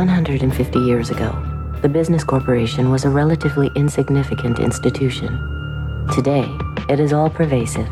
150 0.00 0.78
years 0.78 1.10
ago, 1.10 1.30
the 1.82 1.88
business 1.88 2.24
corporation 2.24 2.90
was 2.90 3.04
a 3.04 3.10
relatively 3.10 3.70
insignificant 3.76 4.58
institution. 4.58 5.28
Today, 6.14 6.48
it 6.88 6.98
is 6.98 7.12
all 7.12 7.28
pervasive. 7.28 7.86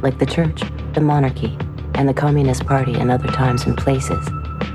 Like 0.00 0.20
the 0.20 0.26
church, 0.26 0.62
the 0.92 1.00
monarchy, 1.00 1.58
and 1.94 2.08
the 2.08 2.14
Communist 2.14 2.66
Party 2.66 2.94
in 2.94 3.10
other 3.10 3.26
times 3.26 3.64
and 3.64 3.76
places, 3.76 4.24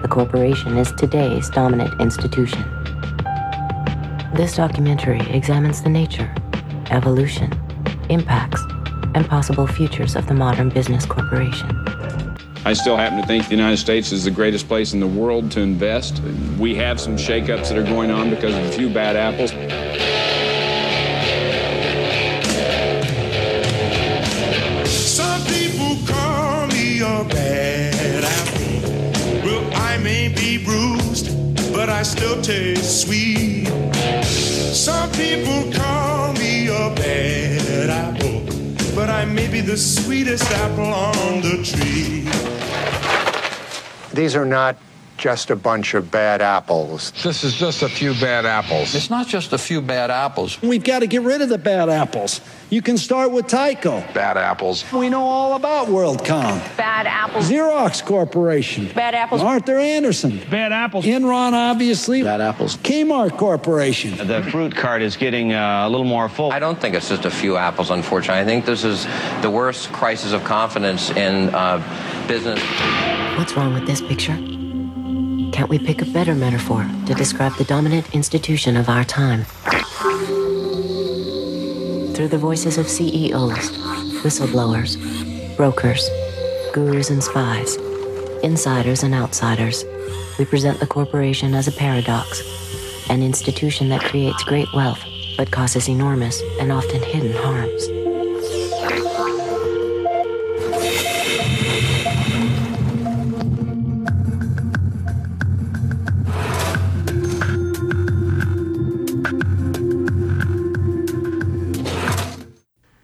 the 0.01 0.09
corporation 0.09 0.77
is 0.77 0.91
today's 0.91 1.49
dominant 1.49 2.01
institution. 2.01 2.65
This 4.35 4.57
documentary 4.57 5.21
examines 5.29 5.81
the 5.81 5.89
nature, 5.89 6.29
evolution, 6.91 7.53
impacts, 8.09 8.61
and 9.15 9.25
possible 9.29 9.65
futures 9.65 10.17
of 10.17 10.27
the 10.27 10.33
modern 10.33 10.67
business 10.67 11.05
corporation. 11.05 11.82
I 12.65 12.71
still 12.71 12.95
happen 12.95 13.19
to 13.19 13.27
think 13.27 13.43
the 13.43 13.51
United 13.51 13.75
States 13.75 14.13
is 14.13 14.23
the 14.23 14.31
greatest 14.31 14.69
place 14.69 14.93
in 14.93 15.01
the 15.01 15.07
world 15.07 15.51
to 15.51 15.59
invest. 15.59 16.21
We 16.57 16.73
have 16.75 16.97
some 16.97 17.17
shakeups 17.17 17.67
that 17.67 17.77
are 17.77 17.83
going 17.83 18.09
on 18.09 18.29
because 18.29 18.55
of 18.55 18.63
a 18.63 18.71
few 18.71 18.89
bad 18.89 19.17
apples. 19.17 19.51
Some 24.89 25.41
people 25.47 25.97
call 26.07 26.67
me 26.67 27.01
a 27.01 27.25
bad 27.25 28.23
apple. 28.23 29.43
Well, 29.43 29.69
I 29.75 29.97
may 29.97 30.29
be 30.29 30.63
bruised, 30.63 31.73
but 31.73 31.89
I 31.89 32.03
still 32.03 32.41
taste 32.41 33.01
sweet. 33.01 33.67
Some 34.23 35.11
people 35.11 35.69
call 35.73 36.31
me 36.33 36.67
a 36.67 36.95
bad 36.95 37.89
apple, 37.89 38.41
but 38.95 39.09
I 39.09 39.25
may 39.25 39.49
be 39.49 39.59
the 39.59 39.75
sweetest 39.75 40.49
apple 40.49 40.85
on 40.85 41.41
the 41.41 41.61
tree. 41.61 42.23
These 44.13 44.35
are 44.35 44.45
not 44.45 44.77
just 45.17 45.51
a 45.51 45.55
bunch 45.55 45.93
of 45.93 46.11
bad 46.11 46.41
apples. 46.41 47.11
This 47.23 47.43
is 47.43 47.55
just 47.55 47.83
a 47.83 47.89
few 47.89 48.13
bad 48.15 48.45
apples. 48.45 48.95
It's 48.95 49.09
not 49.09 49.27
just 49.27 49.53
a 49.53 49.57
few 49.57 49.81
bad 49.81 50.09
apples. 50.11 50.61
We've 50.61 50.83
got 50.83 50.99
to 50.99 51.07
get 51.07 51.21
rid 51.21 51.41
of 51.41 51.49
the 51.49 51.57
bad 51.57 51.89
apples. 51.89 52.41
You 52.69 52.81
can 52.81 52.97
start 52.97 53.31
with 53.31 53.45
Tyco. 53.45 54.11
Bad 54.13 54.37
apples. 54.37 54.83
We 54.91 55.09
know 55.09 55.21
all 55.21 55.55
about 55.55 55.87
WorldCom. 55.87 56.77
Bad 56.77 57.05
apples. 57.05 57.49
Xerox 57.49 58.03
Corporation. 58.03 58.89
Bad 58.93 59.13
apples. 59.13 59.41
Arthur 59.41 59.77
Andersen. 59.77 60.41
Bad 60.49 60.71
apples. 60.71 61.05
Enron, 61.05 61.53
obviously. 61.53 62.23
Bad 62.23 62.41
apples. 62.41 62.77
Kmart 62.77 63.37
Corporation. 63.37 64.27
The 64.27 64.43
fruit 64.43 64.75
cart 64.75 65.01
is 65.03 65.15
getting 65.15 65.53
uh, 65.53 65.87
a 65.87 65.89
little 65.89 66.07
more 66.07 66.27
full. 66.27 66.51
I 66.51 66.59
don't 66.59 66.79
think 66.79 66.95
it's 66.95 67.09
just 67.09 67.25
a 67.25 67.31
few 67.31 67.55
apples, 67.55 67.91
unfortunately. 67.91 68.41
I 68.41 68.45
think 68.45 68.65
this 68.65 68.83
is 68.83 69.05
the 69.41 69.51
worst 69.51 69.91
crisis 69.93 70.33
of 70.33 70.43
confidence 70.43 71.11
in 71.11 71.53
uh, 71.53 72.25
business. 72.27 72.59
What's 73.35 73.57
wrong 73.57 73.73
with 73.73 73.87
this 73.87 73.99
picture? 73.99 74.35
Can't 75.51 75.67
we 75.67 75.79
pick 75.79 76.03
a 76.03 76.05
better 76.05 76.35
metaphor 76.35 76.87
to 77.07 77.13
describe 77.15 77.55
the 77.55 77.63
dominant 77.63 78.13
institution 78.13 78.77
of 78.77 78.89
our 78.89 79.03
time? 79.03 79.45
Through 82.13 82.27
the 82.27 82.37
voices 82.37 82.77
of 82.77 82.87
CEOs, 82.87 83.71
whistleblowers, 84.21 84.97
brokers, 85.57 86.07
gurus 86.73 87.09
and 87.09 87.23
spies, 87.23 87.77
insiders 88.43 89.01
and 89.01 89.15
outsiders, 89.15 89.83
we 90.37 90.45
present 90.45 90.79
the 90.79 90.87
corporation 90.87 91.55
as 91.55 91.67
a 91.67 91.71
paradox, 91.71 92.43
an 93.09 93.23
institution 93.23 93.89
that 93.89 94.01
creates 94.01 94.43
great 94.43 94.71
wealth 94.75 95.03
but 95.37 95.49
causes 95.49 95.89
enormous 95.89 96.41
and 96.59 96.71
often 96.71 97.01
hidden 97.01 97.33
harms. 97.33 98.02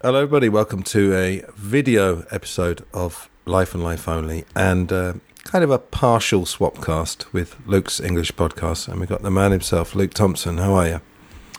Hello, 0.10 0.24
everybody. 0.24 0.50
Welcome 0.50 0.82
to 0.86 1.14
a 1.14 1.46
video 1.56 2.26
episode 2.32 2.84
of 2.96 3.30
Life 3.46 3.76
and 3.76 3.84
Life 3.84 4.08
Only, 4.08 4.44
and 4.56 4.92
uh, 4.92 5.14
kind 5.44 5.64
of 5.64 5.70
a 5.70 5.78
partial 5.78 6.46
swapcast 6.46 7.32
with 7.32 7.56
Luke's 7.68 8.00
English 8.00 8.32
podcast. 8.32 8.88
And 8.88 9.00
we've 9.00 9.08
got 9.08 9.22
the 9.22 9.30
man 9.30 9.52
himself, 9.52 9.94
Luke 9.94 10.16
Thompson. 10.16 10.58
How 10.58 10.74
are 10.74 10.88
you? 10.88 11.02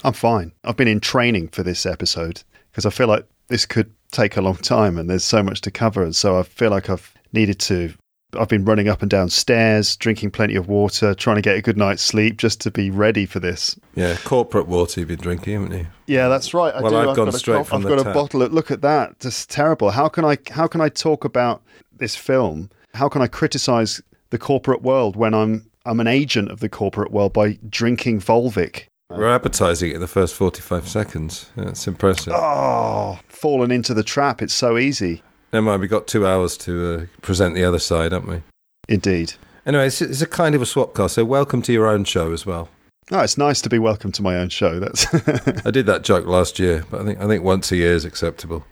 I'm 0.02 0.14
fine. 0.14 0.50
I've 0.64 0.76
been 0.76 0.88
in 0.88 0.98
training 0.98 1.50
for 1.50 1.62
this 1.62 1.86
episode 1.86 2.42
because 2.72 2.84
I 2.84 2.90
feel 2.90 3.06
like 3.06 3.24
this 3.46 3.66
could 3.66 3.94
take 4.10 4.36
a 4.36 4.42
long 4.42 4.56
time 4.56 4.98
and 4.98 5.08
there's 5.08 5.22
so 5.22 5.44
much 5.44 5.60
to 5.60 5.70
cover. 5.70 6.02
And 6.02 6.16
so 6.16 6.36
I 6.36 6.42
feel 6.42 6.70
like 6.70 6.90
I've 6.90 7.14
needed 7.32 7.60
to. 7.60 7.94
I've 8.38 8.48
been 8.48 8.64
running 8.64 8.88
up 8.88 9.02
and 9.02 9.10
down 9.10 9.28
stairs, 9.30 9.96
drinking 9.96 10.30
plenty 10.30 10.54
of 10.56 10.68
water, 10.68 11.14
trying 11.14 11.36
to 11.36 11.42
get 11.42 11.56
a 11.56 11.62
good 11.62 11.76
night's 11.76 12.02
sleep 12.02 12.36
just 12.38 12.60
to 12.62 12.70
be 12.70 12.90
ready 12.90 13.26
for 13.26 13.40
this. 13.40 13.78
Yeah, 13.94 14.16
corporate 14.24 14.66
water 14.68 15.00
you've 15.00 15.08
been 15.08 15.18
drinking, 15.18 15.54
haven't 15.62 15.78
you? 15.78 15.86
Yeah, 16.06 16.28
that's 16.28 16.54
right. 16.54 16.74
I 16.74 16.80
Well, 16.80 16.90
do. 16.92 16.96
I've 16.98 17.06
gone 17.16 17.26
got 17.26 17.28
a 17.34 17.38
straight 17.38 17.66
from 17.66 17.78
I've 17.78 17.82
the 17.82 17.96
got 17.96 18.02
tap. 18.04 18.14
a 18.14 18.14
bottle. 18.14 18.42
Of, 18.42 18.52
look 18.52 18.70
at 18.70 18.82
that. 18.82 19.18
Just 19.20 19.50
terrible. 19.50 19.90
How 19.90 20.08
can 20.08 20.24
I? 20.24 20.38
How 20.50 20.66
can 20.66 20.80
I 20.80 20.88
talk 20.88 21.24
about 21.24 21.62
this 21.96 22.16
film? 22.16 22.70
How 22.94 23.08
can 23.08 23.22
I 23.22 23.26
criticize 23.26 24.00
the 24.30 24.38
corporate 24.38 24.82
world 24.82 25.16
when 25.16 25.34
I'm 25.34 25.68
I'm 25.86 26.00
an 26.00 26.06
agent 26.06 26.50
of 26.50 26.60
the 26.60 26.68
corporate 26.68 27.10
world 27.12 27.32
by 27.32 27.58
drinking 27.68 28.20
Volvic? 28.20 28.84
We're 29.08 29.28
advertising 29.28 29.90
it 29.90 29.94
in 29.94 30.00
the 30.00 30.06
first 30.06 30.34
45 30.36 30.88
seconds. 30.88 31.50
That's 31.56 31.88
impressive. 31.88 32.32
Oh, 32.36 33.18
fallen 33.26 33.72
into 33.72 33.92
the 33.92 34.04
trap. 34.04 34.40
It's 34.40 34.54
so 34.54 34.78
easy. 34.78 35.22
Never 35.52 35.66
mind, 35.66 35.80
we've 35.80 35.90
got 35.90 36.06
two 36.06 36.26
hours 36.26 36.56
to 36.58 36.94
uh, 36.94 37.06
present 37.22 37.56
the 37.56 37.64
other 37.64 37.80
side, 37.80 38.12
haven't 38.12 38.28
we? 38.28 38.42
Indeed. 38.88 39.34
Anyway, 39.66 39.88
it's, 39.88 40.00
it's 40.00 40.22
a 40.22 40.26
kind 40.26 40.54
of 40.54 40.62
a 40.62 40.64
swapcast, 40.64 41.10
so 41.10 41.24
welcome 41.24 41.60
to 41.62 41.72
your 41.72 41.88
own 41.88 42.04
show 42.04 42.32
as 42.32 42.46
well. 42.46 42.68
Oh, 43.10 43.20
it's 43.20 43.36
nice 43.36 43.60
to 43.62 43.68
be 43.68 43.80
welcome 43.80 44.12
to 44.12 44.22
my 44.22 44.36
own 44.36 44.48
show. 44.48 44.78
That's 44.78 45.12
I 45.66 45.72
did 45.72 45.86
that 45.86 46.04
joke 46.04 46.26
last 46.26 46.60
year, 46.60 46.84
but 46.88 47.00
I 47.00 47.04
think 47.04 47.20
I 47.20 47.26
think 47.26 47.42
once 47.42 47.72
a 47.72 47.76
year 47.76 47.94
is 47.94 48.04
acceptable. 48.04 48.64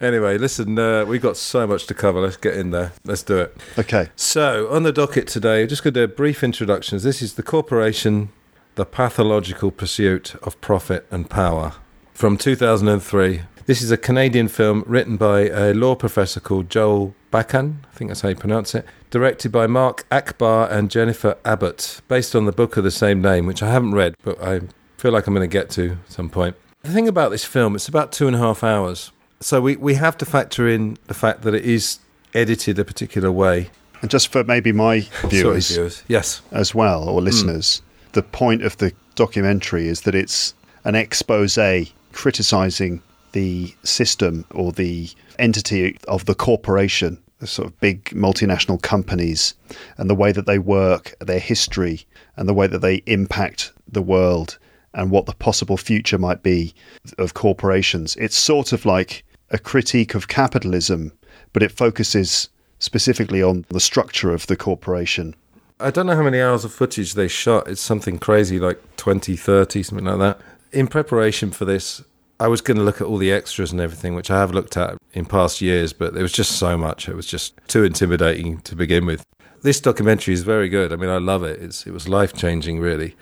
Anyway, 0.00 0.38
listen, 0.38 0.78
uh, 0.78 1.04
we've 1.04 1.20
got 1.20 1.36
so 1.36 1.66
much 1.66 1.86
to 1.86 1.94
cover. 1.94 2.20
Let's 2.20 2.36
get 2.36 2.54
in 2.54 2.70
there. 2.70 2.92
Let's 3.04 3.24
do 3.24 3.38
it. 3.38 3.56
okay. 3.76 4.10
So, 4.14 4.70
on 4.70 4.84
the 4.84 4.92
docket 4.92 5.26
today, 5.26 5.66
just 5.66 5.82
going 5.82 5.94
to 5.94 6.00
do 6.00 6.04
a 6.04 6.08
brief 6.08 6.44
introductions. 6.44 7.02
This 7.02 7.20
is 7.20 7.34
the 7.34 7.42
corporation, 7.42 8.30
the 8.76 8.86
pathological 8.86 9.72
pursuit 9.72 10.36
of 10.36 10.58
profit 10.60 11.06
and 11.10 11.28
power, 11.28 11.74
from 12.14 12.38
2003. 12.38 13.42
This 13.70 13.82
is 13.82 13.92
a 13.92 13.96
Canadian 13.96 14.48
film 14.48 14.82
written 14.84 15.16
by 15.16 15.42
a 15.42 15.72
law 15.72 15.94
professor 15.94 16.40
called 16.40 16.68
Joel 16.68 17.14
Bakan. 17.32 17.76
I 17.88 17.94
think 17.94 18.10
that's 18.10 18.22
how 18.22 18.30
you 18.30 18.34
pronounce 18.34 18.74
it. 18.74 18.84
Directed 19.10 19.52
by 19.52 19.68
Mark 19.68 20.08
Achbar 20.10 20.68
and 20.68 20.90
Jennifer 20.90 21.38
Abbott, 21.44 22.00
based 22.08 22.34
on 22.34 22.46
the 22.46 22.50
book 22.50 22.76
of 22.76 22.82
the 22.82 22.90
same 22.90 23.22
name, 23.22 23.46
which 23.46 23.62
I 23.62 23.70
haven't 23.70 23.92
read, 23.92 24.16
but 24.24 24.42
I 24.42 24.62
feel 24.96 25.12
like 25.12 25.28
I'm 25.28 25.34
going 25.34 25.48
to 25.48 25.52
get 25.52 25.70
to 25.70 25.92
at 26.04 26.10
some 26.10 26.28
point. 26.28 26.56
The 26.82 26.90
thing 26.90 27.06
about 27.06 27.30
this 27.30 27.44
film, 27.44 27.76
it's 27.76 27.86
about 27.86 28.10
two 28.10 28.26
and 28.26 28.34
a 28.34 28.40
half 28.40 28.64
hours. 28.64 29.12
So 29.38 29.60
we, 29.60 29.76
we 29.76 29.94
have 29.94 30.18
to 30.18 30.26
factor 30.26 30.68
in 30.68 30.98
the 31.06 31.14
fact 31.14 31.42
that 31.42 31.54
it 31.54 31.64
is 31.64 32.00
edited 32.34 32.76
a 32.80 32.84
particular 32.84 33.30
way. 33.30 33.70
And 34.02 34.10
just 34.10 34.32
for 34.32 34.42
maybe 34.42 34.72
my 34.72 35.06
viewers, 35.26 35.66
Sorry, 35.66 35.76
viewers. 35.76 36.02
Yes. 36.08 36.42
as 36.50 36.74
well, 36.74 37.08
or 37.08 37.20
hmm. 37.20 37.26
listeners, 37.26 37.82
the 38.14 38.22
point 38.24 38.64
of 38.64 38.78
the 38.78 38.92
documentary 39.14 39.86
is 39.86 40.00
that 40.00 40.16
it's 40.16 40.54
an 40.82 40.96
expose 40.96 41.56
criticizing 42.12 43.00
the 43.32 43.74
system 43.82 44.44
or 44.52 44.72
the 44.72 45.10
entity 45.38 45.96
of 46.08 46.24
the 46.26 46.34
corporation, 46.34 47.22
the 47.38 47.46
sort 47.46 47.68
of 47.68 47.80
big 47.80 48.04
multinational 48.06 48.80
companies, 48.80 49.54
and 49.96 50.08
the 50.08 50.14
way 50.14 50.32
that 50.32 50.46
they 50.46 50.58
work, 50.58 51.14
their 51.20 51.38
history, 51.38 52.06
and 52.36 52.48
the 52.48 52.54
way 52.54 52.66
that 52.66 52.80
they 52.80 52.96
impact 53.06 53.72
the 53.88 54.02
world, 54.02 54.58
and 54.94 55.10
what 55.10 55.26
the 55.26 55.34
possible 55.34 55.76
future 55.76 56.18
might 56.18 56.42
be 56.42 56.74
of 57.18 57.34
corporations. 57.34 58.16
It's 58.16 58.36
sort 58.36 58.72
of 58.72 58.84
like 58.84 59.24
a 59.50 59.58
critique 59.58 60.14
of 60.14 60.28
capitalism, 60.28 61.12
but 61.52 61.62
it 61.62 61.72
focuses 61.72 62.48
specifically 62.78 63.42
on 63.42 63.64
the 63.68 63.80
structure 63.80 64.32
of 64.32 64.46
the 64.46 64.56
corporation 64.56 65.34
I 65.82 65.90
don't 65.90 66.06
know 66.06 66.14
how 66.14 66.22
many 66.22 66.40
hours 66.40 66.64
of 66.66 66.72
footage 66.72 67.14
they 67.14 67.28
shot. 67.28 67.66
It's 67.66 67.80
something 67.80 68.18
crazy 68.18 68.60
like 68.60 68.78
20, 68.96 69.34
30, 69.34 69.82
something 69.82 70.04
like 70.04 70.18
that. 70.18 70.40
In 70.72 70.86
preparation 70.86 71.50
for 71.50 71.64
this, 71.64 72.02
I 72.40 72.48
was 72.48 72.62
going 72.62 72.78
to 72.78 72.82
look 72.82 73.02
at 73.02 73.06
all 73.06 73.18
the 73.18 73.30
extras 73.30 73.70
and 73.70 73.82
everything, 73.82 74.14
which 74.14 74.30
I 74.30 74.38
have 74.40 74.52
looked 74.52 74.78
at 74.78 74.96
in 75.12 75.26
past 75.26 75.60
years, 75.60 75.92
but 75.92 76.14
there 76.14 76.22
was 76.22 76.32
just 76.32 76.52
so 76.52 76.78
much. 76.78 77.06
It 77.06 77.14
was 77.14 77.26
just 77.26 77.54
too 77.68 77.84
intimidating 77.84 78.62
to 78.62 78.74
begin 78.74 79.04
with. 79.04 79.22
This 79.60 79.78
documentary 79.78 80.32
is 80.32 80.42
very 80.42 80.70
good. 80.70 80.90
I 80.90 80.96
mean, 80.96 81.10
I 81.10 81.18
love 81.18 81.42
it. 81.42 81.60
It's, 81.60 81.86
it 81.86 81.90
was 81.90 82.08
life 82.08 82.32
changing, 82.32 82.80
really. 82.80 83.14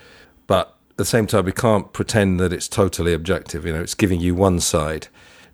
But 0.46 0.68
at 0.90 0.98
the 0.98 1.04
same 1.04 1.26
time, 1.26 1.46
we 1.46 1.52
can't 1.52 1.92
pretend 1.92 2.38
that 2.38 2.52
it's 2.52 2.68
totally 2.68 3.12
objective. 3.12 3.66
You 3.66 3.72
know, 3.72 3.82
it's 3.82 3.96
giving 3.96 4.20
you 4.20 4.36
one 4.36 4.60
side. 4.60 5.08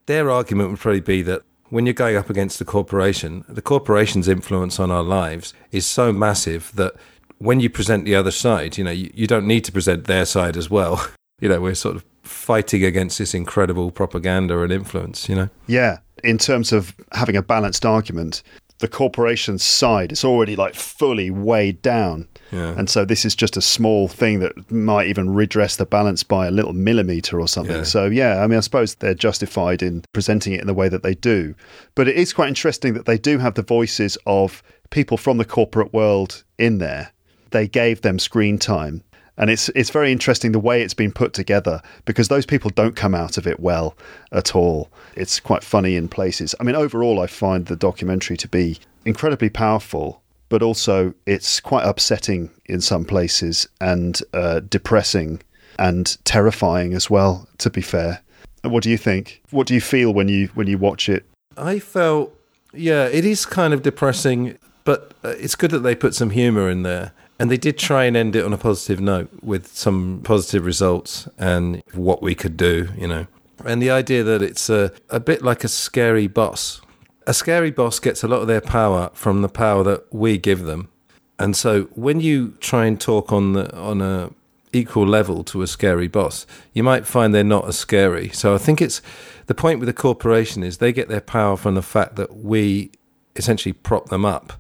Their 0.04 0.30
argument 0.30 0.68
would 0.68 0.80
probably 0.80 1.00
be 1.00 1.22
that 1.22 1.40
when 1.70 1.86
you're 1.86 1.94
going 1.94 2.16
up 2.16 2.28
against 2.28 2.58
the 2.58 2.66
corporation, 2.66 3.46
the 3.48 3.62
corporation's 3.62 4.28
influence 4.28 4.78
on 4.78 4.90
our 4.90 5.02
lives 5.02 5.54
is 5.72 5.86
so 5.86 6.12
massive 6.12 6.70
that 6.74 6.92
when 7.38 7.60
you 7.60 7.70
present 7.70 8.04
the 8.04 8.14
other 8.14 8.30
side, 8.30 8.76
you 8.76 8.84
know, 8.84 8.90
you, 8.90 9.10
you 9.14 9.26
don't 9.26 9.46
need 9.46 9.64
to 9.64 9.72
present 9.72 10.04
their 10.04 10.26
side 10.26 10.58
as 10.58 10.68
well. 10.68 11.08
You 11.44 11.50
know, 11.50 11.60
we're 11.60 11.74
sort 11.74 11.96
of 11.96 12.06
fighting 12.22 12.82
against 12.82 13.18
this 13.18 13.34
incredible 13.34 13.90
propaganda 13.90 14.62
and 14.62 14.72
influence, 14.72 15.28
you 15.28 15.34
know? 15.34 15.50
Yeah, 15.66 15.98
in 16.22 16.38
terms 16.38 16.72
of 16.72 16.94
having 17.12 17.36
a 17.36 17.42
balanced 17.42 17.84
argument, 17.84 18.42
the 18.78 18.88
corporation's 18.88 19.62
side. 19.62 20.10
It's 20.10 20.24
already 20.24 20.56
like 20.56 20.74
fully 20.74 21.30
weighed 21.30 21.82
down. 21.82 22.26
Yeah. 22.50 22.74
And 22.78 22.88
so 22.88 23.04
this 23.04 23.26
is 23.26 23.34
just 23.34 23.58
a 23.58 23.60
small 23.60 24.08
thing 24.08 24.40
that 24.40 24.70
might 24.72 25.08
even 25.08 25.34
redress 25.34 25.76
the 25.76 25.84
balance 25.84 26.22
by 26.22 26.46
a 26.46 26.50
little 26.50 26.72
millimeter 26.72 27.38
or 27.38 27.46
something. 27.46 27.76
Yeah. 27.76 27.82
So 27.82 28.06
yeah, 28.06 28.42
I 28.42 28.46
mean, 28.46 28.56
I 28.56 28.60
suppose 28.60 28.94
they're 28.94 29.12
justified 29.12 29.82
in 29.82 30.02
presenting 30.14 30.54
it 30.54 30.62
in 30.62 30.66
the 30.66 30.72
way 30.72 30.88
that 30.88 31.02
they 31.02 31.14
do. 31.14 31.54
But 31.94 32.08
it 32.08 32.16
is 32.16 32.32
quite 32.32 32.48
interesting 32.48 32.94
that 32.94 33.04
they 33.04 33.18
do 33.18 33.36
have 33.36 33.52
the 33.52 33.62
voices 33.62 34.16
of 34.24 34.62
people 34.88 35.18
from 35.18 35.36
the 35.36 35.44
corporate 35.44 35.92
world 35.92 36.42
in 36.56 36.78
there. 36.78 37.12
They 37.50 37.68
gave 37.68 38.00
them 38.00 38.18
screen 38.18 38.58
time. 38.58 39.02
And 39.36 39.50
it's 39.50 39.68
it's 39.70 39.90
very 39.90 40.12
interesting 40.12 40.52
the 40.52 40.60
way 40.60 40.82
it's 40.82 40.94
been 40.94 41.12
put 41.12 41.32
together 41.32 41.82
because 42.04 42.28
those 42.28 42.46
people 42.46 42.70
don't 42.70 42.94
come 42.94 43.14
out 43.14 43.36
of 43.36 43.46
it 43.46 43.58
well 43.58 43.96
at 44.30 44.54
all. 44.54 44.90
It's 45.16 45.40
quite 45.40 45.64
funny 45.64 45.96
in 45.96 46.08
places. 46.08 46.54
I 46.60 46.62
mean, 46.62 46.76
overall, 46.76 47.20
I 47.20 47.26
find 47.26 47.66
the 47.66 47.76
documentary 47.76 48.36
to 48.36 48.48
be 48.48 48.78
incredibly 49.04 49.50
powerful, 49.50 50.22
but 50.48 50.62
also 50.62 51.14
it's 51.26 51.60
quite 51.60 51.84
upsetting 51.84 52.50
in 52.66 52.80
some 52.80 53.04
places 53.04 53.68
and 53.80 54.20
uh, 54.32 54.60
depressing 54.60 55.42
and 55.78 56.16
terrifying 56.24 56.94
as 56.94 57.10
well. 57.10 57.48
To 57.58 57.70
be 57.70 57.82
fair, 57.82 58.22
what 58.62 58.82
do 58.84 58.90
you 58.90 58.98
think? 58.98 59.42
What 59.50 59.66
do 59.66 59.74
you 59.74 59.80
feel 59.80 60.14
when 60.14 60.28
you 60.28 60.48
when 60.54 60.68
you 60.68 60.78
watch 60.78 61.08
it? 61.08 61.24
I 61.56 61.78
felt, 61.78 62.36
yeah, 62.72 63.06
it 63.06 63.24
is 63.24 63.46
kind 63.46 63.74
of 63.74 63.82
depressing, 63.82 64.58
but 64.84 65.12
uh, 65.24 65.30
it's 65.38 65.54
good 65.54 65.70
that 65.72 65.80
they 65.80 65.94
put 65.94 66.14
some 66.14 66.30
humour 66.30 66.68
in 66.68 66.82
there. 66.82 67.12
And 67.38 67.50
they 67.50 67.56
did 67.56 67.78
try 67.78 68.04
and 68.04 68.16
end 68.16 68.36
it 68.36 68.44
on 68.44 68.52
a 68.52 68.58
positive 68.58 69.00
note 69.00 69.28
with 69.42 69.68
some 69.68 70.20
positive 70.22 70.64
results 70.64 71.28
and 71.38 71.82
what 71.92 72.22
we 72.22 72.34
could 72.34 72.56
do, 72.56 72.88
you 72.96 73.08
know. 73.08 73.26
And 73.64 73.82
the 73.82 73.90
idea 73.90 74.22
that 74.22 74.42
it's 74.42 74.68
a, 74.70 74.92
a 75.10 75.20
bit 75.20 75.42
like 75.42 75.64
a 75.64 75.68
scary 75.68 76.26
boss. 76.26 76.80
A 77.26 77.34
scary 77.34 77.70
boss 77.70 77.98
gets 77.98 78.22
a 78.22 78.28
lot 78.28 78.40
of 78.40 78.46
their 78.46 78.60
power 78.60 79.10
from 79.14 79.42
the 79.42 79.48
power 79.48 79.82
that 79.82 80.12
we 80.12 80.38
give 80.38 80.64
them. 80.64 80.88
And 81.38 81.56
so 81.56 81.84
when 81.94 82.20
you 82.20 82.50
try 82.60 82.86
and 82.86 83.00
talk 83.00 83.32
on 83.32 83.54
the 83.54 83.74
on 83.76 84.00
a 84.00 84.30
equal 84.72 85.06
level 85.06 85.44
to 85.44 85.62
a 85.62 85.66
scary 85.66 86.08
boss, 86.08 86.46
you 86.72 86.82
might 86.82 87.06
find 87.06 87.34
they're 87.34 87.44
not 87.44 87.66
as 87.66 87.78
scary. 87.78 88.28
So 88.30 88.54
I 88.54 88.58
think 88.58 88.82
it's 88.82 89.00
the 89.46 89.54
point 89.54 89.78
with 89.78 89.86
the 89.86 89.92
corporation 89.92 90.62
is 90.62 90.78
they 90.78 90.92
get 90.92 91.08
their 91.08 91.20
power 91.20 91.56
from 91.56 91.74
the 91.74 91.82
fact 91.82 92.16
that 92.16 92.36
we 92.36 92.90
essentially 93.36 93.72
prop 93.72 94.08
them 94.08 94.24
up. 94.24 94.52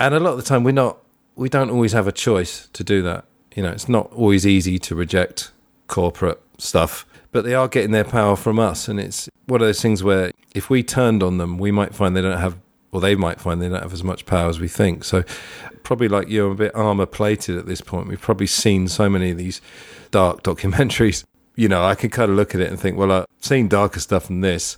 And 0.00 0.14
a 0.14 0.20
lot 0.20 0.32
of 0.32 0.36
the 0.36 0.42
time 0.42 0.64
we're 0.64 0.72
not 0.72 0.98
we 1.38 1.48
don't 1.48 1.70
always 1.70 1.92
have 1.92 2.08
a 2.08 2.12
choice 2.12 2.68
to 2.72 2.82
do 2.82 3.00
that. 3.02 3.24
You 3.54 3.62
know, 3.62 3.70
it's 3.70 3.88
not 3.88 4.12
always 4.12 4.44
easy 4.46 4.78
to 4.80 4.94
reject 4.94 5.52
corporate 5.86 6.42
stuff, 6.58 7.06
but 7.30 7.44
they 7.44 7.54
are 7.54 7.68
getting 7.68 7.92
their 7.92 8.04
power 8.04 8.34
from 8.34 8.58
us. 8.58 8.88
And 8.88 8.98
it's 8.98 9.28
one 9.46 9.60
of 9.60 9.66
those 9.66 9.80
things 9.80 10.02
where 10.02 10.32
if 10.54 10.68
we 10.68 10.82
turned 10.82 11.22
on 11.22 11.38
them, 11.38 11.56
we 11.56 11.70
might 11.70 11.94
find 11.94 12.16
they 12.16 12.22
don't 12.22 12.38
have, 12.38 12.58
or 12.90 13.00
they 13.00 13.14
might 13.14 13.40
find 13.40 13.62
they 13.62 13.68
don't 13.68 13.82
have 13.82 13.92
as 13.92 14.02
much 14.02 14.26
power 14.26 14.48
as 14.48 14.58
we 14.58 14.66
think. 14.66 15.04
So, 15.04 15.22
probably 15.84 16.08
like 16.08 16.28
you, 16.28 16.46
I'm 16.46 16.52
a 16.52 16.56
bit 16.56 16.74
armor 16.74 17.06
plated 17.06 17.56
at 17.56 17.66
this 17.66 17.80
point. 17.80 18.08
We've 18.08 18.20
probably 18.20 18.48
seen 18.48 18.88
so 18.88 19.08
many 19.08 19.30
of 19.30 19.38
these 19.38 19.60
dark 20.10 20.42
documentaries. 20.42 21.24
You 21.54 21.68
know, 21.68 21.84
I 21.84 21.94
can 21.94 22.10
kind 22.10 22.30
of 22.30 22.36
look 22.36 22.54
at 22.54 22.60
it 22.60 22.68
and 22.68 22.78
think, 22.78 22.96
well, 22.96 23.12
I've 23.12 23.26
seen 23.40 23.68
darker 23.68 24.00
stuff 24.00 24.26
than 24.26 24.40
this, 24.40 24.76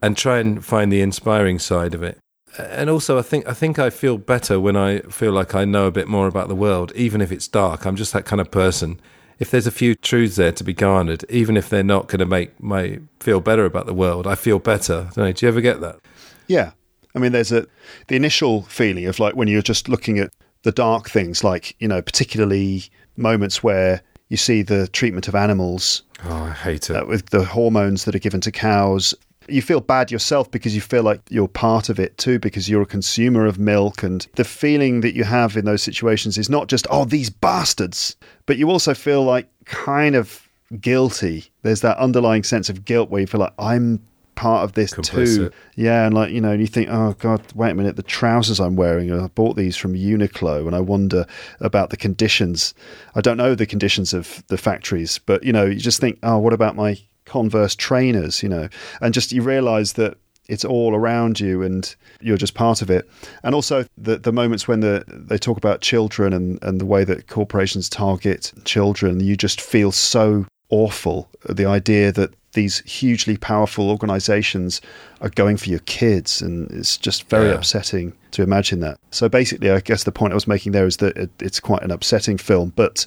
and 0.00 0.16
try 0.16 0.38
and 0.38 0.64
find 0.64 0.92
the 0.92 1.00
inspiring 1.00 1.58
side 1.58 1.94
of 1.94 2.04
it 2.04 2.18
and 2.58 2.90
also 2.90 3.18
I 3.18 3.22
think 3.22 3.48
I 3.48 3.52
think 3.52 3.78
I 3.78 3.90
feel 3.90 4.18
better 4.18 4.60
when 4.60 4.76
I 4.76 5.00
feel 5.00 5.32
like 5.32 5.54
I 5.54 5.64
know 5.64 5.86
a 5.86 5.90
bit 5.90 6.08
more 6.08 6.26
about 6.26 6.48
the 6.48 6.54
world, 6.54 6.92
even 6.94 7.20
if 7.20 7.32
it's 7.32 7.48
dark. 7.48 7.86
I'm 7.86 7.96
just 7.96 8.12
that 8.12 8.24
kind 8.24 8.40
of 8.40 8.50
person. 8.50 9.00
If 9.38 9.50
there's 9.50 9.66
a 9.66 9.72
few 9.72 9.94
truths 9.94 10.36
there 10.36 10.52
to 10.52 10.64
be 10.64 10.72
garnered, 10.72 11.24
even 11.28 11.58
if 11.58 11.68
they're 11.68 11.82
not 11.82 12.08
going 12.08 12.20
to 12.20 12.26
make 12.26 12.58
me 12.62 13.00
feel 13.20 13.40
better 13.40 13.66
about 13.66 13.84
the 13.84 13.92
world, 13.92 14.26
I 14.26 14.34
feel 14.34 14.58
better. 14.58 15.10
Don't 15.14 15.26
know, 15.26 15.32
do 15.32 15.44
you 15.44 15.48
ever 15.48 15.60
get 15.60 15.82
that? 15.82 16.00
Yeah, 16.46 16.70
I 17.14 17.18
mean, 17.18 17.32
there's 17.32 17.52
a 17.52 17.66
the 18.08 18.16
initial 18.16 18.62
feeling 18.62 19.06
of 19.06 19.18
like 19.18 19.34
when 19.34 19.48
you're 19.48 19.62
just 19.62 19.88
looking 19.88 20.18
at 20.18 20.30
the 20.62 20.72
dark 20.72 21.10
things, 21.10 21.44
like 21.44 21.76
you 21.78 21.88
know, 21.88 22.02
particularly 22.02 22.84
moments 23.16 23.62
where 23.62 24.02
you 24.28 24.36
see 24.36 24.62
the 24.62 24.88
treatment 24.88 25.28
of 25.28 25.34
animals. 25.34 26.02
Oh, 26.24 26.44
I 26.44 26.52
hate 26.52 26.90
it. 26.90 26.96
Uh, 26.96 27.06
with 27.06 27.30
the 27.30 27.44
hormones 27.44 28.04
that 28.04 28.14
are 28.14 28.20
given 28.20 28.40
to 28.42 28.52
cows 28.52 29.14
you 29.48 29.62
feel 29.62 29.80
bad 29.80 30.10
yourself 30.10 30.50
because 30.50 30.74
you 30.74 30.80
feel 30.80 31.02
like 31.02 31.20
you're 31.28 31.48
part 31.48 31.88
of 31.88 31.98
it 31.98 32.16
too 32.18 32.38
because 32.38 32.68
you're 32.68 32.82
a 32.82 32.86
consumer 32.86 33.46
of 33.46 33.58
milk 33.58 34.02
and 34.02 34.26
the 34.36 34.44
feeling 34.44 35.00
that 35.00 35.14
you 35.14 35.24
have 35.24 35.56
in 35.56 35.64
those 35.64 35.82
situations 35.82 36.38
is 36.38 36.48
not 36.48 36.68
just 36.68 36.86
oh 36.90 37.04
these 37.04 37.30
bastards 37.30 38.16
but 38.46 38.58
you 38.58 38.70
also 38.70 38.94
feel 38.94 39.24
like 39.24 39.48
kind 39.64 40.14
of 40.14 40.48
guilty. 40.80 41.44
There's 41.62 41.80
that 41.82 41.96
underlying 41.98 42.42
sense 42.42 42.68
of 42.68 42.84
guilt 42.84 43.10
where 43.10 43.20
you 43.20 43.26
feel 43.26 43.40
like 43.40 43.54
i'm 43.58 44.04
part 44.34 44.64
of 44.64 44.74
this 44.74 44.92
Complicit. 44.92 45.36
too 45.36 45.50
yeah 45.76 46.04
and 46.04 46.14
like 46.14 46.30
you 46.30 46.42
know 46.42 46.50
and 46.50 46.60
you 46.60 46.66
think 46.66 46.90
oh 46.90 47.14
god 47.20 47.40
wait 47.54 47.70
a 47.70 47.74
minute 47.74 47.96
the 47.96 48.02
trousers 48.02 48.60
i'm 48.60 48.76
wearing 48.76 49.10
i 49.10 49.26
bought 49.28 49.56
these 49.56 49.78
from 49.78 49.94
uniqlo 49.94 50.66
and 50.66 50.76
i 50.76 50.80
wonder 50.80 51.26
about 51.60 51.88
the 51.88 51.96
conditions. 51.96 52.74
I 53.14 53.22
don't 53.22 53.38
know 53.38 53.54
the 53.54 53.64
conditions 53.64 54.12
of 54.12 54.44
the 54.48 54.58
factories 54.58 55.18
but 55.18 55.42
you 55.42 55.54
know 55.54 55.64
you 55.64 55.76
just 55.76 56.02
think 56.02 56.18
oh 56.22 56.36
what 56.36 56.52
about 56.52 56.76
my 56.76 56.98
Converse 57.26 57.76
trainers, 57.76 58.42
you 58.42 58.48
know, 58.48 58.68
and 59.00 59.12
just 59.12 59.32
you 59.32 59.42
realize 59.42 59.92
that 59.94 60.16
it's 60.48 60.64
all 60.64 60.94
around 60.94 61.40
you 61.40 61.62
and 61.62 61.94
you're 62.20 62.36
just 62.36 62.54
part 62.54 62.82
of 62.82 62.90
it. 62.90 63.08
And 63.42 63.54
also 63.54 63.84
the 63.98 64.16
the 64.16 64.32
moments 64.32 64.66
when 64.66 64.80
the 64.80 65.04
they 65.08 65.38
talk 65.38 65.56
about 65.56 65.80
children 65.80 66.32
and, 66.32 66.62
and 66.62 66.80
the 66.80 66.86
way 66.86 67.04
that 67.04 67.28
corporations 67.28 67.88
target 67.88 68.52
children, 68.64 69.20
you 69.20 69.36
just 69.36 69.60
feel 69.60 69.92
so 69.92 70.46
awful. 70.70 71.28
The 71.48 71.66
idea 71.66 72.12
that 72.12 72.34
these 72.52 72.78
hugely 72.80 73.36
powerful 73.36 73.90
organizations 73.90 74.80
are 75.20 75.28
going 75.28 75.58
for 75.58 75.68
your 75.68 75.80
kids 75.80 76.40
and 76.40 76.70
it's 76.70 76.96
just 76.96 77.28
very 77.28 77.48
Yeah. 77.48 77.56
upsetting 77.56 78.14
to 78.30 78.42
imagine 78.42 78.80
that. 78.80 78.98
So 79.10 79.28
basically 79.28 79.70
I 79.70 79.80
guess 79.80 80.04
the 80.04 80.12
point 80.12 80.32
I 80.32 80.34
was 80.36 80.46
making 80.48 80.72
there 80.72 80.86
is 80.86 80.96
that 80.98 81.16
it, 81.18 81.30
it's 81.38 81.60
quite 81.60 81.82
an 81.82 81.90
upsetting 81.90 82.38
film, 82.38 82.72
but 82.74 83.04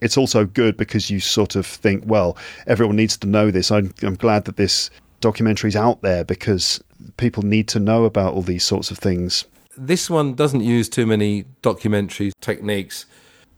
it's 0.00 0.16
also 0.16 0.44
good 0.44 0.76
because 0.76 1.10
you 1.10 1.18
sort 1.18 1.56
of 1.56 1.66
think, 1.66 2.04
well, 2.06 2.36
everyone 2.68 2.94
needs 2.96 3.16
to 3.18 3.26
know 3.26 3.50
this. 3.50 3.72
I'm, 3.72 3.92
I'm 4.02 4.14
glad 4.14 4.44
that 4.44 4.56
this 4.56 4.88
documentary 5.20 5.68
is 5.68 5.76
out 5.76 6.00
there 6.02 6.22
because 6.24 6.82
people 7.16 7.42
need 7.42 7.66
to 7.68 7.80
know 7.80 8.04
about 8.04 8.34
all 8.34 8.42
these 8.42 8.64
sorts 8.64 8.90
of 8.92 8.98
things. 8.98 9.44
This 9.76 10.08
one 10.08 10.34
doesn't 10.34 10.60
use 10.60 10.88
too 10.88 11.06
many 11.06 11.44
documentary 11.62 12.32
techniques, 12.40 13.06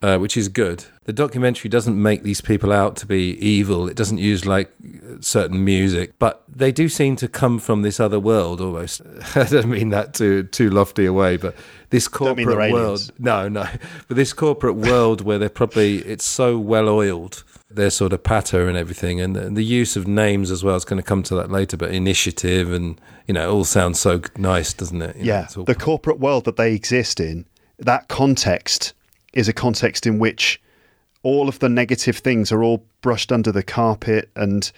uh, 0.04 0.18
which 0.18 0.36
is 0.36 0.48
good. 0.48 0.84
The 1.04 1.14
documentary 1.14 1.70
doesn't 1.70 2.00
make 2.00 2.24
these 2.24 2.42
people 2.42 2.72
out 2.72 2.94
to 2.96 3.06
be 3.06 3.38
evil. 3.38 3.88
It 3.88 3.96
doesn't 3.96 4.18
use 4.18 4.44
like 4.44 4.70
certain 5.20 5.64
music, 5.64 6.18
but 6.18 6.42
they 6.46 6.72
do 6.72 6.90
seem 6.90 7.16
to 7.16 7.28
come 7.28 7.58
from 7.58 7.80
this 7.80 7.98
other 7.98 8.20
world 8.20 8.60
almost. 8.60 9.00
I 9.34 9.44
don't 9.44 9.68
mean 9.68 9.88
that 9.90 10.12
too 10.12 10.42
too 10.42 10.68
lofty 10.68 11.06
a 11.06 11.12
way, 11.12 11.38
but 11.38 11.56
this 11.88 12.06
corporate 12.06 12.70
world. 12.70 13.10
No, 13.18 13.48
no, 13.48 13.66
but 14.06 14.18
this 14.18 14.34
corporate 14.34 14.76
world 14.76 15.22
where 15.22 15.38
they're 15.38 15.48
probably 15.48 16.00
it's 16.00 16.26
so 16.26 16.58
well 16.58 16.90
oiled. 16.90 17.42
Their 17.70 17.90
sort 17.90 18.12
of 18.12 18.22
patter 18.22 18.68
and 18.68 18.76
everything, 18.76 19.22
and, 19.22 19.34
and 19.38 19.56
the 19.56 19.64
use 19.64 19.96
of 19.96 20.06
names 20.06 20.50
as 20.50 20.62
well. 20.62 20.76
It's 20.76 20.84
going 20.84 21.02
to 21.02 21.08
come 21.08 21.22
to 21.24 21.34
that 21.36 21.50
later, 21.50 21.78
but 21.78 21.92
initiative 21.92 22.70
and 22.70 23.00
you 23.26 23.32
know, 23.32 23.48
it 23.48 23.50
all 23.50 23.64
sounds 23.64 23.98
so 23.98 24.20
nice, 24.36 24.74
doesn't 24.74 25.00
it? 25.00 25.16
You 25.16 25.24
yeah, 25.24 25.44
it's 25.44 25.56
all- 25.56 25.64
the 25.64 25.74
corporate 25.74 26.20
world 26.20 26.44
that 26.44 26.56
they 26.56 26.74
exist 26.74 27.20
in, 27.20 27.46
that 27.78 28.08
context 28.08 28.92
is 29.34 29.48
a 29.48 29.52
context 29.52 30.06
in 30.06 30.18
which 30.18 30.60
all 31.22 31.48
of 31.48 31.58
the 31.58 31.68
negative 31.68 32.18
things 32.18 32.52
are 32.52 32.62
all 32.62 32.84
brushed 33.00 33.32
under 33.32 33.50
the 33.50 33.62
carpet 33.62 34.30
and 34.36 34.70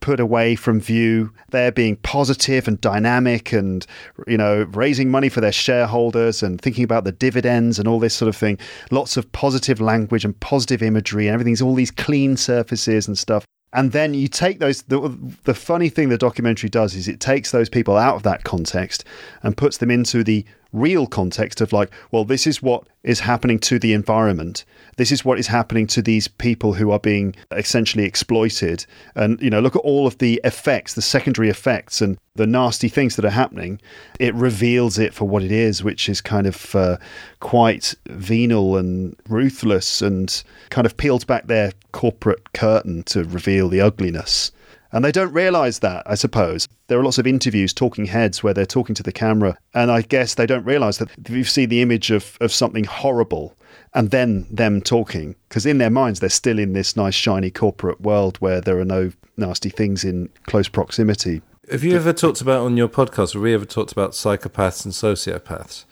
put 0.00 0.20
away 0.20 0.54
from 0.54 0.78
view. 0.80 1.32
They're 1.48 1.72
being 1.72 1.96
positive 1.96 2.68
and 2.68 2.78
dynamic 2.78 3.52
and, 3.52 3.86
you 4.26 4.36
know, 4.36 4.64
raising 4.74 5.10
money 5.10 5.30
for 5.30 5.40
their 5.40 5.50
shareholders 5.50 6.42
and 6.42 6.60
thinking 6.60 6.84
about 6.84 7.04
the 7.04 7.12
dividends 7.12 7.78
and 7.78 7.88
all 7.88 7.98
this 7.98 8.14
sort 8.14 8.28
of 8.28 8.36
thing. 8.36 8.58
Lots 8.90 9.16
of 9.16 9.32
positive 9.32 9.80
language 9.80 10.24
and 10.24 10.38
positive 10.40 10.82
imagery 10.82 11.26
and 11.26 11.32
everything's 11.32 11.62
all 11.62 11.74
these 11.74 11.90
clean 11.90 12.36
surfaces 12.36 13.08
and 13.08 13.16
stuff. 13.16 13.46
And 13.72 13.92
then 13.92 14.12
you 14.12 14.28
take 14.28 14.60
those. 14.60 14.82
The, 14.82 15.18
the 15.44 15.54
funny 15.54 15.88
thing 15.88 16.08
the 16.08 16.18
documentary 16.18 16.68
does 16.68 16.94
is 16.94 17.08
it 17.08 17.18
takes 17.18 17.50
those 17.50 17.68
people 17.68 17.96
out 17.96 18.14
of 18.14 18.22
that 18.22 18.44
context 18.44 19.04
and 19.42 19.56
puts 19.56 19.78
them 19.78 19.90
into 19.90 20.22
the 20.22 20.44
real 20.74 21.06
context 21.06 21.60
of 21.60 21.72
like, 21.72 21.90
well, 22.10 22.24
this 22.24 22.46
is 22.46 22.62
what 22.62 22.86
is 23.04 23.20
happening 23.20 23.58
to 23.60 23.78
the 23.78 23.92
environment. 23.92 24.64
This 24.96 25.12
is 25.12 25.24
what 25.24 25.38
is 25.38 25.46
happening 25.46 25.86
to 25.88 26.02
these 26.02 26.26
people 26.26 26.74
who 26.74 26.90
are 26.90 26.98
being 26.98 27.34
essentially 27.52 28.04
exploited. 28.04 28.84
And, 29.14 29.40
you 29.40 29.50
know, 29.50 29.60
look 29.60 29.76
at 29.76 29.82
all 29.82 30.06
of 30.06 30.18
the 30.18 30.40
effects, 30.42 30.94
the 30.94 31.02
secondary 31.02 31.48
effects 31.48 32.00
and 32.00 32.18
the 32.34 32.46
nasty 32.46 32.88
things 32.88 33.16
that 33.16 33.24
are 33.24 33.30
happening. 33.30 33.80
It 34.18 34.34
reveals 34.34 34.98
it 34.98 35.14
for 35.14 35.26
what 35.26 35.44
it 35.44 35.52
is, 35.52 35.84
which 35.84 36.08
is 36.08 36.20
kind 36.20 36.46
of 36.46 36.74
uh, 36.74 36.96
quite 37.40 37.94
venal 38.08 38.76
and 38.76 39.16
ruthless 39.28 40.02
and 40.02 40.42
kind 40.70 40.86
of 40.86 40.96
peels 40.96 41.24
back 41.24 41.46
their 41.46 41.72
corporate 41.92 42.52
curtain 42.52 43.04
to 43.04 43.24
reveal 43.24 43.68
the 43.68 43.80
ugliness. 43.80 44.50
And 44.94 45.04
they 45.04 45.10
don't 45.10 45.32
realize 45.32 45.80
that, 45.80 46.04
I 46.06 46.14
suppose. 46.14 46.68
There 46.86 47.00
are 47.00 47.02
lots 47.02 47.18
of 47.18 47.26
interviews, 47.26 47.74
talking 47.74 48.06
heads, 48.06 48.44
where 48.44 48.54
they're 48.54 48.64
talking 48.64 48.94
to 48.94 49.02
the 49.02 49.10
camera. 49.10 49.58
And 49.74 49.90
I 49.90 50.02
guess 50.02 50.36
they 50.36 50.46
don't 50.46 50.64
realize 50.64 50.98
that 50.98 51.10
if 51.18 51.30
you 51.30 51.42
see 51.42 51.66
the 51.66 51.82
image 51.82 52.12
of, 52.12 52.38
of 52.40 52.52
something 52.52 52.84
horrible 52.84 53.56
and 53.92 54.12
then 54.12 54.46
them 54.48 54.80
talking, 54.80 55.34
because 55.48 55.66
in 55.66 55.78
their 55.78 55.90
minds, 55.90 56.20
they're 56.20 56.28
still 56.28 56.60
in 56.60 56.74
this 56.74 56.94
nice, 56.94 57.14
shiny 57.14 57.50
corporate 57.50 58.00
world 58.02 58.36
where 58.36 58.60
there 58.60 58.78
are 58.78 58.84
no 58.84 59.10
nasty 59.36 59.68
things 59.68 60.04
in 60.04 60.28
close 60.46 60.68
proximity. 60.68 61.42
Have 61.70 61.82
you 61.82 61.96
ever 61.96 62.12
talked 62.12 62.40
about 62.40 62.64
on 62.64 62.76
your 62.76 62.88
podcast, 62.88 63.32
have 63.32 63.42
we 63.42 63.54
ever 63.54 63.64
talked 63.64 63.92
about 63.92 64.10
psychopaths 64.10 64.84
and 64.84 64.92
sociopaths? 64.92 65.84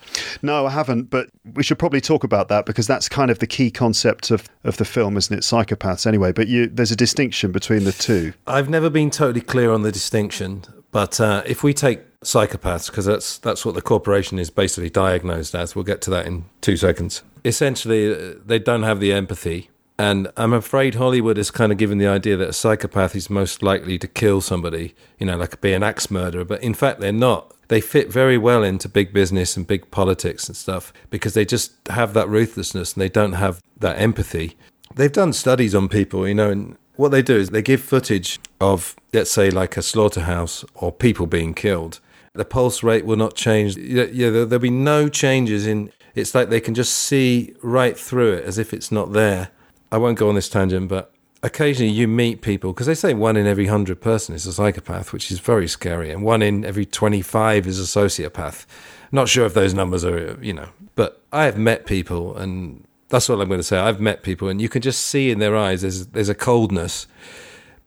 No, 0.42 0.66
I 0.66 0.70
haven't, 0.70 1.08
but 1.08 1.30
we 1.54 1.62
should 1.62 1.78
probably 1.78 2.00
talk 2.00 2.24
about 2.24 2.48
that 2.48 2.66
because 2.66 2.86
that's 2.86 3.08
kind 3.08 3.30
of 3.30 3.38
the 3.38 3.46
key 3.46 3.70
concept 3.70 4.30
of, 4.30 4.48
of 4.64 4.76
the 4.76 4.84
film, 4.84 5.16
isn't 5.16 5.36
it? 5.36 5.42
Psychopaths, 5.42 6.06
anyway. 6.06 6.32
But 6.32 6.48
you, 6.48 6.66
there's 6.66 6.90
a 6.90 6.96
distinction 6.96 7.52
between 7.52 7.84
the 7.84 7.92
two. 7.92 8.34
I've 8.46 8.68
never 8.68 8.90
been 8.90 9.10
totally 9.10 9.40
clear 9.40 9.72
on 9.72 9.82
the 9.82 9.92
distinction, 9.92 10.62
but 10.90 11.20
uh, 11.20 11.42
if 11.46 11.62
we 11.62 11.72
take 11.72 12.00
psychopaths, 12.20 12.88
because 12.88 13.06
that's 13.06 13.38
that's 13.38 13.64
what 13.64 13.74
the 13.74 13.82
corporation 13.82 14.38
is 14.38 14.50
basically 14.50 14.90
diagnosed 14.90 15.54
as, 15.54 15.74
we'll 15.74 15.84
get 15.84 16.02
to 16.02 16.10
that 16.10 16.26
in 16.26 16.44
two 16.60 16.76
seconds. 16.76 17.22
Essentially, 17.44 18.14
uh, 18.14 18.34
they 18.44 18.58
don't 18.58 18.82
have 18.82 19.00
the 19.00 19.12
empathy. 19.12 19.70
And 20.02 20.32
I'm 20.36 20.52
afraid 20.52 20.96
Hollywood 20.96 21.36
has 21.36 21.52
kind 21.52 21.70
of 21.70 21.78
given 21.78 21.98
the 21.98 22.08
idea 22.08 22.36
that 22.36 22.48
a 22.48 22.52
psychopath 22.52 23.14
is 23.14 23.30
most 23.30 23.62
likely 23.62 24.00
to 24.00 24.08
kill 24.08 24.40
somebody, 24.40 24.96
you 25.16 25.26
know, 25.26 25.36
like 25.36 25.60
be 25.60 25.72
an 25.74 25.84
axe 25.84 26.10
murderer. 26.10 26.44
But 26.44 26.60
in 26.60 26.74
fact, 26.74 26.98
they're 26.98 27.12
not. 27.12 27.54
They 27.68 27.80
fit 27.80 28.10
very 28.10 28.36
well 28.36 28.64
into 28.64 28.88
big 28.88 29.12
business 29.12 29.56
and 29.56 29.64
big 29.64 29.92
politics 29.92 30.48
and 30.48 30.56
stuff 30.56 30.92
because 31.10 31.34
they 31.34 31.44
just 31.44 31.74
have 31.86 32.14
that 32.14 32.28
ruthlessness 32.28 32.94
and 32.94 33.00
they 33.00 33.08
don't 33.08 33.34
have 33.34 33.62
that 33.78 33.96
empathy. 33.96 34.56
They've 34.92 35.12
done 35.12 35.32
studies 35.32 35.72
on 35.72 35.88
people, 35.88 36.26
you 36.26 36.34
know, 36.34 36.50
and 36.50 36.76
what 36.96 37.10
they 37.10 37.22
do 37.22 37.36
is 37.36 37.50
they 37.50 37.62
give 37.62 37.80
footage 37.80 38.40
of, 38.60 38.96
let's 39.12 39.30
say, 39.30 39.52
like 39.52 39.76
a 39.76 39.82
slaughterhouse 39.82 40.64
or 40.74 40.90
people 40.90 41.28
being 41.28 41.54
killed. 41.54 42.00
The 42.34 42.44
pulse 42.44 42.82
rate 42.82 43.06
will 43.06 43.14
not 43.14 43.36
change. 43.36 43.76
Yeah, 43.76 44.06
yeah, 44.12 44.30
there'll 44.30 44.58
be 44.58 44.68
no 44.68 45.08
changes 45.08 45.64
in. 45.64 45.92
It's 46.16 46.34
like 46.34 46.48
they 46.48 46.60
can 46.60 46.74
just 46.74 46.92
see 46.92 47.54
right 47.62 47.96
through 47.96 48.32
it 48.32 48.44
as 48.44 48.58
if 48.58 48.74
it's 48.74 48.90
not 48.90 49.12
there. 49.12 49.50
I 49.92 49.98
won't 49.98 50.18
go 50.18 50.30
on 50.30 50.34
this 50.34 50.48
tangent, 50.48 50.88
but 50.88 51.12
occasionally 51.42 51.92
you 51.92 52.08
meet 52.08 52.40
people 52.40 52.72
because 52.72 52.86
they 52.86 52.94
say 52.94 53.12
one 53.12 53.36
in 53.36 53.46
every 53.46 53.66
hundred 53.66 54.00
person 54.00 54.34
is 54.34 54.46
a 54.46 54.52
psychopath, 54.52 55.12
which 55.12 55.30
is 55.30 55.38
very 55.38 55.68
scary, 55.68 56.10
and 56.10 56.24
one 56.24 56.40
in 56.40 56.64
every 56.64 56.86
twenty-five 56.86 57.66
is 57.66 57.78
a 57.78 57.82
sociopath. 57.82 58.64
Not 59.12 59.28
sure 59.28 59.44
if 59.44 59.52
those 59.52 59.74
numbers 59.74 60.02
are, 60.04 60.38
you 60.40 60.54
know, 60.54 60.70
but 60.94 61.20
I 61.30 61.44
have 61.44 61.58
met 61.58 61.84
people, 61.84 62.34
and 62.36 62.86
that's 63.10 63.28
what 63.28 63.38
I'm 63.38 63.48
going 63.48 63.60
to 63.60 63.64
say. 63.64 63.78
I've 63.78 64.00
met 64.00 64.22
people, 64.22 64.48
and 64.48 64.62
you 64.62 64.70
can 64.70 64.80
just 64.80 65.04
see 65.04 65.30
in 65.30 65.38
their 65.38 65.54
eyes 65.54 65.82
there's 65.82 66.06
there's 66.08 66.30
a 66.30 66.34
coldness, 66.34 67.06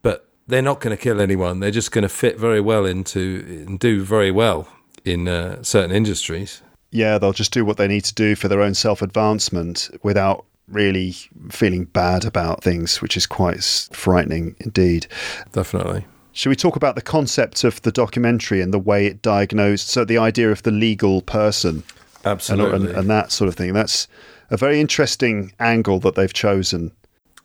but 0.03 0.29
they're 0.45 0.61
not 0.61 0.81
going 0.81 0.95
to 0.95 1.01
kill 1.01 1.19
anyone. 1.19 1.59
They're 1.59 1.71
just 1.71 1.91
going 1.91 2.03
to 2.03 2.09
fit 2.09 2.37
very 2.37 2.61
well 2.61 2.85
into 2.85 3.63
and 3.67 3.79
do 3.79 4.03
very 4.03 4.29
well 4.29 4.67
in 5.03 5.27
uh, 5.27 5.63
certain 5.63 5.91
industries. 5.91 6.61
Yeah, 6.91 7.17
they'll 7.17 7.33
just 7.33 7.51
do 7.51 7.65
what 7.65 7.77
they 7.77 7.87
need 7.87 8.05
to 8.05 8.13
do 8.13 8.35
for 8.35 8.47
their 8.47 8.61
own 8.61 8.75
self 8.75 9.01
advancement 9.01 9.89
without 10.03 10.45
really 10.67 11.15
feeling 11.49 11.85
bad 11.85 12.25
about 12.25 12.63
things, 12.63 13.01
which 13.01 13.15
is 13.15 13.25
quite 13.25 13.63
frightening 13.91 14.55
indeed. 14.59 15.07
Definitely. 15.51 16.05
Should 16.33 16.49
we 16.49 16.55
talk 16.55 16.75
about 16.75 16.95
the 16.95 17.01
concept 17.01 17.63
of 17.63 17.81
the 17.83 17.91
documentary 17.91 18.61
and 18.61 18.73
the 18.73 18.79
way 18.79 19.05
it 19.05 19.21
diagnosed? 19.21 19.87
So, 19.87 20.03
the 20.03 20.17
idea 20.17 20.51
of 20.51 20.63
the 20.63 20.71
legal 20.71 21.21
person 21.21 21.83
Absolutely. 22.25 22.89
and, 22.89 22.97
and 22.97 23.09
that 23.09 23.31
sort 23.31 23.47
of 23.47 23.55
thing. 23.55 23.73
That's 23.73 24.07
a 24.49 24.57
very 24.57 24.79
interesting 24.79 25.53
angle 25.59 25.99
that 26.01 26.15
they've 26.15 26.33
chosen. 26.33 26.91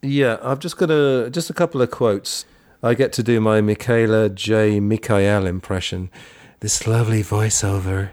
Yeah, 0.02 0.38
I've 0.42 0.58
just 0.58 0.76
got 0.76 0.90
a 0.90 1.30
just 1.30 1.50
a 1.50 1.54
couple 1.54 1.82
of 1.82 1.90
quotes. 1.90 2.46
I 2.82 2.94
get 2.94 3.12
to 3.14 3.22
do 3.22 3.40
my 3.40 3.60
Michaela 3.60 4.30
J. 4.30 4.80
Mikael 4.80 5.46
impression. 5.46 6.10
This 6.60 6.86
lovely 6.86 7.22
voiceover. 7.22 8.10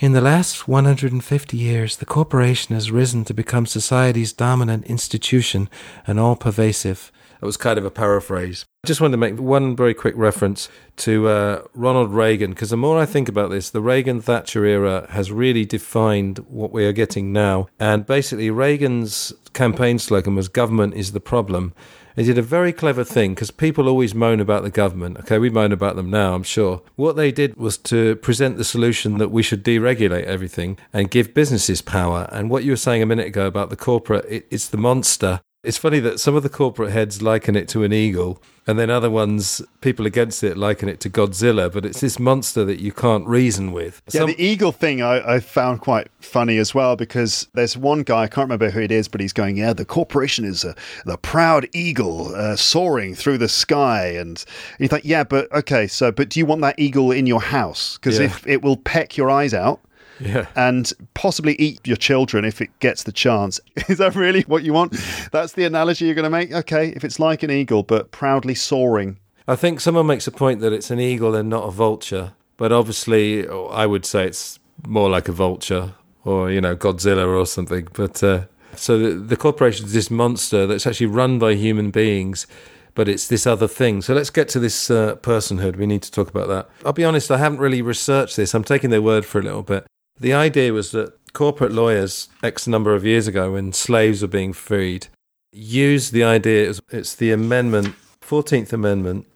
In 0.00 0.12
the 0.12 0.20
last 0.20 0.68
150 0.68 1.56
years, 1.56 1.96
the 1.96 2.06
corporation 2.06 2.72
has 2.72 2.92
risen 2.92 3.24
to 3.24 3.34
become 3.34 3.66
society's 3.66 4.32
dominant 4.32 4.86
institution 4.86 5.68
and 6.06 6.20
all 6.20 6.36
pervasive. 6.36 7.10
That 7.40 7.46
was 7.46 7.56
kind 7.56 7.80
of 7.80 7.84
a 7.84 7.90
paraphrase. 7.90 8.64
I 8.84 8.86
just 8.86 9.00
wanted 9.00 9.12
to 9.12 9.18
make 9.18 9.40
one 9.40 9.74
very 9.74 9.94
quick 9.94 10.14
reference 10.16 10.68
to 10.98 11.26
uh, 11.26 11.62
Ronald 11.74 12.12
Reagan, 12.12 12.50
because 12.50 12.70
the 12.70 12.76
more 12.76 12.96
I 12.96 13.06
think 13.06 13.28
about 13.28 13.50
this, 13.50 13.70
the 13.70 13.80
Reagan 13.80 14.20
Thatcher 14.20 14.64
era 14.64 15.08
has 15.10 15.32
really 15.32 15.64
defined 15.64 16.38
what 16.48 16.70
we 16.70 16.84
are 16.84 16.92
getting 16.92 17.32
now. 17.32 17.66
And 17.80 18.06
basically, 18.06 18.50
Reagan's 18.50 19.32
campaign 19.52 19.98
slogan 19.98 20.36
was 20.36 20.46
government 20.46 20.94
is 20.94 21.10
the 21.10 21.18
problem. 21.18 21.74
He 22.18 22.24
did 22.24 22.36
a 22.36 22.42
very 22.42 22.72
clever 22.72 23.04
thing 23.04 23.34
because 23.34 23.52
people 23.52 23.88
always 23.88 24.12
moan 24.12 24.40
about 24.40 24.64
the 24.64 24.70
government. 24.70 25.18
Okay, 25.18 25.38
we 25.38 25.50
moan 25.50 25.70
about 25.70 25.94
them 25.94 26.10
now, 26.10 26.34
I'm 26.34 26.42
sure. 26.42 26.82
What 26.96 27.14
they 27.14 27.30
did 27.30 27.56
was 27.56 27.78
to 27.78 28.16
present 28.16 28.56
the 28.56 28.64
solution 28.64 29.18
that 29.18 29.30
we 29.30 29.44
should 29.44 29.62
deregulate 29.62 30.24
everything 30.24 30.78
and 30.92 31.12
give 31.12 31.32
businesses 31.32 31.80
power. 31.80 32.28
And 32.32 32.50
what 32.50 32.64
you 32.64 32.72
were 32.72 32.76
saying 32.76 33.02
a 33.02 33.06
minute 33.06 33.28
ago 33.28 33.46
about 33.46 33.70
the 33.70 33.76
corporate, 33.76 34.24
it, 34.28 34.48
it's 34.50 34.66
the 34.66 34.76
monster. 34.76 35.40
It's 35.64 35.76
funny 35.76 35.98
that 36.00 36.20
some 36.20 36.36
of 36.36 36.44
the 36.44 36.48
corporate 36.48 36.92
heads 36.92 37.20
liken 37.20 37.56
it 37.56 37.66
to 37.70 37.82
an 37.82 37.92
eagle, 37.92 38.40
and 38.68 38.78
then 38.78 38.90
other 38.90 39.10
ones, 39.10 39.60
people 39.80 40.06
against 40.06 40.44
it, 40.44 40.56
liken 40.56 40.88
it 40.88 41.00
to 41.00 41.10
Godzilla. 41.10 41.72
But 41.72 41.84
it's 41.84 42.00
this 42.00 42.16
monster 42.20 42.64
that 42.64 42.78
you 42.78 42.92
can't 42.92 43.26
reason 43.26 43.72
with. 43.72 44.00
Yeah, 44.12 44.20
Some- 44.20 44.28
the 44.30 44.40
eagle 44.40 44.70
thing 44.70 45.02
I, 45.02 45.34
I 45.34 45.40
found 45.40 45.80
quite 45.80 46.06
funny 46.20 46.58
as 46.58 46.76
well 46.76 46.94
because 46.94 47.48
there's 47.54 47.76
one 47.76 48.04
guy, 48.04 48.22
I 48.22 48.26
can't 48.28 48.44
remember 48.44 48.70
who 48.70 48.78
it 48.80 48.92
is, 48.92 49.08
but 49.08 49.20
he's 49.20 49.32
going, 49.32 49.56
Yeah, 49.56 49.72
the 49.72 49.84
corporation 49.84 50.44
is 50.44 50.62
a, 50.62 50.76
the 51.06 51.18
proud 51.18 51.66
eagle 51.74 52.32
uh, 52.36 52.54
soaring 52.54 53.16
through 53.16 53.38
the 53.38 53.48
sky. 53.48 54.06
And, 54.10 54.28
and 54.28 54.44
you 54.78 54.86
think, 54.86 55.04
Yeah, 55.04 55.24
but 55.24 55.50
okay, 55.50 55.88
so, 55.88 56.12
but 56.12 56.28
do 56.28 56.38
you 56.38 56.46
want 56.46 56.60
that 56.60 56.78
eagle 56.78 57.10
in 57.10 57.26
your 57.26 57.40
house? 57.42 57.98
Because 57.98 58.20
Yeah. 58.20 58.26
if 58.26 58.46
it 58.46 58.62
will 58.62 58.76
peck 58.76 59.16
your 59.16 59.28
eyes 59.28 59.54
out. 59.54 59.80
Yeah. 60.20 60.46
And 60.56 60.92
possibly 61.14 61.54
eat 61.54 61.86
your 61.86 61.96
children 61.96 62.44
if 62.44 62.60
it 62.60 62.70
gets 62.80 63.04
the 63.04 63.12
chance. 63.12 63.60
Is 63.88 63.98
that 63.98 64.14
really 64.14 64.42
what 64.42 64.62
you 64.62 64.72
want? 64.72 64.96
That's 65.32 65.52
the 65.52 65.64
analogy 65.64 66.06
you're 66.06 66.14
going 66.14 66.24
to 66.24 66.30
make? 66.30 66.52
Okay, 66.52 66.90
if 66.90 67.04
it's 67.04 67.18
like 67.18 67.42
an 67.42 67.50
eagle, 67.50 67.82
but 67.82 68.10
proudly 68.10 68.54
soaring. 68.54 69.18
I 69.46 69.56
think 69.56 69.80
someone 69.80 70.06
makes 70.06 70.26
a 70.26 70.30
point 70.30 70.60
that 70.60 70.72
it's 70.72 70.90
an 70.90 71.00
eagle 71.00 71.34
and 71.34 71.48
not 71.48 71.64
a 71.64 71.70
vulture, 71.70 72.32
but 72.56 72.72
obviously, 72.72 73.48
I 73.48 73.86
would 73.86 74.04
say 74.04 74.26
it's 74.26 74.58
more 74.86 75.08
like 75.08 75.28
a 75.28 75.32
vulture 75.32 75.94
or 76.24 76.50
you 76.50 76.60
know 76.60 76.76
Godzilla 76.76 77.26
or 77.26 77.46
something. 77.46 77.88
But 77.94 78.22
uh, 78.22 78.42
so 78.74 78.98
the, 78.98 79.10
the 79.14 79.36
corporation 79.36 79.86
is 79.86 79.92
this 79.92 80.10
monster 80.10 80.66
that's 80.66 80.86
actually 80.86 81.06
run 81.06 81.38
by 81.38 81.54
human 81.54 81.90
beings, 81.90 82.46
but 82.94 83.08
it's 83.08 83.28
this 83.28 83.46
other 83.46 83.68
thing. 83.68 84.02
So 84.02 84.14
let's 84.14 84.30
get 84.30 84.48
to 84.50 84.60
this 84.60 84.90
uh, 84.90 85.16
personhood. 85.16 85.76
We 85.76 85.86
need 85.86 86.02
to 86.02 86.10
talk 86.10 86.28
about 86.28 86.48
that. 86.48 86.68
I'll 86.84 86.92
be 86.92 87.04
honest, 87.04 87.30
I 87.30 87.38
haven't 87.38 87.58
really 87.58 87.82
researched 87.82 88.36
this. 88.36 88.54
I'm 88.54 88.64
taking 88.64 88.90
their 88.90 89.02
word 89.02 89.24
for 89.24 89.38
a 89.38 89.42
little 89.42 89.62
bit. 89.62 89.86
The 90.20 90.32
idea 90.32 90.72
was 90.72 90.90
that 90.92 91.12
corporate 91.32 91.72
lawyers, 91.72 92.28
X 92.42 92.66
number 92.66 92.94
of 92.94 93.04
years 93.04 93.26
ago, 93.26 93.52
when 93.52 93.72
slaves 93.72 94.22
were 94.22 94.28
being 94.28 94.52
freed, 94.52 95.08
used 95.52 96.12
the 96.12 96.24
idea. 96.24 96.74
It's, 96.90 97.14
the 97.14 97.30
amendment, 97.30 97.94
Fourteenth 98.20 98.72
Amendment. 98.72 99.26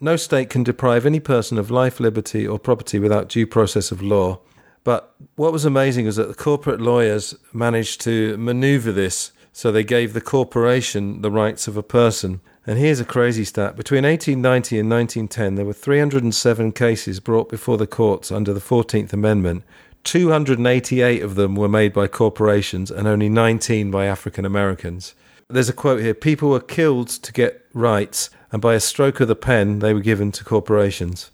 No 0.00 0.16
state 0.16 0.50
can 0.50 0.64
deprive 0.64 1.06
any 1.06 1.20
person 1.20 1.58
of 1.58 1.70
life, 1.70 2.00
liberty, 2.00 2.46
or 2.46 2.58
property 2.58 2.98
without 2.98 3.28
due 3.28 3.46
process 3.46 3.92
of 3.92 4.02
law. 4.02 4.40
But 4.84 5.14
what 5.36 5.52
was 5.52 5.64
amazing 5.64 6.06
was 6.06 6.16
that 6.16 6.26
the 6.26 6.34
corporate 6.34 6.80
lawyers 6.80 7.36
managed 7.52 8.00
to 8.00 8.36
maneuver 8.36 8.90
this 8.90 9.30
so 9.52 9.70
they 9.70 9.84
gave 9.84 10.12
the 10.12 10.20
corporation 10.20 11.20
the 11.20 11.30
rights 11.30 11.68
of 11.68 11.76
a 11.76 11.82
person. 11.82 12.40
And 12.66 12.78
here's 12.78 13.00
a 13.00 13.04
crazy 13.04 13.44
stat. 13.44 13.76
Between 13.76 14.04
1890 14.04 14.78
and 14.78 14.90
1910, 14.90 15.56
there 15.56 15.64
were 15.64 15.72
307 15.72 16.72
cases 16.72 17.20
brought 17.20 17.48
before 17.48 17.76
the 17.76 17.86
courts 17.86 18.32
under 18.32 18.54
the 18.54 18.60
14th 18.60 19.12
Amendment. 19.12 19.62
288 20.04 21.22
of 21.22 21.34
them 21.34 21.54
were 21.54 21.68
made 21.68 21.92
by 21.92 22.06
corporations 22.08 22.90
and 22.90 23.06
only 23.06 23.28
19 23.28 23.90
by 23.90 24.06
African 24.06 24.44
Americans. 24.44 25.14
There's 25.48 25.68
a 25.68 25.74
quote 25.74 26.00
here 26.00 26.14
People 26.14 26.50
were 26.50 26.60
killed 26.60 27.08
to 27.08 27.32
get 27.32 27.64
rights, 27.72 28.30
and 28.50 28.62
by 28.62 28.74
a 28.74 28.80
stroke 28.80 29.20
of 29.20 29.28
the 29.28 29.36
pen, 29.36 29.80
they 29.80 29.94
were 29.94 30.00
given 30.00 30.32
to 30.32 30.44
corporations. 30.44 31.30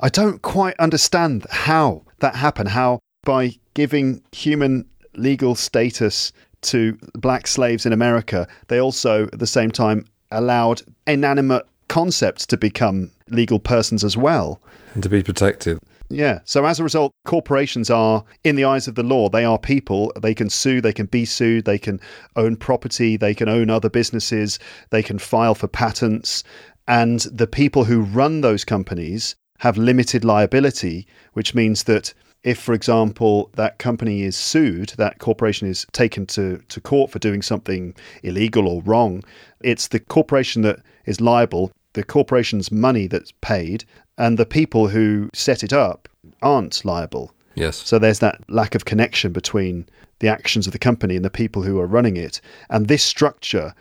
I 0.00 0.08
don't 0.08 0.42
quite 0.42 0.76
understand 0.78 1.46
how 1.50 2.02
that 2.18 2.34
happened. 2.34 2.68
How 2.68 3.00
by 3.24 3.56
giving 3.74 4.22
human 4.32 4.86
legal 5.14 5.54
status 5.54 6.32
to 6.62 6.98
black 7.14 7.46
slaves 7.46 7.86
in 7.86 7.92
America, 7.92 8.46
they 8.68 8.80
also 8.80 9.24
at 9.24 9.38
the 9.38 9.46
same 9.46 9.70
time 9.70 10.06
allowed 10.30 10.82
inanimate 11.06 11.66
concepts 11.88 12.46
to 12.46 12.56
become 12.56 13.10
legal 13.28 13.58
persons 13.58 14.04
as 14.04 14.16
well. 14.16 14.60
And 14.94 15.02
to 15.02 15.08
be 15.08 15.22
protected. 15.22 15.78
Yeah. 16.12 16.40
So 16.44 16.66
as 16.66 16.78
a 16.78 16.84
result, 16.84 17.14
corporations 17.24 17.88
are, 17.88 18.24
in 18.44 18.56
the 18.56 18.64
eyes 18.64 18.86
of 18.86 18.96
the 18.96 19.02
law, 19.02 19.30
they 19.30 19.44
are 19.44 19.58
people. 19.58 20.12
They 20.20 20.34
can 20.34 20.50
sue, 20.50 20.80
they 20.80 20.92
can 20.92 21.06
be 21.06 21.24
sued, 21.24 21.64
they 21.64 21.78
can 21.78 22.00
own 22.36 22.56
property, 22.56 23.16
they 23.16 23.34
can 23.34 23.48
own 23.48 23.70
other 23.70 23.88
businesses, 23.88 24.58
they 24.90 25.02
can 25.02 25.18
file 25.18 25.54
for 25.54 25.68
patents. 25.68 26.44
And 26.86 27.20
the 27.20 27.46
people 27.46 27.84
who 27.84 28.02
run 28.02 28.42
those 28.42 28.64
companies 28.64 29.36
have 29.60 29.78
limited 29.78 30.24
liability, 30.24 31.06
which 31.32 31.54
means 31.54 31.84
that 31.84 32.12
if, 32.42 32.58
for 32.58 32.74
example, 32.74 33.50
that 33.54 33.78
company 33.78 34.22
is 34.22 34.36
sued, 34.36 34.90
that 34.98 35.18
corporation 35.18 35.68
is 35.68 35.86
taken 35.92 36.26
to, 36.26 36.58
to 36.68 36.80
court 36.80 37.10
for 37.10 37.20
doing 37.20 37.40
something 37.40 37.94
illegal 38.22 38.68
or 38.68 38.82
wrong, 38.82 39.22
it's 39.62 39.88
the 39.88 40.00
corporation 40.00 40.62
that 40.62 40.80
is 41.06 41.20
liable, 41.20 41.70
the 41.94 42.02
corporation's 42.02 42.70
money 42.70 43.06
that's 43.06 43.32
paid, 43.40 43.84
and 44.18 44.38
the 44.38 44.46
people 44.46 44.88
who 44.88 45.30
set 45.34 45.62
it 45.62 45.72
up 45.72 46.08
aren't 46.40 46.84
liable. 46.84 47.32
Yes. 47.54 47.76
So 47.76 47.98
there's 47.98 48.20
that 48.20 48.40
lack 48.48 48.74
of 48.74 48.84
connection 48.84 49.32
between 49.32 49.86
the 50.20 50.28
actions 50.28 50.66
of 50.66 50.72
the 50.72 50.78
company 50.78 51.16
and 51.16 51.24
the 51.24 51.30
people 51.30 51.62
who 51.62 51.78
are 51.80 51.86
running 51.86 52.16
it. 52.16 52.40
And 52.70 52.88
this 52.88 53.02
structure, 53.02 53.74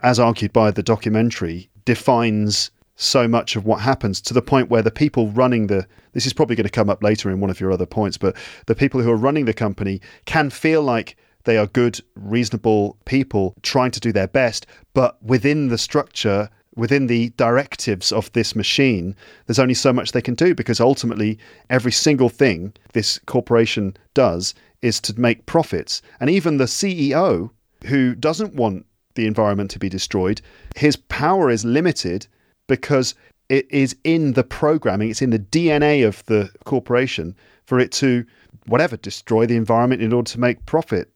as 0.00 0.18
argued 0.18 0.52
by 0.52 0.70
the 0.70 0.82
documentary, 0.82 1.68
defines 1.84 2.70
so 2.96 3.28
much 3.28 3.54
of 3.54 3.64
what 3.64 3.80
happens 3.80 4.20
to 4.20 4.34
the 4.34 4.42
point 4.42 4.70
where 4.70 4.82
the 4.82 4.90
people 4.90 5.28
running 5.28 5.68
the 5.68 5.86
this 6.12 6.26
is 6.26 6.32
probably 6.32 6.56
going 6.56 6.66
to 6.66 6.70
come 6.70 6.90
up 6.90 7.02
later 7.02 7.30
in 7.30 7.38
one 7.38 7.50
of 7.50 7.60
your 7.60 7.70
other 7.70 7.86
points, 7.86 8.16
but 8.16 8.36
the 8.66 8.74
people 8.74 9.00
who 9.00 9.10
are 9.10 9.16
running 9.16 9.44
the 9.44 9.52
company 9.52 10.00
can 10.24 10.50
feel 10.50 10.82
like 10.82 11.16
they 11.44 11.56
are 11.56 11.66
good, 11.66 12.00
reasonable 12.16 12.96
people 13.04 13.54
trying 13.62 13.92
to 13.92 14.00
do 14.00 14.10
their 14.10 14.26
best, 14.26 14.66
but 14.94 15.22
within 15.22 15.68
the 15.68 15.78
structure, 15.78 16.50
within 16.78 17.08
the 17.08 17.30
directives 17.30 18.12
of 18.12 18.32
this 18.32 18.54
machine, 18.54 19.14
there's 19.46 19.58
only 19.58 19.74
so 19.74 19.92
much 19.92 20.12
they 20.12 20.22
can 20.22 20.34
do 20.34 20.54
because 20.54 20.80
ultimately 20.80 21.38
every 21.68 21.92
single 21.92 22.28
thing 22.28 22.72
this 22.92 23.18
corporation 23.26 23.96
does 24.14 24.54
is 24.80 25.00
to 25.00 25.20
make 25.20 25.44
profits. 25.46 26.00
And 26.20 26.30
even 26.30 26.56
the 26.56 26.64
CEO, 26.64 27.50
who 27.86 28.14
doesn't 28.14 28.54
want 28.54 28.86
the 29.16 29.26
environment 29.26 29.70
to 29.72 29.78
be 29.80 29.88
destroyed, 29.88 30.40
his 30.76 30.96
power 30.96 31.50
is 31.50 31.64
limited 31.64 32.28
because 32.68 33.14
it 33.48 33.66
is 33.70 33.96
in 34.04 34.34
the 34.34 34.44
programming, 34.44 35.10
it's 35.10 35.22
in 35.22 35.30
the 35.30 35.38
DNA 35.38 36.06
of 36.06 36.24
the 36.26 36.50
corporation 36.64 37.34
for 37.66 37.80
it 37.80 37.90
to, 37.92 38.24
whatever, 38.66 38.96
destroy 38.96 39.46
the 39.46 39.56
environment 39.56 40.00
in 40.00 40.12
order 40.12 40.30
to 40.30 40.40
make 40.40 40.64
profit. 40.64 41.10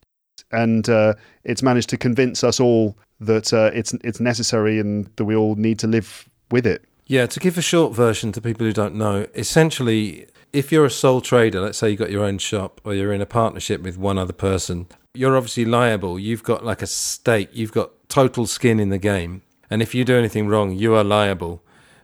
And 0.51 0.89
uh, 0.89 1.13
it's 1.45 1.63
managed 1.63 1.89
to 1.89 1.97
convince 1.97 2.43
us 2.43 2.59
all 2.59 2.97
that 3.25 3.53
uh, 3.53 3.71
it's 3.73 3.93
it's 4.03 4.19
necessary 4.19 4.79
and 4.79 5.09
that 5.15 5.25
we 5.25 5.35
all 5.35 5.55
need 5.55 5.79
to 5.79 5.87
live 5.87 6.29
with 6.51 6.65
it. 6.65 6.85
Yeah, 7.05 7.25
to 7.25 7.39
give 7.39 7.57
a 7.57 7.61
short 7.61 7.93
version 7.93 8.31
to 8.31 8.41
people 8.41 8.65
who 8.65 8.71
don't 8.71 8.95
know, 8.95 9.27
essentially, 9.35 10.27
if 10.53 10.71
you're 10.71 10.85
a 10.85 10.89
sole 10.89 11.19
trader, 11.19 11.59
let's 11.59 11.77
say 11.77 11.89
you've 11.89 11.99
got 11.99 12.11
your 12.11 12.23
own 12.23 12.37
shop 12.37 12.79
or 12.85 12.93
you're 12.93 13.11
in 13.11 13.21
a 13.21 13.25
partnership 13.25 13.81
with 13.81 13.97
one 13.97 14.17
other 14.17 14.33
person, 14.33 14.87
you're 15.13 15.35
obviously 15.35 15.65
liable. 15.65 16.17
You've 16.17 16.43
got 16.43 16.63
like 16.63 16.81
a 16.81 16.87
stake, 16.87 17.49
you've 17.51 17.73
got 17.73 17.91
total 18.07 18.47
skin 18.47 18.79
in 18.79 18.89
the 18.89 18.97
game. 18.97 19.41
And 19.69 19.81
if 19.81 19.93
you 19.93 20.05
do 20.05 20.17
anything 20.17 20.47
wrong, 20.47 20.71
you 20.71 20.95
are 20.95 21.03
liable. 21.03 21.61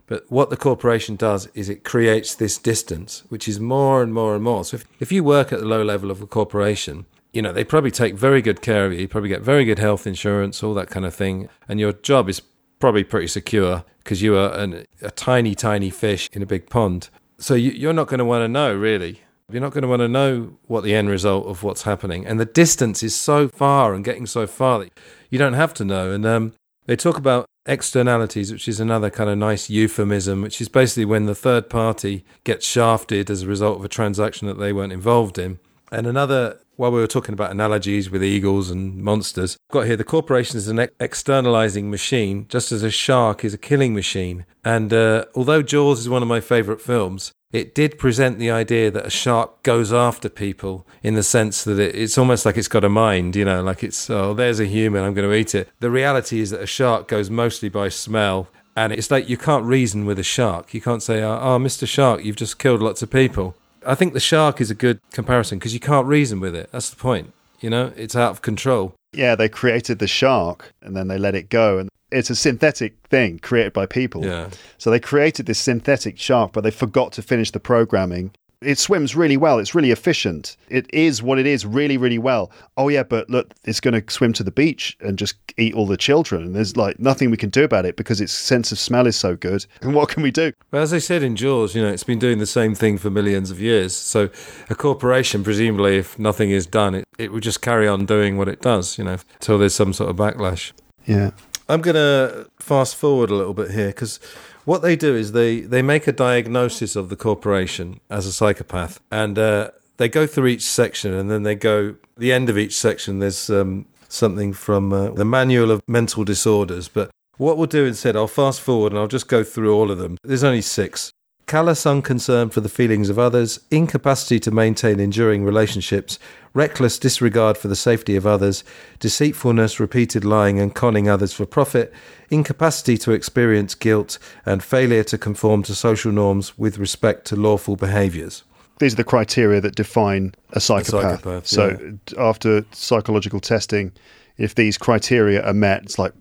But 0.08 0.26
what 0.30 0.50
the 0.50 0.58
corporation 0.58 1.16
does 1.16 1.48
is 1.54 1.70
it 1.70 1.84
creates 1.84 2.34
this 2.34 2.58
distance, 2.58 3.24
which 3.30 3.48
is 3.48 3.60
more 3.60 4.02
and 4.02 4.12
more 4.12 4.34
and 4.34 4.44
more. 4.44 4.66
So 4.66 4.76
if, 4.76 4.86
if 5.00 5.12
you 5.12 5.24
work 5.24 5.54
at 5.54 5.60
the 5.60 5.68
low 5.68 5.84
level 5.84 6.10
of 6.10 6.20
a 6.20 6.28
corporation, 6.28 7.06
you 7.34 7.42
know, 7.42 7.54
they 7.54 7.64
probably 7.64 7.92
take 7.92 8.16
very 8.16 8.42
good 8.42 8.62
care 8.62 8.86
of 8.86 8.94
you. 8.94 9.00
You 9.00 9.08
probably 9.08 9.30
get 9.30 9.42
very 9.42 9.66
good 9.66 9.80
health 9.80 10.08
insurance, 10.08 10.64
all 10.64 10.74
that 10.74 10.90
kind 10.90 11.06
of 11.06 11.14
thing. 11.14 11.50
And 11.68 11.80
your 11.80 11.94
job 11.94 12.30
is 12.30 12.42
probably 12.80 13.04
pretty 13.04 13.28
secure 13.28 13.84
because 14.04 14.22
you 14.22 14.36
are 14.36 14.52
an, 14.54 14.86
a 15.02 15.12
tiny, 15.12 15.54
tiny 15.54 15.90
fish 15.90 16.30
in 16.34 16.42
a 16.42 16.46
big 16.46 16.70
pond. 16.70 17.10
So 17.38 17.54
you, 17.54 17.72
you're 17.72 17.94
not 17.94 18.08
going 18.08 18.20
to 18.20 18.26
want 18.26 18.44
to 18.44 18.48
know, 18.48 18.74
really. 18.74 19.22
You're 19.52 19.62
not 19.62 19.72
going 19.72 19.82
to 19.84 19.88
want 19.88 20.02
to 20.02 20.08
know 20.08 20.58
what 20.68 20.84
the 20.84 20.94
end 20.94 21.10
result 21.10 21.48
of 21.48 21.64
what's 21.64 21.84
happening. 21.84 22.26
And 22.26 22.40
the 22.40 22.46
distance 22.46 23.02
is 23.02 23.16
so 23.16 23.48
far 23.48 23.94
and 23.94 24.04
getting 24.04 24.26
so 24.26 24.46
far 24.46 24.80
that 24.80 24.92
you 25.30 25.40
don't 25.40 25.54
have 25.54 25.74
to 25.76 25.86
know. 25.86 26.12
And 26.12 26.26
um, 26.26 26.54
they 26.86 26.96
talk 26.96 27.18
about 27.18 27.46
externalities, 27.66 28.52
which 28.52 28.68
is 28.68 28.80
another 28.80 29.10
kind 29.10 29.30
of 29.30 29.38
nice 29.38 29.70
euphemism, 29.70 30.42
which 30.42 30.60
is 30.62 30.70
basically 30.70 31.06
when 31.06 31.26
the 31.26 31.36
third 31.36 31.70
party 31.70 32.26
gets 32.44 32.66
shafted 32.66 33.30
as 33.30 33.44
a 33.44 33.48
result 33.48 33.80
of 33.80 33.86
a 33.86 33.90
transaction 33.90 34.48
that 34.48 34.60
they 34.60 34.74
weren't 34.74 34.94
involved 34.94 35.38
in. 35.38 35.60
And 35.92 36.06
another, 36.06 36.60
while 36.80 36.92
we 36.92 37.02
were 37.02 37.08
talking 37.08 37.34
about 37.34 37.52
analogies 37.52 38.10
with 38.10 38.24
eagles 38.24 38.72
and 38.72 39.04
monsters, 39.04 39.58
got 39.70 39.86
here 39.86 39.98
the 39.98 40.04
corporation 40.06 40.56
is 40.56 40.70
an 40.70 40.88
externalizing 41.02 41.92
machine, 41.92 42.46
just 42.48 42.72
as 42.72 42.84
a 42.84 42.90
shark 42.90 43.44
is 43.44 43.54
a 43.54 43.58
killing 43.58 43.94
machine. 43.94 44.46
And 44.64 44.94
uh, 44.94 45.26
although 45.36 45.62
Jaws 45.62 46.00
is 46.00 46.08
one 46.08 46.22
of 46.22 46.30
my 46.30 46.40
favorite 46.40 46.80
films, 46.80 47.34
it 47.52 47.76
did 47.76 48.00
present 48.00 48.40
the 48.40 48.50
idea 48.50 48.90
that 48.92 49.06
a 49.06 49.10
shark 49.10 49.62
goes 49.62 49.92
after 49.92 50.30
people 50.30 50.88
in 51.04 51.16
the 51.16 51.24
sense 51.24 51.66
that 51.66 51.80
it, 51.80 51.96
it's 51.96 52.18
almost 52.18 52.46
like 52.46 52.56
it's 52.56 52.70
got 52.70 52.86
a 52.86 52.90
mind, 52.90 53.36
you 53.36 53.44
know, 53.44 53.62
like 53.62 53.84
it's, 53.84 54.10
oh, 54.10 54.34
there's 54.34 54.62
a 54.62 54.66
human, 54.66 55.04
I'm 55.04 55.14
going 55.14 55.30
to 55.30 55.36
eat 55.36 55.54
it. 55.54 55.68
The 55.82 55.92
reality 55.92 56.40
is 56.40 56.52
that 56.52 56.62
a 56.62 56.68
shark 56.68 57.10
goes 57.10 57.30
mostly 57.30 57.68
by 57.68 57.90
smell. 57.90 58.48
And 58.78 58.94
it's 58.94 59.12
like 59.12 59.28
you 59.28 59.36
can't 59.36 59.66
reason 59.66 60.06
with 60.06 60.18
a 60.18 60.24
shark. 60.24 60.74
You 60.74 60.80
can't 60.80 61.04
say, 61.04 61.22
oh, 61.22 61.40
oh 61.42 61.60
Mr. 61.60 61.86
Shark, 61.86 62.24
you've 62.24 62.38
just 62.38 62.58
killed 62.58 62.82
lots 62.82 63.02
of 63.02 63.10
people. 63.10 63.56
I 63.86 63.96
think 63.96 64.14
the 64.14 64.20
shark 64.20 64.62
is 64.62 64.70
a 64.70 64.76
good 64.76 65.00
comparison 65.12 65.60
because 65.60 65.74
you 65.74 65.80
can't 65.80 66.08
reason 66.08 66.40
with 66.40 66.56
it. 66.56 66.70
That's 66.72 66.90
the 66.90 66.96
point. 66.96 67.34
You 67.60 67.70
know, 67.70 67.92
it's 67.96 68.16
out 68.16 68.32
of 68.32 68.42
control. 68.42 68.94
Yeah, 69.12 69.36
they 69.36 69.50
created 69.50 70.00
the 70.00 70.08
shark 70.08 70.72
and 70.82 70.96
then 70.96 71.08
they 71.08 71.18
let 71.18 71.36
it 71.36 71.50
go. 71.50 71.78
And 71.78 71.90
it's 72.12 72.30
a 72.30 72.36
synthetic 72.36 72.96
thing 73.10 73.40
created 73.40 73.74
by 73.74 73.86
people. 73.86 74.26
Yeah. 74.26 74.50
So 74.78 74.90
they 74.90 75.00
created 75.00 75.46
this 75.46 75.60
synthetic 75.60 76.18
shark, 76.18 76.54
but 76.54 76.64
they 76.64 76.72
forgot 76.72 77.12
to 77.14 77.22
finish 77.22 77.52
the 77.52 77.60
programming. 77.60 78.32
It 78.62 78.78
swims 78.78 79.16
really 79.16 79.38
well. 79.38 79.58
It's 79.60 79.74
really 79.74 79.92
efficient. 79.92 80.58
It 80.68 80.86
is 80.94 81.24
what 81.24 81.40
it 81.40 81.48
is 81.48 81.66
really, 81.66 81.98
really 81.98 82.18
well. 82.18 82.52
Oh, 82.76 82.90
yeah, 82.90 83.04
but 83.04 83.30
look, 83.30 83.54
it's 83.64 83.80
going 83.80 83.94
to 84.00 84.12
swim 84.12 84.34
to 84.34 84.44
the 84.44 84.52
beach 84.52 84.98
and 85.00 85.18
just 85.18 85.36
eat 85.58 85.74
all 85.74 85.86
the 85.86 85.96
children. 85.96 86.44
And 86.44 86.56
there's 86.56 86.76
like 86.76 87.00
nothing 87.00 87.32
we 87.32 87.38
can 87.38 87.50
do 87.50 87.64
about 87.64 87.86
it 87.86 87.96
because 87.96 88.20
its 88.20 88.34
sense 88.34 88.72
of 88.74 88.80
smell 88.80 89.08
is 89.08 89.16
so 89.16 89.36
good. 89.36 89.66
And 89.82 89.96
what 89.96 90.10
can 90.10 90.22
we 90.22 90.30
do? 90.30 90.52
Well, 90.72 90.84
as 90.84 90.94
I 90.94 91.00
said 91.00 91.24
in 91.24 91.36
Jaws, 91.36 91.74
you 91.74 91.82
know, 91.82 91.88
it's 91.88 92.04
been 92.04 92.20
doing 92.20 92.38
the 92.38 92.46
same 92.46 92.76
thing 92.76 92.98
for 93.00 93.10
millions 93.10 93.50
of 93.50 93.60
years. 93.60 93.96
So 93.96 94.30
a 94.70 94.76
corporation, 94.76 95.44
presumably, 95.44 95.98
if 95.98 96.20
nothing 96.20 96.52
is 96.52 96.68
done, 96.68 96.94
it, 96.94 97.06
it 97.18 97.32
would 97.32 97.42
just 97.42 97.62
carry 97.62 97.88
on 97.88 98.06
doing 98.06 98.38
what 98.38 98.48
it 98.48 98.62
does, 98.62 98.98
you 98.98 99.04
know, 99.04 99.18
until 99.36 99.58
there's 99.58 99.74
some 99.74 99.94
sort 99.94 100.10
of 100.12 100.18
backlash. 100.18 100.74
Yeah. 101.08 101.32
I'm 101.70 101.82
going 101.82 101.96
to 101.96 102.50
fast 102.58 102.96
forward 102.96 103.30
a 103.30 103.36
little 103.36 103.54
bit 103.54 103.70
here 103.70 103.90
because 103.90 104.20
what 104.66 104.82
they 104.82 104.96
do 104.96 105.16
is 105.16 105.34
they, 105.34 105.62
they 105.62 105.84
make 105.84 106.08
a 106.08 106.12
diagnosis 106.12 106.96
of 106.96 107.10
the 107.10 107.16
corporation 107.16 108.00
as 108.10 108.26
a 108.26 108.32
psychopath 108.32 109.00
and 109.12 109.38
uh, 109.38 109.70
they 109.98 110.10
go 110.10 110.26
through 110.26 110.48
each 110.48 110.64
section 110.64 111.14
and 111.14 111.30
then 111.30 111.44
they 111.44 111.54
go, 111.54 111.96
the 112.18 112.34
end 112.34 112.50
of 112.50 112.58
each 112.58 112.76
section, 112.76 113.20
there's 113.20 113.52
um, 113.52 113.86
something 114.08 114.52
from 114.52 114.92
uh, 114.92 115.12
the 115.12 115.26
Manual 115.26 115.70
of 115.70 115.82
Mental 115.88 116.24
Disorders. 116.24 116.88
But 116.88 117.12
what 117.38 117.56
we'll 117.56 117.68
do 117.68 117.86
instead, 117.86 118.16
I'll 118.16 118.28
fast 118.28 118.62
forward 118.62 118.92
and 118.92 119.00
I'll 119.00 119.08
just 119.08 119.28
go 119.28 119.44
through 119.44 119.72
all 119.74 119.92
of 119.92 120.00
them. 120.00 120.18
There's 120.24 120.44
only 120.44 120.62
six. 120.62 121.12
Callous 121.50 121.84
unconcern 121.84 122.52
for 122.52 122.62
the 122.62 122.70
feelings 122.70 123.10
of 123.10 123.18
others, 123.18 123.60
incapacity 123.72 124.40
to 124.42 124.52
maintain 124.52 125.00
enduring 125.00 125.44
relationships, 125.44 126.20
reckless 126.54 127.00
disregard 127.00 127.58
for 127.58 127.70
the 127.70 127.76
safety 127.76 128.16
of 128.16 128.28
others, 128.28 128.64
deceitfulness, 129.00 129.80
repeated 129.80 130.24
lying 130.24 130.60
and 130.60 130.76
conning 130.76 131.10
others 131.10 131.34
for 131.34 131.48
profit, 131.48 131.92
incapacity 132.30 133.00
to 133.00 133.14
experience 133.14 133.74
guilt, 133.74 134.20
and 134.46 134.64
failure 134.64 135.04
to 135.04 135.18
conform 135.18 135.64
to 135.64 135.74
social 135.74 136.12
norms 136.12 136.56
with 136.60 136.78
respect 136.78 137.26
to 137.26 137.36
lawful 137.36 137.76
behaviours. 137.76 138.44
These 138.78 138.94
are 138.94 138.98
the 138.98 139.04
criteria 139.04 139.60
that 139.60 139.74
define 139.74 140.36
a 140.52 140.60
psychopath. 140.60 141.24
psychopath, 141.24 141.48
so 141.48 141.98
after 142.20 142.64
psychological 142.74 143.40
testing, 143.40 143.92
if 144.38 144.54
these 144.54 144.78
criteria 144.78 145.44
are 145.44 145.54
met, 145.54 145.82
it's 145.82 145.98
like 145.98 146.14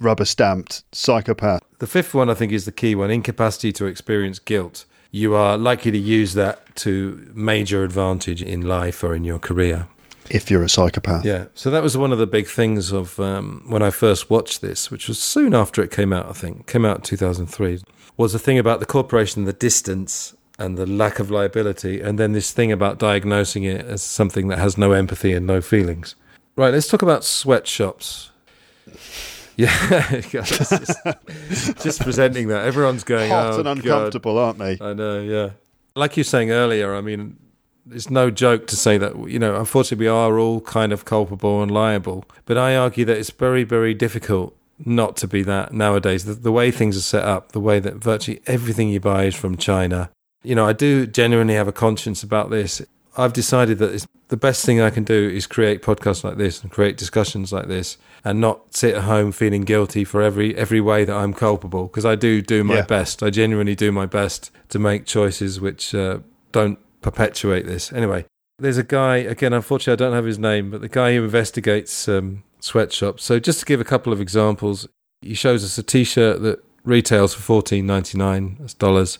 rubber 0.00 0.24
stamped 0.24 0.84
psychopath. 0.92 1.62
The 1.78 1.86
fifth 1.86 2.14
one, 2.14 2.30
I 2.30 2.34
think, 2.34 2.52
is 2.52 2.64
the 2.64 2.72
key 2.72 2.94
one 2.94 3.10
incapacity 3.10 3.72
to 3.72 3.86
experience 3.86 4.38
guilt. 4.38 4.84
You 5.10 5.34
are 5.34 5.58
likely 5.58 5.90
to 5.90 5.98
use 5.98 6.34
that 6.34 6.76
to 6.76 7.30
major 7.34 7.82
advantage 7.82 8.42
in 8.42 8.62
life 8.62 9.02
or 9.02 9.14
in 9.14 9.24
your 9.24 9.38
career. 9.38 9.88
If 10.28 10.50
you're 10.50 10.62
a 10.62 10.68
psychopath. 10.68 11.24
Yeah. 11.24 11.46
So 11.54 11.70
that 11.70 11.82
was 11.82 11.96
one 11.96 12.12
of 12.12 12.18
the 12.18 12.26
big 12.26 12.46
things 12.46 12.92
of 12.92 13.18
um, 13.18 13.64
when 13.66 13.82
I 13.82 13.90
first 13.90 14.30
watched 14.30 14.60
this, 14.60 14.90
which 14.90 15.08
was 15.08 15.18
soon 15.18 15.54
after 15.54 15.82
it 15.82 15.90
came 15.90 16.12
out, 16.12 16.26
I 16.26 16.32
think. 16.32 16.60
It 16.60 16.66
came 16.68 16.84
out 16.84 16.98
in 16.98 17.02
2003. 17.02 17.82
Was 18.16 18.32
the 18.32 18.38
thing 18.38 18.58
about 18.58 18.78
the 18.78 18.86
corporation, 18.86 19.44
the 19.44 19.52
distance 19.52 20.36
and 20.60 20.76
the 20.76 20.86
lack 20.86 21.18
of 21.18 21.30
liability, 21.30 22.00
and 22.00 22.18
then 22.18 22.32
this 22.32 22.52
thing 22.52 22.70
about 22.70 22.98
diagnosing 22.98 23.64
it 23.64 23.84
as 23.86 24.02
something 24.02 24.48
that 24.48 24.58
has 24.58 24.76
no 24.76 24.92
empathy 24.92 25.32
and 25.32 25.46
no 25.46 25.60
feelings. 25.60 26.14
Right, 26.54 26.72
let's 26.72 26.86
talk 26.86 27.00
about 27.02 27.24
sweatshops. 27.24 28.30
Yeah, 29.60 30.20
just, 30.20 31.82
just 31.82 32.00
presenting 32.00 32.48
that. 32.48 32.64
Everyone's 32.64 33.04
going, 33.04 33.30
Hot 33.30 33.54
oh, 33.54 33.58
and 33.58 33.68
uncomfortable, 33.68 34.34
God. 34.34 34.40
aren't 34.40 34.58
they? 34.58 34.78
I 34.84 34.94
know, 34.94 35.20
yeah. 35.20 35.50
Like 35.94 36.16
you 36.16 36.20
were 36.20 36.24
saying 36.24 36.50
earlier, 36.50 36.94
I 36.94 37.02
mean, 37.02 37.36
it's 37.90 38.08
no 38.08 38.30
joke 38.30 38.66
to 38.68 38.76
say 38.76 38.96
that, 38.96 39.28
you 39.28 39.38
know, 39.38 39.56
unfortunately, 39.56 40.04
we 40.04 40.08
are 40.08 40.38
all 40.38 40.62
kind 40.62 40.92
of 40.92 41.04
culpable 41.04 41.62
and 41.62 41.70
liable. 41.70 42.24
But 42.46 42.56
I 42.56 42.74
argue 42.74 43.04
that 43.04 43.18
it's 43.18 43.30
very, 43.30 43.64
very 43.64 43.92
difficult 43.92 44.56
not 44.86 45.16
to 45.18 45.28
be 45.28 45.42
that 45.42 45.74
nowadays. 45.74 46.24
The, 46.24 46.34
the 46.34 46.52
way 46.52 46.70
things 46.70 46.96
are 46.96 47.02
set 47.02 47.24
up, 47.24 47.52
the 47.52 47.60
way 47.60 47.80
that 47.80 47.96
virtually 47.96 48.40
everything 48.46 48.88
you 48.88 49.00
buy 49.00 49.24
is 49.24 49.34
from 49.34 49.58
China. 49.58 50.10
You 50.42 50.54
know, 50.54 50.66
I 50.66 50.72
do 50.72 51.06
genuinely 51.06 51.54
have 51.54 51.68
a 51.68 51.72
conscience 51.72 52.22
about 52.22 52.48
this. 52.48 52.80
I've 53.16 53.32
decided 53.32 53.78
that 53.78 53.92
it's 53.92 54.06
the 54.28 54.36
best 54.36 54.64
thing 54.64 54.80
I 54.80 54.90
can 54.90 55.02
do 55.04 55.28
is 55.28 55.46
create 55.46 55.82
podcasts 55.82 56.22
like 56.22 56.36
this 56.36 56.62
and 56.62 56.70
create 56.70 56.96
discussions 56.96 57.52
like 57.52 57.66
this 57.66 57.98
and 58.24 58.40
not 58.40 58.74
sit 58.74 58.94
at 58.94 59.02
home 59.02 59.32
feeling 59.32 59.62
guilty 59.62 60.04
for 60.04 60.22
every 60.22 60.56
every 60.56 60.80
way 60.80 61.04
that 61.04 61.14
I'm 61.16 61.32
culpable 61.34 61.84
because 61.88 62.04
I 62.04 62.14
do 62.14 62.40
do 62.40 62.62
my 62.62 62.76
Yeah. 62.76 62.82
best. 62.86 63.22
I 63.22 63.30
genuinely 63.30 63.74
do 63.74 63.90
my 63.90 64.06
best 64.06 64.50
to 64.68 64.78
make 64.78 65.04
choices 65.06 65.60
which 65.60 65.94
uh, 65.94 66.18
don't 66.52 66.78
perpetuate 67.02 67.66
this. 67.66 67.92
Anyway, 67.92 68.24
there's 68.58 68.78
a 68.78 68.84
guy 68.84 69.16
again. 69.16 69.52
Unfortunately, 69.52 69.92
I 69.94 70.08
don't 70.08 70.14
have 70.14 70.26
his 70.26 70.38
name, 70.38 70.70
but 70.70 70.80
the 70.80 70.88
guy 70.88 71.14
who 71.14 71.24
investigates 71.24 72.08
um, 72.08 72.42
sweatshops. 72.60 73.24
So 73.24 73.38
just 73.40 73.60
to 73.60 73.66
give 73.66 73.80
a 73.80 73.84
couple 73.84 74.12
of 74.12 74.20
examples, 74.20 74.86
he 75.22 75.34
shows 75.34 75.64
us 75.64 75.76
a 75.78 75.82
T-shirt 75.82 76.42
that 76.42 76.62
retails 76.84 77.34
for 77.34 77.42
fourteen 77.42 77.86
ninety 77.86 78.16
nine. 78.16 78.58
Dollars 78.78 79.18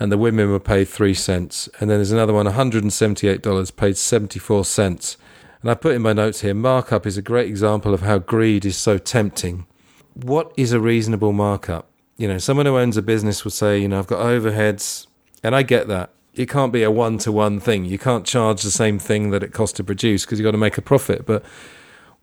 and 0.00 0.12
the 0.12 0.18
women 0.18 0.50
were 0.50 0.60
paid 0.60 0.88
three 0.88 1.14
cents. 1.14 1.68
And 1.80 1.90
then 1.90 1.98
there's 1.98 2.12
another 2.12 2.32
one, 2.32 2.46
$178, 2.46 3.76
paid 3.76 3.96
74 3.96 4.64
cents. 4.64 5.16
And 5.60 5.70
I 5.70 5.74
put 5.74 5.94
in 5.94 6.02
my 6.02 6.12
notes 6.12 6.40
here 6.42 6.54
markup 6.54 7.06
is 7.06 7.16
a 7.16 7.22
great 7.22 7.48
example 7.48 7.92
of 7.92 8.02
how 8.02 8.18
greed 8.18 8.64
is 8.64 8.76
so 8.76 8.98
tempting. 8.98 9.66
What 10.14 10.52
is 10.56 10.72
a 10.72 10.80
reasonable 10.80 11.32
markup? 11.32 11.90
You 12.16 12.28
know, 12.28 12.38
someone 12.38 12.66
who 12.66 12.78
owns 12.78 12.96
a 12.96 13.02
business 13.02 13.44
will 13.44 13.50
say, 13.50 13.78
you 13.78 13.88
know, 13.88 13.98
I've 13.98 14.06
got 14.06 14.24
overheads, 14.24 15.06
and 15.42 15.54
I 15.54 15.62
get 15.62 15.88
that. 15.88 16.10
It 16.34 16.48
can't 16.48 16.72
be 16.72 16.82
a 16.82 16.90
one 16.90 17.18
to 17.18 17.32
one 17.32 17.58
thing. 17.58 17.84
You 17.84 17.98
can't 17.98 18.24
charge 18.24 18.62
the 18.62 18.70
same 18.70 18.98
thing 18.98 19.30
that 19.30 19.42
it 19.42 19.52
costs 19.52 19.76
to 19.76 19.84
produce 19.84 20.24
because 20.24 20.38
you've 20.38 20.44
got 20.44 20.52
to 20.52 20.58
make 20.58 20.78
a 20.78 20.82
profit. 20.82 21.26
But 21.26 21.44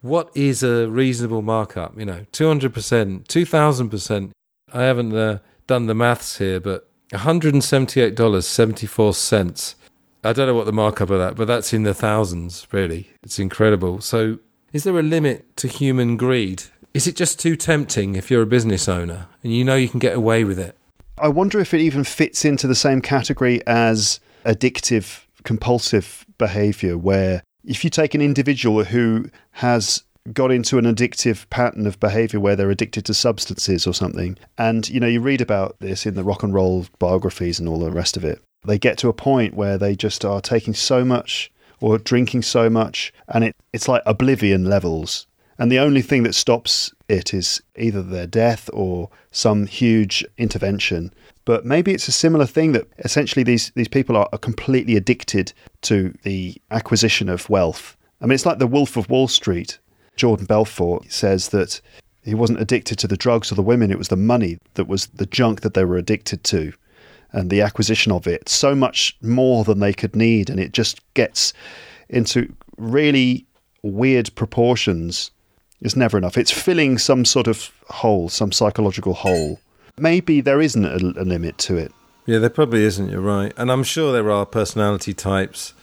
what 0.02 0.30
is 0.36 0.64
a 0.64 0.88
reasonable 0.88 1.42
markup? 1.42 1.98
You 1.98 2.06
know, 2.06 2.26
200%, 2.32 3.26
2000%. 3.26 4.32
I 4.74 4.82
haven't 4.84 5.16
uh, 5.16 5.40
done 5.68 5.88
the 5.88 5.96
maths 5.96 6.38
here, 6.38 6.60
but 6.60 6.90
$178.74. 7.12 9.76
I 10.24 10.34
don't 10.34 10.48
know 10.48 10.56
what 10.56 10.66
the 10.66 10.74
markup 10.74 11.12
of 11.12 11.20
that, 11.20 11.36
but 11.36 11.46
that's 11.46 11.72
in 11.72 11.84
the 11.84 11.94
thousands, 11.94 12.66
really. 12.72 13.12
It's 13.22 13.38
incredible. 13.38 14.02
So, 14.02 14.40
is 14.74 14.84
there 14.84 14.98
a 14.98 15.04
limit 15.04 15.56
to 15.58 15.68
human 15.68 16.18
greed? 16.18 16.64
Is 16.96 17.06
it 17.08 17.16
just 17.16 17.40
too 17.40 17.56
tempting 17.56 18.16
if 18.16 18.32
you're 18.32 18.42
a 18.42 18.48
business 18.48 18.90
owner 18.90 19.28
and 19.44 19.54
you 19.54 19.64
know 19.64 19.76
you 19.76 19.90
can 19.90 20.00
get 20.00 20.16
away 20.16 20.44
with 20.44 20.58
it? 20.58 20.76
I 21.18 21.28
wonder 21.28 21.60
if 21.60 21.74
it 21.74 21.82
even 21.82 22.04
fits 22.04 22.44
into 22.44 22.68
the 22.68 22.76
same 22.76 23.02
category 23.02 23.66
as 23.68 24.20
addictive, 24.46 25.24
compulsive 25.44 26.26
behavior, 26.38 26.98
where 26.98 27.44
if 27.64 27.84
you 27.84 27.90
take 27.90 28.16
an 28.16 28.22
individual 28.22 28.84
who 28.84 29.30
has 29.52 30.04
got 30.34 30.52
into 30.52 30.78
an 30.78 30.86
addictive 30.86 31.50
pattern 31.50 31.86
of 31.86 32.00
behavior 32.00 32.40
where 32.40 32.56
they're 32.56 32.72
addicted 32.72 33.06
to 33.06 33.14
substances 33.14 33.86
or 33.86 33.94
something, 33.94 34.38
and 34.58 34.90
you 34.90 35.00
know, 35.00 35.08
you 35.08 35.22
read 35.22 35.42
about 35.42 35.76
this 35.80 36.06
in 36.06 36.16
the 36.16 36.24
rock 36.24 36.44
and 36.44 36.54
roll 36.54 36.88
biographies 37.00 37.60
and 37.60 37.70
all 37.70 37.80
the 37.80 37.92
rest 37.92 38.18
of 38.18 38.24
it, 38.24 38.42
they 38.66 38.80
get 38.80 38.98
to 39.00 39.10
a 39.10 39.14
point 39.14 39.54
where 39.54 39.78
they 39.78 39.96
just 39.96 40.26
are 40.26 40.42
taking 40.42 40.74
so 40.74 41.06
much 41.06 41.52
or 41.80 41.98
drinking 41.98 42.42
so 42.42 42.70
much, 42.70 43.14
and 43.28 43.44
it, 43.44 43.56
it's 43.74 43.88
like 43.88 44.02
oblivion 44.06 44.66
levels. 44.66 45.28
And 45.58 45.72
the 45.72 45.80
only 45.80 46.02
thing 46.02 46.24
that 46.24 46.36
stops 46.36 46.94
it 47.08 47.34
is 47.34 47.62
either 47.78 48.02
their 48.02 48.28
death 48.28 48.70
or 48.74 49.10
some 49.32 49.68
huge 49.68 50.26
intervention. 50.38 51.14
But 51.46 51.66
maybe 51.66 51.94
it's 51.94 52.08
a 52.08 52.14
similar 52.14 52.46
thing 52.46 52.72
that 52.74 52.88
essentially 53.00 53.44
these, 53.44 53.72
these 53.76 53.88
people 53.88 54.18
are, 54.18 54.28
are 54.34 54.40
completely 54.40 54.96
addicted 54.96 55.54
to 55.84 56.14
the 56.24 56.58
acquisition 56.72 57.30
of 57.30 57.50
wealth. 57.50 57.96
I 58.20 58.26
mean, 58.26 58.34
it's 58.34 58.46
like 58.46 58.60
the 58.60 58.68
Wolf 58.68 58.98
of 58.98 59.10
Wall 59.10 59.28
Street. 59.28 59.80
Jordan 60.16 60.46
Belfort 60.46 61.12
says 61.12 61.50
that 61.50 61.82
he 62.24 62.34
wasn't 62.34 62.62
addicted 62.62 62.98
to 63.00 63.08
the 63.08 63.18
drugs 63.18 63.52
or 63.52 63.56
the 63.56 63.62
women, 63.62 63.92
it 63.92 63.98
was 63.98 64.08
the 64.08 64.16
money 64.16 64.58
that 64.74 64.88
was 64.88 65.08
the 65.08 65.28
junk 65.28 65.62
that 65.62 65.74
they 65.74 65.86
were 65.86 65.98
addicted 65.98 66.44
to 66.46 66.74
and 67.32 67.50
the 67.50 67.62
acquisition 67.62 68.12
of 68.12 68.28
it 68.28 68.48
so 68.48 68.74
much 68.74 69.16
more 69.22 69.64
than 69.64 69.80
they 69.80 69.94
could 69.94 70.16
need. 70.16 70.50
And 70.50 70.60
it 70.60 70.72
just 70.72 71.02
gets 71.14 71.54
into 72.10 72.54
really 72.78 73.46
weird 73.84 74.34
proportions. 74.36 75.32
It's 75.82 75.96
never 75.96 76.18
enough. 76.18 76.38
It's 76.38 76.52
filling 76.52 76.98
some 76.98 77.26
sort 77.26 77.48
of 77.48 77.72
hole, 77.90 78.30
some 78.30 78.52
psychological 78.52 79.14
hole. 79.14 79.60
Maybe 79.98 80.42
there 80.42 80.62
isn't 80.62 80.86
a, 80.86 80.96
a 81.22 81.26
limit 81.26 81.58
to 81.60 81.76
it. 81.76 81.92
Yeah, 82.26 82.40
there 82.40 82.50
probably 82.50 82.84
isn't. 82.84 83.10
You're 83.10 83.22
right. 83.22 83.54
And 83.58 83.72
I'm 83.72 83.84
sure 83.84 84.12
there 84.12 84.32
are 84.32 84.46
personality 84.46 85.14
types. 85.14 85.74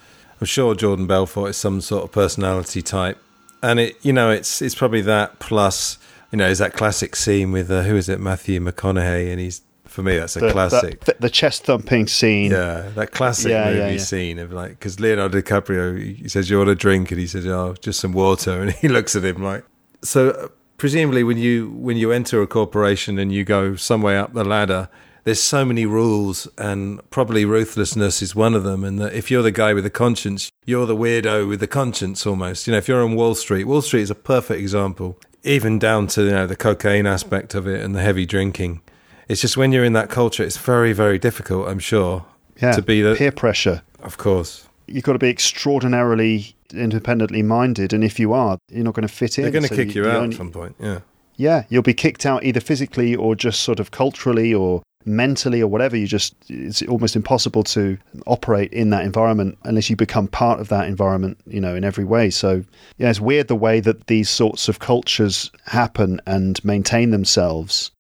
I'm 0.41 0.47
sure 0.47 0.75
Jordan 0.75 1.07
Belfort 1.07 1.51
is 1.51 1.57
some 1.57 1.81
sort 1.81 2.03
of 2.03 2.13
personality 2.13 2.83
type. 2.83 3.19
And 3.63 3.79
it, 3.81 3.97
you 4.05 4.13
know, 4.13 4.31
it's 4.31 4.61
it's 4.61 4.75
probably 4.75 5.03
that 5.03 5.39
plus, 5.39 5.99
you 6.31 6.39
know, 6.39 6.49
is 6.49 6.59
that 6.59 6.73
classic 6.75 7.15
scene 7.17 7.53
with 7.53 7.71
uh, 7.71 7.83
who 7.83 7.97
is 7.97 8.09
it, 8.09 8.21
Matthew 8.21 8.61
McConaughey, 8.61 9.31
and 9.31 9.41
he's 9.41 9.63
for 9.85 10.03
me 10.03 10.17
that's 10.17 10.37
a 10.37 10.41
the, 10.41 10.51
classic. 10.51 11.05
The, 11.05 11.17
the 11.21 11.31
chest 11.31 11.65
thumping 11.65 12.07
scene. 12.07 12.51
Yeah, 12.51 12.89
that 12.95 13.13
classic 13.13 13.51
Yeah, 13.51 13.67
movie 13.67 13.79
yeah, 13.79 13.91
yeah. 13.91 13.99
scene 13.99 14.39
of 14.39 14.53
like 14.53 14.71
because 14.71 14.99
Leonardo 14.99 15.41
DiCaprio 15.41 16.17
he 16.17 16.29
says 16.29 16.49
you 16.51 16.59
want 16.59 16.71
a 16.71 16.75
drink 16.75 17.11
and 17.11 17.21
he 17.21 17.27
says 17.27 17.47
oh 17.47 17.75
just 17.81 18.01
some 18.01 18.13
water 18.13 18.53
and 18.63 18.73
he 18.73 18.89
looks 18.89 19.15
at 19.15 19.25
him 19.25 19.43
like 19.43 19.65
so 20.03 20.31
uh, 20.31 20.49
presumably 20.79 21.23
when 21.23 21.37
you 21.37 21.71
when 21.73 21.97
you 21.99 22.11
enter 22.11 22.41
a 22.41 22.47
corporation 22.47 23.19
and 23.19 23.33
you 23.33 23.45
go 23.45 23.77
some 23.77 24.01
way 24.03 24.17
up 24.17 24.33
the 24.33 24.45
ladder 24.45 24.89
there's 25.25 25.43
so 25.43 25.65
many 25.65 25.87
rules 25.87 26.49
and 26.59 27.01
probably 27.11 27.45
ruthlessness 27.45 28.23
is 28.23 28.35
one 28.35 28.55
of 28.55 28.65
them 28.65 28.83
and 28.85 28.99
that 28.99 29.13
if 29.15 29.31
you're 29.31 29.43
the 29.43 29.53
guy 29.53 29.73
with 29.73 29.85
the 29.85 29.91
conscience 29.91 30.51
you're 30.67 30.87
the 30.87 30.97
weirdo 30.97 31.49
with 31.49 31.61
the 31.61 31.67
conscience 31.67 32.27
almost 32.27 32.67
you 32.67 32.73
know 32.73 32.79
if 32.79 32.89
you're 32.89 33.03
on 33.05 33.15
Wall 33.15 33.35
Street 33.35 33.65
Wall 33.65 33.83
Street 33.83 34.03
is 34.03 34.11
a 34.11 34.15
perfect 34.15 34.61
example 34.61 35.19
even 35.45 35.79
down 35.79 36.07
to 36.09 36.23
you 36.25 36.31
know 36.31 36.47
the 36.47 36.57
cocaine 36.57 37.07
aspect 37.07 37.55
of 37.55 37.67
it 37.67 37.81
and 37.85 37.95
the 37.95 38.03
heavy 38.03 38.27
drinking 38.27 38.81
it's 39.29 39.41
just 39.41 39.57
when 39.57 39.73
you're 39.73 39.85
in 39.85 39.93
that 39.93 40.11
culture 40.11 40.43
it's 40.43 40.57
very 40.59 40.93
very 40.93 41.19
difficult 41.19 41.69
I'm 41.69 41.79
sure 41.79 42.25
Yeah, 42.61 42.73
to 42.73 42.83
be 42.83 43.01
the 43.03 43.15
peer 43.15 43.33
pressure. 43.33 43.83
of 44.03 44.17
course 44.19 44.69
You've 44.89 45.05
got 45.05 45.13
to 45.13 45.19
be 45.19 45.29
extraordinarily 45.31 46.55
independently 46.75 47.43
minded, 47.43 47.93
and 47.93 48.03
if 48.03 48.19
you 48.19 48.33
are, 48.33 48.59
you're 48.71 48.85
not 48.85 48.95
going 48.95 49.07
to 49.07 49.15
fit 49.15 49.39
in. 49.39 49.43
they're 49.43 49.51
going 49.53 49.63
to 49.63 49.69
So 49.69 49.77
kick 49.77 49.95
you 49.95 50.03
the 50.03 50.11
out 50.11 50.17
only- 50.23 50.35
at 50.35 50.39
some 50.39 50.51
point 50.51 50.75
yeah 50.81 51.01
Yeah, 51.37 51.65
you'll 51.71 51.83
be 51.83 51.95
kicked 51.95 52.27
out 52.27 52.45
either 52.45 52.61
physically 52.61 53.15
or 53.17 53.35
just 53.35 53.61
sort 53.63 53.81
of 53.81 53.91
culturally 53.91 54.53
or 54.53 54.83
mentally 55.07 55.61
or 55.61 55.69
whatever. 55.69 55.97
You 55.97 56.07
just 56.07 56.35
it's 56.49 56.83
almost 56.83 57.17
impossible 57.17 57.65
to 57.65 57.99
operate 58.27 58.73
in 58.73 58.91
that 58.91 59.05
environment 59.05 59.59
unless 59.65 59.91
you 59.91 59.97
become 59.97 60.29
part 60.29 60.61
of 60.61 60.69
that 60.69 60.87
environment, 60.87 61.39
you 61.47 61.61
know, 61.61 61.75
in 61.75 61.85
every 61.85 62.05
way. 62.05 62.31
So 62.31 62.65
yeah, 62.99 63.11
it's 63.11 63.21
weird 63.21 63.49
the 63.49 63.57
way 63.57 63.81
that 63.81 64.07
these 64.07 64.31
sorts 64.31 64.69
of 64.69 64.79
cultures 64.79 65.51
happen 65.67 66.21
and 66.27 66.63
maintain 66.65 67.11
themselves. 67.11 67.91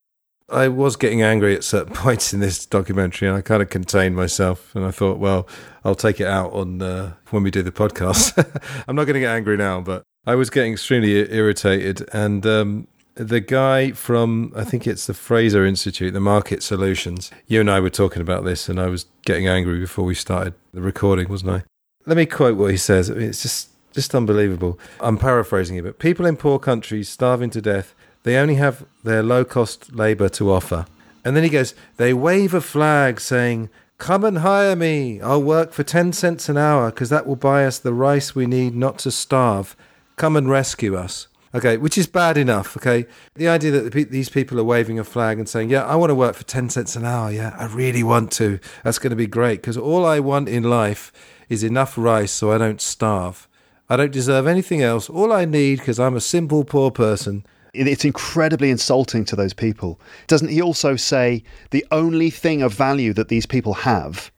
I 0.52 0.68
was 0.68 0.96
getting 0.96 1.22
angry 1.22 1.56
at 1.56 1.64
certain 1.64 1.94
points 1.94 2.32
in 2.32 2.40
this 2.40 2.66
documentary, 2.66 3.28
and 3.28 3.36
I 3.36 3.40
kind 3.40 3.62
of 3.62 3.70
contained 3.70 4.14
myself. 4.14 4.74
And 4.74 4.84
I 4.84 4.90
thought, 4.90 5.18
well, 5.18 5.48
I'll 5.84 5.94
take 5.94 6.20
it 6.20 6.26
out 6.26 6.52
on 6.52 6.82
uh, 6.82 7.14
when 7.30 7.42
we 7.42 7.50
do 7.50 7.62
the 7.62 7.72
podcast. 7.72 8.36
I'm 8.86 8.94
not 8.94 9.04
going 9.04 9.14
to 9.14 9.20
get 9.20 9.34
angry 9.34 9.56
now, 9.56 9.80
but 9.80 10.02
I 10.26 10.34
was 10.34 10.50
getting 10.50 10.72
extremely 10.72 11.32
irritated. 11.34 12.08
And 12.12 12.46
um, 12.46 12.86
the 13.14 13.40
guy 13.40 13.92
from, 13.92 14.52
I 14.56 14.64
think 14.64 14.86
it's 14.86 15.06
the 15.06 15.14
Fraser 15.14 15.64
Institute, 15.64 16.12
the 16.14 16.20
Market 16.20 16.62
Solutions. 16.62 17.30
You 17.46 17.60
and 17.60 17.70
I 17.70 17.80
were 17.80 17.90
talking 17.90 18.22
about 18.22 18.44
this, 18.44 18.68
and 18.68 18.80
I 18.80 18.86
was 18.86 19.06
getting 19.24 19.46
angry 19.46 19.78
before 19.78 20.04
we 20.04 20.14
started 20.14 20.54
the 20.72 20.80
recording, 20.80 21.28
wasn't 21.28 21.50
I? 21.50 21.64
Let 22.06 22.16
me 22.16 22.26
quote 22.26 22.56
what 22.56 22.70
he 22.70 22.76
says. 22.76 23.10
I 23.10 23.14
mean, 23.14 23.28
it's 23.28 23.42
just 23.42 23.68
just 23.92 24.14
unbelievable. 24.14 24.78
I'm 25.00 25.18
paraphrasing 25.18 25.76
it, 25.76 25.82
but 25.82 25.98
people 25.98 26.24
in 26.24 26.36
poor 26.36 26.58
countries 26.58 27.10
starving 27.10 27.50
to 27.50 27.60
death, 27.60 27.94
they 28.22 28.36
only 28.36 28.54
have 28.54 28.86
their 29.04 29.22
low 29.22 29.44
cost 29.44 29.94
labour 29.94 30.30
to 30.30 30.50
offer. 30.50 30.86
And 31.24 31.36
then 31.36 31.44
he 31.44 31.50
goes, 31.50 31.74
they 31.98 32.14
wave 32.14 32.54
a 32.54 32.60
flag 32.60 33.20
saying, 33.20 33.68
Come 33.98 34.24
and 34.24 34.38
hire 34.38 34.74
me. 34.74 35.20
I'll 35.20 35.42
work 35.42 35.72
for 35.72 35.84
10 35.84 36.12
cents 36.12 36.48
an 36.48 36.56
hour 36.56 36.90
because 36.90 37.08
that 37.10 37.26
will 37.26 37.36
buy 37.36 37.64
us 37.64 37.78
the 37.78 37.92
rice 37.92 38.34
we 38.34 38.46
need 38.46 38.74
not 38.74 38.98
to 39.00 39.12
starve. 39.12 39.76
Come 40.16 40.34
and 40.34 40.50
rescue 40.50 40.96
us. 40.96 41.28
Okay, 41.54 41.76
which 41.76 41.98
is 41.98 42.06
bad 42.06 42.38
enough. 42.38 42.76
Okay, 42.76 43.06
the 43.34 43.48
idea 43.48 43.70
that 43.72 43.92
the 43.92 44.04
these 44.04 44.28
people 44.30 44.58
are 44.58 44.64
waving 44.64 44.98
a 44.98 45.04
flag 45.04 45.38
and 45.38 45.48
saying, 45.48 45.68
"Yeah, 45.70 45.84
I 45.84 45.96
want 45.96 46.10
to 46.10 46.14
work 46.14 46.34
for 46.34 46.44
ten 46.44 46.70
cents 46.70 46.96
an 46.96 47.04
hour. 47.04 47.30
Yeah, 47.30 47.54
I 47.58 47.66
really 47.66 48.02
want 48.02 48.32
to. 48.32 48.58
That's 48.84 48.98
going 48.98 49.10
to 49.10 49.16
be 49.16 49.26
great 49.26 49.60
because 49.60 49.76
all 49.76 50.06
I 50.06 50.18
want 50.20 50.48
in 50.48 50.64
life 50.64 51.12
is 51.48 51.62
enough 51.62 51.98
rice 51.98 52.32
so 52.32 52.50
I 52.52 52.58
don't 52.58 52.80
starve. 52.80 53.48
I 53.88 53.96
don't 53.96 54.12
deserve 54.12 54.46
anything 54.46 54.80
else. 54.80 55.10
All 55.10 55.32
I 55.32 55.44
need 55.44 55.78
because 55.78 56.00
I'm 56.00 56.16
a 56.16 56.20
simple 56.20 56.64
poor 56.64 56.90
person. 56.90 57.44
It's 57.74 58.04
incredibly 58.04 58.70
insulting 58.70 59.24
to 59.26 59.36
those 59.36 59.54
people. 59.54 60.00
Doesn't 60.26 60.48
he 60.48 60.60
also 60.60 60.96
say 60.96 61.42
the 61.70 61.84
only 61.90 62.30
thing 62.30 62.62
of 62.62 62.74
value 62.74 63.12
that 63.14 63.28
these 63.28 63.46
people 63.46 63.74
have 63.74 64.30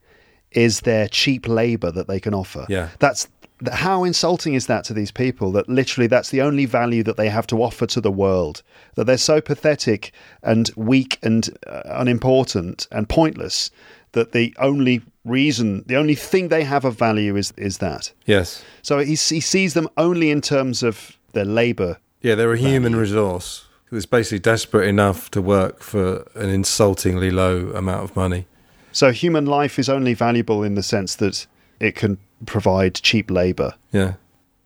is 0.52 0.80
their 0.80 1.08
cheap 1.08 1.48
labor 1.48 1.90
that 1.90 2.06
they 2.06 2.20
can 2.20 2.32
offer? 2.32 2.64
Yeah. 2.68 2.90
That's 3.00 3.24
th- 3.24 3.33
how 3.72 4.04
insulting 4.04 4.54
is 4.54 4.66
that 4.66 4.84
to 4.84 4.94
these 4.94 5.10
people 5.10 5.52
that 5.52 5.68
literally 5.68 6.06
that's 6.06 6.30
the 6.30 6.42
only 6.42 6.66
value 6.66 7.02
that 7.02 7.16
they 7.16 7.28
have 7.28 7.46
to 7.46 7.62
offer 7.62 7.86
to 7.86 8.00
the 8.00 8.10
world 8.10 8.62
that 8.94 9.04
they're 9.04 9.16
so 9.16 9.40
pathetic 9.40 10.12
and 10.42 10.70
weak 10.76 11.18
and 11.22 11.50
uh, 11.66 11.82
unimportant 11.86 12.86
and 12.90 13.08
pointless 13.08 13.70
that 14.12 14.32
the 14.32 14.54
only 14.58 15.02
reason 15.24 15.82
the 15.86 15.96
only 15.96 16.14
thing 16.14 16.48
they 16.48 16.64
have 16.64 16.84
of 16.84 16.98
value 16.98 17.36
is 17.36 17.52
is 17.56 17.78
that 17.78 18.12
Yes, 18.26 18.64
so 18.82 18.98
he, 18.98 19.14
he 19.14 19.40
sees 19.40 19.74
them 19.74 19.88
only 19.96 20.30
in 20.30 20.40
terms 20.40 20.82
of 20.82 21.16
their 21.32 21.44
labor 21.44 21.98
yeah, 22.24 22.34
they're 22.34 22.54
a 22.54 22.58
human 22.58 22.96
resource. 22.96 23.66
It's 23.92 24.06
basically 24.06 24.38
desperate 24.38 24.88
enough 24.88 25.30
to 25.32 25.42
work 25.42 25.82
for 25.82 26.26
an 26.34 26.48
insultingly 26.48 27.30
low 27.30 27.68
amount 27.72 28.02
of 28.02 28.16
money. 28.16 28.46
So 28.92 29.12
human 29.12 29.44
life 29.44 29.78
is 29.78 29.90
only 29.90 30.14
valuable 30.14 30.62
in 30.62 30.74
the 30.74 30.82
sense 30.82 31.16
that 31.16 31.46
it 31.80 31.96
can 31.96 32.16
provide 32.46 32.94
cheap 32.94 33.30
labor. 33.30 33.74
Yeah. 33.92 34.14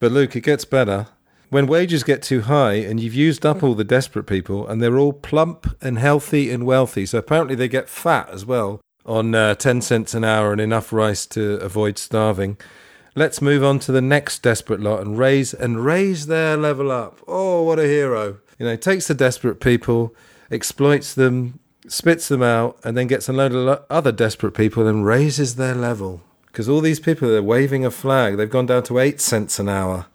But 0.01 0.13
Luke, 0.13 0.37
it 0.37 0.43
gets 0.43 0.65
better. 0.65 1.09
When 1.51 1.67
wages 1.67 2.05
get 2.05 2.23
too 2.23 2.43
high 2.43 2.75
and 2.75 3.01
you've 3.01 3.15
used 3.15 3.47
up 3.47 3.63
all 3.63 3.75
the 3.75 3.85
desperate 3.85 4.27
people 4.27 4.67
and 4.69 4.83
they're 4.83 4.99
all 4.99 5.15
plump 5.15 5.67
and 5.81 5.99
healthy 5.99 6.51
and 6.51 6.67
wealthy, 6.67 7.07
so 7.07 7.19
apparently 7.19 7.55
they 7.55 7.69
get 7.69 7.89
fat 7.89 8.29
as 8.31 8.45
well 8.45 8.81
on 9.07 9.35
uh, 9.35 9.55
10 9.55 9.81
cents 9.81 10.13
an 10.13 10.25
hour 10.25 10.53
and 10.53 10.61
enough 10.61 10.93
rice 10.93 11.25
to 11.27 11.55
avoid 11.57 11.97
starving. 11.97 12.59
Let's 13.15 13.41
move 13.41 13.65
on 13.65 13.79
to 13.81 13.93
the 13.93 14.03
next 14.03 14.43
desperate 14.43 14.81
lot 14.81 15.01
and 15.01 15.19
raise 15.19 15.55
and 15.55 15.85
raise 15.85 16.27
their 16.27 16.57
level 16.57 16.93
up. 16.93 17.19
Oh, 17.27 17.63
what 17.63 17.79
a 17.79 17.85
hero. 17.85 18.39
You 18.59 18.67
know, 18.67 18.77
takes 18.77 19.09
the 19.09 19.15
desperate 19.15 19.61
people, 19.61 20.15
exploits 20.51 21.15
them, 21.15 21.59
spits 21.89 22.29
them 22.29 22.43
out, 22.43 22.79
and 22.85 22.97
then 22.97 23.07
gets 23.07 23.29
a 23.29 23.33
load 23.33 23.55
of 23.55 23.85
other 23.89 24.13
desperate 24.13 24.53
people 24.53 24.87
and 24.87 25.07
raises 25.07 25.57
their 25.57 25.75
level. 25.75 26.21
Because 26.59 26.69
all 26.69 26.81
these 26.81 26.99
people 26.99 27.33
are 27.37 27.41
waving 27.41 27.85
a 27.85 27.91
flag. 27.93 28.37
They've 28.37 28.51
gone 28.51 28.67
down 28.67 28.83
to 28.83 28.99
eight 28.99 29.21
cents 29.21 29.61
an 29.61 29.69
hour. 29.69 30.07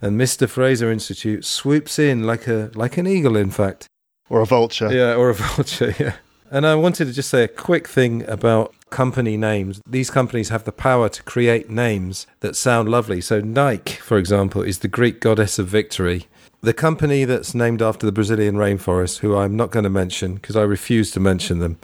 And 0.00 0.16
Mr. 0.16 0.48
Fraser 0.48 0.92
Institute 0.92 1.44
swoops 1.44 1.98
in 1.98 2.22
like 2.22 2.46
a 2.46 2.70
like 2.76 2.98
an 2.98 3.08
eagle, 3.08 3.36
in 3.36 3.50
fact. 3.50 3.88
Or 4.30 4.40
a 4.40 4.46
vulture. 4.46 4.92
Yeah, 4.92 5.14
or 5.14 5.28
a 5.28 5.34
vulture, 5.56 5.96
yeah. 5.98 6.12
And 6.52 6.64
I 6.64 6.76
wanted 6.76 7.06
to 7.06 7.12
just 7.12 7.30
say 7.30 7.42
a 7.42 7.48
quick 7.48 7.88
thing 7.88 8.22
about 8.28 8.72
company 8.90 9.36
names. 9.36 9.80
These 9.88 10.08
companies 10.08 10.50
have 10.50 10.62
the 10.62 10.70
power 10.70 11.08
to 11.08 11.22
create 11.24 11.68
names 11.68 12.28
that 12.38 12.54
sound 12.54 12.88
lovely. 12.88 13.20
So, 13.20 13.40
Nike, 13.40 13.94
for 13.94 14.18
example, 14.18 14.62
is 14.62 14.78
the 14.78 14.86
Greek 14.86 15.18
goddess 15.20 15.58
of 15.58 15.66
victory. 15.66 16.28
The 16.60 16.72
company 16.72 17.24
that's 17.24 17.56
named 17.56 17.82
after 17.82 18.06
the 18.06 18.12
Brazilian 18.12 18.54
rainforest, 18.54 19.18
who 19.18 19.36
I'm 19.36 19.56
not 19.56 19.72
going 19.72 19.82
to 19.82 19.90
mention 19.90 20.36
because 20.36 20.54
I 20.54 20.62
refuse 20.62 21.10
to 21.10 21.18
mention 21.18 21.58
them 21.58 21.76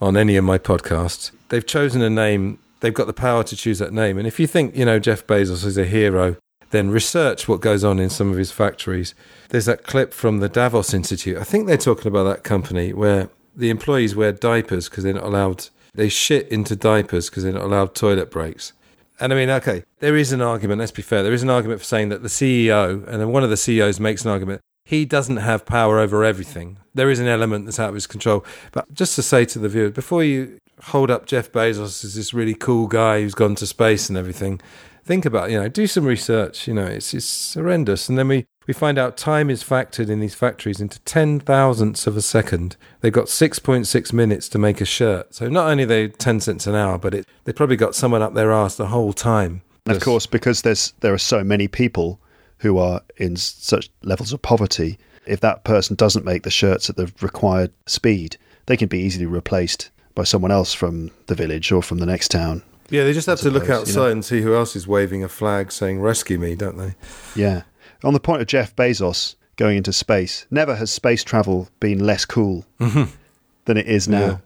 on 0.00 0.16
any 0.16 0.36
of 0.36 0.44
my 0.44 0.56
podcasts, 0.56 1.32
they've 1.50 1.66
chosen 1.66 2.00
a 2.00 2.08
name. 2.08 2.58
They've 2.82 2.92
got 2.92 3.06
the 3.06 3.12
power 3.12 3.44
to 3.44 3.56
choose 3.56 3.78
that 3.78 3.92
name. 3.92 4.18
And 4.18 4.26
if 4.26 4.40
you 4.40 4.48
think, 4.48 4.76
you 4.76 4.84
know, 4.84 4.98
Jeff 4.98 5.24
Bezos 5.24 5.64
is 5.64 5.78
a 5.78 5.84
hero, 5.84 6.36
then 6.72 6.90
research 6.90 7.46
what 7.46 7.60
goes 7.60 7.84
on 7.84 8.00
in 8.00 8.10
some 8.10 8.32
of 8.32 8.36
his 8.36 8.50
factories. 8.50 9.14
There's 9.50 9.66
that 9.66 9.84
clip 9.84 10.12
from 10.12 10.40
the 10.40 10.48
Davos 10.48 10.92
Institute. 10.92 11.38
I 11.38 11.44
think 11.44 11.68
they're 11.68 11.76
talking 11.76 12.08
about 12.08 12.24
that 12.24 12.42
company 12.42 12.92
where 12.92 13.30
the 13.54 13.70
employees 13.70 14.16
wear 14.16 14.32
diapers 14.32 14.88
because 14.88 15.04
they're 15.04 15.14
not 15.14 15.22
allowed, 15.22 15.68
they 15.94 16.08
shit 16.08 16.48
into 16.48 16.74
diapers 16.74 17.30
because 17.30 17.44
they're 17.44 17.52
not 17.52 17.62
allowed 17.62 17.94
toilet 17.94 18.32
breaks. 18.32 18.72
And 19.20 19.32
I 19.32 19.36
mean, 19.36 19.50
okay, 19.50 19.84
there 20.00 20.16
is 20.16 20.32
an 20.32 20.40
argument, 20.40 20.80
let's 20.80 20.90
be 20.90 21.02
fair, 21.02 21.22
there 21.22 21.32
is 21.32 21.44
an 21.44 21.50
argument 21.50 21.80
for 21.80 21.86
saying 21.86 22.08
that 22.08 22.22
the 22.22 22.28
CEO, 22.28 23.06
and 23.06 23.20
then 23.20 23.30
one 23.30 23.44
of 23.44 23.50
the 23.50 23.56
CEOs 23.56 24.00
makes 24.00 24.24
an 24.24 24.32
argument, 24.32 24.60
he 24.84 25.04
doesn't 25.04 25.36
have 25.36 25.64
power 25.64 26.00
over 26.00 26.24
everything. 26.24 26.78
There 26.94 27.10
is 27.10 27.20
an 27.20 27.28
element 27.28 27.66
that's 27.66 27.78
out 27.78 27.90
of 27.90 27.94
his 27.94 28.08
control. 28.08 28.44
But 28.72 28.92
just 28.92 29.14
to 29.14 29.22
say 29.22 29.44
to 29.44 29.60
the 29.60 29.68
viewer, 29.68 29.90
before 29.90 30.24
you 30.24 30.58
hold 30.80 31.10
up 31.10 31.26
Jeff 31.26 31.52
Bezos 31.52 32.04
as 32.04 32.14
this 32.14 32.34
really 32.34 32.54
cool 32.54 32.86
guy 32.86 33.20
who's 33.20 33.34
gone 33.34 33.54
to 33.56 33.66
space 33.66 34.08
and 34.08 34.18
everything, 34.18 34.60
think 35.04 35.24
about, 35.24 35.50
you 35.50 35.60
know, 35.60 35.68
do 35.68 35.86
some 35.86 36.04
research. 36.04 36.66
You 36.66 36.74
know, 36.74 36.86
it's, 36.86 37.14
it's 37.14 37.54
horrendous. 37.54 38.08
And 38.08 38.18
then 38.18 38.28
we, 38.28 38.46
we 38.66 38.74
find 38.74 38.98
out 38.98 39.16
time 39.16 39.50
is 39.50 39.62
factored 39.62 40.08
in 40.08 40.20
these 40.20 40.34
factories 40.34 40.80
into 40.80 41.00
10 41.00 41.40
thousandths 41.40 42.06
of 42.06 42.16
a 42.16 42.22
second. 42.22 42.76
They've 43.00 43.12
got 43.12 43.26
6.6 43.26 44.12
minutes 44.12 44.48
to 44.50 44.58
make 44.58 44.80
a 44.80 44.84
shirt. 44.84 45.34
So 45.34 45.48
not 45.48 45.68
only 45.68 45.84
are 45.84 45.86
they 45.86 46.08
10 46.08 46.40
cents 46.40 46.66
an 46.66 46.74
hour, 46.74 46.98
but 46.98 47.14
it, 47.14 47.26
they 47.44 47.52
probably 47.52 47.76
got 47.76 47.94
someone 47.94 48.22
up 48.22 48.34
their 48.34 48.52
arse 48.52 48.76
the 48.76 48.86
whole 48.86 49.12
time. 49.12 49.62
And 49.86 49.96
of 49.96 50.02
course, 50.02 50.26
because 50.26 50.62
there's 50.62 50.92
there 51.00 51.12
are 51.12 51.18
so 51.18 51.42
many 51.42 51.66
people 51.66 52.20
who 52.58 52.78
are 52.78 53.02
in 53.16 53.34
such 53.34 53.90
levels 54.04 54.32
of 54.32 54.40
poverty, 54.40 54.96
if 55.26 55.40
that 55.40 55.64
person 55.64 55.96
doesn't 55.96 56.24
make 56.24 56.44
the 56.44 56.50
shirts 56.50 56.88
at 56.88 56.96
the 56.96 57.12
required 57.20 57.72
speed, 57.86 58.36
they 58.66 58.76
can 58.76 58.86
be 58.86 59.00
easily 59.00 59.26
replaced 59.26 59.90
by 60.14 60.24
someone 60.24 60.50
else 60.50 60.72
from 60.72 61.10
the 61.26 61.34
village 61.34 61.72
or 61.72 61.82
from 61.82 61.98
the 61.98 62.06
next 62.06 62.30
town. 62.30 62.62
Yeah, 62.90 63.04
they 63.04 63.12
just 63.12 63.26
have 63.26 63.40
to 63.40 63.50
look 63.50 63.70
outside 63.70 63.94
you 63.94 64.06
know. 64.06 64.12
and 64.12 64.24
see 64.24 64.42
who 64.42 64.54
else 64.54 64.76
is 64.76 64.86
waving 64.86 65.24
a 65.24 65.28
flag 65.28 65.72
saying 65.72 66.00
"Rescue 66.00 66.38
me," 66.38 66.54
don't 66.54 66.76
they? 66.76 66.94
Yeah. 67.34 67.62
On 68.04 68.12
the 68.12 68.20
point 68.20 68.42
of 68.42 68.48
Jeff 68.48 68.74
Bezos 68.76 69.36
going 69.56 69.76
into 69.78 69.92
space, 69.92 70.46
never 70.50 70.74
has 70.74 70.90
space 70.90 71.24
travel 71.24 71.68
been 71.80 72.04
less 72.04 72.24
cool 72.24 72.66
than 72.78 73.76
it 73.76 73.86
is 73.86 74.08
now. 74.08 74.26
Yeah. 74.26 74.36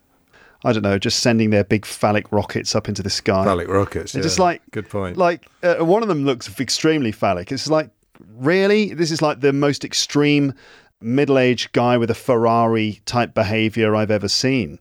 I 0.64 0.72
don't 0.72 0.82
know, 0.82 0.98
just 0.98 1.20
sending 1.20 1.50
their 1.50 1.64
big 1.64 1.86
phallic 1.86 2.30
rockets 2.32 2.74
up 2.74 2.88
into 2.88 3.02
the 3.02 3.10
sky. 3.10 3.44
Phallic 3.44 3.68
rockets. 3.68 4.14
Yeah. 4.14 4.22
just 4.22 4.38
like 4.38 4.62
good 4.70 4.88
point. 4.88 5.16
Like 5.16 5.46
uh, 5.62 5.76
one 5.76 6.02
of 6.02 6.08
them 6.08 6.24
looks 6.24 6.48
extremely 6.60 7.12
phallic. 7.12 7.52
It's 7.52 7.68
like 7.68 7.90
really, 8.36 8.94
this 8.94 9.10
is 9.10 9.22
like 9.22 9.40
the 9.40 9.52
most 9.52 9.84
extreme 9.84 10.54
middle-aged 11.00 11.72
guy 11.72 11.96
with 11.98 12.10
a 12.10 12.14
Ferrari 12.14 13.00
type 13.06 13.34
behavior 13.34 13.94
I've 13.94 14.10
ever 14.10 14.28
seen. 14.28 14.78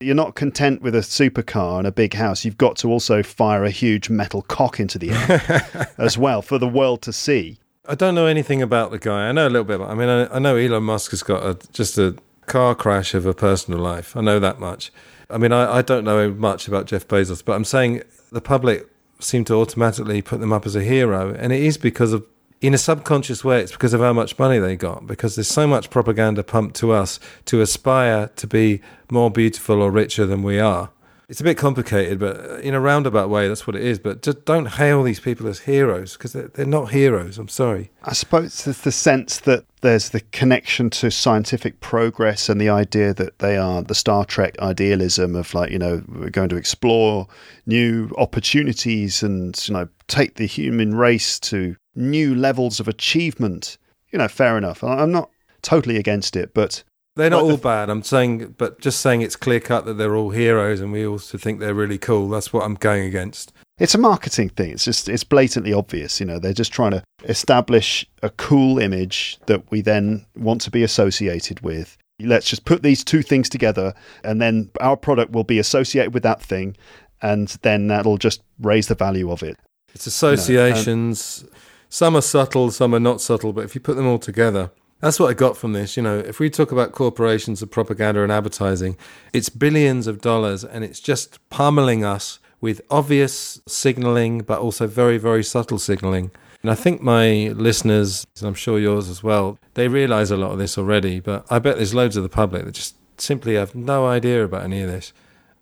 You're 0.00 0.14
not 0.14 0.36
content 0.36 0.80
with 0.80 0.94
a 0.94 1.00
supercar 1.00 1.78
and 1.78 1.86
a 1.86 1.90
big 1.90 2.14
house. 2.14 2.44
You've 2.44 2.56
got 2.56 2.76
to 2.76 2.88
also 2.88 3.20
fire 3.20 3.64
a 3.64 3.70
huge 3.70 4.08
metal 4.08 4.42
cock 4.42 4.78
into 4.78 4.96
the 4.96 5.10
air 5.10 5.90
as 5.98 6.16
well 6.16 6.40
for 6.40 6.56
the 6.56 6.68
world 6.68 7.02
to 7.02 7.12
see. 7.12 7.58
I 7.84 7.96
don't 7.96 8.14
know 8.14 8.26
anything 8.26 8.62
about 8.62 8.92
the 8.92 9.00
guy. 9.00 9.28
I 9.28 9.32
know 9.32 9.48
a 9.48 9.50
little 9.50 9.64
bit. 9.64 9.74
About, 9.74 9.90
I 9.90 9.94
mean, 9.94 10.08
I, 10.08 10.36
I 10.36 10.38
know 10.38 10.54
Elon 10.54 10.84
Musk 10.84 11.10
has 11.10 11.24
got 11.24 11.42
a, 11.42 11.58
just 11.72 11.98
a 11.98 12.14
car 12.46 12.76
crash 12.76 13.12
of 13.12 13.26
a 13.26 13.34
personal 13.34 13.80
life. 13.80 14.16
I 14.16 14.20
know 14.20 14.38
that 14.38 14.60
much. 14.60 14.92
I 15.28 15.36
mean, 15.36 15.50
I, 15.50 15.78
I 15.78 15.82
don't 15.82 16.04
know 16.04 16.30
much 16.30 16.68
about 16.68 16.86
Jeff 16.86 17.08
Bezos, 17.08 17.44
but 17.44 17.54
I'm 17.54 17.64
saying 17.64 18.02
the 18.30 18.40
public 18.40 18.86
seem 19.18 19.44
to 19.46 19.54
automatically 19.54 20.22
put 20.22 20.38
them 20.38 20.52
up 20.52 20.64
as 20.64 20.76
a 20.76 20.84
hero, 20.84 21.34
and 21.34 21.52
it 21.52 21.60
is 21.60 21.76
because 21.76 22.12
of, 22.12 22.24
in 22.60 22.74
a 22.74 22.78
subconscious 22.78 23.44
way, 23.44 23.60
it's 23.60 23.72
because 23.72 23.94
of 23.94 24.00
how 24.00 24.12
much 24.12 24.38
money 24.38 24.58
they 24.58 24.76
got. 24.76 25.06
Because 25.06 25.36
there's 25.36 25.48
so 25.48 25.66
much 25.66 25.90
propaganda 25.90 26.42
pumped 26.42 26.76
to 26.76 26.92
us 26.92 27.20
to 27.46 27.60
aspire 27.60 28.28
to 28.36 28.46
be 28.46 28.80
more 29.10 29.30
beautiful 29.30 29.82
or 29.82 29.90
richer 29.90 30.26
than 30.26 30.42
we 30.42 30.58
are. 30.58 30.90
It's 31.28 31.42
a 31.42 31.44
bit 31.44 31.58
complicated, 31.58 32.18
but 32.18 32.60
in 32.60 32.72
a 32.72 32.80
roundabout 32.80 33.28
way, 33.28 33.48
that's 33.48 33.66
what 33.66 33.76
it 33.76 33.82
is. 33.82 33.98
But 33.98 34.22
just 34.22 34.46
don't 34.46 34.64
hail 34.64 35.02
these 35.02 35.20
people 35.20 35.46
as 35.46 35.60
heroes 35.60 36.14
because 36.14 36.32
they're, 36.32 36.48
they're 36.48 36.64
not 36.64 36.90
heroes. 36.90 37.36
I'm 37.36 37.48
sorry. 37.48 37.90
I 38.02 38.14
suppose 38.14 38.64
there's 38.64 38.80
the 38.80 38.90
sense 38.90 39.40
that 39.40 39.66
there's 39.82 40.08
the 40.08 40.20
connection 40.20 40.88
to 40.88 41.10
scientific 41.10 41.80
progress 41.80 42.48
and 42.48 42.58
the 42.58 42.70
idea 42.70 43.12
that 43.12 43.40
they 43.40 43.58
are 43.58 43.82
the 43.82 43.94
Star 43.94 44.24
Trek 44.24 44.58
idealism 44.60 45.36
of 45.36 45.52
like, 45.52 45.70
you 45.70 45.78
know, 45.78 46.02
we're 46.08 46.30
going 46.30 46.48
to 46.48 46.56
explore 46.56 47.28
new 47.66 48.10
opportunities 48.16 49.22
and, 49.22 49.68
you 49.68 49.74
know, 49.74 49.86
take 50.06 50.36
the 50.36 50.46
human 50.46 50.94
race 50.94 51.38
to 51.40 51.76
new 51.98 52.34
levels 52.34 52.80
of 52.80 52.88
achievement. 52.88 53.76
You 54.10 54.18
know, 54.18 54.28
fair 54.28 54.56
enough. 54.56 54.82
I'm 54.82 55.12
not 55.12 55.30
totally 55.60 55.96
against 55.96 56.36
it, 56.36 56.54
but 56.54 56.82
They're 57.18 57.30
not 57.30 57.42
all 57.42 57.56
bad. 57.56 57.90
I'm 57.90 58.04
saying, 58.04 58.54
but 58.58 58.80
just 58.80 59.00
saying 59.00 59.22
it's 59.22 59.34
clear 59.34 59.58
cut 59.58 59.84
that 59.86 59.94
they're 59.94 60.14
all 60.14 60.30
heroes 60.30 60.80
and 60.80 60.92
we 60.92 61.04
also 61.04 61.36
think 61.36 61.58
they're 61.58 61.74
really 61.74 61.98
cool. 61.98 62.28
That's 62.28 62.52
what 62.52 62.64
I'm 62.64 62.76
going 62.76 63.04
against. 63.04 63.52
It's 63.78 63.94
a 63.94 63.98
marketing 63.98 64.50
thing. 64.50 64.70
It's 64.70 64.84
just 64.84 65.08
it's 65.08 65.24
blatantly 65.24 65.72
obvious. 65.72 66.20
You 66.20 66.26
know, 66.26 66.38
they're 66.38 66.52
just 66.52 66.72
trying 66.72 66.92
to 66.92 67.02
establish 67.24 68.06
a 68.22 68.30
cool 68.30 68.78
image 68.78 69.38
that 69.46 69.68
we 69.70 69.80
then 69.80 70.24
want 70.36 70.60
to 70.62 70.70
be 70.70 70.84
associated 70.84 71.60
with. 71.60 71.98
Let's 72.20 72.48
just 72.48 72.64
put 72.64 72.82
these 72.82 73.04
two 73.04 73.22
things 73.22 73.48
together, 73.48 73.94
and 74.24 74.40
then 74.40 74.70
our 74.80 74.96
product 74.96 75.32
will 75.32 75.44
be 75.44 75.58
associated 75.58 76.14
with 76.14 76.24
that 76.24 76.42
thing, 76.42 76.76
and 77.22 77.48
then 77.62 77.86
that'll 77.88 78.18
just 78.18 78.42
raise 78.60 78.88
the 78.88 78.96
value 78.96 79.30
of 79.30 79.42
it. 79.42 79.56
It's 79.94 80.06
associations. 80.06 81.44
Some 81.88 82.16
are 82.16 82.22
subtle, 82.22 82.70
some 82.70 82.94
are 82.94 83.00
not 83.00 83.20
subtle, 83.20 83.52
but 83.52 83.64
if 83.64 83.74
you 83.74 83.80
put 83.80 83.96
them 83.96 84.06
all 84.06 84.18
together, 84.18 84.70
that's 85.00 85.20
what 85.20 85.30
I 85.30 85.34
got 85.34 85.56
from 85.56 85.72
this. 85.72 85.96
You 85.96 86.02
know, 86.02 86.18
if 86.18 86.40
we 86.40 86.50
talk 86.50 86.72
about 86.72 86.92
corporations 86.92 87.62
of 87.62 87.70
propaganda 87.70 88.22
and 88.22 88.32
advertising, 88.32 88.96
it's 89.32 89.48
billions 89.48 90.06
of 90.06 90.20
dollars 90.20 90.64
and 90.64 90.84
it's 90.84 91.00
just 91.00 91.38
pummeling 91.50 92.04
us 92.04 92.40
with 92.60 92.80
obvious 92.90 93.60
signaling, 93.66 94.40
but 94.40 94.58
also 94.58 94.86
very, 94.86 95.16
very 95.16 95.44
subtle 95.44 95.78
signaling. 95.78 96.30
And 96.62 96.70
I 96.72 96.74
think 96.74 97.00
my 97.00 97.48
listeners, 97.54 98.26
and 98.38 98.48
I'm 98.48 98.54
sure 98.54 98.80
yours 98.80 99.08
as 99.08 99.22
well, 99.22 99.58
they 99.74 99.86
realize 99.86 100.32
a 100.32 100.36
lot 100.36 100.50
of 100.50 100.58
this 100.58 100.76
already, 100.76 101.20
but 101.20 101.46
I 101.48 101.60
bet 101.60 101.76
there's 101.76 101.94
loads 101.94 102.16
of 102.16 102.24
the 102.24 102.28
public 102.28 102.64
that 102.64 102.72
just 102.72 102.96
simply 103.16 103.54
have 103.54 103.76
no 103.76 104.06
idea 104.06 104.44
about 104.44 104.64
any 104.64 104.82
of 104.82 104.90
this. 104.90 105.12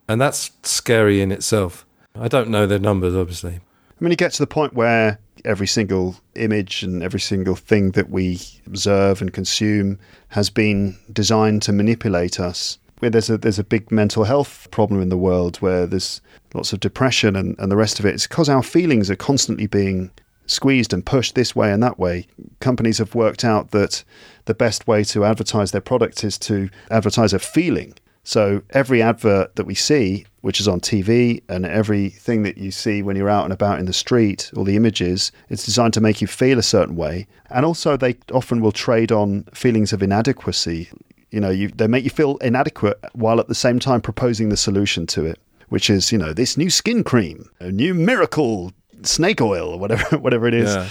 And 0.08 0.20
that's 0.20 0.52
scary 0.62 1.20
in 1.20 1.30
itself. 1.30 1.84
I 2.14 2.28
don't 2.28 2.48
know 2.48 2.66
their 2.66 2.78
numbers, 2.78 3.14
obviously. 3.14 3.60
I 3.98 4.04
mean, 4.04 4.10
you 4.10 4.16
get 4.16 4.32
to 4.32 4.42
the 4.42 4.46
point 4.46 4.74
where 4.74 5.18
every 5.44 5.66
single 5.66 6.16
image 6.34 6.82
and 6.82 7.02
every 7.02 7.20
single 7.20 7.54
thing 7.56 7.92
that 7.92 8.10
we 8.10 8.40
observe 8.66 9.22
and 9.22 9.32
consume 9.32 9.98
has 10.28 10.50
been 10.50 10.96
designed 11.12 11.62
to 11.62 11.72
manipulate 11.72 12.38
us. 12.38 12.78
Where 12.98 13.10
there's 13.10 13.30
a 13.30 13.38
there's 13.38 13.58
a 13.58 13.64
big 13.64 13.90
mental 13.90 14.24
health 14.24 14.68
problem 14.70 15.02
in 15.02 15.10
the 15.10 15.18
world 15.18 15.58
where 15.58 15.86
there's 15.86 16.20
lots 16.54 16.72
of 16.72 16.80
depression 16.80 17.36
and, 17.36 17.54
and 17.58 17.70
the 17.70 17.76
rest 17.76 17.98
of 17.98 18.06
it. 18.06 18.14
It's 18.14 18.26
because 18.26 18.48
our 18.48 18.62
feelings 18.62 19.10
are 19.10 19.16
constantly 19.16 19.66
being 19.66 20.10
squeezed 20.46 20.92
and 20.92 21.04
pushed 21.04 21.34
this 21.34 21.54
way 21.54 21.72
and 21.72 21.82
that 21.82 21.98
way. 21.98 22.26
Companies 22.60 22.98
have 22.98 23.14
worked 23.14 23.44
out 23.44 23.70
that 23.72 24.04
the 24.46 24.54
best 24.54 24.86
way 24.86 25.04
to 25.04 25.24
advertise 25.24 25.72
their 25.72 25.80
product 25.80 26.24
is 26.24 26.38
to 26.38 26.70
advertise 26.90 27.32
a 27.32 27.38
feeling. 27.38 27.94
So 28.26 28.60
every 28.70 29.02
advert 29.02 29.54
that 29.54 29.66
we 29.66 29.76
see, 29.76 30.26
which 30.40 30.58
is 30.58 30.66
on 30.66 30.80
TV, 30.80 31.44
and 31.48 31.64
everything 31.64 32.42
that 32.42 32.58
you 32.58 32.72
see 32.72 33.00
when 33.00 33.14
you're 33.14 33.30
out 33.30 33.44
and 33.44 33.52
about 33.52 33.78
in 33.78 33.86
the 33.86 33.92
street, 33.92 34.50
all 34.56 34.64
the 34.64 34.74
images, 34.74 35.30
it's 35.48 35.64
designed 35.64 35.94
to 35.94 36.00
make 36.00 36.20
you 36.20 36.26
feel 36.26 36.58
a 36.58 36.62
certain 36.62 36.96
way. 36.96 37.28
And 37.50 37.64
also, 37.64 37.96
they 37.96 38.16
often 38.32 38.60
will 38.60 38.72
trade 38.72 39.12
on 39.12 39.44
feelings 39.54 39.92
of 39.92 40.02
inadequacy. 40.02 40.88
You 41.30 41.38
know, 41.38 41.50
you, 41.50 41.68
they 41.68 41.86
make 41.86 42.02
you 42.02 42.10
feel 42.10 42.36
inadequate 42.38 42.98
while 43.12 43.38
at 43.38 43.46
the 43.46 43.54
same 43.54 43.78
time 43.78 44.00
proposing 44.00 44.48
the 44.48 44.56
solution 44.56 45.06
to 45.06 45.24
it, 45.24 45.38
which 45.68 45.88
is, 45.88 46.10
you 46.10 46.18
know, 46.18 46.32
this 46.32 46.56
new 46.56 46.68
skin 46.68 47.04
cream, 47.04 47.48
a 47.60 47.70
new 47.70 47.94
miracle 47.94 48.72
snake 49.02 49.40
oil, 49.40 49.68
or 49.68 49.78
whatever, 49.78 50.18
whatever 50.18 50.48
it 50.48 50.54
is. 50.54 50.74
Yeah. 50.74 50.88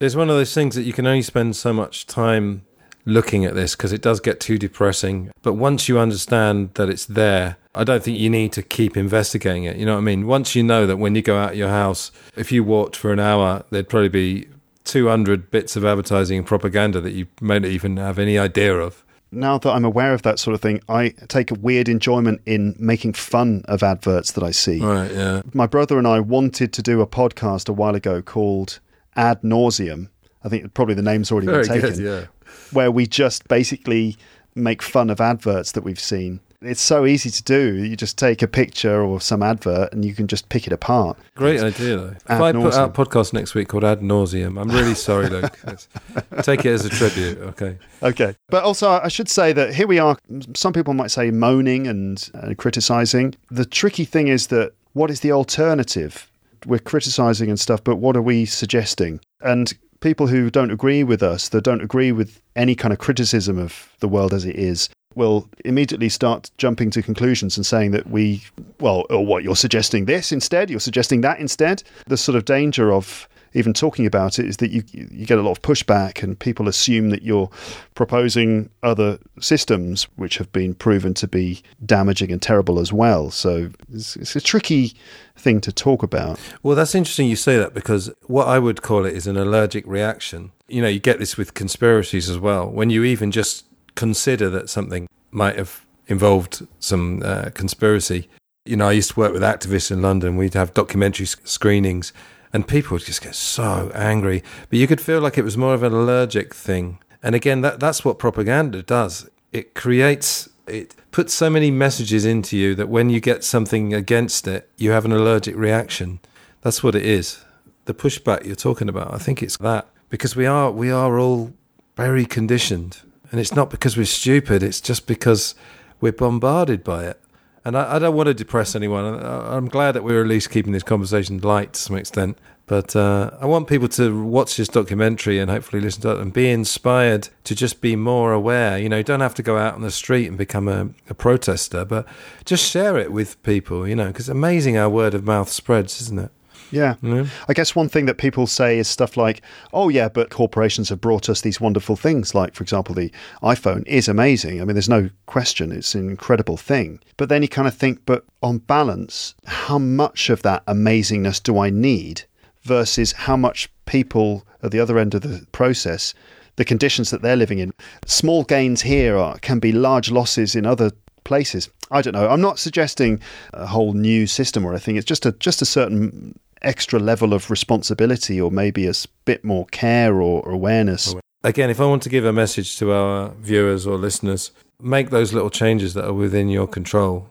There's 0.00 0.16
one 0.16 0.28
of 0.28 0.34
those 0.34 0.52
things 0.52 0.74
that 0.74 0.82
you 0.82 0.92
can 0.92 1.06
only 1.06 1.22
spend 1.22 1.54
so 1.54 1.72
much 1.72 2.08
time 2.08 2.66
looking 3.04 3.44
at 3.44 3.54
this 3.54 3.74
because 3.74 3.92
it 3.92 4.00
does 4.02 4.20
get 4.20 4.38
too 4.40 4.58
depressing. 4.58 5.30
But 5.42 5.54
once 5.54 5.88
you 5.88 5.98
understand 5.98 6.74
that 6.74 6.88
it's 6.88 7.04
there, 7.06 7.56
I 7.74 7.84
don't 7.84 8.02
think 8.02 8.18
you 8.18 8.30
need 8.30 8.52
to 8.52 8.62
keep 8.62 8.96
investigating 8.96 9.64
it. 9.64 9.76
You 9.76 9.86
know 9.86 9.94
what 9.94 9.98
I 9.98 10.02
mean? 10.02 10.26
Once 10.26 10.54
you 10.54 10.62
know 10.62 10.86
that 10.86 10.98
when 10.98 11.14
you 11.14 11.22
go 11.22 11.36
out 11.38 11.56
your 11.56 11.68
house, 11.70 12.12
if 12.36 12.52
you 12.52 12.62
walked 12.62 12.96
for 12.96 13.12
an 13.12 13.18
hour, 13.20 13.64
there'd 13.70 13.88
probably 13.88 14.08
be 14.08 14.46
200 14.84 15.50
bits 15.50 15.76
of 15.76 15.84
advertising 15.84 16.38
and 16.38 16.46
propaganda 16.46 17.00
that 17.00 17.12
you 17.12 17.26
may 17.40 17.58
not 17.58 17.68
even 17.70 17.96
have 17.96 18.18
any 18.18 18.38
idea 18.38 18.76
of. 18.78 19.04
now 19.30 19.56
that 19.56 19.70
I'm 19.70 19.84
aware 19.84 20.12
of 20.12 20.22
that 20.22 20.38
sort 20.38 20.54
of 20.54 20.60
thing, 20.60 20.82
I 20.88 21.10
take 21.28 21.50
a 21.50 21.54
weird 21.54 21.88
enjoyment 21.88 22.42
in 22.46 22.74
making 22.78 23.14
fun 23.14 23.62
of 23.66 23.82
adverts 23.82 24.32
that 24.32 24.44
I 24.44 24.50
see. 24.50 24.80
Right, 24.80 25.10
yeah. 25.10 25.40
My 25.54 25.66
brother 25.66 25.96
and 25.98 26.06
I 26.06 26.20
wanted 26.20 26.72
to 26.74 26.82
do 26.82 27.00
a 27.00 27.06
podcast 27.06 27.68
a 27.68 27.72
while 27.72 27.94
ago 27.94 28.20
called 28.20 28.80
Ad 29.16 29.40
Nauseum. 29.42 30.08
I 30.44 30.48
think 30.50 30.74
probably 30.74 30.94
the 30.94 31.02
name's 31.02 31.30
already 31.32 31.46
Very 31.46 31.62
been 31.62 31.72
taken. 31.80 31.90
good, 31.90 31.98
yeah. 32.04 32.26
Where 32.72 32.90
we 32.90 33.06
just 33.06 33.48
basically 33.48 34.16
make 34.54 34.82
fun 34.82 35.10
of 35.10 35.20
adverts 35.20 35.72
that 35.72 35.82
we've 35.82 36.00
seen. 36.00 36.40
It's 36.64 36.80
so 36.80 37.06
easy 37.06 37.28
to 37.28 37.42
do. 37.42 37.74
You 37.74 37.96
just 37.96 38.16
take 38.16 38.40
a 38.40 38.46
picture 38.46 39.02
or 39.02 39.20
some 39.20 39.42
advert 39.42 39.92
and 39.92 40.04
you 40.04 40.14
can 40.14 40.28
just 40.28 40.48
pick 40.48 40.66
it 40.66 40.72
apart. 40.72 41.18
Great 41.34 41.60
idea, 41.60 41.96
though. 41.96 42.14
If 42.28 42.30
I 42.30 42.52
put 42.52 42.74
out 42.74 42.90
a 42.90 42.92
podcast 42.92 43.32
next 43.32 43.54
week 43.54 43.68
called 43.68 43.82
Ad 43.82 44.00
Nauseum, 44.00 44.60
I'm 44.60 44.70
really 44.70 44.94
sorry, 44.94 45.28
Luke. 45.28 45.58
Take 46.42 46.64
it 46.64 46.70
as 46.70 46.84
a 46.84 46.88
tribute, 46.88 47.38
okay? 47.38 47.78
Okay. 48.02 48.36
But 48.48 48.62
also, 48.62 48.88
I 48.90 49.08
should 49.08 49.28
say 49.28 49.52
that 49.52 49.74
here 49.74 49.88
we 49.88 49.98
are. 49.98 50.16
Some 50.54 50.72
people 50.72 50.94
might 50.94 51.10
say 51.10 51.32
moaning 51.32 51.88
and, 51.88 52.30
and 52.34 52.56
criticizing. 52.56 53.34
The 53.50 53.64
tricky 53.64 54.04
thing 54.04 54.28
is 54.28 54.46
that 54.48 54.72
what 54.92 55.10
is 55.10 55.20
the 55.20 55.32
alternative? 55.32 56.30
We're 56.64 56.78
criticizing 56.78 57.48
and 57.48 57.58
stuff, 57.58 57.82
but 57.82 57.96
what 57.96 58.16
are 58.16 58.22
we 58.22 58.44
suggesting? 58.44 59.20
And 59.40 59.72
people 60.02 60.26
who 60.26 60.50
don't 60.50 60.70
agree 60.70 61.02
with 61.02 61.22
us, 61.22 61.48
that 61.50 61.62
don't 61.62 61.80
agree 61.80 62.12
with 62.12 62.40
any 62.54 62.74
kind 62.74 62.92
of 62.92 62.98
criticism 62.98 63.58
of 63.58 63.88
the 64.00 64.08
world 64.08 64.34
as 64.34 64.44
it 64.44 64.56
is, 64.56 64.90
will 65.14 65.48
immediately 65.64 66.08
start 66.08 66.50
jumping 66.58 66.90
to 66.90 67.02
conclusions 67.02 67.56
and 67.56 67.64
saying 67.64 67.92
that 67.92 68.08
we, 68.10 68.42
well, 68.80 69.06
or 69.10 69.24
what, 69.24 69.42
you're 69.42 69.56
suggesting 69.56 70.04
this 70.04 70.32
instead? 70.32 70.70
You're 70.70 70.80
suggesting 70.80 71.20
that 71.22 71.38
instead? 71.38 71.82
The 72.06 72.16
sort 72.16 72.36
of 72.36 72.44
danger 72.44 72.92
of 72.92 73.28
even 73.54 73.72
talking 73.72 74.06
about 74.06 74.38
it 74.38 74.46
is 74.46 74.58
that 74.58 74.70
you 74.70 74.82
you 74.92 75.26
get 75.26 75.38
a 75.38 75.42
lot 75.42 75.52
of 75.52 75.62
pushback 75.62 76.22
and 76.22 76.38
people 76.38 76.68
assume 76.68 77.10
that 77.10 77.22
you're 77.22 77.50
proposing 77.94 78.70
other 78.82 79.18
systems 79.40 80.04
which 80.16 80.38
have 80.38 80.50
been 80.52 80.74
proven 80.74 81.14
to 81.14 81.28
be 81.28 81.62
damaging 81.84 82.32
and 82.32 82.40
terrible 82.40 82.78
as 82.78 82.92
well. 82.92 83.30
So 83.30 83.70
it's, 83.92 84.16
it's 84.16 84.36
a 84.36 84.40
tricky 84.40 84.94
thing 85.36 85.60
to 85.62 85.72
talk 85.72 86.02
about. 86.02 86.38
Well, 86.62 86.76
that's 86.76 86.94
interesting 86.94 87.28
you 87.28 87.36
say 87.36 87.56
that 87.58 87.74
because 87.74 88.10
what 88.26 88.48
I 88.48 88.58
would 88.58 88.82
call 88.82 89.04
it 89.04 89.14
is 89.14 89.26
an 89.26 89.36
allergic 89.36 89.86
reaction. 89.86 90.52
You 90.68 90.82
know, 90.82 90.88
you 90.88 91.00
get 91.00 91.18
this 91.18 91.36
with 91.36 91.54
conspiracies 91.54 92.30
as 92.30 92.38
well. 92.38 92.68
When 92.68 92.90
you 92.90 93.04
even 93.04 93.30
just 93.30 93.66
consider 93.94 94.48
that 94.50 94.70
something 94.70 95.06
might 95.30 95.56
have 95.56 95.84
involved 96.06 96.66
some 96.78 97.22
uh, 97.24 97.50
conspiracy. 97.54 98.28
You 98.64 98.76
know, 98.76 98.88
I 98.88 98.92
used 98.92 99.10
to 99.12 99.20
work 99.20 99.32
with 99.32 99.42
activists 99.42 99.90
in 99.90 100.02
London. 100.02 100.36
We'd 100.36 100.54
have 100.54 100.74
documentary 100.74 101.26
sc- 101.26 101.46
screenings, 101.46 102.12
and 102.52 102.66
people 102.68 102.94
would 102.94 103.04
just 103.04 103.22
get 103.22 103.34
so 103.34 103.90
angry. 103.94 104.42
But 104.68 104.78
you 104.78 104.86
could 104.86 105.00
feel 105.00 105.20
like 105.20 105.38
it 105.38 105.44
was 105.44 105.56
more 105.56 105.74
of 105.74 105.82
an 105.82 105.92
allergic 105.92 106.54
thing. 106.54 106.98
And 107.22 107.34
again, 107.34 107.60
that 107.62 107.80
that's 107.80 108.04
what 108.04 108.18
propaganda 108.18 108.82
does. 108.82 109.28
It 109.52 109.74
creates 109.74 110.48
it 110.66 110.94
puts 111.10 111.34
so 111.34 111.50
many 111.50 111.70
messages 111.70 112.24
into 112.24 112.56
you 112.56 112.74
that 112.74 112.88
when 112.88 113.10
you 113.10 113.20
get 113.20 113.44
something 113.44 113.92
against 113.92 114.46
it, 114.46 114.68
you 114.76 114.90
have 114.92 115.04
an 115.04 115.12
allergic 115.12 115.56
reaction. 115.56 116.20
That's 116.62 116.82
what 116.82 116.94
it 116.94 117.04
is. 117.04 117.44
The 117.84 117.94
pushback 117.94 118.46
you're 118.46 118.54
talking 118.54 118.88
about, 118.88 119.12
I 119.12 119.18
think 119.18 119.42
it's 119.42 119.56
that 119.58 119.88
because 120.08 120.36
we 120.36 120.46
are 120.46 120.70
we 120.70 120.90
are 120.90 121.18
all 121.18 121.52
very 121.96 122.24
conditioned, 122.24 122.98
and 123.30 123.40
it's 123.40 123.54
not 123.54 123.70
because 123.70 123.96
we're 123.96 124.06
stupid. 124.06 124.62
It's 124.62 124.80
just 124.80 125.06
because 125.06 125.54
we're 126.00 126.12
bombarded 126.12 126.84
by 126.84 127.06
it. 127.06 127.20
And 127.64 127.76
I, 127.76 127.96
I 127.96 127.98
don't 127.98 128.16
want 128.16 128.26
to 128.28 128.34
depress 128.34 128.74
anyone. 128.74 129.04
I- 129.22 129.56
I'm 129.56 129.68
glad 129.68 129.92
that 129.92 130.04
we're 130.04 130.20
at 130.22 130.26
least 130.28 130.50
keeping 130.50 130.72
this 130.72 130.82
conversation 130.82 131.38
light 131.38 131.74
to 131.74 131.80
some 131.80 131.96
extent. 131.96 132.38
But 132.66 132.94
uh, 132.94 133.30
I 133.40 133.46
want 133.46 133.66
people 133.66 133.88
to 133.88 134.22
watch 134.24 134.56
this 134.56 134.68
documentary 134.68 135.38
and 135.38 135.50
hopefully 135.50 135.82
listen 135.82 136.02
to 136.02 136.10
it 136.12 136.20
and 136.20 136.32
be 136.32 136.48
inspired 136.48 137.28
to 137.44 137.54
just 137.56 137.80
be 137.80 137.96
more 137.96 138.32
aware. 138.32 138.78
You 138.78 138.88
know, 138.88 138.98
you 138.98 139.02
don't 139.04 139.20
have 139.20 139.34
to 139.34 139.42
go 139.42 139.58
out 139.58 139.74
on 139.74 139.82
the 139.82 139.90
street 139.90 140.26
and 140.28 140.38
become 140.38 140.68
a, 140.68 140.88
a 141.10 141.14
protester, 141.14 141.84
but 141.84 142.06
just 142.44 142.64
share 142.70 142.96
it 142.98 143.12
with 143.12 143.42
people, 143.42 143.86
you 143.86 143.96
know, 143.96 144.06
because 144.06 144.24
it's 144.28 144.32
amazing 144.32 144.76
how 144.76 144.88
word 144.88 145.12
of 145.12 145.24
mouth 145.24 145.48
spreads, 145.50 146.00
isn't 146.02 146.18
it? 146.20 146.30
Yeah. 146.72 146.96
Yeah. 147.02 147.26
I 147.48 147.52
guess 147.52 147.76
one 147.76 147.88
thing 147.88 148.06
that 148.06 148.18
people 148.18 148.46
say 148.46 148.78
is 148.78 148.88
stuff 148.88 149.16
like, 149.16 149.42
oh, 149.72 149.88
yeah, 149.88 150.08
but 150.08 150.30
corporations 150.30 150.88
have 150.88 151.00
brought 151.00 151.28
us 151.28 151.42
these 151.42 151.60
wonderful 151.60 151.96
things. 151.96 152.34
Like, 152.34 152.54
for 152.54 152.62
example, 152.62 152.94
the 152.94 153.12
iPhone 153.42 153.86
is 153.86 154.08
amazing. 154.08 154.60
I 154.60 154.64
mean, 154.64 154.74
there's 154.74 154.88
no 154.88 155.10
question, 155.26 155.70
it's 155.70 155.94
an 155.94 156.08
incredible 156.08 156.56
thing. 156.56 156.98
But 157.16 157.28
then 157.28 157.42
you 157.42 157.48
kind 157.48 157.68
of 157.68 157.74
think, 157.74 158.00
but 158.06 158.24
on 158.42 158.58
balance, 158.58 159.34
how 159.44 159.78
much 159.78 160.30
of 160.30 160.42
that 160.42 160.64
amazingness 160.66 161.42
do 161.42 161.58
I 161.58 161.70
need 161.70 162.22
versus 162.62 163.12
how 163.12 163.36
much 163.36 163.68
people 163.86 164.44
at 164.62 164.70
the 164.70 164.80
other 164.80 164.98
end 164.98 165.14
of 165.14 165.22
the 165.22 165.46
process, 165.52 166.14
the 166.56 166.64
conditions 166.64 167.10
that 167.10 167.22
they're 167.22 167.36
living 167.36 167.58
in, 167.58 167.72
small 168.06 168.44
gains 168.44 168.82
here 168.82 169.16
are, 169.16 169.38
can 169.38 169.58
be 169.58 169.72
large 169.72 170.10
losses 170.10 170.54
in 170.54 170.66
other 170.66 170.92
places. 171.24 171.68
I 171.90 172.02
don't 172.02 172.14
know. 172.14 172.28
I'm 172.28 172.40
not 172.40 172.58
suggesting 172.58 173.20
a 173.52 173.66
whole 173.66 173.92
new 173.92 174.26
system 174.26 174.64
or 174.64 174.72
anything. 174.72 174.96
It's 174.96 175.06
just 175.06 175.26
a 175.26 175.32
just 175.32 175.62
a 175.62 175.66
certain 175.66 176.38
extra 176.62 176.98
level 176.98 177.34
of 177.34 177.50
responsibility 177.50 178.40
or 178.40 178.50
maybe 178.50 178.86
a 178.86 178.92
bit 179.24 179.44
more 179.44 179.66
care 179.66 180.20
or, 180.20 180.48
awareness. 180.48 181.14
Again, 181.44 181.70
if 181.70 181.80
I 181.80 181.86
want 181.86 182.02
to 182.04 182.08
give 182.08 182.24
a 182.24 182.32
message 182.32 182.78
to 182.78 182.92
our 182.92 183.30
viewers 183.40 183.86
or 183.86 183.96
listeners, 183.96 184.52
make 184.80 185.10
those 185.10 185.32
little 185.32 185.50
changes 185.50 185.94
that 185.94 186.04
are 186.04 186.12
within 186.12 186.48
your 186.48 186.68
control. 186.68 187.28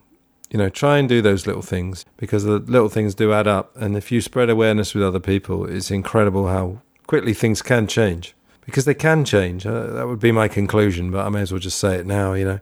You 0.50 0.58
know, 0.58 0.68
try 0.68 0.98
and 0.98 1.08
do 1.08 1.22
those 1.22 1.48
little 1.48 1.62
things 1.62 2.04
because 2.18 2.44
the 2.44 2.60
little 2.60 2.90
things 2.90 3.16
do 3.16 3.32
add 3.32 3.48
up. 3.48 3.76
And 3.78 3.96
if 3.96 4.12
you 4.12 4.20
spread 4.20 4.50
awareness 4.50 4.94
with 4.94 5.04
other 5.04 5.22
people, 5.22 5.66
it's 5.66 5.90
incredible 5.90 6.50
how 6.50 6.82
quickly 7.08 7.34
things 7.34 7.62
can 7.62 7.88
change 7.88 8.36
because 8.66 8.84
they 8.84 8.94
can 8.94 9.24
change. 9.24 9.66
Uh, 9.66 9.88
that 9.88 10.08
would 10.08 10.20
be 10.20 10.32
my 10.32 10.50
conclusion, 10.50 11.10
but 11.10 11.26
I 11.26 11.30
may 11.30 11.42
as 11.42 11.52
well 11.52 11.60
just 11.60 11.78
say 11.78 11.96
it 11.96 12.06
now, 12.06 12.34
you 12.34 12.46
know. 12.46 12.60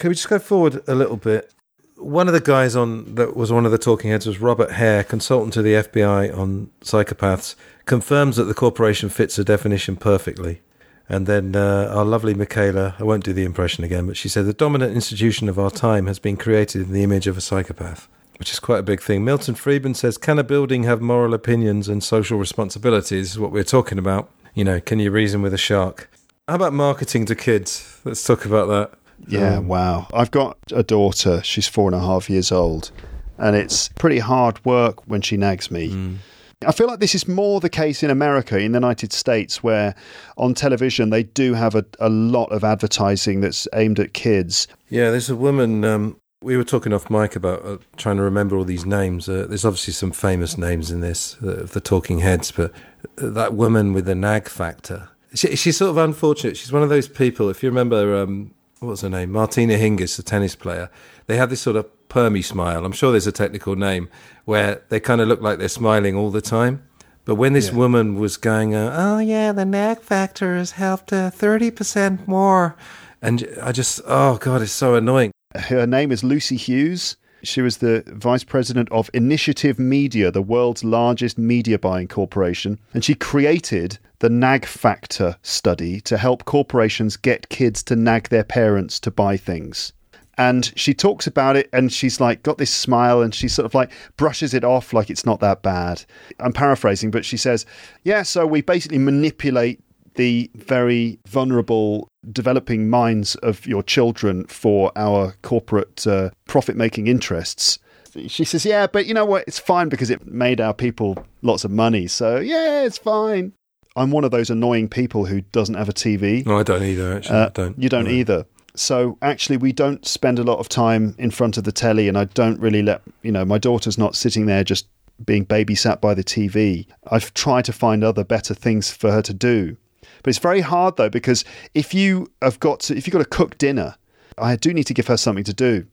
Can 0.00 0.08
we 0.08 0.14
just 0.14 0.30
go 0.30 0.38
forward 0.38 0.82
a 0.88 0.94
little 0.94 1.18
bit? 1.18 1.52
One 1.96 2.26
of 2.26 2.32
the 2.32 2.40
guys 2.40 2.74
on 2.74 3.16
that 3.16 3.36
was 3.36 3.52
one 3.52 3.66
of 3.66 3.70
the 3.70 3.76
talking 3.76 4.10
heads 4.10 4.26
was 4.26 4.40
Robert 4.40 4.72
Hare, 4.72 5.04
consultant 5.04 5.52
to 5.52 5.60
the 5.60 5.74
FBI 5.74 6.34
on 6.34 6.70
psychopaths, 6.80 7.54
confirms 7.84 8.36
that 8.36 8.44
the 8.44 8.54
corporation 8.54 9.10
fits 9.10 9.36
the 9.36 9.44
definition 9.44 9.96
perfectly. 9.96 10.62
And 11.06 11.26
then 11.26 11.54
uh, 11.54 11.92
our 11.94 12.06
lovely 12.06 12.32
Michaela, 12.32 12.94
I 12.98 13.04
won't 13.04 13.24
do 13.24 13.34
the 13.34 13.44
impression 13.44 13.84
again, 13.84 14.06
but 14.06 14.16
she 14.16 14.30
said 14.30 14.46
the 14.46 14.54
dominant 14.54 14.94
institution 14.94 15.50
of 15.50 15.58
our 15.58 15.70
time 15.70 16.06
has 16.06 16.18
been 16.18 16.38
created 16.38 16.80
in 16.80 16.92
the 16.92 17.02
image 17.02 17.26
of 17.26 17.36
a 17.36 17.42
psychopath, 17.42 18.08
which 18.38 18.50
is 18.50 18.58
quite 18.58 18.78
a 18.78 18.82
big 18.82 19.02
thing. 19.02 19.22
Milton 19.22 19.54
Friedman 19.54 19.92
says, 19.92 20.16
Can 20.16 20.38
a 20.38 20.44
building 20.44 20.84
have 20.84 21.02
moral 21.02 21.34
opinions 21.34 21.90
and 21.90 22.02
social 22.02 22.38
responsibilities? 22.38 23.32
Is 23.32 23.38
what 23.38 23.52
we're 23.52 23.64
talking 23.64 23.98
about. 23.98 24.30
You 24.54 24.64
know, 24.64 24.80
can 24.80 24.98
you 24.98 25.10
reason 25.10 25.42
with 25.42 25.52
a 25.52 25.58
shark? 25.58 26.10
How 26.48 26.54
about 26.54 26.72
marketing 26.72 27.26
to 27.26 27.36
kids? 27.36 28.00
Let's 28.02 28.24
talk 28.24 28.46
about 28.46 28.68
that. 28.68 28.98
Yeah, 29.28 29.56
Um, 29.58 29.68
wow. 29.68 30.06
I've 30.12 30.30
got 30.30 30.56
a 30.72 30.82
daughter. 30.82 31.42
She's 31.42 31.68
four 31.68 31.86
and 31.86 31.94
a 31.94 32.00
half 32.00 32.28
years 32.30 32.50
old. 32.52 32.90
And 33.38 33.56
it's 33.56 33.88
pretty 33.90 34.18
hard 34.18 34.62
work 34.64 35.06
when 35.08 35.22
she 35.22 35.36
nags 35.36 35.70
me. 35.70 36.18
I 36.66 36.72
feel 36.72 36.86
like 36.88 37.00
this 37.00 37.14
is 37.14 37.26
more 37.26 37.58
the 37.58 37.70
case 37.70 38.02
in 38.02 38.10
America, 38.10 38.58
in 38.58 38.72
the 38.72 38.76
United 38.76 39.14
States, 39.14 39.62
where 39.62 39.94
on 40.36 40.52
television 40.52 41.08
they 41.08 41.22
do 41.22 41.54
have 41.54 41.74
a, 41.74 41.84
a 42.00 42.10
lot 42.10 42.52
of 42.52 42.64
advertising 42.64 43.40
that's 43.40 43.66
aimed 43.74 43.98
at 43.98 44.12
kids. 44.12 44.68
Yeah, 44.90 45.10
there's 45.10 45.30
a 45.30 45.36
woman. 45.36 45.84
Um, 45.86 46.18
we 46.42 46.58
were 46.58 46.64
talking 46.64 46.92
off 46.92 47.08
mic 47.08 47.34
about 47.34 47.64
uh, 47.64 47.78
trying 47.96 48.18
to 48.18 48.22
remember 48.22 48.56
all 48.56 48.64
these 48.64 48.84
names. 48.84 49.26
Uh, 49.26 49.46
there's 49.48 49.64
obviously 49.64 49.94
some 49.94 50.10
famous 50.12 50.58
names 50.58 50.90
in 50.90 51.00
this 51.00 51.36
uh, 51.42 51.62
of 51.62 51.72
the 51.72 51.80
talking 51.80 52.18
heads, 52.18 52.50
but 52.50 52.72
uh, 53.16 53.30
that 53.30 53.54
woman 53.54 53.94
with 53.94 54.04
the 54.04 54.14
nag 54.14 54.46
factor. 54.46 55.08
She, 55.32 55.56
she's 55.56 55.78
sort 55.78 55.90
of 55.90 55.96
unfortunate. 55.96 56.58
She's 56.58 56.72
one 56.72 56.82
of 56.82 56.90
those 56.90 57.08
people. 57.08 57.48
If 57.48 57.62
you 57.62 57.70
remember, 57.70 58.20
um, 58.22 58.52
what 58.80 58.88
was 58.88 59.02
her 59.02 59.10
name? 59.10 59.30
Martina 59.30 59.74
Hingis, 59.74 60.16
the 60.16 60.22
tennis 60.22 60.56
player. 60.56 60.90
They 61.26 61.36
have 61.36 61.50
this 61.50 61.60
sort 61.60 61.76
of 61.76 61.86
permy 62.08 62.42
smile. 62.42 62.86
I'm 62.86 62.92
sure 62.92 63.10
there's 63.10 63.26
a 63.26 63.32
technical 63.32 63.76
name 63.76 64.08
where 64.46 64.82
they 64.88 64.98
kind 64.98 65.20
of 65.20 65.28
look 65.28 65.42
like 65.42 65.58
they're 65.58 65.68
smiling 65.68 66.16
all 66.16 66.30
the 66.30 66.40
time. 66.40 66.82
But 67.26 67.34
when 67.34 67.52
this 67.52 67.70
woman 67.70 68.18
was 68.18 68.38
going, 68.38 68.74
uh, 68.74 68.96
oh 68.96 69.18
yeah, 69.18 69.52
the 69.52 69.66
nag 69.66 70.00
factor 70.00 70.56
has 70.56 70.72
helped 70.72 71.12
uh, 71.12 71.30
thirty 71.30 71.70
percent 71.70 72.26
more, 72.26 72.74
and 73.20 73.46
I 73.62 73.72
just, 73.72 74.00
oh 74.06 74.38
god, 74.38 74.62
it's 74.62 74.72
so 74.72 74.94
annoying. 74.94 75.30
Her 75.54 75.86
name 75.86 76.10
is 76.10 76.24
Lucy 76.24 76.56
Hughes. 76.56 77.16
She 77.42 77.62
was 77.62 77.78
the 77.78 78.04
vice 78.06 78.44
president 78.44 78.90
of 78.90 79.10
Initiative 79.14 79.78
Media, 79.78 80.30
the 80.30 80.42
world's 80.42 80.84
largest 80.84 81.38
media 81.38 81.78
buying 81.78 82.08
corporation. 82.08 82.78
And 82.92 83.04
she 83.04 83.14
created 83.14 83.98
the 84.18 84.28
nag 84.28 84.66
factor 84.66 85.36
study 85.42 86.00
to 86.02 86.18
help 86.18 86.44
corporations 86.44 87.16
get 87.16 87.48
kids 87.48 87.82
to 87.84 87.96
nag 87.96 88.28
their 88.28 88.44
parents 88.44 89.00
to 89.00 89.10
buy 89.10 89.36
things. 89.36 89.92
And 90.36 90.72
she 90.74 90.94
talks 90.94 91.26
about 91.26 91.56
it 91.56 91.68
and 91.72 91.92
she's 91.92 92.20
like 92.20 92.42
got 92.42 92.56
this 92.56 92.70
smile 92.70 93.20
and 93.20 93.34
she 93.34 93.48
sort 93.48 93.66
of 93.66 93.74
like 93.74 93.90
brushes 94.16 94.54
it 94.54 94.64
off 94.64 94.92
like 94.92 95.10
it's 95.10 95.26
not 95.26 95.40
that 95.40 95.62
bad. 95.62 96.04
I'm 96.38 96.52
paraphrasing, 96.52 97.10
but 97.10 97.24
she 97.24 97.36
says, 97.36 97.66
Yeah, 98.04 98.22
so 98.22 98.46
we 98.46 98.62
basically 98.62 98.98
manipulate 98.98 99.80
the 100.20 100.50
very 100.54 101.18
vulnerable 101.26 102.06
developing 102.30 102.90
minds 102.90 103.34
of 103.36 103.66
your 103.66 103.82
children 103.82 104.44
for 104.46 104.92
our 104.94 105.34
corporate 105.42 106.06
uh, 106.06 106.28
profit 106.46 106.76
making 106.76 107.06
interests. 107.06 107.78
She 108.26 108.44
says, 108.44 108.64
Yeah, 108.66 108.86
but 108.86 109.06
you 109.06 109.14
know 109.14 109.24
what? 109.24 109.44
It's 109.48 109.58
fine 109.58 109.88
because 109.88 110.10
it 110.10 110.26
made 110.26 110.60
our 110.60 110.74
people 110.74 111.24
lots 111.42 111.64
of 111.64 111.70
money. 111.70 112.06
So, 112.06 112.38
yeah, 112.38 112.82
it's 112.82 112.98
fine. 112.98 113.52
I'm 113.96 114.10
one 114.10 114.24
of 114.24 114.30
those 114.30 114.50
annoying 114.50 114.88
people 114.88 115.24
who 115.26 115.40
doesn't 115.52 115.74
have 115.76 115.88
a 115.88 115.92
TV. 115.92 116.44
No, 116.46 116.58
I 116.58 116.62
don't 116.62 116.82
either. 116.82 117.14
Actually, 117.16 117.36
Uh, 117.38 117.48
don't. 117.60 117.78
You 117.82 117.88
don't 117.88 118.04
No. 118.04 118.10
either. 118.20 118.44
So 118.74 119.16
actually, 119.22 119.56
we 119.56 119.72
don't 119.72 120.06
spend 120.06 120.38
a 120.38 120.44
lot 120.44 120.58
of 120.58 120.68
time 120.68 121.14
in 121.18 121.30
front 121.30 121.56
of 121.56 121.64
the 121.64 121.72
telly, 121.72 122.06
and 122.08 122.16
I 122.18 122.24
don't 122.24 122.60
really 122.60 122.82
let 122.82 123.00
you 123.22 123.32
know. 123.32 123.44
My 123.44 123.58
daughter's 123.58 123.98
not 123.98 124.14
sitting 124.16 124.46
there 124.46 124.62
just 124.64 124.86
being 125.24 125.44
babysat 125.44 126.00
by 126.00 126.14
the 126.14 126.22
TV. 126.24 126.86
I've 127.10 127.32
tried 127.34 127.64
to 127.66 127.72
find 127.72 128.02
other 128.04 128.24
better 128.24 128.54
things 128.54 128.90
for 128.90 129.10
her 129.10 129.22
to 129.22 129.34
do, 129.34 129.76
but 130.22 130.28
it's 130.28 130.38
very 130.38 130.60
hard 130.60 130.96
though 130.96 131.10
because 131.10 131.44
if 131.74 131.94
you 131.94 132.30
have 132.42 132.60
got 132.60 132.80
to, 132.80 132.96
if 132.96 133.06
you've 133.06 133.12
got 133.12 133.20
to 133.20 133.24
cook 133.24 133.58
dinner, 133.58 133.96
I 134.38 134.56
do 134.56 134.72
need 134.72 134.84
to 134.84 134.94
give 134.94 135.06
her 135.06 135.16
something 135.16 135.44
to 135.44 135.54
do. 135.54 135.86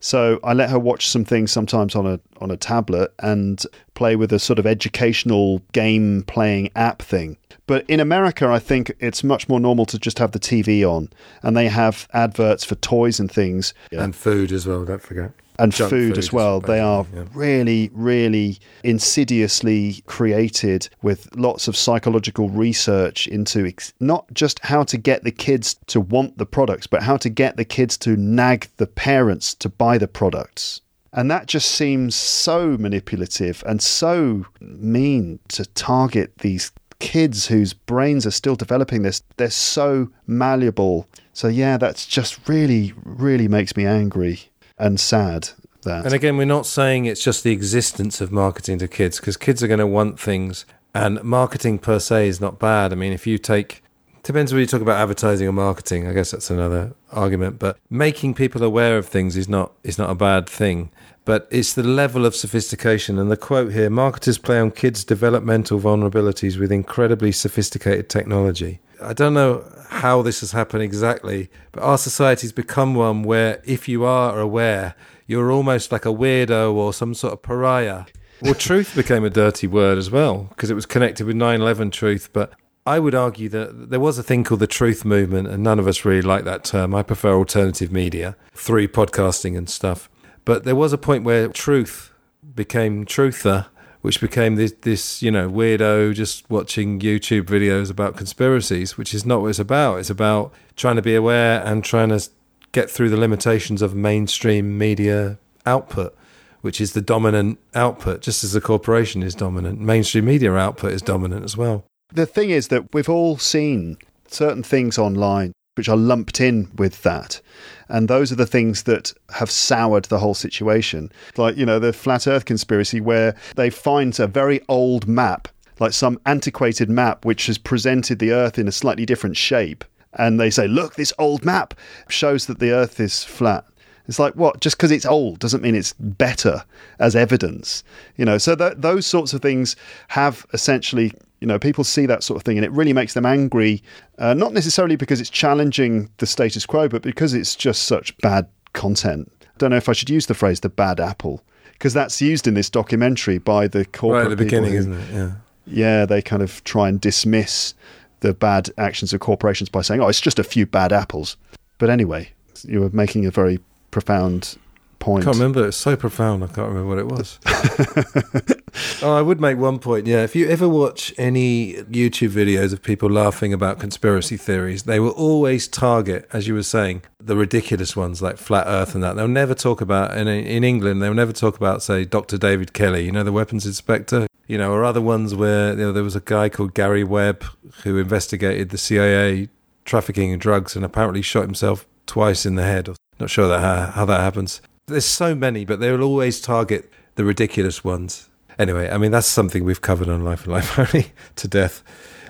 So 0.00 0.38
I 0.44 0.52
let 0.52 0.68
her 0.68 0.78
watch 0.78 1.08
some 1.08 1.24
things 1.24 1.50
sometimes 1.50 1.94
on 1.94 2.06
a 2.06 2.20
on 2.40 2.50
a 2.50 2.56
tablet 2.56 3.14
and 3.20 3.64
play 3.94 4.16
with 4.16 4.32
a 4.32 4.38
sort 4.38 4.58
of 4.58 4.66
educational 4.66 5.60
game 5.72 6.24
playing 6.26 6.70
app 6.76 7.00
thing. 7.00 7.38
But 7.66 7.88
in 7.88 8.00
America, 8.00 8.46
I 8.48 8.58
think 8.58 8.92
it's 9.00 9.24
much 9.24 9.48
more 9.48 9.58
normal 9.58 9.86
to 9.86 9.98
just 9.98 10.18
have 10.18 10.32
the 10.32 10.38
TV 10.38 10.84
on, 10.84 11.08
and 11.42 11.56
they 11.56 11.68
have 11.68 12.06
adverts 12.12 12.64
for 12.64 12.74
toys 12.74 13.18
and 13.18 13.32
things, 13.32 13.72
And 14.02 14.14
food 14.14 14.52
as 14.52 14.66
well, 14.66 14.84
don't 14.84 15.00
forget. 15.00 15.32
And 15.58 15.72
Junk 15.72 15.90
food, 15.90 16.18
as 16.18 16.32
well. 16.32 16.60
They 16.60 16.80
are 16.80 17.06
yeah. 17.14 17.24
really, 17.32 17.90
really 17.92 18.58
insidiously 18.82 20.02
created 20.06 20.88
with 21.02 21.34
lots 21.36 21.68
of 21.68 21.76
psychological 21.76 22.48
research 22.48 23.26
into 23.28 23.66
ex- 23.66 23.92
not 24.00 24.32
just 24.32 24.58
how 24.60 24.82
to 24.84 24.96
get 24.96 25.24
the 25.24 25.32
kids 25.32 25.76
to 25.86 26.00
want 26.00 26.38
the 26.38 26.46
products, 26.46 26.86
but 26.86 27.02
how 27.02 27.16
to 27.18 27.28
get 27.28 27.56
the 27.56 27.64
kids 27.64 27.96
to 27.98 28.16
nag 28.16 28.68
the 28.76 28.86
parents 28.86 29.54
to 29.54 29.68
buy 29.68 29.98
the 29.98 30.08
products. 30.08 30.80
And 31.12 31.30
that 31.30 31.46
just 31.46 31.70
seems 31.70 32.16
so 32.16 32.76
manipulative 32.76 33.62
and 33.66 33.80
so 33.80 34.46
mean 34.60 35.38
to 35.48 35.64
target 35.64 36.38
these 36.38 36.72
kids 36.98 37.46
whose 37.46 37.72
brains 37.72 38.26
are 38.26 38.32
still 38.32 38.56
developing 38.56 39.02
this. 39.02 39.22
They're 39.36 39.50
so 39.50 40.08
malleable. 40.26 41.06
So, 41.32 41.48
yeah, 41.48 41.76
that's 41.76 42.06
just 42.06 42.48
really, 42.48 42.94
really 43.04 43.46
makes 43.46 43.76
me 43.76 43.86
angry 43.86 44.40
and 44.78 44.98
sad. 44.98 45.50
That. 45.82 46.06
And 46.06 46.14
again, 46.14 46.38
we're 46.38 46.46
not 46.46 46.64
saying 46.64 47.04
it's 47.04 47.22
just 47.22 47.44
the 47.44 47.52
existence 47.52 48.22
of 48.22 48.32
marketing 48.32 48.78
to 48.78 48.88
kids 48.88 49.20
because 49.20 49.36
kids 49.36 49.62
are 49.62 49.68
going 49.68 49.80
to 49.80 49.86
want 49.86 50.18
things, 50.18 50.64
and 50.94 51.22
marketing 51.22 51.78
per 51.78 51.98
se 51.98 52.28
is 52.28 52.40
not 52.40 52.58
bad. 52.58 52.90
I 52.92 52.96
mean, 52.96 53.12
if 53.12 53.26
you 53.26 53.36
take 53.36 53.82
depends 54.24 54.52
whether 54.52 54.60
you 54.60 54.66
talk 54.66 54.80
about 54.80 55.00
advertising 55.00 55.46
or 55.46 55.52
marketing. 55.52 56.08
I 56.08 56.12
guess 56.12 56.32
that's 56.32 56.50
another 56.50 56.94
argument. 57.12 57.58
But 57.58 57.78
making 57.88 58.34
people 58.34 58.64
aware 58.64 58.98
of 58.98 59.06
things 59.06 59.36
is 59.36 59.48
not 59.48 59.72
is 59.84 59.98
not 59.98 60.10
a 60.10 60.14
bad 60.14 60.48
thing. 60.48 60.90
But 61.24 61.48
it's 61.50 61.72
the 61.72 61.82
level 61.82 62.26
of 62.26 62.34
sophistication. 62.34 63.18
And 63.18 63.30
the 63.30 63.36
quote 63.36 63.72
here: 63.72 63.88
"Marketers 63.88 64.38
play 64.38 64.58
on 64.58 64.72
kids' 64.72 65.04
developmental 65.04 65.78
vulnerabilities 65.78 66.58
with 66.58 66.72
incredibly 66.72 67.30
sophisticated 67.30 68.08
technology." 68.08 68.80
I 69.00 69.12
don't 69.12 69.34
know 69.34 69.64
how 69.88 70.22
this 70.22 70.40
has 70.40 70.52
happened 70.52 70.82
exactly, 70.82 71.50
but 71.72 71.82
our 71.82 71.98
society's 71.98 72.52
become 72.52 72.94
one 72.94 73.22
where 73.22 73.62
if 73.64 73.88
you 73.88 74.04
are 74.04 74.40
aware, 74.40 74.94
you're 75.26 75.50
almost 75.50 75.92
like 75.92 76.04
a 76.04 76.10
weirdo 76.10 76.72
or 76.74 76.92
some 76.92 77.14
sort 77.14 77.32
of 77.32 77.42
pariah. 77.42 78.04
Well, 78.40 78.54
truth 78.54 78.94
became 78.94 79.24
a 79.24 79.30
dirty 79.30 79.66
word 79.66 79.96
as 79.96 80.10
well 80.10 80.44
because 80.50 80.70
it 80.70 80.74
was 80.74 80.86
connected 80.86 81.26
with 81.26 81.36
9 81.36 81.60
11 81.60 81.90
truth. 81.90 82.30
But 82.32 82.52
I 82.86 82.98
would 82.98 83.14
argue 83.14 83.48
that 83.48 83.90
there 83.90 84.00
was 84.00 84.18
a 84.18 84.22
thing 84.22 84.44
called 84.44 84.60
the 84.60 84.66
truth 84.66 85.04
movement, 85.04 85.48
and 85.48 85.62
none 85.62 85.78
of 85.78 85.86
us 85.86 86.04
really 86.04 86.22
like 86.22 86.44
that 86.44 86.64
term. 86.64 86.94
I 86.94 87.02
prefer 87.02 87.34
alternative 87.34 87.90
media 87.90 88.36
through 88.52 88.88
podcasting 88.88 89.56
and 89.56 89.70
stuff. 89.70 90.10
But 90.44 90.64
there 90.64 90.76
was 90.76 90.92
a 90.92 90.98
point 90.98 91.24
where 91.24 91.48
truth 91.48 92.12
became 92.54 93.06
truther, 93.06 93.66
which 94.04 94.20
became 94.20 94.56
this, 94.56 94.72
this 94.82 95.22
you 95.22 95.30
know, 95.30 95.48
weirdo 95.48 96.12
just 96.12 96.48
watching 96.50 97.00
YouTube 97.00 97.44
videos 97.44 97.90
about 97.90 98.18
conspiracies, 98.18 98.98
which 98.98 99.14
is 99.14 99.24
not 99.24 99.40
what 99.40 99.48
it's 99.48 99.58
about. 99.58 99.98
It's 99.98 100.10
about 100.10 100.52
trying 100.76 100.96
to 100.96 101.02
be 101.02 101.14
aware 101.14 101.64
and 101.64 101.82
trying 101.82 102.10
to 102.10 102.28
get 102.72 102.90
through 102.90 103.08
the 103.08 103.16
limitations 103.16 103.80
of 103.80 103.94
mainstream 103.94 104.76
media 104.76 105.38
output, 105.64 106.14
which 106.60 106.82
is 106.82 106.92
the 106.92 107.00
dominant 107.00 107.58
output, 107.74 108.20
just 108.20 108.44
as 108.44 108.52
the 108.52 108.60
corporation 108.60 109.22
is 109.22 109.34
dominant. 109.34 109.80
Mainstream 109.80 110.26
media 110.26 110.52
output 110.52 110.92
is 110.92 111.00
dominant 111.00 111.42
as 111.42 111.56
well. 111.56 111.86
The 112.12 112.26
thing 112.26 112.50
is 112.50 112.68
that 112.68 112.92
we've 112.92 113.08
all 113.08 113.38
seen 113.38 113.96
certain 114.28 114.62
things 114.62 114.98
online 114.98 115.54
which 115.74 115.88
are 115.88 115.96
lumped 115.96 116.40
in 116.40 116.70
with 116.76 117.02
that. 117.02 117.40
And 117.88 118.08
those 118.08 118.32
are 118.32 118.36
the 118.36 118.46
things 118.46 118.84
that 118.84 119.12
have 119.30 119.50
soured 119.50 120.06
the 120.06 120.18
whole 120.18 120.34
situation. 120.34 121.10
Like, 121.36 121.56
you 121.56 121.66
know, 121.66 121.78
the 121.78 121.92
flat 121.92 122.26
earth 122.26 122.44
conspiracy, 122.44 123.00
where 123.00 123.34
they 123.56 123.70
find 123.70 124.18
a 124.18 124.26
very 124.26 124.60
old 124.68 125.06
map, 125.08 125.48
like 125.80 125.92
some 125.92 126.20
antiquated 126.26 126.88
map, 126.88 127.24
which 127.24 127.46
has 127.46 127.58
presented 127.58 128.18
the 128.18 128.32
earth 128.32 128.58
in 128.58 128.68
a 128.68 128.72
slightly 128.72 129.04
different 129.04 129.36
shape. 129.36 129.84
And 130.14 130.38
they 130.38 130.50
say, 130.50 130.68
look, 130.68 130.94
this 130.94 131.12
old 131.18 131.44
map 131.44 131.74
shows 132.08 132.46
that 132.46 132.60
the 132.60 132.70
earth 132.70 133.00
is 133.00 133.24
flat. 133.24 133.64
It's 134.06 134.18
like 134.18 134.34
what? 134.34 134.60
Just 134.60 134.76
because 134.76 134.90
it's 134.90 135.06
old 135.06 135.38
doesn't 135.38 135.62
mean 135.62 135.74
it's 135.74 135.94
better 135.98 136.64
as 136.98 137.16
evidence, 137.16 137.82
you 138.16 138.24
know. 138.24 138.38
So 138.38 138.54
that 138.54 138.82
those 138.82 139.06
sorts 139.06 139.32
of 139.32 139.40
things 139.40 139.76
have 140.08 140.46
essentially, 140.52 141.12
you 141.44 141.48
know, 141.48 141.58
people 141.58 141.84
see 141.84 142.06
that 142.06 142.22
sort 142.22 142.38
of 142.38 142.42
thing, 142.42 142.56
and 142.56 142.64
it 142.64 142.72
really 142.72 142.94
makes 142.94 143.12
them 143.12 143.26
angry. 143.26 143.82
Uh, 144.18 144.32
not 144.32 144.54
necessarily 144.54 144.96
because 144.96 145.20
it's 145.20 145.28
challenging 145.28 146.08
the 146.16 146.24
status 146.26 146.64
quo, 146.64 146.88
but 146.88 147.02
because 147.02 147.34
it's 147.34 147.54
just 147.54 147.84
such 147.84 148.16
bad 148.18 148.48
content. 148.72 149.30
I 149.42 149.46
don't 149.58 149.68
know 149.68 149.76
if 149.76 149.90
I 149.90 149.92
should 149.92 150.08
use 150.08 150.24
the 150.24 150.32
phrase 150.32 150.60
"the 150.60 150.70
bad 150.70 151.00
apple" 151.00 151.42
because 151.74 151.92
that's 151.92 152.22
used 152.22 152.46
in 152.46 152.54
this 152.54 152.70
documentary 152.70 153.36
by 153.36 153.68
the 153.68 153.84
corporate 153.84 154.22
Right 154.24 154.32
at 154.32 154.38
the 154.38 154.42
beginning, 154.42 154.72
who- 154.72 154.78
isn't 154.78 154.94
it? 154.94 155.12
Yeah. 155.12 155.32
yeah, 155.66 156.06
they 156.06 156.22
kind 156.22 156.40
of 156.40 156.64
try 156.64 156.88
and 156.88 156.98
dismiss 156.98 157.74
the 158.20 158.32
bad 158.32 158.70
actions 158.78 159.12
of 159.12 159.20
corporations 159.20 159.68
by 159.68 159.82
saying, 159.82 160.00
"Oh, 160.00 160.08
it's 160.08 160.22
just 160.22 160.38
a 160.38 160.44
few 160.44 160.64
bad 160.64 160.94
apples." 160.94 161.36
But 161.76 161.90
anyway, 161.90 162.30
you 162.66 162.80
were 162.80 162.88
making 162.90 163.26
a 163.26 163.30
very 163.30 163.58
profound 163.90 164.56
point. 165.04 165.24
can't 165.24 165.36
remember. 165.36 165.68
It's 165.68 165.76
so 165.76 165.96
profound. 165.96 166.42
I 166.42 166.46
can't 166.46 166.68
remember 166.68 166.88
what 166.88 166.98
it 166.98 167.06
was. 167.06 167.38
oh, 169.02 169.14
I 169.14 169.20
would 169.20 169.40
make 169.40 169.58
one 169.58 169.78
point. 169.78 170.06
Yeah, 170.06 170.22
if 170.22 170.34
you 170.34 170.48
ever 170.48 170.68
watch 170.68 171.12
any 171.18 171.74
YouTube 171.74 172.30
videos 172.30 172.72
of 172.72 172.82
people 172.82 173.10
laughing 173.10 173.52
about 173.52 173.78
conspiracy 173.78 174.36
theories, 174.36 174.84
they 174.84 174.98
will 174.98 175.10
always 175.10 175.68
target, 175.68 176.26
as 176.32 176.48
you 176.48 176.54
were 176.54 176.62
saying, 176.62 177.02
the 177.20 177.36
ridiculous 177.36 177.94
ones 177.94 178.22
like 178.22 178.38
flat 178.38 178.66
Earth 178.66 178.94
and 178.94 179.04
that. 179.04 179.16
They'll 179.16 179.28
never 179.28 179.54
talk 179.54 179.80
about 179.80 180.16
in 180.16 180.26
in 180.26 180.64
England. 180.64 181.02
They'll 181.02 181.14
never 181.14 181.32
talk 181.32 181.56
about, 181.56 181.82
say, 181.82 182.04
Dr. 182.04 182.38
David 182.38 182.72
Kelly. 182.72 183.04
You 183.04 183.12
know, 183.12 183.22
the 183.22 183.32
weapons 183.32 183.66
inspector. 183.66 184.26
You 184.46 184.58
know, 184.58 184.72
or 184.72 184.84
other 184.84 185.00
ones 185.00 185.34
where 185.34 185.70
you 185.70 185.78
know, 185.78 185.92
there 185.92 186.02
was 186.02 186.16
a 186.16 186.20
guy 186.20 186.50
called 186.50 186.74
Gary 186.74 187.02
Webb 187.04 187.44
who 187.82 187.96
investigated 187.96 188.68
the 188.70 188.76
CIA 188.78 189.48
trafficking 189.86 190.32
in 190.32 190.38
drugs 190.38 190.76
and 190.76 190.84
apparently 190.84 191.22
shot 191.22 191.44
himself 191.44 191.86
twice 192.06 192.44
in 192.44 192.54
the 192.54 192.62
head. 192.62 192.90
Not 193.18 193.30
sure 193.30 193.48
that 193.48 193.60
how, 193.60 193.86
how 193.92 194.04
that 194.04 194.20
happens. 194.20 194.60
There's 194.86 195.06
so 195.06 195.34
many, 195.34 195.64
but 195.64 195.80
they 195.80 195.90
will 195.90 196.02
always 196.02 196.40
target 196.40 196.92
the 197.14 197.24
ridiculous 197.24 197.82
ones. 197.82 198.28
Anyway, 198.58 198.90
I 198.90 198.98
mean 198.98 199.10
that's 199.10 199.26
something 199.26 199.64
we've 199.64 199.80
covered 199.80 200.08
on 200.08 200.24
Life 200.24 200.44
and 200.44 200.52
Life 200.52 200.78
Only 200.78 201.12
to 201.36 201.48
death. 201.48 201.82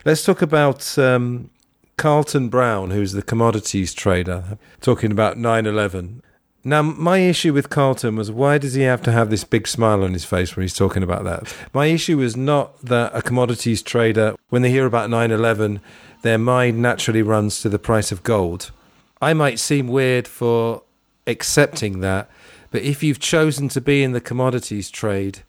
Let's 0.05 0.25
talk 0.25 0.41
about 0.41 0.97
um, 0.99 1.51
Carlton 1.97 2.49
Brown, 2.49 2.91
who's 2.91 3.13
the 3.13 3.23
commodities 3.23 3.93
trader, 3.93 4.59
talking 4.81 5.11
about 5.11 5.37
9/11. 5.37 6.21
Now, 6.67 6.81
my 6.81 7.19
issue 7.19 7.53
with 7.53 7.69
Carlton 7.69 8.17
was 8.17 8.31
why 8.31 8.57
does 8.57 8.73
he 8.75 8.83
have 8.83 9.03
to 9.03 9.13
have 9.13 9.29
this 9.29 9.45
big 9.45 9.69
smile 9.69 10.03
on 10.03 10.15
his 10.15 10.25
face 10.25 10.57
when 10.57 10.63
he's 10.63 10.75
talking 10.75 11.03
about 11.03 11.25
that? 11.25 11.55
My 11.75 11.87
issue 11.87 12.19
was 12.19 12.37
not 12.37 12.81
that 12.83 13.11
a 13.15 13.21
commodities 13.21 13.83
trader, 13.83 14.35
when 14.49 14.63
they 14.63 14.71
hear 14.71 14.87
about 14.87 15.11
9 15.11 15.31
11, 15.31 15.81
their 16.23 16.39
mind 16.39 16.81
naturally 16.81 17.21
runs 17.21 17.61
to 17.61 17.69
the 17.69 17.79
price 17.79 18.13
of 18.13 18.23
gold. 18.23 18.71
I 19.21 19.35
might 19.35 19.59
seem 19.59 19.89
weird 19.89 20.27
for 20.27 20.83
accepting 21.27 22.01
that, 22.01 22.31
but 22.75 22.83
if 22.83 23.05
you've 23.05 23.21
chosen 23.21 23.69
to 23.69 23.81
be 23.81 24.03
in 24.03 24.11
the 24.11 24.21
commodities 24.21 24.91
trade, 24.91 25.45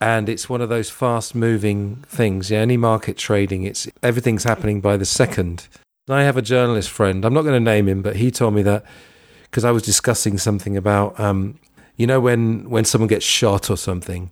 and 0.00 0.28
it's 0.28 0.48
one 0.48 0.60
of 0.60 0.68
those 0.68 0.88
fast 0.88 1.34
moving 1.34 1.96
things. 2.06 2.48
Yeah, 2.48 2.60
any 2.60 2.76
market 2.76 3.16
trading, 3.16 3.64
it's 3.64 3.88
everything's 4.04 4.44
happening 4.44 4.80
by 4.80 4.96
the 4.96 5.04
second. 5.04 5.66
I 6.08 6.22
have 6.22 6.36
a 6.36 6.42
journalist 6.42 6.88
friend. 6.88 7.24
I'm 7.24 7.34
not 7.34 7.42
going 7.42 7.54
to 7.54 7.72
name 7.72 7.88
him, 7.88 8.02
but 8.02 8.14
he 8.14 8.30
told 8.30 8.54
me 8.54 8.62
that 8.62 8.84
because 9.42 9.64
I 9.64 9.72
was 9.72 9.82
discussing 9.82 10.38
something 10.38 10.76
about, 10.76 11.18
um, 11.18 11.58
you 11.96 12.06
know, 12.06 12.20
when 12.20 12.70
when 12.70 12.84
someone 12.84 13.08
gets 13.08 13.24
shot 13.24 13.68
or 13.68 13.76
something, 13.76 14.30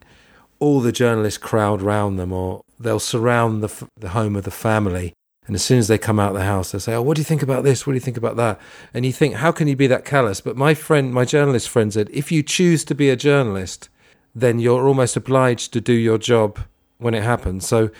all 0.61 0.79
the 0.79 0.93
journalists 0.93 1.39
crowd 1.39 1.83
round 1.83 2.21
them, 2.21 2.33
or 2.33 2.61
they'll 2.79 3.01
surround 3.01 3.65
the 3.65 3.69
f- 3.69 3.89
the 3.97 4.11
home 4.11 4.37
of 4.37 4.45
the 4.45 4.53
family. 4.53 5.13
And 5.49 5.55
as 5.57 5.65
soon 5.65 5.79
as 5.79 5.89
they 5.89 5.99
come 5.99 6.21
out 6.21 6.33
of 6.33 6.37
the 6.37 6.45
house, 6.45 6.71
they 6.71 6.79
say, 6.79 6.95
"Oh, 6.95 7.03
what 7.03 7.17
do 7.17 7.21
you 7.21 7.25
think 7.25 7.43
about 7.43 7.65
this? 7.65 7.87
What 7.87 7.95
do 7.95 7.97
you 7.97 8.01
think 8.01 8.19
about 8.19 8.37
that?" 8.37 8.61
And 8.93 9.05
you 9.05 9.13
think, 9.13 9.37
"How 9.37 9.51
can 9.51 9.67
you 9.67 9.75
be 9.75 9.87
that 9.89 10.05
callous?" 10.05 10.41
But 10.43 10.57
my 10.57 10.75
friend, 10.75 11.13
my 11.13 11.25
journalist 11.25 11.71
friend, 11.71 11.93
said, 11.93 12.11
"If 12.13 12.31
you 12.31 12.43
choose 12.43 12.85
to 12.85 12.95
be 12.95 13.09
a 13.09 13.17
journalist, 13.17 13.89
then 14.35 14.61
you're 14.61 14.87
almost 14.87 15.17
obliged 15.17 15.73
to 15.73 15.81
do 15.81 15.95
your 15.95 16.19
job 16.19 16.59
when 16.99 17.15
it 17.15 17.23
happens." 17.23 17.67
So 17.67 17.91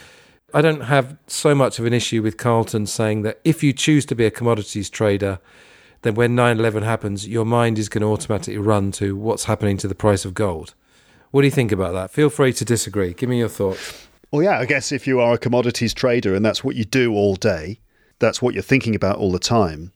I 0.53 0.61
don't 0.61 0.83
have 0.83 1.17
so 1.27 1.55
much 1.55 1.79
of 1.79 1.87
an 1.87 1.95
issue 1.95 2.23
with 2.23 2.37
Carlton 2.37 2.87
saying 2.87 3.23
that 3.23 3.41
if 3.45 3.63
you 3.63 3.73
choose 3.73 4.05
to 4.07 4.15
be 4.15 4.27
a 4.27 4.31
commodities 4.31 4.91
trader, 4.91 5.41
then 6.03 6.15
when 6.15 6.35
9 6.35 6.59
11 6.59 6.83
happens, 6.83 7.27
your 7.27 7.45
mind 7.45 7.79
is 7.79 7.89
going 7.89 8.03
to 8.03 8.09
automatically 8.09 8.59
run 8.59 8.93
to 8.93 9.17
what's 9.17 9.45
happening 9.45 9.79
to 9.79 9.89
the 9.89 9.95
price 9.95 10.25
of 10.25 10.35
gold. 10.35 10.75
What 11.31 11.43
do 11.43 11.47
you 11.47 11.51
think 11.51 11.73
about 11.73 11.93
that? 11.95 12.11
Feel 12.11 12.31
free 12.31 12.53
to 12.53 12.65
disagree. 12.65 13.15
Give 13.15 13.29
me 13.29 13.39
your 13.39 13.49
thoughts. 13.49 14.08
Well, 14.31 14.43
yeah, 14.43 14.59
I 14.59 14.67
guess 14.67 14.93
if 14.93 15.07
you 15.07 15.21
are 15.21 15.35
a 15.35 15.39
commodities 15.39 15.95
trader 15.95 16.35
and 16.35 16.45
that's 16.45 16.63
what 16.63 16.77
you 16.77 16.85
do 16.85 17.15
all 17.15 17.35
day, 17.35 17.81
that's 18.19 18.43
what 18.43 18.53
you're 18.53 18.63
thinking 18.63 18.95
about 18.95 19.17
all 19.17 19.33
the 19.33 19.39
time, 19.39 19.93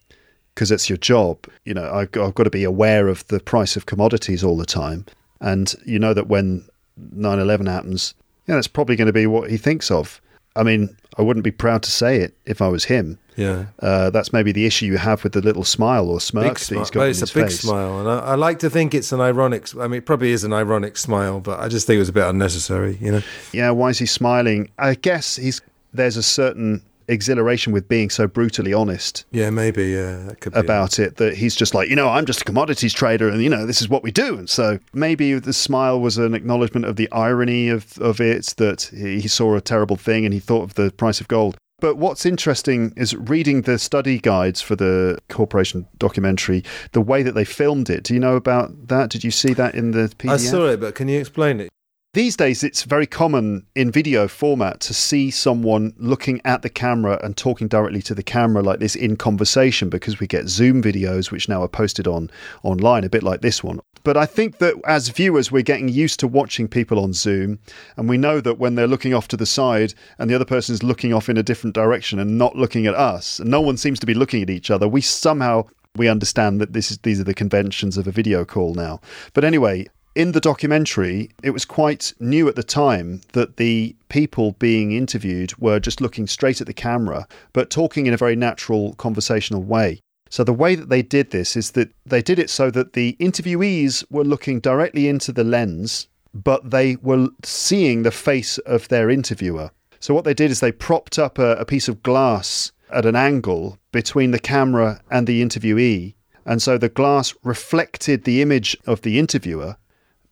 because 0.55 0.71
it's 0.71 0.89
your 0.89 0.97
job. 0.97 1.47
You 1.65 1.75
know, 1.75 1.91
I've, 1.93 2.09
I've 2.17 2.35
got 2.35 2.45
to 2.45 2.51
be 2.51 2.65
aware 2.65 3.09
of 3.09 3.27
the 3.29 3.41
price 3.41 3.77
of 3.77 3.87
commodities 3.87 4.43
all 4.43 4.57
the 4.57 4.65
time. 4.65 5.05
And 5.41 5.75
you 5.85 5.99
know 5.99 6.15
that 6.15 6.29
when 6.29 6.67
9 6.97 7.39
11 7.39 7.67
happens, 7.67 8.15
yeah, 8.47 8.55
that's 8.55 8.69
probably 8.69 8.97
going 8.97 9.07
to 9.07 9.13
be 9.13 9.27
what 9.27 9.51
he 9.51 9.57
thinks 9.57 9.91
of. 9.91 10.21
I 10.57 10.63
mean, 10.63 10.95
I 11.19 11.23
wouldn't 11.23 11.45
be 11.45 11.51
proud 11.51 11.83
to 11.85 11.91
say 11.91 12.19
it 12.19 12.35
if 12.47 12.61
I 12.63 12.69
was 12.69 12.85
him. 12.85 13.19
Yeah. 13.37 13.67
Uh, 13.81 14.11
that's 14.11 14.33
maybe 14.33 14.53
the 14.53 14.67
issue 14.67 14.85
you 14.87 14.99
have 14.99 15.25
with 15.25 15.33
the 15.33 15.41
little 15.41 15.65
smile 15.65 16.09
or 16.11 16.21
smirk 16.21 16.45
Big 16.45 16.57
that 16.59 16.79
he's 16.79 16.91
got 16.91 17.01
Well, 17.01 17.09
it's 17.09 17.23
a 17.23 17.27
big 17.35 17.45
face. 17.47 17.61
smile, 17.61 18.01
and 18.01 18.09
I, 18.09 18.19
I 18.19 18.35
like 18.35 18.59
to 18.59 18.69
think 18.69 18.93
it's 18.95 19.11
an 19.13 19.21
ironic. 19.21 19.75
I 19.77 19.89
mean, 19.89 19.99
it 19.99 20.07
probably 20.07 20.33
is 20.33 20.45
an 20.45 20.53
ironic 20.53 20.99
smile, 20.99 21.41
but 21.41 21.59
I 21.59 21.69
just 21.69 21.87
think 21.87 21.97
it 21.97 22.01
was 22.01 22.11
a 22.11 22.13
bit 22.13 22.27
unnecessary. 22.27 22.99
You 23.01 23.13
know. 23.13 23.23
Yeah, 23.53 23.71
why 23.71 23.89
is 23.89 23.99
he 23.99 24.07
smiling? 24.07 24.71
I 24.79 24.95
guess 24.95 25.37
he's 25.37 25.63
there's 25.95 26.17
a 26.19 26.23
certain 26.23 26.83
exhilaration 27.13 27.73
with 27.73 27.89
being 27.89 28.11
so 28.11 28.27
brutally 28.27 28.73
honest 28.73 29.25
Yeah, 29.31 29.51
maybe. 29.51 29.91
Yeah, 29.91 30.17
that 30.27 30.41
could 30.41 30.55
be 30.55 30.61
about 30.61 30.99
it 30.99 31.17
that 31.17 31.35
he's 31.35 31.55
just 31.55 31.75
like, 31.75 31.89
you 31.89 31.97
know, 31.97 32.09
I'm 32.09 32.27
just 32.27 32.43
a 32.43 32.45
commodities 32.45 32.93
trader 32.93 33.29
and 33.29 33.43
you 33.43 33.49
know, 33.49 33.67
this 33.67 33.81
is 33.81 33.89
what 33.89 34.03
we 34.03 34.11
do. 34.11 34.37
And 34.39 34.49
so 34.49 34.79
maybe 34.93 35.39
the 35.39 35.53
smile 35.53 36.01
was 36.01 36.19
an 36.19 36.35
acknowledgement 36.35 36.87
of 36.87 36.97
the 36.97 37.11
irony 37.13 37.69
of, 37.69 37.99
of 37.99 38.21
it 38.21 38.55
that 38.57 38.91
he 38.93 39.21
he 39.21 39.29
saw 39.29 39.55
a 39.55 39.61
terrible 39.61 39.97
thing 39.97 40.25
and 40.25 40.35
he 40.35 40.41
thought 40.41 40.63
of 40.63 40.75
the 40.75 40.91
price 40.93 41.21
of 41.21 41.29
gold. 41.29 41.57
But 41.81 41.97
what's 41.97 42.25
interesting 42.25 42.93
is 42.97 43.17
reading 43.17 43.63
the 43.63 43.77
study 43.77 44.21
guides 44.21 44.63
for 44.63 44.77
the 44.77 45.19
corporation 45.29 45.89
documentary, 45.99 46.63
the 46.93 47.01
way 47.01 47.25
that 47.25 47.35
they 47.35 47.45
filmed 47.45 47.91
it. 47.91 48.05
Do 48.05 48.15
you 48.15 48.21
know 48.21 48.37
about 48.37 48.87
that? 48.87 49.11
Did 49.11 49.25
you 49.25 49.33
see 49.33 49.53
that 49.55 49.75
in 49.75 49.91
the 49.91 50.13
PDF? 50.17 50.31
I 50.31 50.37
saw 50.37 50.67
it, 50.67 50.81
but 50.81 50.95
can 50.95 51.09
you 51.09 51.19
explain 51.19 51.59
it? 51.59 51.71
These 52.15 52.37
days, 52.37 52.63
it's 52.63 52.83
very 52.83 53.07
common 53.07 53.65
in 53.75 53.91
video 53.91 54.29
format 54.29 54.81
to 54.81 54.93
see 54.93 55.31
someone 55.31 55.95
looking 55.97 56.43
at 56.45 56.61
the 56.61 56.69
camera 56.69 57.19
and 57.25 57.35
talking 57.35 57.69
directly 57.69 58.03
to 58.03 58.15
the 58.15 58.23
camera 58.23 58.63
like 58.63 58.81
this 58.81 58.95
in 58.95 59.17
conversation 59.17 59.89
because 59.89 60.21
we 60.21 60.27
get 60.27 60.47
Zoom 60.47 60.83
videos 60.83 61.31
which 61.31 61.49
now 61.49 61.63
are 61.63 61.69
posted 61.69 62.07
on 62.07 62.31
online, 62.65 63.05
a 63.05 63.09
bit 63.09 63.23
like 63.23 63.41
this 63.41 63.65
one. 63.65 63.81
But 64.05 64.19
I 64.19 64.27
think 64.27 64.59
that 64.59 64.75
as 64.87 65.09
viewers, 65.09 65.51
we're 65.51 65.63
getting 65.63 65.89
used 65.89 66.21
to 66.21 66.29
watching 66.29 66.69
people 66.69 66.99
on 66.99 67.15
Zoom, 67.15 67.59
and 67.97 68.11
we 68.11 68.19
know 68.19 68.43
that 68.43 68.59
when 68.59 68.75
they're 68.75 68.87
looking 68.87 69.15
off 69.15 69.29
to 69.29 69.37
the 69.39 69.47
side 69.47 69.95
and 70.19 70.29
the 70.29 70.35
other 70.35 70.45
person 70.45 70.75
is 70.75 70.83
looking 70.83 71.15
off 71.15 71.31
in 71.31 71.39
a 71.39 71.43
different 71.43 71.75
direction 71.75 72.19
and 72.19 72.37
not 72.37 72.57
looking 72.57 72.87
at 72.87 72.95
us, 72.95 73.39
and 73.39 73.51
no 73.51 73.63
one 73.63 73.79
seems 73.79 73.99
to 74.01 74.07
be 74.07 74.13
looking 74.13 74.43
at 74.43 74.51
each 74.51 74.71
other, 74.71 74.87
we 74.87 75.01
somehow 75.01 75.65
we 75.97 76.09
understand 76.09 76.61
that 76.61 76.75
this 76.75 76.91
is 76.91 76.99
these 76.99 77.21
are 77.21 77.25
the 77.25 77.33
conventions 77.33 77.97
of 77.97 78.07
a 78.07 78.13
video 78.13 78.45
call 78.45 78.75
now. 78.75 79.01
But 79.33 79.45
anyway, 79.45 79.87
in 80.15 80.33
the 80.33 80.41
documentary, 80.41 81.31
it 81.43 81.51
was 81.51 81.65
quite 81.65 82.13
new 82.21 82.49
at 82.49 82.57
the 82.57 82.63
time 82.63 83.23
that 83.33 83.57
the 83.57 83.97
people 84.09 84.53
being 84.53 84.93
interviewed 84.93 85.57
were 85.59 85.81
just 85.81 86.01
looking 86.01 86.27
straight 86.27 86.61
at 86.61 86.67
the 86.67 86.75
camera, 86.75 87.27
but 87.53 87.71
talking 87.71 88.07
in 88.07 88.15
a 88.15 88.19
very 88.19 88.37
natural 88.37 88.95
conversational 88.95 89.63
way. 89.63 90.01
So 90.29 90.45
the 90.45 90.53
way 90.53 90.75
that 90.75 90.89
they 90.89 91.03
did 91.03 91.31
this 91.31 91.57
is 91.57 91.73
that 91.73 91.93
they 92.07 92.23
did 92.23 92.39
it 92.39 92.51
so 92.51 92.71
that 92.71 92.95
the 92.95 93.17
interviewees 93.21 94.05
were 94.11 94.25
looking 94.25 94.61
directly 94.61 95.09
into 95.09 95.33
the 95.33 95.45
lens, 95.45 96.09
but 96.35 96.71
they 96.71 96.97
were 96.97 97.29
seeing 97.45 98.03
the 98.03 98.11
face 98.11 98.59
of 98.59 98.89
their 98.89 99.11
interviewer. 99.11 99.71
So 100.01 100.15
what 100.15 100.25
they 100.25 100.35
did 100.35 100.51
is 100.51 100.61
they 100.61 100.73
propped 100.73 101.19
up 101.19 101.39
a, 101.39 101.57
a 101.57 101.65
piece 101.65 101.89
of 101.89 102.03
glass 102.03 102.73
at 102.91 103.07
an 103.07 103.17
angle 103.17 103.79
between 103.93 104.31
the 104.31 104.39
camera 104.39 105.01
and 105.11 105.27
the 105.27 105.43
interviewee. 105.43 106.15
And 106.45 106.61
so 106.61 106.77
the 106.77 106.89
glass 106.89 107.35
reflected 107.45 108.25
the 108.25 108.43
image 108.43 108.77
of 108.87 109.03
the 109.03 109.19
interviewer, 109.19 109.77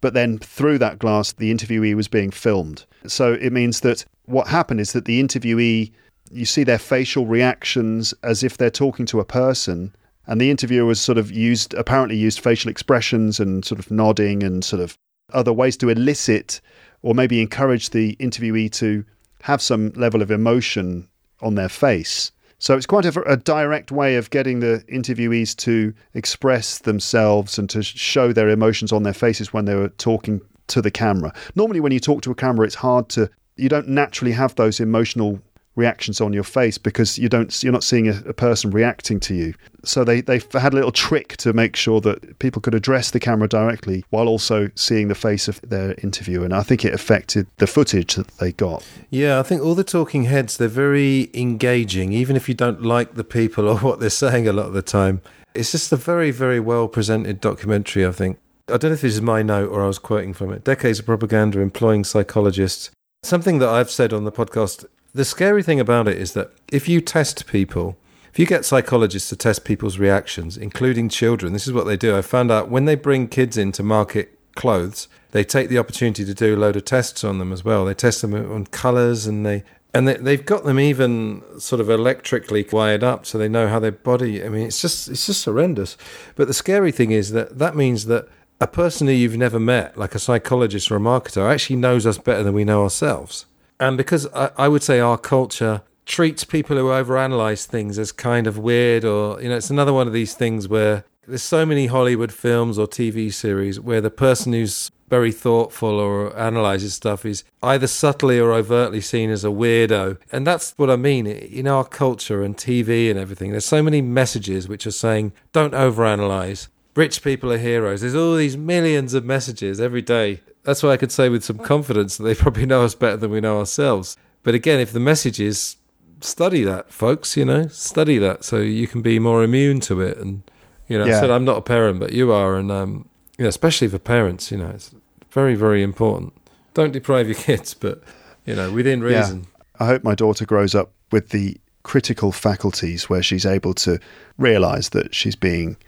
but 0.00 0.14
then 0.14 0.38
through 0.38 0.78
that 0.78 0.98
glass, 0.98 1.32
the 1.32 1.52
interviewee 1.52 1.94
was 1.94 2.08
being 2.08 2.30
filmed. 2.30 2.84
So 3.06 3.34
it 3.34 3.52
means 3.52 3.80
that 3.80 4.04
what 4.24 4.48
happened 4.48 4.80
is 4.80 4.92
that 4.92 5.04
the 5.04 5.22
interviewee, 5.22 5.92
you 6.30 6.44
see 6.44 6.64
their 6.64 6.78
facial 6.78 7.26
reactions 7.26 8.14
as 8.22 8.42
if 8.42 8.56
they're 8.56 8.70
talking 8.70 9.06
to 9.06 9.20
a 9.20 9.24
person, 9.24 9.94
and 10.26 10.40
the 10.40 10.50
interviewer 10.50 10.84
was 10.84 11.00
sort 11.00 11.18
of 11.18 11.30
used, 11.30 11.74
apparently 11.74 12.16
used 12.16 12.40
facial 12.40 12.70
expressions 12.70 13.40
and 13.40 13.64
sort 13.64 13.78
of 13.78 13.90
nodding 13.90 14.42
and 14.42 14.64
sort 14.64 14.80
of 14.80 14.96
other 15.32 15.52
ways 15.52 15.76
to 15.78 15.88
elicit 15.88 16.60
or 17.02 17.14
maybe 17.14 17.40
encourage 17.40 17.90
the 17.90 18.16
interviewee 18.16 18.70
to 18.70 19.04
have 19.42 19.62
some 19.62 19.90
level 19.90 20.22
of 20.22 20.30
emotion 20.30 21.08
on 21.40 21.54
their 21.54 21.68
face. 21.68 22.30
So 22.60 22.76
it's 22.76 22.86
quite 22.86 23.06
a, 23.06 23.22
a, 23.22 23.38
direct 23.38 23.90
way 23.90 24.16
of 24.16 24.28
getting 24.28 24.60
the 24.60 24.84
interviewees 24.92 25.56
to 25.56 25.94
express 26.12 26.78
themselves 26.78 27.58
and 27.58 27.70
to 27.70 27.82
show 27.82 28.34
their 28.34 28.50
emotions 28.50 28.92
on 28.92 29.02
their 29.02 29.14
faces 29.14 29.50
when 29.50 29.64
they 29.64 29.74
were 29.74 29.88
talking 29.88 30.42
to 30.68 30.82
the 30.82 30.90
camera. 30.90 31.32
Normally, 31.56 31.80
when 31.80 31.90
you 31.90 32.00
talk 32.00 32.20
to 32.22 32.30
a 32.30 32.34
camera, 32.34 32.66
it's 32.66 32.74
hard 32.74 33.08
to, 33.10 33.30
you 33.56 33.70
don't 33.70 33.88
naturally 33.88 34.32
have 34.32 34.54
those 34.56 34.78
emotional 34.78 35.40
reactions 35.80 36.20
on 36.20 36.32
your 36.32 36.44
face 36.44 36.78
because 36.78 37.18
you 37.18 37.28
don't 37.28 37.62
you're 37.62 37.72
not 37.72 37.82
seeing 37.82 38.08
a, 38.08 38.22
a, 38.26 38.32
person 38.32 38.70
reacting 38.70 39.18
to 39.20 39.34
you. 39.34 39.54
So 39.82 40.04
they 40.04 40.20
they 40.20 40.40
had 40.52 40.72
a 40.74 40.76
little 40.76 40.92
trick 40.92 41.36
to 41.38 41.52
make 41.52 41.74
sure 41.74 42.00
that 42.02 42.38
people 42.38 42.60
could 42.60 42.74
address 42.74 43.10
the 43.10 43.18
camera 43.18 43.48
directly 43.48 44.04
while 44.10 44.28
also 44.28 44.70
seeing 44.74 45.08
the 45.08 45.14
face 45.14 45.48
of 45.48 45.60
their 45.62 45.94
interviewer. 46.02 46.44
And 46.44 46.54
i 46.54 46.62
think 46.62 46.84
it 46.84 46.92
affected 46.92 47.46
the 47.56 47.66
footage 47.66 48.14
that 48.14 48.28
they 48.38 48.52
got. 48.52 48.86
Yeah 49.08 49.40
i 49.40 49.42
think 49.42 49.62
all 49.62 49.74
the 49.74 49.84
talking 49.98 50.24
heads 50.24 50.56
they're 50.56 50.68
very 50.68 51.30
engaging 51.34 52.12
even 52.12 52.36
if 52.36 52.48
you 52.48 52.54
don't 52.54 52.82
like 52.82 53.14
the 53.14 53.24
people 53.24 53.68
or 53.72 53.78
what 53.78 54.00
they're 54.00 54.10
saying 54.10 54.46
a 54.46 54.52
lot 54.52 54.66
of 54.66 54.74
the 54.74 54.82
time. 54.82 55.22
It's 55.54 55.72
just 55.72 55.90
a 55.92 55.96
very 55.96 56.30
very 56.30 56.60
well 56.60 56.86
presented 56.86 57.40
documentary 57.40 58.06
i 58.06 58.12
think. 58.12 58.38
I 58.68 58.76
don't 58.76 58.90
know 58.90 58.94
if 58.94 59.00
this 59.00 59.14
is 59.14 59.22
my 59.22 59.42
note 59.42 59.70
or 59.70 59.82
i 59.82 59.86
was 59.86 59.98
quoting 59.98 60.34
from 60.34 60.52
it. 60.52 60.62
Decades 60.62 60.98
of 61.00 61.06
propaganda 61.06 61.60
employing 61.60 62.04
psychologists. 62.04 62.90
Something 63.22 63.58
that 63.60 63.70
i've 63.70 63.90
said 63.90 64.12
on 64.12 64.24
the 64.24 64.32
podcast 64.32 64.84
the 65.14 65.24
scary 65.24 65.62
thing 65.62 65.80
about 65.80 66.08
it 66.08 66.18
is 66.18 66.32
that 66.34 66.52
if 66.70 66.88
you 66.88 67.00
test 67.00 67.46
people, 67.46 67.98
if 68.32 68.38
you 68.38 68.46
get 68.46 68.64
psychologists 68.64 69.28
to 69.30 69.36
test 69.36 69.64
people's 69.64 69.98
reactions, 69.98 70.56
including 70.56 71.08
children, 71.08 71.52
this 71.52 71.66
is 71.66 71.72
what 71.72 71.86
they 71.86 71.96
do. 71.96 72.16
I 72.16 72.22
found 72.22 72.50
out 72.50 72.68
when 72.68 72.84
they 72.84 72.94
bring 72.94 73.28
kids 73.28 73.56
in 73.56 73.72
to 73.72 73.82
market 73.82 74.38
clothes, 74.54 75.08
they 75.32 75.44
take 75.44 75.68
the 75.68 75.78
opportunity 75.78 76.24
to 76.24 76.34
do 76.34 76.54
a 76.54 76.58
load 76.58 76.76
of 76.76 76.84
tests 76.84 77.24
on 77.24 77.38
them 77.38 77.52
as 77.52 77.64
well. 77.64 77.84
They 77.84 77.94
test 77.94 78.22
them 78.22 78.34
on 78.34 78.66
colours 78.66 79.26
and 79.26 79.44
they 79.44 79.64
and 79.92 80.06
they, 80.06 80.14
they've 80.14 80.46
got 80.46 80.62
them 80.64 80.78
even 80.78 81.42
sort 81.58 81.80
of 81.80 81.90
electrically 81.90 82.64
wired 82.70 83.02
up 83.02 83.26
so 83.26 83.38
they 83.38 83.48
know 83.48 83.66
how 83.66 83.80
their 83.80 83.90
body. 83.90 84.44
I 84.44 84.48
mean, 84.48 84.66
it's 84.66 84.80
just 84.80 85.08
it's 85.08 85.26
just 85.26 85.44
horrendous. 85.44 85.96
But 86.36 86.46
the 86.46 86.54
scary 86.54 86.92
thing 86.92 87.10
is 87.10 87.32
that 87.32 87.58
that 87.58 87.74
means 87.74 88.04
that 88.06 88.28
a 88.60 88.68
person 88.68 89.08
who 89.08 89.12
you've 89.12 89.36
never 89.36 89.58
met, 89.58 89.96
like 89.96 90.14
a 90.14 90.20
psychologist 90.20 90.90
or 90.90 90.96
a 90.96 91.00
marketer, 91.00 91.50
actually 91.50 91.76
knows 91.76 92.06
us 92.06 92.18
better 92.18 92.44
than 92.44 92.54
we 92.54 92.64
know 92.64 92.82
ourselves. 92.82 93.46
And 93.80 93.96
because 93.96 94.26
I, 94.34 94.50
I, 94.58 94.68
would 94.68 94.82
say 94.82 95.00
our 95.00 95.16
culture 95.16 95.82
treats 96.04 96.44
people 96.44 96.76
who 96.76 96.84
overanalyze 96.84 97.64
things 97.64 97.98
as 97.98 98.12
kind 98.12 98.46
of 98.46 98.58
weird, 98.58 99.04
or, 99.04 99.40
you 99.42 99.48
know, 99.48 99.56
it's 99.56 99.70
another 99.70 99.94
one 99.94 100.06
of 100.06 100.12
these 100.12 100.34
things 100.34 100.68
where 100.68 101.04
there's 101.26 101.42
so 101.42 101.64
many 101.64 101.86
Hollywood 101.86 102.32
films 102.32 102.78
or 102.78 102.86
TV 102.86 103.32
series 103.32 103.80
where 103.80 104.02
the 104.02 104.10
person 104.10 104.52
who's 104.52 104.90
very 105.08 105.32
thoughtful 105.32 105.98
or 105.98 106.36
analyzes 106.38 106.94
stuff 106.94 107.24
is 107.24 107.42
either 107.62 107.86
subtly 107.86 108.38
or 108.38 108.52
overtly 108.52 109.00
seen 109.00 109.30
as 109.30 109.44
a 109.44 109.48
weirdo. 109.48 110.18
And 110.30 110.46
that's 110.46 110.72
what 110.76 110.90
I 110.90 110.96
mean. 110.96 111.26
In 111.26 111.66
our 111.66 111.84
culture 111.84 112.42
and 112.42 112.56
TV 112.56 113.10
and 113.10 113.18
everything, 113.18 113.50
there's 113.50 113.64
so 113.64 113.82
many 113.82 114.02
messages 114.02 114.68
which 114.68 114.86
are 114.86 114.92
saying, 114.92 115.32
don't 115.52 115.74
overanalyze. 115.74 116.68
Rich 116.94 117.22
people 117.22 117.52
are 117.52 117.58
heroes. 117.58 118.00
There's 118.00 118.14
all 118.14 118.36
these 118.36 118.56
millions 118.56 119.14
of 119.14 119.24
messages 119.24 119.80
every 119.80 120.02
day 120.02 120.40
that's 120.64 120.82
why 120.82 120.90
I 120.90 120.96
could 120.96 121.12
say 121.12 121.28
with 121.28 121.44
some 121.44 121.58
confidence 121.58 122.16
that 122.16 122.24
they 122.24 122.34
probably 122.34 122.66
know 122.66 122.84
us 122.84 122.94
better 122.94 123.16
than 123.16 123.30
we 123.30 123.40
know 123.40 123.58
ourselves. 123.58 124.16
But 124.42 124.54
again, 124.54 124.80
if 124.80 124.92
the 124.92 125.00
message 125.00 125.40
is 125.40 125.76
study 126.20 126.64
that, 126.64 126.92
folks, 126.92 127.36
you 127.36 127.44
know, 127.44 127.68
study 127.68 128.18
that 128.18 128.44
so 128.44 128.58
you 128.58 128.86
can 128.86 129.02
be 129.02 129.18
more 129.18 129.42
immune 129.42 129.80
to 129.80 130.00
it. 130.00 130.18
And, 130.18 130.42
you 130.86 130.98
know, 130.98 131.06
yeah. 131.06 131.16
I 131.16 131.20
said 131.20 131.30
I'm 131.30 131.44
not 131.44 131.58
a 131.58 131.62
parent, 131.62 132.00
but 132.00 132.12
you 132.12 132.32
are. 132.32 132.56
And, 132.56 132.70
um, 132.70 133.08
you 133.38 133.44
know, 133.44 133.48
especially 133.48 133.88
for 133.88 133.98
parents, 133.98 134.50
you 134.50 134.58
know, 134.58 134.68
it's 134.68 134.94
very, 135.30 135.54
very 135.54 135.82
important. 135.82 136.34
Don't 136.74 136.92
deprive 136.92 137.26
your 137.26 137.34
kids, 137.48 137.74
but, 137.74 138.02
you 138.44 138.54
know, 138.54 138.70
within 138.70 139.00
reason. 139.00 139.40
Yeah. 139.40 139.64
I 139.80 139.86
hope 139.86 140.04
my 140.04 140.14
daughter 140.14 140.44
grows 140.44 140.74
up 140.74 140.92
with 141.10 141.30
the 141.30 141.56
critical 141.82 142.32
faculties 142.32 143.08
where 143.08 143.22
she's 143.22 143.46
able 143.46 143.72
to 143.72 143.98
realize 144.36 144.90
that 144.90 145.14
she's 145.14 145.36
being 145.36 145.78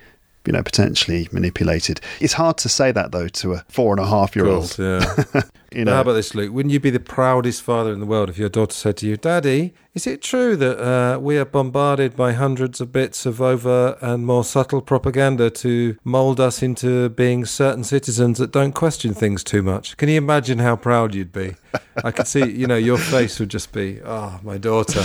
you 0.46 0.52
know, 0.52 0.62
potentially 0.62 1.28
manipulated. 1.32 2.00
It's 2.20 2.32
hard 2.34 2.58
to 2.58 2.68
say 2.68 2.92
that 2.92 3.12
though 3.12 3.28
to 3.28 3.54
a 3.54 3.64
four 3.68 3.92
and 3.92 4.00
a 4.00 4.06
half 4.06 4.34
year 4.34 4.46
old. 4.46 4.76
Yeah. 4.78 5.14
you 5.72 5.84
know, 5.84 5.94
how 5.94 6.00
about 6.00 6.14
this, 6.14 6.34
Luke? 6.34 6.52
Wouldn't 6.52 6.72
you 6.72 6.80
be 6.80 6.90
the 6.90 7.00
proudest 7.00 7.62
father 7.62 7.92
in 7.92 8.00
the 8.00 8.06
world 8.06 8.28
if 8.28 8.38
your 8.38 8.48
daughter 8.48 8.74
said 8.74 8.96
to 8.98 9.06
you, 9.06 9.16
"Daddy, 9.16 9.74
is 9.94 10.06
it 10.06 10.22
true 10.22 10.56
that 10.56 10.80
uh, 10.80 11.18
we 11.20 11.38
are 11.38 11.44
bombarded 11.44 12.16
by 12.16 12.32
hundreds 12.32 12.80
of 12.80 12.92
bits 12.92 13.24
of 13.24 13.40
over 13.40 13.96
and 14.00 14.26
more 14.26 14.44
subtle 14.44 14.80
propaganda 14.80 15.50
to 15.50 15.96
mould 16.04 16.40
us 16.40 16.62
into 16.62 17.08
being 17.10 17.44
certain 17.44 17.84
citizens 17.84 18.38
that 18.38 18.52
don't 18.52 18.72
question 18.72 19.14
things 19.14 19.44
too 19.44 19.62
much?" 19.62 19.96
Can 19.96 20.08
you 20.08 20.16
imagine 20.16 20.58
how 20.58 20.76
proud 20.76 21.14
you'd 21.14 21.32
be? 21.32 21.54
I 22.02 22.10
could 22.10 22.26
see, 22.26 22.50
you 22.50 22.66
know, 22.66 22.76
your 22.76 22.98
face 22.98 23.38
would 23.38 23.50
just 23.50 23.72
be, 23.72 24.00
"Oh, 24.04 24.40
my 24.42 24.58
daughter." 24.58 25.04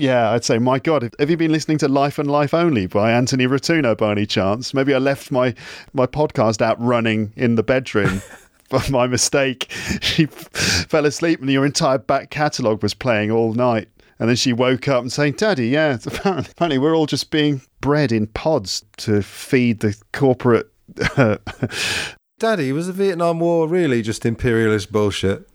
Yeah, 0.00 0.30
I'd 0.30 0.46
say, 0.46 0.58
my 0.58 0.78
God, 0.78 1.14
have 1.18 1.28
you 1.28 1.36
been 1.36 1.52
listening 1.52 1.76
to 1.76 1.88
Life 1.88 2.18
and 2.18 2.30
Life 2.30 2.54
Only 2.54 2.86
by 2.86 3.12
Anthony 3.12 3.46
Rotuno 3.46 3.94
by 3.94 4.12
any 4.12 4.24
chance? 4.24 4.72
Maybe 4.72 4.94
I 4.94 4.98
left 4.98 5.30
my, 5.30 5.54
my 5.92 6.06
podcast 6.06 6.62
out 6.62 6.80
running 6.80 7.34
in 7.36 7.56
the 7.56 7.62
bedroom. 7.62 8.22
by 8.70 8.82
my 8.88 9.06
mistake, 9.06 9.70
she 10.00 10.24
fell 10.24 11.04
asleep 11.04 11.42
and 11.42 11.50
your 11.50 11.66
entire 11.66 11.98
back 11.98 12.30
catalogue 12.30 12.82
was 12.82 12.94
playing 12.94 13.30
all 13.30 13.52
night. 13.52 13.88
And 14.18 14.26
then 14.26 14.36
she 14.36 14.54
woke 14.54 14.88
up 14.88 15.02
and 15.02 15.12
saying, 15.12 15.34
Daddy, 15.34 15.68
yeah, 15.68 15.98
apparently, 16.06 16.50
apparently 16.52 16.78
we're 16.78 16.96
all 16.96 17.04
just 17.04 17.30
being 17.30 17.60
bred 17.82 18.10
in 18.10 18.26
pods 18.28 18.82
to 18.98 19.20
feed 19.20 19.80
the 19.80 19.94
corporate. 20.14 20.72
Daddy, 22.38 22.72
was 22.72 22.86
the 22.86 22.94
Vietnam 22.94 23.38
War 23.38 23.68
really 23.68 24.00
just 24.00 24.24
imperialist 24.24 24.90
bullshit? 24.90 25.46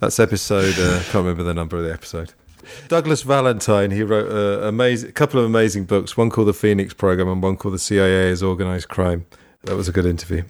That's 0.00 0.18
episode. 0.18 0.74
Uh, 0.76 0.98
can't 1.04 1.24
remember 1.24 1.44
the 1.44 1.54
number 1.54 1.76
of 1.76 1.84
the 1.84 1.92
episode. 1.92 2.34
Douglas 2.88 3.22
Valentine. 3.22 3.90
He 3.90 4.02
wrote 4.02 4.30
a 4.30 4.68
amazing, 4.68 5.12
couple 5.12 5.40
of 5.40 5.46
amazing 5.46 5.84
books. 5.84 6.16
One 6.16 6.30
called 6.30 6.48
The 6.48 6.54
Phoenix 6.54 6.94
Program 6.94 7.28
and 7.28 7.42
one 7.42 7.56
called 7.56 7.74
The 7.74 7.78
CIA 7.78 8.30
as 8.30 8.42
Organized 8.42 8.88
Crime. 8.88 9.26
That 9.64 9.76
was 9.76 9.88
a 9.88 9.92
good 9.92 10.06
interview. 10.06 10.44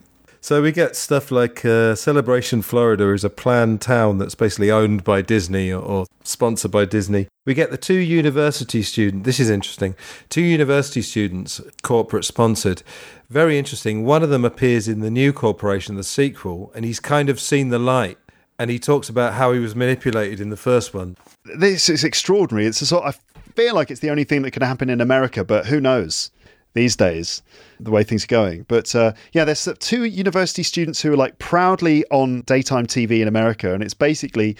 So 0.47 0.63
we 0.63 0.71
get 0.71 0.95
stuff 0.95 1.33
like 1.33 1.65
uh, 1.65 1.97
Celebration 1.97 2.63
Florida 2.63 3.13
is 3.13 3.25
a 3.25 3.31
planned 3.31 3.81
town 3.81 4.19
that's 4.19 4.37
basically 4.37 4.71
owned 4.71 5.03
by 5.03 5.21
Disney 5.21 5.73
or, 5.73 5.83
or 5.83 6.07
sponsored 6.23 6.71
by 6.71 6.85
Disney. 6.85 7.27
We 7.45 7.55
get 7.55 7.73
the 7.73 7.77
two 7.77 7.99
university 7.99 8.83
students. 8.83 9.25
This 9.25 9.41
is 9.41 9.51
interesting. 9.51 9.97
Two 10.29 10.43
university 10.43 11.03
students, 11.03 11.61
corporate 11.83 12.25
sponsored. 12.25 12.85
Very 13.29 13.59
interesting. 13.59 14.05
One 14.05 14.23
of 14.23 14.31
them 14.31 14.45
appears 14.45 14.87
in 14.87 15.01
the 15.01 15.11
new 15.11 15.33
corporation, 15.33 15.97
the 15.97 16.05
sequel, 16.05 16.71
and 16.77 16.85
he's 16.85 17.01
kind 17.01 17.29
of 17.29 17.41
seen 17.41 17.71
the 17.71 17.81
light. 17.81 18.19
And 18.59 18.71
he 18.71 18.79
talks 18.79 19.09
about 19.09 19.35
how 19.35 19.53
he 19.53 19.59
was 19.59 19.77
manipulated 19.77 20.41
in 20.41 20.51
the 20.51 20.57
first 20.57 20.95
one. 20.95 21.17
This 21.59 21.89
is 21.89 22.05
extraordinary. 22.05 22.67
It's 22.67 22.81
a 22.81 22.87
sort. 22.87 23.05
I 23.05 23.13
feel 23.55 23.75
like 23.75 23.91
it's 23.91 24.01
the 24.01 24.11
only 24.11 24.25
thing 24.25 24.43
that 24.43 24.53
can 24.53 24.63
happen 24.63 24.89
in 24.89 25.01
America, 25.01 25.45
but 25.45 25.67
who 25.67 25.81
knows? 25.81 26.31
these 26.77 26.95
days, 26.95 27.43
the 27.81 27.91
way 27.91 28.05
things 28.05 28.25
are 28.25 28.29
going. 28.29 28.65
But 28.69 28.95
uh, 28.95 29.15
yeah, 29.33 29.45
there's 29.45 29.67
two 29.81 30.05
university 30.05 30.63
students 30.63 31.01
who 31.01 31.13
are 31.13 31.17
like 31.17 31.39
proudly 31.39 32.05
on 32.11 32.43
daytime 32.43 32.87
TV 32.87 33.21
in 33.23 33.29
America. 33.29 33.73
And 33.73 33.83
it's 33.83 33.95
basically, 33.95 34.57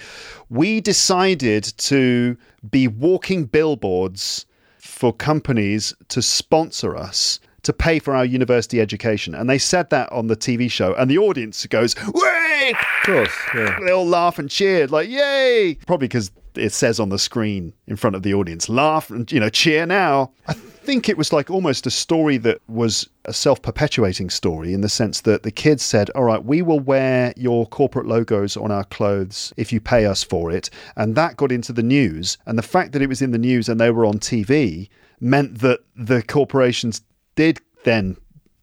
we 0.49 0.81
decided 0.81 1.63
to 1.77 2.35
be 2.69 2.87
walking 2.87 3.45
billboards 3.45 4.47
for 4.79 5.13
companies 5.13 5.93
to 6.09 6.21
sponsor 6.21 6.97
us 6.97 7.39
to 7.63 7.73
pay 7.73 7.99
for 7.99 8.15
our 8.15 8.25
university 8.25 8.79
education. 8.79 9.35
And 9.35 9.49
they 9.49 9.57
said 9.57 9.89
that 9.89 10.11
on 10.11 10.27
the 10.27 10.35
TV 10.35 10.69
show, 10.71 10.93
and 10.95 11.09
the 11.09 11.17
audience 11.17 11.65
goes, 11.65 11.95
Way! 12.13 12.71
Of 12.71 13.05
course, 13.05 13.35
yeah. 13.55 13.77
They 13.85 13.91
all 13.91 14.05
laugh 14.05 14.39
and 14.39 14.49
cheered, 14.49 14.91
like, 14.91 15.09
Yay! 15.09 15.77
Probably 15.85 16.07
because 16.07 16.31
it 16.55 16.73
says 16.73 16.99
on 16.99 17.09
the 17.09 17.19
screen 17.19 17.73
in 17.87 17.95
front 17.95 18.15
of 18.15 18.23
the 18.23 18.33
audience, 18.33 18.67
laugh 18.69 19.09
and, 19.09 19.31
you 19.31 19.39
know, 19.39 19.49
cheer 19.49 19.85
now. 19.85 20.31
I 20.47 20.53
think 20.53 21.09
it 21.09 21.17
was 21.17 21.33
like 21.33 21.49
almost 21.49 21.85
a 21.85 21.91
story 21.91 22.37
that 22.37 22.61
was 22.67 23.09
a 23.25 23.33
self 23.33 23.61
perpetuating 23.61 24.29
story 24.29 24.73
in 24.73 24.81
the 24.81 24.89
sense 24.89 25.21
that 25.21 25.43
the 25.43 25.51
kids 25.51 25.83
said, 25.83 26.09
All 26.11 26.23
right, 26.23 26.43
we 26.43 26.61
will 26.61 26.79
wear 26.79 27.33
your 27.35 27.65
corporate 27.67 28.07
logos 28.07 28.57
on 28.57 28.71
our 28.71 28.85
clothes 28.85 29.53
if 29.57 29.73
you 29.73 29.79
pay 29.81 30.05
us 30.05 30.23
for 30.23 30.51
it. 30.51 30.69
And 30.95 31.15
that 31.15 31.37
got 31.37 31.51
into 31.51 31.73
the 31.73 31.83
news. 31.83 32.37
And 32.45 32.57
the 32.57 32.63
fact 32.63 32.93
that 32.93 33.01
it 33.01 33.09
was 33.09 33.21
in 33.21 33.31
the 33.31 33.37
news 33.37 33.69
and 33.69 33.79
they 33.79 33.91
were 33.91 34.05
on 34.05 34.19
TV 34.19 34.89
meant 35.19 35.59
that 35.59 35.79
the 35.95 36.21
corporations 36.23 37.01
did 37.37 37.61
then 37.85 38.17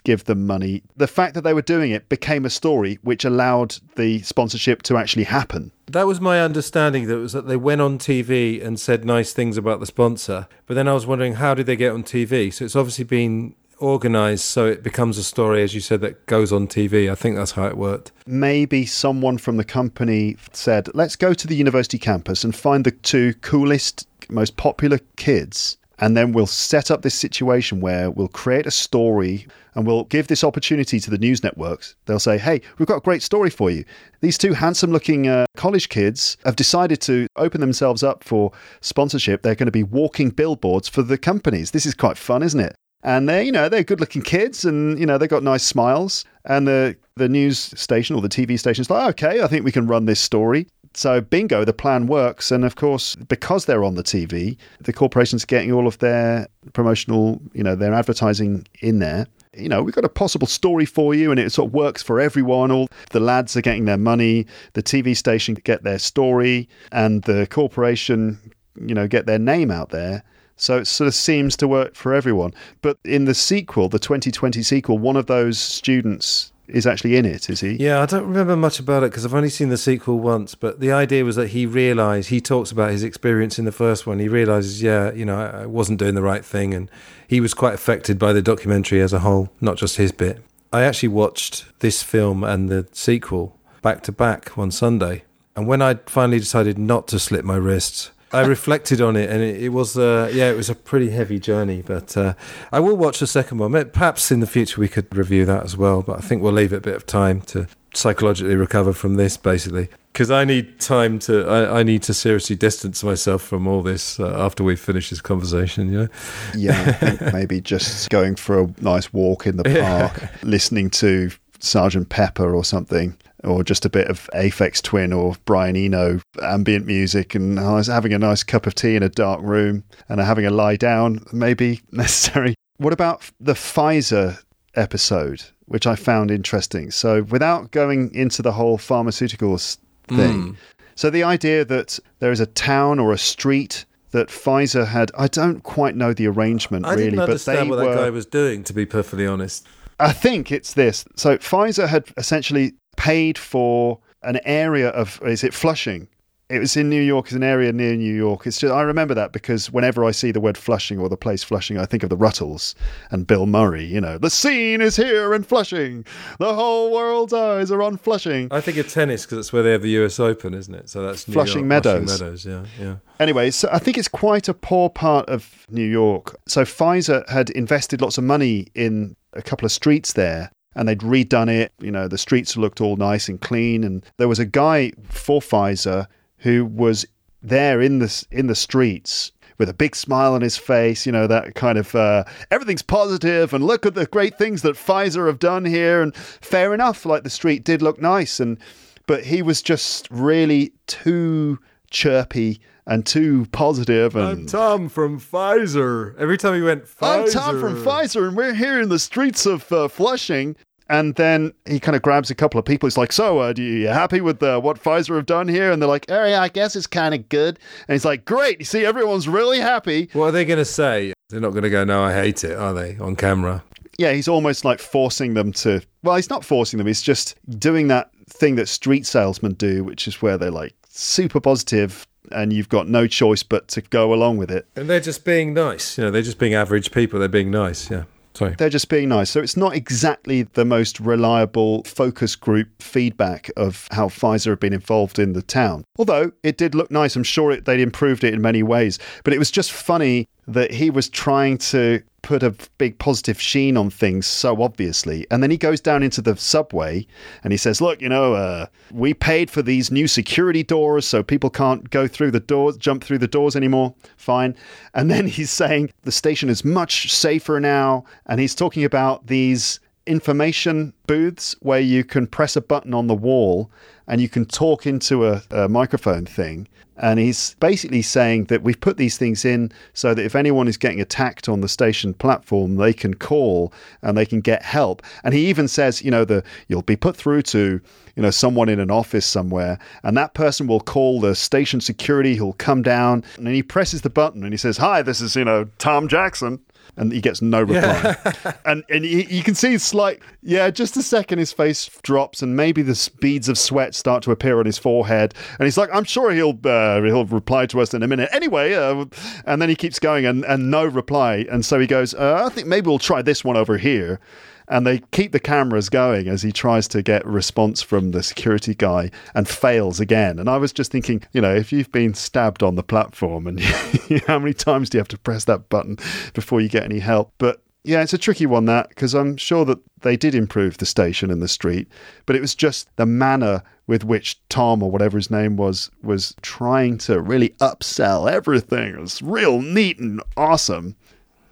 give 0.04 0.24
them 0.24 0.46
money. 0.46 0.82
The 0.96 1.06
fact 1.06 1.32
that 1.32 1.40
they 1.40 1.54
were 1.54 1.62
doing 1.62 1.90
it 1.90 2.10
became 2.10 2.44
a 2.44 2.50
story 2.50 2.98
which 3.00 3.24
allowed 3.24 3.78
the 3.96 4.20
sponsorship 4.20 4.82
to 4.82 4.98
actually 4.98 5.24
happen. 5.24 5.72
That 5.86 6.06
was 6.06 6.20
my 6.20 6.42
understanding. 6.42 7.06
That 7.06 7.16
was 7.16 7.32
that 7.32 7.46
they 7.46 7.56
went 7.56 7.80
on 7.80 7.98
TV 7.98 8.62
and 8.62 8.78
said 8.78 9.06
nice 9.06 9.32
things 9.32 9.56
about 9.56 9.80
the 9.80 9.86
sponsor. 9.86 10.46
But 10.66 10.74
then 10.74 10.88
I 10.88 10.92
was 10.92 11.06
wondering 11.06 11.34
how 11.34 11.54
did 11.54 11.64
they 11.64 11.76
get 11.76 11.92
on 11.92 12.02
TV? 12.02 12.52
So 12.52 12.66
it's 12.66 12.76
obviously 12.76 13.04
been 13.04 13.54
organized 13.78 14.44
so 14.44 14.66
it 14.66 14.84
becomes 14.84 15.18
a 15.18 15.24
story 15.24 15.60
as 15.60 15.74
you 15.74 15.80
said 15.80 16.00
that 16.02 16.26
goes 16.26 16.52
on 16.52 16.68
TV. 16.68 17.10
I 17.10 17.14
think 17.14 17.36
that's 17.36 17.52
how 17.52 17.66
it 17.66 17.76
worked. 17.76 18.12
Maybe 18.26 18.84
someone 18.84 19.38
from 19.38 19.56
the 19.56 19.64
company 19.64 20.36
said, 20.52 20.88
"Let's 20.94 21.16
go 21.16 21.32
to 21.32 21.46
the 21.46 21.56
university 21.56 21.98
campus 21.98 22.44
and 22.44 22.54
find 22.54 22.84
the 22.84 22.90
two 22.90 23.34
coolest 23.40 24.06
most 24.28 24.56
popular 24.56 25.00
kids 25.16 25.76
and 25.98 26.16
then 26.16 26.32
we'll 26.32 26.46
set 26.46 26.90
up 26.90 27.02
this 27.02 27.14
situation 27.14 27.80
where 27.80 28.10
we'll 28.10 28.28
create 28.28 28.66
a 28.66 28.70
story 28.70 29.46
and 29.74 29.86
we'll 29.86 30.04
give 30.04 30.26
this 30.26 30.44
opportunity 30.44 31.00
to 31.00 31.10
the 31.10 31.18
news 31.18 31.42
networks. 31.42 31.94
They'll 32.06 32.18
say, 32.18 32.38
hey, 32.38 32.60
we've 32.78 32.88
got 32.88 32.98
a 32.98 33.00
great 33.00 33.22
story 33.22 33.50
for 33.50 33.70
you. 33.70 33.84
These 34.20 34.38
two 34.38 34.52
handsome 34.52 34.92
looking 34.92 35.28
uh, 35.28 35.46
college 35.56 35.88
kids 35.88 36.36
have 36.44 36.56
decided 36.56 37.00
to 37.02 37.26
open 37.36 37.60
themselves 37.60 38.02
up 38.02 38.24
for 38.24 38.52
sponsorship. 38.80 39.42
They're 39.42 39.54
going 39.54 39.66
to 39.66 39.72
be 39.72 39.82
walking 39.82 40.30
billboards 40.30 40.88
for 40.88 41.02
the 41.02 41.18
companies. 41.18 41.70
This 41.70 41.86
is 41.86 41.94
quite 41.94 42.18
fun, 42.18 42.42
isn't 42.42 42.60
it? 42.60 42.74
And 43.02 43.28
they're, 43.28 43.42
you 43.42 43.52
know, 43.52 43.68
they're 43.68 43.84
good 43.84 44.00
looking 44.00 44.22
kids 44.22 44.64
and, 44.64 44.98
you 44.98 45.04
know, 45.04 45.18
they've 45.18 45.28
got 45.28 45.42
nice 45.42 45.62
smiles. 45.62 46.24
And 46.46 46.66
the, 46.66 46.96
the 47.16 47.28
news 47.28 47.58
station 47.58 48.16
or 48.16 48.22
the 48.22 48.28
TV 48.28 48.58
station 48.58 48.82
is 48.82 48.90
like, 48.90 49.10
okay, 49.10 49.42
I 49.42 49.46
think 49.46 49.64
we 49.64 49.72
can 49.72 49.86
run 49.86 50.06
this 50.06 50.20
story. 50.20 50.66
So, 50.96 51.20
bingo, 51.20 51.64
the 51.64 51.72
plan 51.72 52.06
works. 52.06 52.50
And 52.50 52.64
of 52.64 52.76
course, 52.76 53.16
because 53.16 53.64
they're 53.64 53.84
on 53.84 53.96
the 53.96 54.02
TV, 54.02 54.56
the 54.80 54.92
corporation's 54.92 55.44
getting 55.44 55.72
all 55.72 55.86
of 55.86 55.98
their 55.98 56.48
promotional, 56.72 57.40
you 57.52 57.64
know, 57.64 57.74
their 57.74 57.92
advertising 57.92 58.66
in 58.80 59.00
there. 59.00 59.26
You 59.56 59.68
know, 59.68 59.82
we've 59.82 59.94
got 59.94 60.04
a 60.04 60.08
possible 60.08 60.46
story 60.46 60.84
for 60.84 61.14
you, 61.14 61.30
and 61.30 61.38
it 61.38 61.50
sort 61.50 61.68
of 61.68 61.74
works 61.74 62.02
for 62.02 62.20
everyone. 62.20 62.70
All 62.70 62.88
the 63.10 63.20
lads 63.20 63.56
are 63.56 63.60
getting 63.60 63.84
their 63.84 63.98
money, 63.98 64.46
the 64.72 64.82
TV 64.82 65.16
station 65.16 65.54
get 65.54 65.82
their 65.82 65.98
story, 65.98 66.68
and 66.90 67.22
the 67.22 67.46
corporation, 67.48 68.38
you 68.80 68.94
know, 68.94 69.06
get 69.06 69.26
their 69.26 69.38
name 69.38 69.70
out 69.70 69.90
there. 69.90 70.22
So 70.56 70.78
it 70.78 70.86
sort 70.86 71.08
of 71.08 71.14
seems 71.14 71.56
to 71.56 71.68
work 71.68 71.96
for 71.96 72.14
everyone. 72.14 72.54
But 72.82 72.98
in 73.04 73.24
the 73.24 73.34
sequel, 73.34 73.88
the 73.88 73.98
2020 73.98 74.62
sequel, 74.62 74.98
one 74.98 75.16
of 75.16 75.26
those 75.26 75.58
students 75.58 76.52
is 76.66 76.86
actually 76.86 77.16
in 77.16 77.26
it, 77.26 77.50
is 77.50 77.60
he? 77.60 77.72
Yeah, 77.74 78.00
I 78.00 78.06
don't 78.06 78.26
remember 78.26 78.56
much 78.56 78.78
about 78.78 79.02
it 79.02 79.10
because 79.10 79.24
I've 79.24 79.34
only 79.34 79.50
seen 79.50 79.68
the 79.68 79.76
sequel 79.76 80.18
once. 80.18 80.54
But 80.54 80.80
the 80.80 80.92
idea 80.92 81.24
was 81.24 81.36
that 81.36 81.48
he 81.48 81.66
realised 81.66 82.30
he 82.30 82.40
talks 82.40 82.70
about 82.70 82.90
his 82.90 83.02
experience 83.02 83.58
in 83.58 83.64
the 83.64 83.72
first 83.72 84.06
one. 84.06 84.18
He 84.18 84.28
realises, 84.28 84.82
yeah, 84.82 85.12
you 85.12 85.24
know, 85.24 85.38
I 85.38 85.66
wasn't 85.66 85.98
doing 85.98 86.14
the 86.14 86.22
right 86.22 86.44
thing, 86.44 86.72
and 86.72 86.90
he 87.28 87.40
was 87.40 87.54
quite 87.54 87.74
affected 87.74 88.18
by 88.18 88.32
the 88.32 88.42
documentary 88.42 89.00
as 89.00 89.12
a 89.12 89.20
whole, 89.20 89.50
not 89.60 89.76
just 89.76 89.96
his 89.96 90.12
bit. 90.12 90.42
I 90.72 90.82
actually 90.82 91.10
watched 91.10 91.66
this 91.80 92.02
film 92.02 92.42
and 92.42 92.68
the 92.68 92.86
sequel 92.92 93.58
back 93.82 94.02
to 94.04 94.12
back 94.12 94.56
one 94.56 94.70
Sunday, 94.70 95.24
and 95.54 95.68
when 95.68 95.82
I 95.82 95.94
finally 96.06 96.38
decided 96.38 96.78
not 96.78 97.06
to 97.08 97.18
slit 97.18 97.44
my 97.44 97.56
wrists, 97.56 98.10
I 98.34 98.46
reflected 98.46 99.00
on 99.00 99.16
it, 99.16 99.30
and 99.30 99.42
it, 99.42 99.62
it 99.62 99.68
was, 99.70 99.96
uh, 99.96 100.30
yeah, 100.32 100.50
it 100.50 100.56
was 100.56 100.68
a 100.68 100.74
pretty 100.74 101.10
heavy 101.10 101.38
journey. 101.38 101.82
But 101.82 102.16
uh, 102.16 102.34
I 102.72 102.80
will 102.80 102.96
watch 102.96 103.20
the 103.20 103.26
second 103.26 103.58
one. 103.58 103.72
Perhaps 103.90 104.30
in 104.30 104.40
the 104.40 104.46
future 104.46 104.80
we 104.80 104.88
could 104.88 105.14
review 105.14 105.44
that 105.46 105.64
as 105.64 105.76
well. 105.76 106.02
But 106.02 106.18
I 106.18 106.20
think 106.20 106.42
we'll 106.42 106.52
leave 106.52 106.72
it 106.72 106.76
a 106.76 106.80
bit 106.80 106.96
of 106.96 107.06
time 107.06 107.40
to 107.42 107.66
psychologically 107.94 108.56
recover 108.56 108.92
from 108.92 109.14
this, 109.14 109.36
basically, 109.36 109.88
because 110.12 110.30
I 110.30 110.44
need 110.44 110.80
time 110.80 111.18
to. 111.20 111.46
I, 111.48 111.80
I, 111.80 111.82
need 111.82 112.02
to 112.04 112.14
seriously 112.14 112.56
distance 112.56 113.04
myself 113.04 113.42
from 113.42 113.66
all 113.66 113.82
this 113.82 114.18
uh, 114.18 114.34
after 114.38 114.64
we 114.64 114.76
finish 114.76 115.10
this 115.10 115.20
conversation. 115.20 115.92
You 115.92 115.98
know? 115.98 116.08
Yeah, 116.56 117.30
maybe 117.32 117.60
just 117.60 118.10
going 118.10 118.34
for 118.36 118.62
a 118.62 118.74
nice 118.80 119.12
walk 119.12 119.46
in 119.46 119.56
the 119.56 119.64
park, 119.64 120.18
yeah. 120.20 120.28
listening 120.42 120.90
to 120.90 121.30
Sergeant 121.60 122.08
Pepper 122.08 122.54
or 122.54 122.64
something 122.64 123.16
or 123.44 123.62
just 123.62 123.84
a 123.84 123.90
bit 123.90 124.08
of 124.08 124.28
Aphex 124.34 124.82
Twin 124.82 125.12
or 125.12 125.36
Brian 125.44 125.76
Eno 125.76 126.20
ambient 126.42 126.86
music, 126.86 127.34
and 127.34 127.58
I 127.58 127.74
was 127.74 127.86
having 127.86 128.12
a 128.12 128.18
nice 128.18 128.42
cup 128.42 128.66
of 128.66 128.74
tea 128.74 128.96
in 128.96 129.02
a 129.02 129.08
dark 129.08 129.40
room 129.42 129.84
and 130.08 130.20
having 130.20 130.46
a 130.46 130.50
lie 130.50 130.76
down, 130.76 131.24
maybe 131.32 131.80
necessary. 131.92 132.54
What 132.78 132.92
about 132.92 133.30
the 133.40 133.54
Pfizer 133.54 134.42
episode, 134.74 135.42
which 135.66 135.86
I 135.86 135.96
found 135.96 136.30
interesting? 136.30 136.90
So, 136.90 137.22
without 137.22 137.70
going 137.70 138.14
into 138.14 138.42
the 138.42 138.52
whole 138.52 138.78
pharmaceuticals 138.78 139.78
thing, 140.08 140.52
mm. 140.52 140.56
so 140.94 141.10
the 141.10 141.22
idea 141.22 141.64
that 141.64 141.98
there 142.18 142.32
is 142.32 142.40
a 142.40 142.46
town 142.46 142.98
or 142.98 143.12
a 143.12 143.18
street 143.18 143.84
that 144.10 144.28
Pfizer 144.28 144.86
had, 144.86 145.10
I 145.18 145.26
don't 145.26 145.62
quite 145.62 145.96
know 145.96 146.12
the 146.12 146.28
arrangement 146.28 146.86
I 146.86 146.94
really, 146.94 147.16
but 147.16 147.40
they 147.40 147.68
what 147.68 147.78
were, 147.78 147.84
that 147.84 147.96
guy 147.96 148.10
was 148.10 148.26
doing, 148.26 148.62
to 148.64 148.72
be 148.72 148.86
perfectly 148.86 149.26
honest. 149.26 149.66
I 150.00 150.12
think 150.12 150.50
it's 150.50 150.74
this. 150.74 151.04
So 151.16 151.36
Pfizer 151.38 151.88
had 151.88 152.06
essentially 152.16 152.74
paid 152.96 153.38
for 153.38 153.98
an 154.22 154.40
area 154.44 154.88
of 154.90 155.20
is 155.24 155.44
it 155.44 155.54
Flushing? 155.54 156.08
It 156.50 156.58
was 156.58 156.76
in 156.76 156.90
New 156.90 157.00
York, 157.00 157.26
it's 157.26 157.34
an 157.34 157.42
area 157.42 157.72
near 157.72 157.96
New 157.96 158.14
York. 158.14 158.46
It's 158.46 158.58
just 158.58 158.72
I 158.72 158.82
remember 158.82 159.14
that 159.14 159.32
because 159.32 159.72
whenever 159.72 160.04
I 160.04 160.10
see 160.10 160.30
the 160.30 160.40
word 160.40 160.58
Flushing 160.58 160.98
or 160.98 161.08
the 161.08 161.16
place 161.16 161.42
Flushing, 161.42 161.78
I 161.78 161.86
think 161.86 162.02
of 162.02 162.10
the 162.10 162.18
Rutles 162.18 162.74
and 163.10 163.26
Bill 163.26 163.46
Murray. 163.46 163.84
You 163.84 163.98
know, 163.98 164.18
the 164.18 164.28
scene 164.28 164.82
is 164.82 164.94
here 164.94 165.32
in 165.32 165.42
Flushing. 165.42 166.04
The 166.38 166.54
whole 166.54 166.92
world's 166.92 167.32
eyes 167.32 167.70
are 167.70 167.82
on 167.82 167.96
Flushing. 167.96 168.48
I 168.50 168.60
think 168.60 168.76
of 168.76 168.90
tennis 168.90 169.24
because 169.24 169.38
it's 169.38 169.52
where 169.54 169.62
they 169.62 169.72
have 169.72 169.80
the 169.80 169.90
U.S. 169.90 170.20
Open, 170.20 170.52
isn't 170.52 170.74
it? 170.74 170.90
So 170.90 171.02
that's 171.02 171.26
New 171.26 171.32
Flushing 171.32 171.60
York, 171.60 171.68
Meadows. 171.68 172.04
Flushing 172.04 172.26
Meadows, 172.26 172.46
yeah, 172.46 172.64
yeah. 172.78 172.96
Anyway, 173.18 173.50
so 173.50 173.70
I 173.72 173.78
think 173.78 173.96
it's 173.96 174.08
quite 174.08 174.46
a 174.46 174.54
poor 174.54 174.90
part 174.90 175.26
of 175.30 175.66
New 175.70 175.86
York. 175.86 176.36
So 176.46 176.64
Pfizer 176.64 177.26
had 177.30 177.48
invested 177.50 178.02
lots 178.02 178.18
of 178.18 178.24
money 178.24 178.66
in 178.74 179.16
a 179.32 179.40
couple 179.40 179.64
of 179.64 179.72
streets 179.72 180.12
there 180.12 180.50
and 180.74 180.88
they'd 180.88 181.00
redone 181.00 181.48
it. 181.48 181.72
You 181.80 181.90
know, 181.90 182.08
the 182.08 182.18
streets 182.18 182.56
looked 182.56 182.80
all 182.80 182.96
nice 182.96 183.28
and 183.28 183.40
clean. 183.40 183.84
And 183.84 184.04
there 184.16 184.28
was 184.28 184.38
a 184.38 184.44
guy 184.44 184.92
for 185.04 185.40
Pfizer 185.40 186.06
who 186.38 186.64
was 186.64 187.06
there 187.42 187.80
in 187.80 187.98
the 187.98 188.26
in 188.30 188.46
the 188.46 188.54
streets 188.54 189.32
with 189.58 189.68
a 189.68 189.74
big 189.74 189.94
smile 189.94 190.34
on 190.34 190.40
his 190.40 190.56
face. 190.56 191.06
You 191.06 191.12
know, 191.12 191.26
that 191.26 191.54
kind 191.54 191.78
of 191.78 191.94
uh, 191.94 192.24
everything's 192.50 192.82
positive, 192.82 193.52
and 193.54 193.64
look 193.64 193.86
at 193.86 193.94
the 193.94 194.06
great 194.06 194.36
things 194.38 194.62
that 194.62 194.76
Pfizer 194.76 195.26
have 195.26 195.38
done 195.38 195.64
here. 195.64 196.02
And 196.02 196.14
fair 196.14 196.74
enough, 196.74 197.06
like 197.06 197.22
the 197.22 197.30
street 197.30 197.64
did 197.64 197.82
look 197.82 198.00
nice, 198.00 198.40
and 198.40 198.58
but 199.06 199.24
he 199.24 199.42
was 199.42 199.62
just 199.62 200.08
really 200.10 200.72
too 200.86 201.58
chirpy 201.94 202.60
and 202.86 203.06
too 203.06 203.46
positive. 203.52 204.14
And 204.14 204.26
I'm 204.26 204.46
Tom 204.46 204.88
from 204.90 205.18
Pfizer. 205.18 206.14
Every 206.18 206.36
time 206.36 206.54
he 206.54 206.60
went, 206.60 206.84
Pfizer. 206.84 207.24
I'm 207.24 207.30
Tom 207.30 207.60
from 207.60 207.76
Pfizer, 207.76 208.28
and 208.28 208.36
we're 208.36 208.52
here 208.52 208.80
in 208.80 208.90
the 208.90 208.98
streets 208.98 209.46
of 209.46 209.72
uh, 209.72 209.88
Flushing. 209.88 210.56
And 210.90 211.14
then 211.14 211.54
he 211.66 211.80
kind 211.80 211.96
of 211.96 212.02
grabs 212.02 212.30
a 212.30 212.34
couple 212.34 212.58
of 212.58 212.66
people. 212.66 212.86
He's 212.86 212.98
like, 212.98 213.10
"So, 213.10 213.38
uh, 213.38 213.54
do 213.54 213.62
you 213.62 213.88
happy 213.88 214.20
with 214.20 214.42
uh, 214.42 214.60
what 214.60 214.82
Pfizer 214.82 215.16
have 215.16 215.24
done 215.24 215.48
here?" 215.48 215.72
And 215.72 215.80
they're 215.80 215.88
like, 215.88 216.04
"Oh 216.10 216.26
yeah, 216.26 216.42
I 216.42 216.48
guess 216.48 216.76
it's 216.76 216.86
kind 216.86 217.14
of 217.14 217.26
good." 217.30 217.58
And 217.88 217.94
he's 217.94 218.04
like, 218.04 218.26
"Great, 218.26 218.58
you 218.58 218.66
see, 218.66 218.84
everyone's 218.84 219.26
really 219.26 219.60
happy." 219.60 220.10
What 220.12 220.26
are 220.26 220.32
they 220.32 220.44
going 220.44 220.58
to 220.58 220.64
say? 220.66 221.14
They're 221.30 221.40
not 221.40 221.50
going 221.50 221.62
to 221.62 221.70
go, 221.70 221.84
no, 221.84 222.02
I 222.04 222.12
hate 222.12 222.44
it, 222.44 222.56
are 222.56 222.74
they, 222.74 222.96
on 222.98 223.16
camera? 223.16 223.64
Yeah, 223.98 224.12
he's 224.12 224.28
almost 224.28 224.64
like 224.64 224.78
forcing 224.78 225.34
them 225.34 225.52
to. 225.54 225.80
Well, 226.02 226.16
he's 226.16 226.30
not 226.30 226.44
forcing 226.44 226.78
them. 226.78 226.86
He's 226.86 227.02
just 227.02 227.36
doing 227.58 227.88
that 227.88 228.10
thing 228.28 228.56
that 228.56 228.68
street 228.68 229.06
salesmen 229.06 229.54
do, 229.54 229.84
which 229.84 230.06
is 230.06 230.20
where 230.20 230.36
they're 230.36 230.50
like 230.50 230.74
super 230.94 231.40
positive, 231.40 232.06
and 232.32 232.52
you've 232.52 232.68
got 232.68 232.88
no 232.88 233.06
choice 233.06 233.42
but 233.42 233.68
to 233.68 233.80
go 233.82 234.14
along 234.14 234.36
with 234.38 234.50
it. 234.50 234.66
And 234.76 234.88
they're 234.88 235.00
just 235.00 235.24
being 235.24 235.52
nice. 235.52 235.98
You 235.98 236.04
know, 236.04 236.10
they're 236.10 236.22
just 236.22 236.38
being 236.38 236.54
average 236.54 236.90
people. 236.90 237.18
They're 237.18 237.28
being 237.28 237.50
nice. 237.50 237.90
Yeah. 237.90 238.04
Sorry. 238.34 238.54
They're 238.58 238.68
just 238.68 238.88
being 238.88 239.10
nice. 239.10 239.30
So 239.30 239.40
it's 239.40 239.56
not 239.56 239.76
exactly 239.76 240.42
the 240.42 240.64
most 240.64 240.98
reliable 240.98 241.84
focus 241.84 242.34
group 242.34 242.82
feedback 242.82 243.48
of 243.56 243.86
how 243.92 244.08
Pfizer 244.08 244.50
have 244.50 244.60
been 244.60 244.72
involved 244.72 245.20
in 245.20 245.34
the 245.34 245.42
town. 245.42 245.84
Although 245.98 246.32
it 246.42 246.58
did 246.58 246.74
look 246.74 246.90
nice. 246.90 247.14
I'm 247.14 247.22
sure 247.22 247.52
it, 247.52 247.64
they'd 247.64 247.78
improved 247.80 248.24
it 248.24 248.34
in 248.34 248.42
many 248.42 248.64
ways. 248.64 248.98
But 249.22 249.34
it 249.34 249.38
was 249.38 249.52
just 249.52 249.70
funny 249.70 250.28
that 250.46 250.72
he 250.72 250.90
was 250.90 251.08
trying 251.08 251.58
to 251.58 252.02
put 252.24 252.42
a 252.42 252.54
big 252.78 252.98
positive 252.98 253.38
sheen 253.38 253.76
on 253.76 253.90
things 253.90 254.26
so 254.26 254.62
obviously. 254.62 255.26
And 255.30 255.42
then 255.42 255.50
he 255.50 255.58
goes 255.58 255.80
down 255.80 256.02
into 256.02 256.22
the 256.22 256.34
subway 256.36 257.06
and 257.42 257.52
he 257.52 257.56
says, 257.58 257.82
Look, 257.82 258.00
you 258.00 258.08
know, 258.08 258.34
uh, 258.34 258.66
we 258.90 259.12
paid 259.12 259.50
for 259.50 259.60
these 259.60 259.90
new 259.90 260.08
security 260.08 260.62
doors 260.62 261.06
so 261.06 261.22
people 261.22 261.50
can't 261.50 261.90
go 261.90 262.08
through 262.08 262.30
the 262.30 262.40
doors, 262.40 262.78
jump 262.78 263.04
through 263.04 263.18
the 263.18 263.28
doors 263.28 263.54
anymore. 263.54 263.94
Fine. 264.16 264.56
And 264.94 265.10
then 265.10 265.26
he's 265.26 265.50
saying 265.50 265.92
the 266.02 266.12
station 266.12 266.48
is 266.48 266.64
much 266.64 267.12
safer 267.12 267.60
now. 267.60 268.04
And 268.26 268.40
he's 268.40 268.54
talking 268.54 268.84
about 268.84 269.26
these 269.26 269.80
information 270.06 270.92
booths 271.06 271.54
where 271.60 271.80
you 271.80 272.04
can 272.04 272.26
press 272.26 272.56
a 272.56 272.60
button 272.60 272.94
on 272.94 273.06
the 273.06 273.14
wall 273.14 273.70
and 274.06 274.20
you 274.20 274.28
can 274.28 274.44
talk 274.44 274.86
into 274.86 275.26
a, 275.26 275.42
a, 275.50 275.68
microphone 275.68 276.26
thing. 276.26 276.68
And 276.96 277.18
he's 277.18 277.54
basically 277.54 278.02
saying 278.02 278.44
that 278.44 278.62
we've 278.62 278.80
put 278.80 278.98
these 278.98 279.18
things 279.18 279.44
in 279.44 279.72
so 279.94 280.14
that 280.14 280.24
if 280.24 280.36
anyone 280.36 280.68
is 280.68 280.76
getting 280.76 281.00
attacked 281.00 281.48
on 281.48 281.60
the 281.60 281.68
station 281.68 282.14
platform, 282.14 282.76
they 282.76 282.92
can 282.92 283.14
call 283.14 283.72
and 284.00 284.16
they 284.16 284.24
can 284.24 284.40
get 284.40 284.62
help. 284.62 285.02
And 285.24 285.34
he 285.34 285.46
even 285.46 285.66
says, 285.66 286.02
you 286.02 286.12
know, 286.12 286.24
the 286.24 286.44
you'll 286.68 286.82
be 286.82 286.94
put 286.94 287.16
through 287.16 287.42
to, 287.42 287.80
you 288.14 288.22
know, 288.22 288.30
someone 288.30 288.68
in 288.68 288.78
an 288.78 288.92
office 288.92 289.26
somewhere, 289.26 289.76
and 290.04 290.16
that 290.16 290.34
person 290.34 290.68
will 290.68 290.78
call 290.78 291.20
the 291.20 291.34
station 291.34 291.80
security. 291.80 292.34
He'll 292.34 292.52
come 292.52 292.82
down 292.82 293.24
and 293.36 293.48
he 293.48 293.62
presses 293.64 294.02
the 294.02 294.10
button 294.10 294.44
and 294.44 294.52
he 294.52 294.58
says, 294.58 294.76
"Hi, 294.76 295.02
this 295.02 295.20
is 295.20 295.34
you 295.34 295.44
know 295.44 295.68
Tom 295.78 296.06
Jackson." 296.06 296.60
And 296.96 297.12
he 297.12 297.20
gets 297.20 297.42
no 297.42 297.62
reply. 297.62 298.16
Yeah. 298.24 298.52
and 298.64 298.84
and 298.88 299.04
you 299.04 299.42
can 299.42 299.54
see 299.54 299.76
slight, 299.78 300.20
yeah, 300.42 300.70
just 300.70 300.96
a 300.96 301.02
second 301.02 301.38
his 301.38 301.52
face 301.52 301.88
drops 302.02 302.42
and 302.42 302.56
maybe 302.56 302.82
the 302.82 303.10
beads 303.20 303.48
of 303.48 303.58
sweat 303.58 303.94
start 303.94 304.22
to 304.24 304.30
appear 304.30 304.58
on 304.58 304.66
his 304.66 304.78
forehead. 304.78 305.34
And 305.58 305.66
he's 305.66 305.76
like, 305.76 305.90
I'm 305.92 306.04
sure 306.04 306.30
he'll 306.30 306.58
uh, 306.64 307.02
he'll 307.02 307.26
reply 307.26 307.66
to 307.66 307.80
us 307.80 307.94
in 307.94 308.02
a 308.02 308.08
minute. 308.08 308.28
Anyway, 308.32 308.74
uh, 308.74 309.06
and 309.46 309.60
then 309.60 309.68
he 309.68 309.76
keeps 309.76 309.98
going 309.98 310.26
and, 310.26 310.44
and 310.44 310.70
no 310.70 310.84
reply. 310.84 311.46
And 311.50 311.64
so 311.64 311.78
he 311.78 311.86
goes, 311.86 312.14
uh, 312.14 312.44
I 312.46 312.48
think 312.48 312.66
maybe 312.66 312.88
we'll 312.88 312.98
try 312.98 313.22
this 313.22 313.44
one 313.44 313.56
over 313.56 313.78
here 313.78 314.20
and 314.68 314.86
they 314.86 315.00
keep 315.10 315.32
the 315.32 315.40
cameras 315.40 315.88
going 315.88 316.28
as 316.28 316.42
he 316.42 316.52
tries 316.52 316.88
to 316.88 317.02
get 317.02 317.26
response 317.26 317.82
from 317.82 318.10
the 318.10 318.22
security 318.22 318.74
guy 318.74 319.10
and 319.34 319.48
fails 319.48 320.00
again. 320.00 320.38
And 320.38 320.48
I 320.48 320.56
was 320.56 320.72
just 320.72 320.90
thinking, 320.90 321.22
you 321.32 321.40
know, 321.40 321.54
if 321.54 321.72
you've 321.72 321.92
been 321.92 322.14
stabbed 322.14 322.62
on 322.62 322.74
the 322.74 322.82
platform 322.82 323.46
and 323.46 323.60
how 324.26 324.38
many 324.38 324.54
times 324.54 324.90
do 324.90 324.96
you 324.96 325.00
have 325.00 325.08
to 325.08 325.18
press 325.18 325.44
that 325.44 325.68
button 325.68 325.98
before 326.32 326.60
you 326.60 326.68
get 326.68 326.84
any 326.84 326.98
help? 326.98 327.32
But 327.38 327.62
yeah, 327.84 328.02
it's 328.02 328.14
a 328.14 328.18
tricky 328.18 328.46
one 328.46 328.64
that 328.64 328.88
because 328.88 329.14
I'm 329.14 329.36
sure 329.36 329.64
that 329.66 329.78
they 330.00 330.16
did 330.16 330.34
improve 330.34 330.78
the 330.78 330.86
station 330.86 331.30
and 331.30 331.42
the 331.42 331.48
street, 331.48 331.86
but 332.24 332.34
it 332.34 332.40
was 332.40 332.54
just 332.54 332.88
the 332.96 333.06
manner 333.06 333.62
with 333.86 334.04
which 334.04 334.40
Tom 334.48 334.82
or 334.82 334.90
whatever 334.90 335.18
his 335.18 335.30
name 335.30 335.56
was 335.56 335.90
was 336.02 336.34
trying 336.40 336.96
to 336.98 337.20
really 337.20 337.50
upsell 337.60 338.30
everything. 338.30 338.94
It 338.94 339.00
was 339.00 339.20
real 339.20 339.60
neat 339.60 339.98
and 339.98 340.22
awesome. 340.36 340.96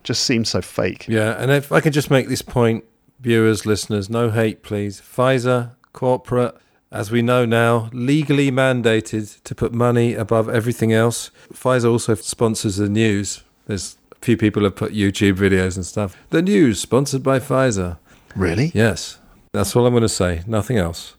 Just 0.05 0.25
seemed 0.25 0.49
so 0.49 0.63
fake. 0.63 1.07
Yeah, 1.07 1.37
and 1.39 1.51
if 1.51 1.71
I 1.71 1.81
could 1.81 1.93
just 1.93 2.11
make 2.11 2.29
this 2.29 2.43
point 2.43 2.85
viewers, 3.23 3.65
listeners, 3.65 4.11
no 4.11 4.31
hate, 4.31 4.63
please. 4.63 5.01
Pfizer, 5.01 5.77
corporate, 5.93 6.57
as 6.91 7.11
we 7.11 7.23
know 7.23 7.45
now, 7.45 7.89
legally 7.93 8.51
mandated 8.51 9.43
to 9.45 9.55
put 9.55 9.73
money 9.73 10.15
above 10.15 10.49
everything 10.49 10.93
else. 10.93 11.31
Pfizer 11.53 11.91
also 11.91 12.15
sponsors 12.15 12.77
the 12.77 12.89
news. 12.89 13.43
There's 13.67 13.97
a 14.11 14.25
few 14.25 14.37
people 14.37 14.65
have 14.65 14.77
put 14.77 14.93
YouTube 14.93 15.35
videos 15.35 15.77
and 15.77 15.87
stuff. 15.87 16.17
The 16.31 16.43
news, 16.43 16.81
sponsored 16.81 17.23
by 17.23 17.39
Pfizer. 17.39 17.99
Really? 18.37 18.73
Yes. 18.75 19.19
That's 19.53 19.75
all 19.77 19.87
I'm 19.87 19.93
going 19.93 20.03
to 20.03 20.09
say. 20.09 20.43
Nothing 20.47 20.79
else. 20.79 21.15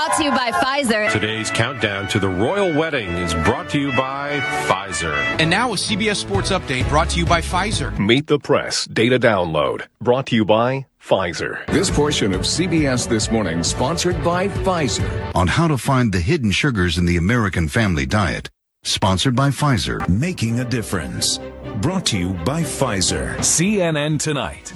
This 0.00 0.18
weather 0.18 0.18
report 0.18 0.18
brought 0.18 0.18
to 0.18 0.24
you 0.24 0.30
by 0.30 0.50
Pfizer. 0.52 1.12
Today's 1.12 1.50
countdown 1.50 2.08
to 2.08 2.18
the 2.18 2.28
royal 2.28 2.72
wedding 2.78 3.08
is 3.10 3.34
brought 3.34 3.68
to 3.70 3.78
you 3.78 3.90
by 3.92 4.40
Pfizer. 4.66 5.14
And 5.38 5.50
now 5.50 5.72
a 5.72 5.76
CBS 5.76 6.16
Sports 6.16 6.50
Update 6.50 6.88
brought 6.88 7.10
to 7.10 7.18
you 7.18 7.26
by 7.26 7.40
Pfizer. 7.40 7.96
Meet 7.98 8.26
the 8.26 8.38
Press 8.38 8.86
Data 8.86 9.18
Download 9.18 9.86
brought 10.00 10.26
to 10.28 10.36
you 10.36 10.44
by 10.44 10.86
Pfizer. 11.02 11.66
This 11.66 11.90
portion 11.90 12.32
of 12.32 12.42
CBS 12.42 13.08
This 13.08 13.30
Morning 13.30 13.62
sponsored 13.62 14.22
by 14.24 14.48
Pfizer. 14.48 15.34
On 15.34 15.46
how 15.46 15.68
to 15.68 15.76
find 15.76 16.12
the 16.12 16.20
hidden 16.20 16.50
sugars 16.50 16.96
in 16.96 17.04
the 17.04 17.16
American 17.16 17.68
family 17.68 18.06
diet. 18.06 18.48
Sponsored 18.82 19.36
by 19.36 19.50
Pfizer. 19.50 20.08
Making 20.08 20.60
a 20.60 20.64
difference. 20.64 21.38
Brought 21.82 22.06
to 22.06 22.18
you 22.18 22.32
by 22.44 22.62
Pfizer. 22.62 23.36
CNN 23.38 24.18
Tonight. 24.18 24.72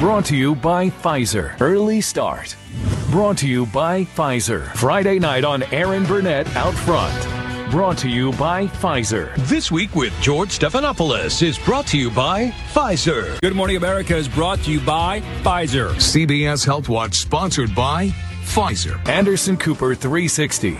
Brought 0.00 0.26
to 0.26 0.36
you 0.36 0.54
by 0.54 0.90
Pfizer. 0.90 1.58
Early 1.60 2.02
Start. 2.02 2.54
Brought 3.10 3.38
to 3.38 3.48
you 3.48 3.66
by 3.66 4.04
Pfizer. 4.04 4.74
Friday 4.74 5.20
night 5.20 5.44
on 5.44 5.62
Erin 5.72 6.04
Burnett 6.04 6.54
Out 6.56 6.74
Front. 6.74 7.70
Brought 7.70 7.96
to 7.98 8.08
you 8.08 8.32
by 8.32 8.66
Pfizer. 8.66 9.34
This 9.46 9.70
week 9.70 9.94
with 9.94 10.12
George 10.20 10.58
Stephanopoulos 10.58 11.40
is 11.40 11.56
brought 11.56 11.86
to 11.88 11.98
you 11.98 12.10
by 12.10 12.48
Pfizer. 12.72 13.40
Good 13.40 13.54
Morning 13.54 13.76
America 13.76 14.16
is 14.16 14.28
brought 14.28 14.58
to 14.64 14.72
you 14.72 14.80
by 14.80 15.20
Pfizer. 15.42 15.90
CBS 15.94 16.66
Health 16.66 16.88
Watch 16.88 17.14
sponsored 17.14 17.74
by 17.76 18.08
Pfizer. 18.42 19.08
Anderson 19.08 19.56
Cooper 19.56 19.94
360. 19.94 20.76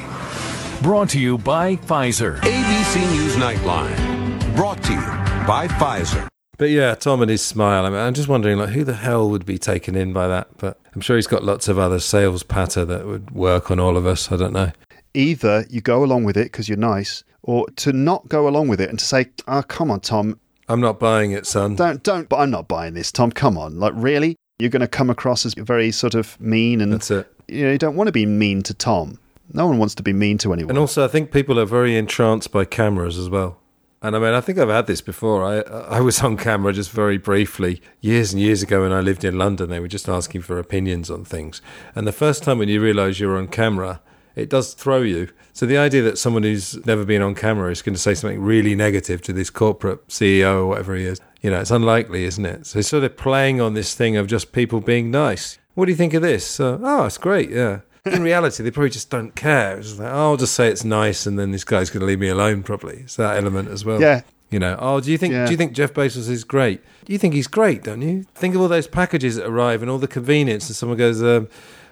Brought 0.82 1.10
to 1.10 1.20
you 1.20 1.38
by 1.38 1.76
Pfizer. 1.76 2.40
ABC 2.40 3.10
News 3.12 3.36
Nightline. 3.36 4.56
Brought 4.56 4.82
to 4.82 4.92
you 4.92 5.46
by 5.46 5.68
Pfizer. 5.68 6.28
But 6.58 6.70
yeah, 6.70 6.94
Tom 6.94 7.20
and 7.20 7.30
his 7.30 7.42
smile. 7.42 7.84
I 7.84 7.90
mean, 7.90 7.98
I'm 7.98 8.14
just 8.14 8.28
wondering, 8.28 8.58
like, 8.58 8.70
who 8.70 8.82
the 8.82 8.94
hell 8.94 9.28
would 9.28 9.44
be 9.44 9.58
taken 9.58 9.94
in 9.94 10.12
by 10.12 10.26
that? 10.28 10.48
But 10.56 10.78
I'm 10.94 11.00
sure 11.00 11.16
he's 11.16 11.26
got 11.26 11.44
lots 11.44 11.68
of 11.68 11.78
other 11.78 12.00
sales 12.00 12.42
patter 12.42 12.84
that 12.86 13.06
would 13.06 13.30
work 13.30 13.70
on 13.70 13.78
all 13.78 13.96
of 13.96 14.06
us. 14.06 14.32
I 14.32 14.36
don't 14.36 14.52
know. 14.52 14.72
Either 15.12 15.66
you 15.68 15.80
go 15.80 16.02
along 16.02 16.24
with 16.24 16.36
it 16.36 16.44
because 16.44 16.68
you're 16.68 16.78
nice, 16.78 17.24
or 17.42 17.66
to 17.76 17.92
not 17.92 18.28
go 18.28 18.48
along 18.48 18.68
with 18.68 18.80
it 18.80 18.88
and 18.90 18.98
to 18.98 19.04
say, 19.04 19.26
"Oh, 19.46 19.62
come 19.62 19.90
on, 19.90 20.00
Tom, 20.00 20.38
I'm 20.68 20.80
not 20.80 20.98
buying 20.98 21.32
it, 21.32 21.46
son." 21.46 21.76
Don't, 21.76 22.02
don't. 22.02 22.28
But 22.28 22.38
I'm 22.38 22.50
not 22.50 22.68
buying 22.68 22.94
this, 22.94 23.12
Tom. 23.12 23.30
Come 23.32 23.56
on, 23.58 23.78
like, 23.78 23.92
really? 23.96 24.36
You're 24.58 24.70
going 24.70 24.80
to 24.80 24.88
come 24.88 25.10
across 25.10 25.44
as 25.44 25.54
very 25.54 25.90
sort 25.90 26.14
of 26.14 26.40
mean, 26.40 26.80
and 26.80 26.92
that's 26.92 27.10
it. 27.10 27.30
You 27.48 27.64
know, 27.64 27.72
you 27.72 27.78
don't 27.78 27.96
want 27.96 28.08
to 28.08 28.12
be 28.12 28.26
mean 28.26 28.62
to 28.64 28.74
Tom. 28.74 29.18
No 29.52 29.66
one 29.66 29.78
wants 29.78 29.94
to 29.96 30.02
be 30.02 30.12
mean 30.12 30.38
to 30.38 30.52
anyone. 30.52 30.70
And 30.70 30.78
also, 30.78 31.04
I 31.04 31.08
think 31.08 31.30
people 31.30 31.60
are 31.60 31.66
very 31.66 31.96
entranced 31.96 32.50
by 32.50 32.64
cameras 32.64 33.18
as 33.18 33.28
well. 33.28 33.58
And 34.06 34.14
I 34.14 34.20
mean, 34.20 34.34
I 34.34 34.40
think 34.40 34.58
I've 34.58 34.68
had 34.68 34.86
this 34.86 35.00
before. 35.00 35.44
I 35.44 35.58
I 35.96 36.00
was 36.00 36.20
on 36.22 36.36
camera 36.36 36.72
just 36.72 36.92
very 36.92 37.18
briefly 37.18 37.82
years 38.00 38.32
and 38.32 38.40
years 38.40 38.62
ago 38.62 38.82
when 38.82 38.92
I 38.92 39.00
lived 39.00 39.24
in 39.24 39.36
London. 39.36 39.68
They 39.68 39.80
were 39.80 39.88
just 39.88 40.08
asking 40.08 40.42
for 40.42 40.60
opinions 40.60 41.10
on 41.10 41.24
things. 41.24 41.60
And 41.96 42.06
the 42.06 42.12
first 42.12 42.44
time 42.44 42.58
when 42.58 42.68
you 42.68 42.80
realise 42.80 43.18
you're 43.18 43.36
on 43.36 43.48
camera, 43.48 44.00
it 44.36 44.48
does 44.48 44.74
throw 44.74 45.02
you. 45.02 45.30
So 45.52 45.66
the 45.66 45.78
idea 45.78 46.02
that 46.02 46.18
someone 46.18 46.44
who's 46.44 46.86
never 46.86 47.04
been 47.04 47.20
on 47.20 47.34
camera 47.34 47.72
is 47.72 47.82
going 47.82 47.96
to 47.96 48.00
say 48.00 48.14
something 48.14 48.40
really 48.40 48.76
negative 48.76 49.22
to 49.22 49.32
this 49.32 49.50
corporate 49.50 50.06
CEO 50.06 50.58
or 50.58 50.66
whatever 50.66 50.94
he 50.94 51.04
is, 51.04 51.20
you 51.40 51.50
know, 51.50 51.58
it's 51.58 51.72
unlikely, 51.72 52.24
isn't 52.26 52.46
it? 52.46 52.66
So 52.66 52.78
it's 52.78 52.88
sort 52.88 53.02
of 53.02 53.16
playing 53.16 53.60
on 53.60 53.74
this 53.74 53.96
thing 53.96 54.16
of 54.16 54.28
just 54.28 54.52
people 54.52 54.80
being 54.80 55.10
nice. 55.10 55.58
What 55.74 55.86
do 55.86 55.90
you 55.90 55.96
think 55.96 56.14
of 56.14 56.22
this? 56.22 56.60
Uh, 56.60 56.78
oh, 56.80 57.06
it's 57.06 57.18
great. 57.18 57.50
Yeah 57.50 57.80
in 58.06 58.22
reality, 58.22 58.62
they 58.62 58.70
probably 58.70 58.90
just 58.90 59.10
don't 59.10 59.34
care. 59.34 59.78
It's 59.78 59.98
like, 59.98 60.12
oh, 60.12 60.30
I'll 60.30 60.36
just 60.36 60.54
say 60.54 60.68
it's 60.68 60.84
nice, 60.84 61.26
and 61.26 61.38
then 61.38 61.50
this 61.50 61.64
guy's 61.64 61.90
going 61.90 62.00
to 62.00 62.06
leave 62.06 62.20
me 62.20 62.28
alone. 62.28 62.62
Probably 62.62 62.98
it's 62.98 63.16
that 63.16 63.36
element 63.36 63.68
as 63.68 63.84
well. 63.84 64.00
Yeah. 64.00 64.22
You 64.50 64.60
know, 64.60 64.76
oh, 64.78 65.00
do 65.00 65.10
you 65.10 65.18
think 65.18 65.32
yeah. 65.32 65.44
do 65.44 65.50
you 65.50 65.56
think 65.56 65.72
Jeff 65.72 65.92
Bezos 65.92 66.28
is 66.28 66.44
great? 66.44 66.80
Do 67.04 67.12
you 67.12 67.18
think 67.18 67.34
he's 67.34 67.48
great? 67.48 67.82
Don't 67.82 68.02
you? 68.02 68.24
Think 68.34 68.54
of 68.54 68.60
all 68.60 68.68
those 68.68 68.86
packages 68.86 69.36
that 69.36 69.46
arrive 69.46 69.82
and 69.82 69.90
all 69.90 69.98
the 69.98 70.06
convenience, 70.06 70.68
and 70.68 70.76
someone 70.76 70.96
goes, 70.96 71.20
um, 71.20 71.48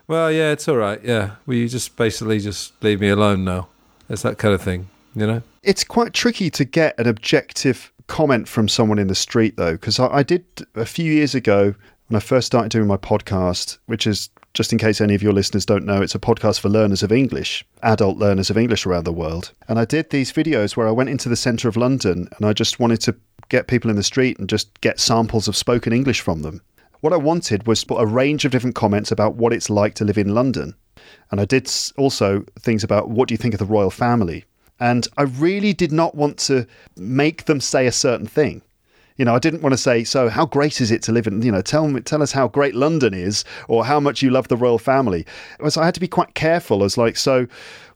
"Well, 0.07 0.31
yeah, 0.31 0.53
it's 0.53 0.69
all 0.69 0.77
right. 0.77 1.03
Yeah, 1.03 1.33
will 1.47 1.57
you 1.57 1.69
just 1.69 1.97
basically 1.97 2.39
just 2.39 2.81
leave 2.83 3.01
me 3.01 3.09
alone 3.09 3.45
now?" 3.45 3.69
It's 4.09 4.23
that 4.23 4.39
kind 4.39 4.55
of 4.55 4.63
thing. 4.63 4.89
You 5.17 5.27
know, 5.27 5.43
it's 5.65 5.83
quite 5.83 6.13
tricky 6.13 6.49
to 6.51 6.65
get 6.65 6.99
an 6.99 7.09
objective 7.09 7.93
comment 8.07 8.47
from 8.47 8.69
someone 8.69 8.99
in 9.01 9.09
the 9.09 9.15
street, 9.15 9.57
though, 9.57 9.73
because 9.73 9.99
I, 9.99 10.07
I 10.07 10.23
did 10.23 10.45
a 10.77 10.87
few 10.87 11.13
years 11.13 11.35
ago 11.35 11.75
when 12.09 12.17
I 12.17 12.21
first 12.21 12.47
started 12.47 12.71
doing 12.71 12.87
my 12.87 12.97
podcast, 12.97 13.79
which 13.87 14.07
is 14.07 14.29
just 14.55 14.73
in 14.73 14.79
case 14.79 15.01
any 15.01 15.17
of 15.17 15.23
your 15.23 15.33
listeners 15.33 15.67
don't 15.67 15.85
know, 15.85 16.01
it's 16.01 16.15
a 16.15 16.21
podcast 16.21 16.61
for 16.61 16.69
learners 16.69 17.03
of 17.03 17.11
English, 17.11 17.67
adult 17.83 18.17
learners 18.17 18.51
of 18.51 18.57
English 18.57 18.87
around 18.87 19.05
the 19.05 19.13
world. 19.13 19.53
And 19.69 19.81
I 19.81 19.85
did 19.85 20.11
these 20.11 20.33
videos 20.33 20.77
where 20.77 20.87
I 20.87 20.93
went 20.93 21.11
into 21.11 21.29
the 21.29 21.37
centre 21.37 21.69
of 21.69 21.77
London 21.77 22.29
and 22.37 22.47
I 22.47 22.53
just 22.53 22.79
wanted 22.79 23.01
to 23.03 23.17
get 23.49 23.67
people 23.67 23.91
in 23.91 23.97
the 23.97 24.05
street 24.05 24.39
and 24.39 24.49
just 24.49 24.81
get 24.81 25.01
samples 25.01 25.49
of 25.49 25.57
spoken 25.57 25.93
English 25.93 26.21
from 26.21 26.43
them. 26.43 26.63
What 27.01 27.13
I 27.13 27.17
wanted 27.17 27.67
was 27.67 27.85
a 27.91 28.07
range 28.07 28.45
of 28.45 28.53
different 28.53 28.77
comments 28.77 29.11
about 29.11 29.35
what 29.35 29.53
it's 29.53 29.69
like 29.69 29.95
to 29.97 30.05
live 30.05 30.17
in 30.17 30.35
London. 30.35 30.75
And 31.31 31.41
I 31.41 31.45
did 31.45 31.71
also 31.97 32.45
things 32.61 32.85
about 32.85 33.11
what 33.11 33.29
do 33.29 33.35
you 33.35 33.39
think 33.39 33.55
of 33.55 33.59
the 33.59 33.67
royal 33.67 33.91
family? 33.91 34.45
And 34.79 35.07
I 35.19 35.23
really 35.23 35.73
did 35.73 35.93
not 35.93 36.15
want 36.15 36.39
to 36.39 36.67
make 36.97 37.45
them 37.47 37.61
say 37.61 37.87
a 37.87 37.93
certain 37.93 38.27
thing. 38.27 38.63
You 39.17 39.25
know, 39.25 39.35
I 39.35 39.39
didn't 39.39 39.63
want 39.63 39.73
to 39.73 39.79
say, 39.79 40.03
so 40.03 40.29
how 40.29 40.45
great 40.45 40.81
is 40.81 40.91
it 40.91 41.03
to 41.03 41.13
live 41.13 41.29
in, 41.29 41.41
you 41.43 41.53
know, 41.53 41.63
tell 41.63 41.87
me, 41.87 42.01
tell 42.01 42.21
us 42.21 42.33
how 42.33 42.49
great 42.49 42.75
London 42.75 43.15
is 43.15 43.45
or 43.69 43.85
how 43.85 44.01
much 44.01 44.23
you 44.23 44.31
love 44.31 44.49
the 44.49 44.57
royal 44.57 44.79
family. 44.79 45.25
So 45.69 45.81
I 45.81 45.85
had 45.85 45.95
to 45.95 46.01
be 46.01 46.09
quite 46.09 46.35
careful 46.35 46.83
as 46.83 46.99
like, 46.99 47.17
so 47.17 47.47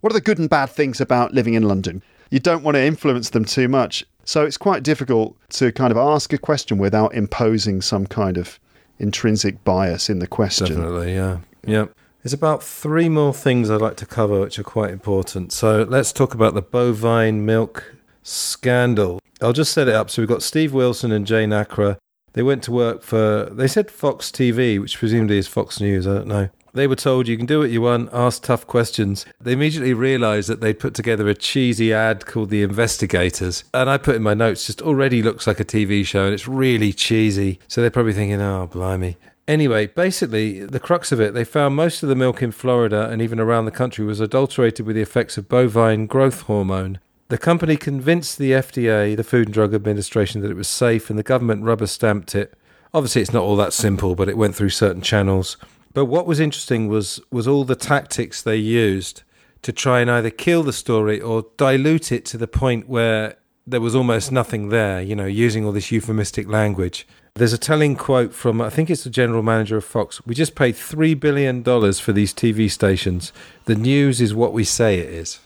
what 0.01 0.13
are 0.13 0.15
the 0.15 0.21
good 0.21 0.39
and 0.39 0.49
bad 0.49 0.71
things 0.71 1.01
about 1.01 1.35
living 1.35 1.55
in 1.55 1.65
London? 1.65 2.03
You 2.31 2.39
don't 2.39 2.63
want 2.63 2.77
to 2.77 2.83
influence 2.83 3.31
them 3.31 3.45
too 3.45 3.69
much. 3.69 4.05
So 4.25 4.45
it's 4.45 4.59
quite 4.59 4.83
difficult 4.83 5.37
to 5.55 5.73
kind 5.73 5.91
of 5.91 5.97
ask 5.97 6.33
a 6.33 6.39
question 6.39 6.79
without 6.79 7.15
imposing 7.15 7.81
some 7.81 8.07
kind 8.07 8.37
of 8.37 8.61
intrinsic 8.99 9.65
bias 9.65 10.09
in 10.09 10.21
the 10.21 10.27
question. 10.27 10.67
Definitely, 10.67 11.15
yeah. 11.15 11.39
Yeah. 11.67 11.87
There's 12.23 12.33
about 12.33 12.63
three 12.63 13.09
more 13.09 13.33
things 13.33 13.71
I'd 13.71 13.81
like 13.81 13.97
to 13.97 14.07
cover 14.07 14.41
which 14.41 14.59
are 14.59 14.65
quite 14.65 14.91
important. 14.91 15.53
So 15.53 15.85
let's 15.89 16.13
talk 16.13 16.35
about 16.35 16.55
the 16.55 16.63
bovine 16.63 17.47
milk 17.47 17.95
scandal. 18.29 19.21
I'll 19.41 19.53
just 19.53 19.73
set 19.73 19.89
it 19.89 19.95
up. 19.95 20.11
So 20.11 20.23
we've 20.23 20.29
got 20.29 20.43
Steve 20.43 20.73
Wilson 20.73 21.13
and 21.13 21.27
Jane 21.27 21.51
Akre. 21.51 21.97
They 22.35 22.43
went 22.43 22.63
to 22.65 22.73
work 22.73 23.03
for, 23.03 23.49
they 23.51 23.67
said 23.67 23.91
Fox 23.91 24.31
TV, 24.31 24.81
which 24.81 24.99
presumably 24.99 25.39
is 25.39 25.49
Fox 25.49 25.81
News, 25.81 26.07
I 26.07 26.15
don't 26.15 26.27
know. 26.27 26.51
They 26.75 26.87
were 26.87 26.97
told 26.97 27.27
you 27.27 27.37
can 27.37 27.47
do 27.47 27.61
what 27.61 27.71
you 27.71 27.81
want, 27.81 28.11
ask 28.13 28.43
tough 28.43 28.67
questions. 28.67 29.25
They 29.41 29.53
immediately 29.53 29.95
realised 29.95 30.49
that 30.49 30.61
they'd 30.61 30.79
put 30.79 30.95
together 30.95 31.27
a 31.27 31.35
cheesy 31.35 31.93
ad 31.93 32.27
called 32.27 32.51
The 32.51 32.63
Investigators. 32.63 33.65
And 33.73 33.89
I 33.89 33.97
put 33.97 34.17
in 34.17 34.23
my 34.23 34.35
notes, 34.35 34.67
just 34.67 34.83
already 34.83 35.23
looks 35.23 35.47
like 35.47 35.59
a 35.59 35.65
TV 35.65 36.07
show 36.07 36.27
and 36.27 36.35
it's 36.35 36.47
really 36.47 36.93
cheesy. 36.93 37.59
So 37.67 37.81
they're 37.81 37.91
probably 37.91 38.13
thinking, 38.13 38.41
oh, 38.41 38.69
blimey. 38.71 39.17
Anyway, 39.49 39.87
basically, 39.87 40.67
the 40.67 40.79
crux 40.79 41.11
of 41.11 41.21
it, 41.21 41.33
they 41.33 41.45
found 41.45 41.75
most 41.75 42.03
of 42.03 42.11
the 42.11 42.15
milk 42.15 42.43
in 42.43 42.53
Florida 42.53 43.09
and 43.09 43.23
even 43.23 43.41
around 43.41 43.65
the 43.65 43.71
country 43.71 44.05
was 44.05 44.21
adulterated 44.21 44.87
with 44.87 44.95
the 44.95 45.03
effects 45.03 45.39
of 45.39 45.49
bovine 45.49 46.07
growth 46.07 46.43
hormone. 46.43 47.01
The 47.29 47.37
company 47.37 47.77
convinced 47.77 48.39
the 48.39 48.53
FDA, 48.53 49.15
the 49.15 49.23
Food 49.23 49.49
and 49.49 49.55
Drug 49.55 49.75
Administration, 49.75 50.41
that 50.41 50.51
it 50.51 50.57
was 50.57 50.67
safe 50.67 51.11
and 51.11 51.19
the 51.19 51.23
government 51.23 51.63
rubber 51.63 51.87
stamped 51.87 52.35
it. 52.35 52.55
Obviously, 52.95 53.21
it's 53.21 53.35
not 53.35 53.43
all 53.43 53.57
that 53.57 53.75
simple, 53.75 54.15
but 54.15 54.31
it 54.31 54.39
went 54.39 54.57
through 54.57 54.71
certain 54.71 55.03
channels. 55.03 55.59
But 55.93 56.07
what 56.07 56.27
was 56.27 56.41
interesting 56.41 56.89
was 56.89 57.21
was 57.31 57.47
all 57.47 57.65
the 57.65 57.77
tactics 57.77 58.41
they 58.41 58.57
used 58.57 59.25
to 59.61 59.73
try 59.73 60.01
and 60.01 60.11
either 60.11 60.31
kill 60.31 60.63
the 60.63 60.73
story 60.73 61.21
or 61.21 61.47
dilute 61.59 62.13
it 62.13 62.25
to 62.27 62.39
the 62.39 62.47
point 62.47 62.89
where 62.89 63.37
there 63.67 63.83
was 63.83 63.95
almost 63.95 64.33
nothing 64.33 64.71
there, 64.71 65.03
you 65.03 65.15
know, 65.15 65.27
using 65.27 65.67
all 65.67 65.73
this 65.73 65.93
euphemistic 65.93 66.49
language. 66.49 67.07
There's 67.35 67.53
a 67.53 67.59
telling 67.59 67.95
quote 67.95 68.33
from, 68.33 68.63
I 68.63 68.71
think 68.71 68.89
it's 68.89 69.05
the 69.05 69.11
general 69.11 69.43
manager 69.43 69.77
of 69.77 69.85
Fox. 69.85 70.25
We 70.25 70.35
just 70.35 70.55
paid 70.55 70.77
$3 70.77 71.21
billion 71.21 71.63
for 71.63 72.13
these 72.13 72.33
TV 72.33 72.71
stations. 72.71 73.35
The 73.67 73.75
news 73.75 74.23
is 74.23 74.33
what 74.33 74.55
we 74.55 74.65
say 74.65 74.99
it 74.99 75.11
is. 75.11 75.41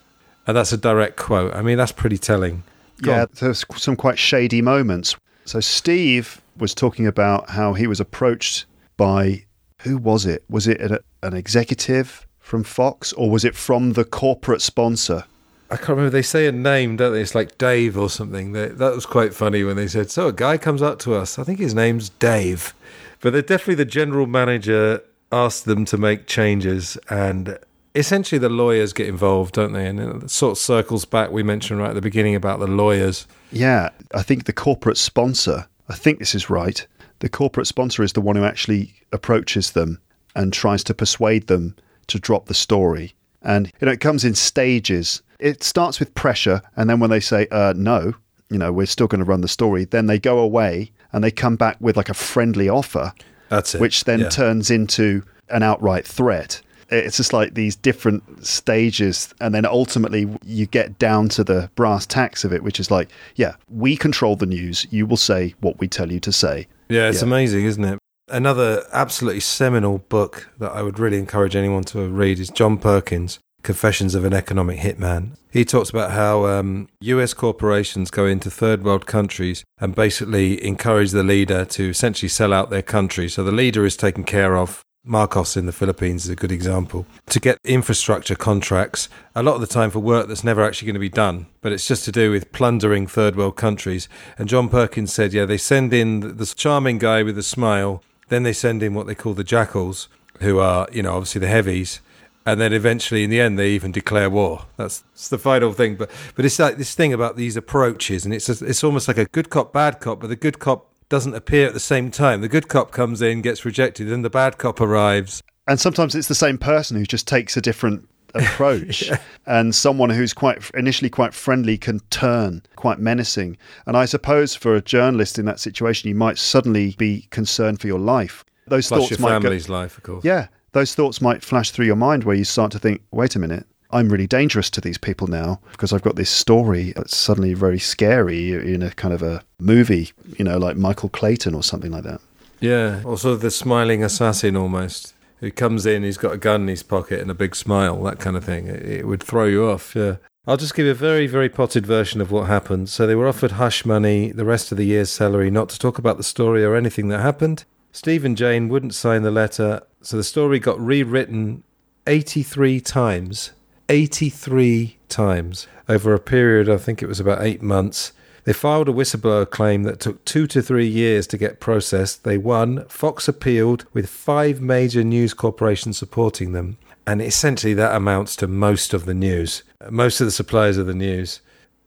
And 0.47 0.57
that's 0.57 0.73
a 0.73 0.77
direct 0.77 1.17
quote. 1.17 1.55
I 1.55 1.63
mean, 1.63 1.79
that's 1.79 1.93
pretty 1.93 2.19
telling. 2.19 2.65
Go 3.01 3.13
yeah, 3.13 3.23
on. 3.23 3.29
there's 3.41 3.65
some 3.77 3.97
quite 3.97 4.19
shady 4.19 4.63
moments. 4.63 5.17
So 5.45 5.61
Steve 5.61 6.41
was 6.57 6.75
talking 6.75 7.07
about 7.07 7.51
how 7.51 7.75
he 7.75 7.87
was 7.87 8.01
approached 8.01 8.67
by 8.97 9.45
who 9.83 9.99
was 9.99 10.27
it? 10.27 10.45
Was 10.49 10.69
it 10.69 10.81
an, 10.81 10.99
an 11.23 11.35
executive 11.35 12.27
from 12.39 12.65
Fox 12.65 13.13
or 13.15 13.31
was 13.31 13.45
it 13.45 13.55
from 13.55 13.95
the 13.95 14.05
corporate 14.05 14.63
sponsor? 14.63 15.25
I 15.71 15.77
can't 15.77 15.91
remember. 15.91 16.11
They 16.11 16.23
say 16.23 16.47
a 16.47 16.53
name, 16.53 16.97
don't 16.97 17.15
they? 17.15 17.23
It's 17.23 17.35
like 17.35 17.57
Dave 17.57 17.97
or 17.97 18.11
something. 18.11 18.53
They, 18.53 18.69
that 18.69 18.95
was 18.95 19.07
quite 19.07 19.33
funny 19.33 19.65
when 19.65 19.77
they 19.77 19.89
said, 19.89 20.11
"So 20.11 20.29
a 20.29 20.33
guy 20.33 20.59
comes 20.59 20.83
up 20.83 20.99
to 21.01 21.15
us. 21.15 21.39
I 21.39 21.45
think 21.45 21.59
his 21.59 21.75
name's 21.75 22.11
Dave." 22.11 22.75
But 23.21 23.33
they're 23.33 23.41
definitely 23.41 23.77
the 23.77 23.87
general 23.87 24.27
manager 24.27 25.03
asked 25.31 25.65
them 25.65 25.87
to 25.87 25.97
make 25.97 26.27
changes, 26.27 26.99
and 27.09 27.59
essentially 27.95 28.39
the 28.39 28.49
lawyers 28.49 28.93
get 28.93 29.09
involved, 29.09 29.55
don't 29.55 29.73
they? 29.73 29.87
And 29.87 30.01
it 30.01 30.31
sort 30.31 30.53
of 30.53 30.59
circles 30.59 31.05
back. 31.05 31.31
We 31.31 31.43
mentioned 31.43 31.81
right 31.81 31.91
at 31.91 31.95
the 31.95 32.01
beginning 32.01 32.35
about 32.35 32.61
the 32.61 32.67
lawyers. 32.67 33.27
Yeah, 33.51 33.91
I 34.15 34.23
think 34.23 34.45
the 34.45 34.53
corporate 34.53 34.99
sponsor. 34.99 35.67
I 35.89 35.95
think 35.95 36.19
this 36.19 36.35
is 36.35 36.51
right. 36.51 36.87
The 37.19 37.29
corporate 37.29 37.67
sponsor 37.67 38.03
is 38.03 38.15
the 38.15 38.21
one 38.21 38.37
who 38.37 38.45
actually 38.45 38.95
approaches 39.13 39.73
them 39.73 40.01
and 40.35 40.53
tries 40.53 40.83
to 40.85 40.95
persuade 40.95 41.47
them 41.47 41.77
to 42.09 42.19
drop 42.19 42.47
the 42.47 42.55
story. 42.55 43.15
And 43.43 43.71
you 43.81 43.87
know, 43.87 43.93
it 43.93 44.01
comes 44.01 44.25
in 44.25 44.35
stages. 44.35 45.23
It 45.39 45.63
starts 45.63 45.99
with 45.99 46.15
pressure, 46.15 46.63
and 46.77 46.89
then 46.89 47.01
when 47.01 47.11
they 47.11 47.21
say 47.21 47.49
uh, 47.51 47.75
no, 47.77 48.15
you 48.49 48.59
know, 48.59 48.73
we're 48.73 48.87
still 48.87 49.07
going 49.07 49.19
to 49.19 49.25
run 49.25 49.41
the 49.41 49.49
story, 49.49 49.85
then 49.85 50.07
they 50.07 50.19
go 50.19 50.39
away 50.39 50.93
and 51.13 51.25
they 51.25 51.31
come 51.31 51.57
back 51.57 51.77
with 51.81 51.97
like 51.97 52.09
a 52.09 52.15
friendly 52.15 52.69
offer. 52.69 53.13
That's 53.49 53.75
it. 53.75 53.81
Which 53.81 54.05
then 54.05 54.21
yeah. 54.21 54.29
turns 54.29 54.71
into 54.71 55.23
an 55.49 55.63
outright 55.63 56.07
threat. 56.07 56.61
It's 56.93 57.17
just 57.17 57.33
like 57.33 57.55
these 57.55 57.75
different 57.75 58.47
stages, 58.47 59.33
and 59.41 59.55
then 59.55 59.65
ultimately 59.65 60.29
you 60.45 60.67
get 60.67 60.99
down 60.99 61.29
to 61.31 61.45
the 61.45 61.71
brass 61.75 62.07
tacks 62.07 62.45
of 62.45 62.53
it, 62.53 62.63
which 62.63 62.79
is 62.79 62.91
like, 62.91 63.09
yeah, 63.37 63.57
we 63.69 63.97
control 63.97 64.37
the 64.37 64.47
news. 64.47 64.87
You 64.91 65.07
will 65.07 65.17
say 65.17 65.55
what 65.61 65.79
we 65.79 65.89
tell 65.89 66.13
you 66.13 66.21
to 66.21 66.33
say. 66.33 66.67
Yeah, 66.89 67.09
it's 67.09 67.23
yeah. 67.23 67.29
amazing, 67.29 67.65
isn't 67.65 67.85
it? 67.85 67.99
Another 68.29 68.85
absolutely 68.93 69.41
seminal 69.41 69.99
book 69.99 70.51
that 70.59 70.73
I 70.73 70.83
would 70.83 70.99
really 70.99 71.19
encourage 71.19 71.57
anyone 71.57 71.85
to 71.85 72.09
read 72.09 72.39
is 72.39 72.51
John 72.51 72.79
Perkins, 72.79 73.39
Confessions 73.63 74.15
of 74.15 74.25
an 74.25 74.33
Economic 74.33 74.81
Hitman. 74.81 75.37
He 75.51 75.65
talks 75.65 75.91
about 75.91 76.13
how 76.13 76.47
um, 76.47 76.89
US 77.01 77.35
corporations 77.35 78.11
go 78.11 78.27
into 78.27 78.51
third 78.51 78.85
world 78.85 79.07
countries 79.07 79.65
and 79.79 79.95
basically 79.95 80.65
encourage 80.65 81.11
the 81.11 81.23
leader 81.23 81.65
to 81.67 81.91
essentially 81.91 82.29
sell 82.29 82.53
out 82.53 82.71
their 82.71 82.83
country. 82.83 83.29
So 83.29 83.45
the 83.45 83.53
leader 83.53 83.85
is 83.85 83.97
taken 83.97 84.25
care 84.25 84.57
of 84.57 84.83
Marcos 85.05 85.57
in 85.57 85.67
the 85.67 85.73
Philippines 85.73 86.25
is 86.25 86.31
a 86.31 86.37
good 86.37 86.53
example. 86.53 87.07
To 87.27 87.41
get 87.41 87.59
infrastructure 87.65 88.37
contracts, 88.37 89.09
a 89.35 89.43
lot 89.43 89.57
of 89.57 89.61
the 89.61 89.67
time 89.67 89.91
for 89.91 89.99
work 89.99 90.29
that's 90.29 90.45
never 90.45 90.63
actually 90.63 90.87
going 90.87 90.95
to 90.95 91.01
be 91.01 91.09
done, 91.09 91.47
but 91.61 91.73
it's 91.73 91.89
just 91.89 92.05
to 92.05 92.13
do 92.13 92.31
with 92.31 92.53
plundering 92.53 93.09
third 93.09 93.35
world 93.35 93.57
countries. 93.57 94.09
And 94.39 94.49
John 94.49 94.69
Perkins 94.69 95.13
said, 95.13 95.33
yeah, 95.33 95.45
they 95.45 95.59
send 95.59 95.93
in 95.93 96.37
this 96.37 96.55
charming 96.55 96.99
guy 96.99 97.25
with 97.25 97.37
a 97.37 97.43
smile, 97.43 98.03
then 98.29 98.45
they 98.45 98.53
send 98.53 98.81
in 98.81 98.95
what 98.95 99.09
they 99.09 99.17
call 99.17 99.35
the 99.35 99.43
jackals, 99.43 100.09
who 100.41 100.61
are, 100.61 100.87
you 100.93 101.03
know, 101.03 101.15
obviously 101.15 101.41
the 101.41 101.49
heavies. 101.49 102.01
And 102.47 102.61
then 102.61 102.73
eventually, 102.73 103.25
in 103.25 103.31
the 103.31 103.41
end, 103.41 103.59
they 103.59 103.71
even 103.71 103.93
declare 103.93 104.29
war. 104.29 104.67
That's, 104.77 105.01
that's 105.01 105.29
the 105.29 105.39
final 105.39 105.73
thing. 105.73 105.95
But 105.95 106.11
but 106.35 106.45
it's 106.45 106.59
like 106.59 106.77
this 106.77 106.93
thing 106.93 107.13
about 107.13 107.37
these 107.37 107.57
approaches, 107.57 108.25
and 108.25 108.35
it's 108.35 108.49
it's 108.49 108.83
almost 108.83 109.07
like 109.07 109.19
a 109.19 109.27
good 109.27 109.49
cop, 109.49 109.73
bad 109.73 110.01
cop. 110.01 110.19
But 110.19 110.27
the 110.27 110.35
good 110.35 110.59
cop 110.59 110.92
doesn't 111.13 111.35
appear 111.35 111.67
at 111.67 111.75
the 111.75 111.79
same 111.79 112.11
time. 112.11 112.41
The 112.41 112.49
good 112.49 112.69
cop 112.69 112.91
comes 112.91 113.21
in, 113.21 113.43
gets 113.43 113.67
rejected, 113.67 114.09
then 114.09 114.23
the 114.23 114.31
bad 114.31 114.57
cop 114.57 114.81
arrives. 114.81 115.43
And 115.69 115.79
sometimes 115.79 116.15
it's 116.15 116.27
the 116.27 116.35
same 116.35 116.57
person 116.57 116.97
who 116.97 117.05
just 117.05 117.29
takes 117.29 117.55
a 117.55 117.61
different 117.61 118.09
approach 118.35 119.09
yeah. 119.09 119.19
and 119.45 119.75
someone 119.75 120.09
who's 120.09 120.33
quite 120.33 120.71
initially 120.71 121.11
quite 121.11 121.35
friendly 121.35 121.77
can 121.77 122.01
turn 122.09 122.63
quite 122.77 122.99
menacing 122.99 123.59
and 123.85 123.95
i 123.95 124.07
suppose 124.07 124.55
for 124.55 124.75
a 124.75 124.81
journalist 124.81 125.39
in 125.39 125.45
that 125.45 125.61
situation 125.61 126.09
you 126.09 126.15
might 126.15 126.39
suddenly 126.39 126.95
be 126.97 127.29
concerned 127.29 127.79
for 127.79 127.89
your 127.89 127.99
life 127.99 128.43
those 128.69 128.89
Plus 128.89 129.01
thoughts 129.01 129.11
your 129.11 129.21
might 129.21 129.39
family's 129.39 129.67
go, 129.67 129.75
life 129.75 129.99
of 129.99 130.03
course 130.05 130.25
yeah 130.25 130.47
those 130.71 130.95
thoughts 130.95 131.21
might 131.21 131.43
flash 131.43 131.73
through 131.73 131.85
your 131.85 131.95
mind 131.95 132.25
where 132.25 132.35
you 132.35 132.45
start 132.45 132.73
to 132.73 132.79
think 132.79 133.03
wait 133.11 133.37
a 133.37 133.39
minute 133.39 133.67
I'm 133.93 134.09
really 134.09 134.27
dangerous 134.27 134.71
to 134.71 134.81
these 134.81 134.99
people 134.99 135.27
now 135.27 135.61
because 135.73 135.93
I've 135.93 136.03
got 136.03 136.17
this 136.17 136.31
story 136.31 136.93
that's 136.97 137.17
suddenly 137.17 137.55
very 137.55 137.79
scary 137.79 138.53
in 138.53 138.83
a 138.83 138.91
kind 138.91 139.13
of 139.13 139.23
a 139.23 139.45
movie, 139.59 140.11
you 140.39 140.45
know, 140.45 140.59
like 140.59 140.77
Michael 140.77 141.09
Clayton 141.09 141.55
or 141.55 141.63
something 141.63 141.91
like 141.91 142.05
that. 142.05 142.21
Yeah, 142.61 143.03
or 143.05 143.19
sort 143.19 143.35
of 143.35 143.41
the 143.41 143.51
smiling 143.51 144.03
assassin 144.05 144.57
almost 144.57 145.15
who 145.41 145.51
comes 145.51 145.85
in, 145.85 146.05
he's 146.05 146.17
got 146.17 146.33
a 146.33 146.39
gun 146.39 146.63
in 146.63 146.69
his 146.69 146.85
pocket 146.85 147.21
and 147.21 147.31
a 147.31 147.35
big 147.35 147.57
smile, 147.57 148.01
that 148.05 148.21
kind 148.21 148.37
of 148.37 148.45
thing. 148.45 148.69
It, 148.69 148.83
it 148.83 149.07
would 149.07 149.23
throw 149.23 149.47
you 149.47 149.69
off, 149.69 149.97
yeah. 149.97 150.17
I'll 150.47 150.57
just 150.57 150.75
give 150.75 150.87
you 150.87 150.93
a 150.93 150.95
very, 150.95 151.27
very 151.27 151.49
potted 151.49 151.85
version 151.87 152.21
of 152.21 152.31
what 152.31 152.47
happened. 152.47 152.89
So 152.89 153.07
they 153.07 153.15
were 153.15 153.29
offered 153.29 153.53
hush 153.53 153.85
money, 153.85 154.31
the 154.31 154.45
rest 154.45 154.73
of 154.73 154.79
the 154.79 154.87
year's 154.87 155.11
salary, 155.11 155.51
not 155.51 155.69
to 155.71 155.79
talk 155.79 155.99
about 155.99 156.17
the 156.17 156.23
story 156.23 156.65
or 156.65 156.77
anything 156.77 157.09
that 157.09 157.21
happened. 157.21 157.65
Steve 157.93 158.25
and 158.25 158.37
Jane 158.37 158.69
wouldn't 158.69 158.95
sign 158.95 159.23
the 159.23 159.31
letter, 159.31 159.83
so 160.01 160.17
the 160.17 160.25
story 160.25 160.59
got 160.59 160.81
rewritten 160.81 161.63
83 162.07 162.81
times 162.81 163.53
83 163.89 164.99
times 165.09 165.67
over 165.89 166.15
a 166.15 166.21
period, 166.21 166.69
I 166.69 166.77
think 166.77 167.03
it 167.03 167.09
was 167.09 167.21
about 167.21 167.43
eight 167.43 167.63
months. 167.63 168.13
They 168.45 168.53
filed 168.53 168.89
a 168.89 168.93
whistleblower 168.93 169.49
claim 169.49 169.85
that 169.85 170.01
took 170.01 170.25
two 170.25 170.47
to 170.49 170.63
three 170.63 170.87
years 170.87 171.27
to 171.29 171.39
get 171.39 171.61
processed. 171.61 172.25
They 172.25 172.39
won. 172.39 172.85
Fox 172.89 173.29
appealed 173.29 173.85
with 173.93 174.09
five 174.09 174.61
major 174.61 175.05
news 175.05 175.33
corporations 175.33 175.97
supporting 175.97 176.53
them. 176.53 176.79
And 177.07 177.23
essentially, 177.23 177.75
that 177.75 177.95
amounts 177.95 178.35
to 178.37 178.49
most 178.49 178.95
of 178.95 179.05
the 179.05 179.15
news, 179.15 179.63
most 179.91 180.21
of 180.21 180.27
the 180.27 180.33
suppliers 180.33 180.77
of 180.77 180.87
the 180.87 180.95
news. 180.95 181.41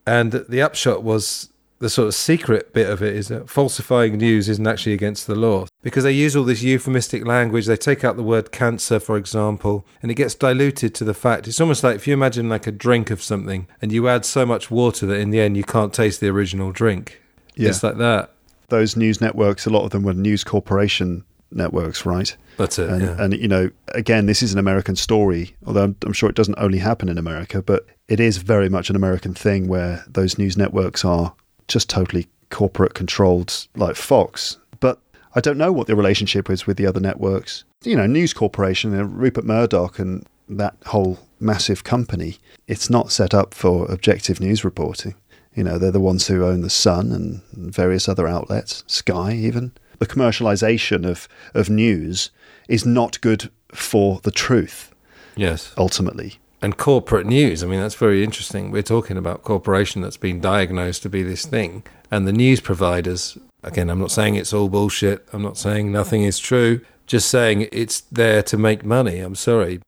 And 0.06 0.32
the 0.32 0.62
upshot 0.62 1.04
was 1.04 1.50
the 1.80 1.90
sort 1.90 2.08
of 2.08 2.16
secret 2.16 2.74
bit 2.74 2.90
of 2.90 3.02
it 3.02 3.16
is 3.16 3.28
that 3.28 3.50
falsifying 3.50 4.18
news 4.18 4.48
isn't 4.48 4.66
actually 4.66 4.94
against 4.94 5.28
the 5.28 5.36
law 5.36 5.66
because 5.82 6.04
they 6.04 6.12
use 6.12 6.36
all 6.36 6.44
this 6.44 6.62
euphemistic 6.62 7.26
language. 7.26 7.66
They 7.66 7.76
take 7.76 8.04
out 8.04 8.16
the 8.16 8.24
word 8.24 8.52
cancer, 8.52 9.00
for 9.00 9.18
example, 9.18 9.86
and 10.02 10.10
it 10.10 10.16
gets 10.16 10.36
diluted 10.36 10.96
to 10.96 11.04
the 11.04 11.14
fact. 11.14 11.48
It's 11.48 11.60
almost 11.60 11.84
like 11.84 11.96
if 11.96 12.08
you 12.08 12.14
imagine 12.14 12.48
like 12.48 12.66
a 12.66 12.72
drink 12.72 13.12
of 13.12 13.22
something 13.22 13.68
and 13.82 13.92
you 13.92 14.08
add 14.08 14.26
so 14.26 14.46
much 14.46 14.72
water 14.72 15.06
that 15.06 15.20
in 15.20 15.32
the 15.32 15.42
end 15.42 15.58
you 15.58 15.64
can't 15.64 15.94
taste 15.94 16.22
the 16.22 16.30
original 16.30 16.72
drink. 16.72 17.22
Yeah. 17.56 17.70
It's 17.70 17.84
like 17.84 17.98
that. 17.98 18.32
Those 18.70 18.96
news 18.96 19.22
networks, 19.22 19.66
a 19.66 19.70
lot 19.70 19.84
of 19.84 19.92
them 19.92 20.04
were 20.04 20.14
News 20.14 20.44
Corporation 20.44 21.24
networks, 21.52 22.06
right? 22.06 22.36
That's 22.58 22.80
it. 22.80 22.90
And, 22.90 23.02
yeah. 23.02 23.16
and 23.20 23.34
you 23.34 23.48
know, 23.48 23.70
again, 23.90 24.26
this 24.26 24.42
is 24.42 24.54
an 24.54 24.60
American 24.60 24.96
story, 24.96 25.56
although 25.66 25.84
I'm, 25.84 25.96
I'm 26.04 26.14
sure 26.14 26.30
it 26.30 26.36
doesn't 26.36 26.58
only 26.58 26.80
happen 26.80 27.10
in 27.10 27.18
America, 27.18 27.62
but 27.62 27.86
it 28.08 28.20
is 28.20 28.38
very 28.38 28.70
much 28.70 28.90
an 28.90 28.96
American 28.96 29.34
thing 29.34 29.68
where 29.68 30.04
those 30.08 30.38
news 30.38 30.58
networks 30.58 31.06
are 31.06 31.34
just 31.68 31.90
totally 31.90 32.28
corporate 32.50 32.94
controlled, 32.94 33.68
like 33.76 33.96
Fox. 33.96 34.58
But 34.80 35.00
I 35.34 35.42
don't 35.42 35.58
know 35.58 35.72
what 35.72 35.88
the 35.88 35.96
relationship 35.96 36.50
is 36.50 36.66
with 36.66 36.78
the 36.78 36.88
other 36.88 37.00
networks. 37.00 37.64
You 37.84 37.96
know, 37.96 38.06
News 38.06 38.34
Corporation, 38.34 38.98
uh, 38.98 39.04
Rupert 39.04 39.46
Murdoch, 39.46 40.00
and 40.00 40.26
that 40.50 40.76
whole 40.86 41.20
massive 41.40 41.84
company. 41.84 42.38
It's 42.68 42.90
not 42.90 43.12
set 43.12 43.34
up 43.34 43.54
for 43.54 43.92
objective 43.92 44.40
news 44.40 44.64
reporting. 44.64 45.16
You 45.54 45.64
know, 45.64 45.78
they're 45.78 45.92
the 45.92 46.00
ones 46.00 46.28
who 46.28 46.46
own 46.46 46.62
the 46.62 46.70
Sun 46.70 47.12
and 47.12 47.42
various 47.74 48.10
other 48.10 48.28
outlets, 48.28 48.84
Sky 48.88 49.34
even. 49.34 49.72
The 50.00 50.06
commercialization 50.06 51.06
of, 51.06 51.28
of 51.54 51.70
news 51.70 52.30
is 52.68 52.86
not 52.86 53.22
good 53.22 53.50
for 53.72 54.20
the 54.24 54.32
truth. 54.32 54.94
Yes. 55.36 55.74
Ultimately. 55.78 56.40
And 56.66 56.78
corporate 56.78 57.28
news, 57.28 57.64
I 57.64 57.68
mean, 57.68 57.80
that's 57.80 57.94
very 57.94 58.24
interesting. 58.24 58.72
We're 58.72 58.82
talking 58.82 59.18
about 59.18 59.44
corporation 59.44 60.02
that's 60.02 60.18
been 60.18 60.42
diagnosed 60.42 61.04
to 61.04 61.10
be 61.10 61.22
this 61.22 61.46
thing. 61.46 61.84
And 62.10 62.28
the 62.28 62.34
news 62.34 62.60
providers, 62.60 63.38
again, 63.62 63.88
I'm 63.88 64.00
not 64.00 64.10
saying 64.10 64.34
it's 64.34 64.52
all 64.52 64.68
bullshit. 64.68 65.28
I'm 65.32 65.44
not 65.44 65.60
saying 65.60 65.92
nothing 65.92 66.24
is 66.24 66.40
true. 66.40 66.82
Just 67.06 67.30
saying 67.30 67.70
it's 67.72 68.02
there 68.02 68.42
to 68.42 68.58
make 68.58 68.84
money. 68.84 69.20
I'm 69.20 69.36
sorry 69.36 69.80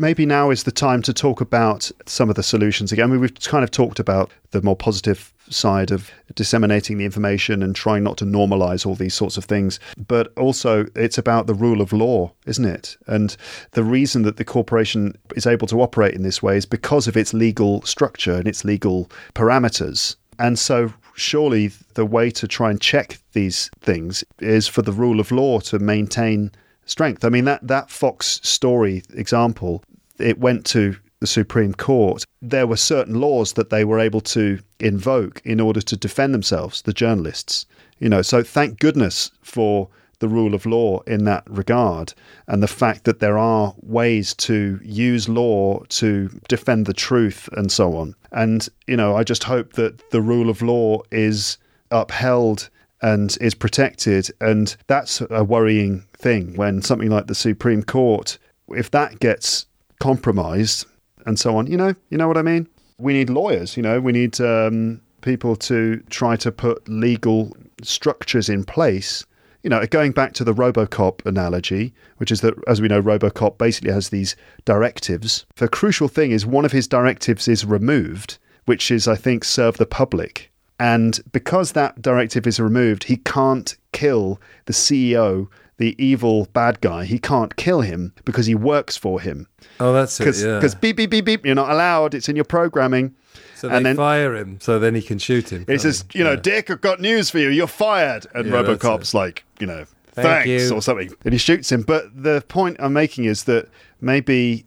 maybe 0.00 0.24
now 0.24 0.50
is 0.50 0.64
the 0.64 0.72
time 0.72 1.02
to 1.02 1.12
talk 1.12 1.42
about 1.42 1.90
some 2.06 2.30
of 2.30 2.34
the 2.34 2.42
solutions 2.42 2.90
again. 2.90 3.04
I 3.04 3.12
mean, 3.12 3.20
we've 3.20 3.40
kind 3.40 3.62
of 3.62 3.70
talked 3.70 4.00
about 4.00 4.30
the 4.50 4.62
more 4.62 4.74
positive 4.74 5.32
side 5.50 5.90
of 5.90 6.10
disseminating 6.34 6.96
the 6.96 7.04
information 7.04 7.62
and 7.62 7.76
trying 7.76 8.02
not 8.02 8.16
to 8.16 8.24
normalize 8.24 8.86
all 8.86 8.94
these 8.94 9.14
sorts 9.14 9.36
of 9.36 9.44
things. 9.44 9.78
But 10.08 10.32
also, 10.38 10.86
it's 10.96 11.18
about 11.18 11.46
the 11.46 11.54
rule 11.54 11.82
of 11.82 11.92
law, 11.92 12.32
isn't 12.46 12.64
it? 12.64 12.96
And 13.06 13.36
the 13.72 13.84
reason 13.84 14.22
that 14.22 14.38
the 14.38 14.44
corporation 14.44 15.16
is 15.36 15.46
able 15.46 15.66
to 15.66 15.82
operate 15.82 16.14
in 16.14 16.22
this 16.22 16.42
way 16.42 16.56
is 16.56 16.66
because 16.66 17.06
of 17.06 17.16
its 17.16 17.34
legal 17.34 17.82
structure 17.82 18.34
and 18.34 18.48
its 18.48 18.64
legal 18.64 19.10
parameters. 19.34 20.16
And 20.38 20.58
so, 20.58 20.94
surely, 21.14 21.72
the 21.94 22.06
way 22.06 22.30
to 22.30 22.48
try 22.48 22.70
and 22.70 22.80
check 22.80 23.18
these 23.32 23.70
things 23.80 24.24
is 24.38 24.66
for 24.66 24.80
the 24.80 24.92
rule 24.92 25.20
of 25.20 25.30
law 25.30 25.60
to 25.60 25.78
maintain 25.78 26.52
strength. 26.86 27.24
I 27.24 27.28
mean, 27.28 27.44
that, 27.44 27.66
that 27.66 27.90
Fox 27.90 28.40
story 28.42 29.02
example 29.14 29.82
it 30.20 30.38
went 30.38 30.66
to 30.66 30.96
the 31.20 31.26
Supreme 31.26 31.74
Court, 31.74 32.24
there 32.40 32.66
were 32.66 32.76
certain 32.76 33.20
laws 33.20 33.52
that 33.52 33.70
they 33.70 33.84
were 33.84 34.00
able 34.00 34.22
to 34.22 34.58
invoke 34.78 35.42
in 35.44 35.60
order 35.60 35.80
to 35.82 35.96
defend 35.96 36.34
themselves, 36.34 36.82
the 36.82 36.92
journalists. 36.92 37.66
You 37.98 38.08
know, 38.08 38.22
so 38.22 38.42
thank 38.42 38.80
goodness 38.80 39.30
for 39.42 39.88
the 40.20 40.28
rule 40.28 40.54
of 40.54 40.66
law 40.66 41.00
in 41.06 41.24
that 41.24 41.42
regard 41.48 42.14
and 42.46 42.62
the 42.62 42.68
fact 42.68 43.04
that 43.04 43.20
there 43.20 43.38
are 43.38 43.74
ways 43.82 44.34
to 44.34 44.78
use 44.82 45.28
law 45.28 45.82
to 45.88 46.28
defend 46.48 46.86
the 46.86 46.94
truth 46.94 47.48
and 47.52 47.72
so 47.72 47.96
on. 47.96 48.14
And, 48.30 48.68
you 48.86 48.96
know, 48.96 49.16
I 49.16 49.24
just 49.24 49.44
hope 49.44 49.74
that 49.74 50.10
the 50.10 50.20
rule 50.20 50.48
of 50.48 50.62
law 50.62 51.02
is 51.10 51.58
upheld 51.90 52.68
and 53.02 53.36
is 53.40 53.54
protected. 53.54 54.28
And 54.40 54.76
that's 54.86 55.22
a 55.30 55.42
worrying 55.42 56.04
thing 56.12 56.54
when 56.54 56.82
something 56.82 57.10
like 57.10 57.26
the 57.26 57.34
Supreme 57.34 57.82
Court, 57.82 58.38
if 58.68 58.90
that 58.90 59.20
gets 59.20 59.66
compromised 60.00 60.86
and 61.26 61.38
so 61.38 61.56
on. 61.56 61.66
You 61.68 61.76
know, 61.76 61.94
you 62.08 62.18
know 62.18 62.26
what 62.26 62.36
I 62.36 62.42
mean. 62.42 62.68
We 62.98 63.12
need 63.12 63.30
lawyers. 63.30 63.76
You 63.76 63.82
know, 63.82 64.00
we 64.00 64.12
need 64.12 64.40
um, 64.40 65.00
people 65.20 65.56
to 65.56 66.02
try 66.10 66.36
to 66.36 66.50
put 66.50 66.88
legal 66.88 67.56
structures 67.82 68.48
in 68.48 68.64
place. 68.64 69.24
You 69.62 69.70
know, 69.70 69.84
going 69.86 70.12
back 70.12 70.32
to 70.34 70.44
the 70.44 70.54
RoboCop 70.54 71.24
analogy, 71.26 71.92
which 72.16 72.32
is 72.32 72.40
that, 72.40 72.54
as 72.66 72.80
we 72.80 72.88
know, 72.88 73.02
RoboCop 73.02 73.58
basically 73.58 73.92
has 73.92 74.08
these 74.08 74.34
directives. 74.64 75.44
The 75.56 75.68
crucial 75.68 76.08
thing 76.08 76.30
is 76.30 76.46
one 76.46 76.64
of 76.64 76.72
his 76.72 76.88
directives 76.88 77.46
is 77.46 77.64
removed, 77.64 78.38
which 78.64 78.90
is, 78.90 79.06
I 79.06 79.16
think, 79.16 79.44
serve 79.44 79.76
the 79.76 79.86
public. 79.86 80.50
And 80.78 81.20
because 81.32 81.72
that 81.72 82.00
directive 82.00 82.46
is 82.46 82.58
removed, 82.58 83.04
he 83.04 83.18
can't 83.18 83.76
kill 83.92 84.40
the 84.64 84.72
CEO 84.72 85.48
the 85.80 85.96
evil 85.98 86.46
bad 86.52 86.78
guy, 86.82 87.06
he 87.06 87.18
can't 87.18 87.56
kill 87.56 87.80
him 87.80 88.12
because 88.26 88.44
he 88.44 88.54
works 88.54 88.98
for 88.98 89.18
him. 89.18 89.46
Oh, 89.80 89.94
that's 89.94 90.20
it. 90.20 90.36
Yeah. 90.36 90.56
Because 90.56 90.74
beep, 90.74 90.96
beep, 90.96 91.08
beep, 91.08 91.24
beep, 91.24 91.46
you're 91.46 91.54
not 91.54 91.70
allowed. 91.70 92.12
It's 92.14 92.28
in 92.28 92.36
your 92.36 92.44
programming. 92.44 93.14
So 93.56 93.66
they 93.68 93.76
and 93.78 93.86
then, 93.86 93.96
fire 93.96 94.36
him, 94.36 94.60
so 94.60 94.78
then 94.78 94.94
he 94.94 95.00
can 95.00 95.18
shoot 95.18 95.50
him. 95.50 95.64
He 95.66 95.78
says, 95.78 96.04
you 96.12 96.22
know, 96.22 96.32
yeah. 96.32 96.40
Dick, 96.40 96.70
I've 96.70 96.82
got 96.82 97.00
news 97.00 97.30
for 97.30 97.38
you. 97.38 97.48
You're 97.48 97.66
fired. 97.66 98.26
And 98.34 98.46
yeah, 98.46 98.52
Robocop's 98.52 99.14
like, 99.14 99.42
you 99.58 99.66
know, 99.66 99.86
Thank 100.12 100.26
thanks 100.26 100.70
you. 100.70 100.76
or 100.76 100.82
something. 100.82 101.14
And 101.24 101.32
he 101.32 101.38
shoots 101.38 101.72
him. 101.72 101.80
But 101.80 102.04
the 102.14 102.44
point 102.48 102.76
I'm 102.78 102.92
making 102.92 103.24
is 103.24 103.44
that 103.44 103.66
maybe 104.02 104.66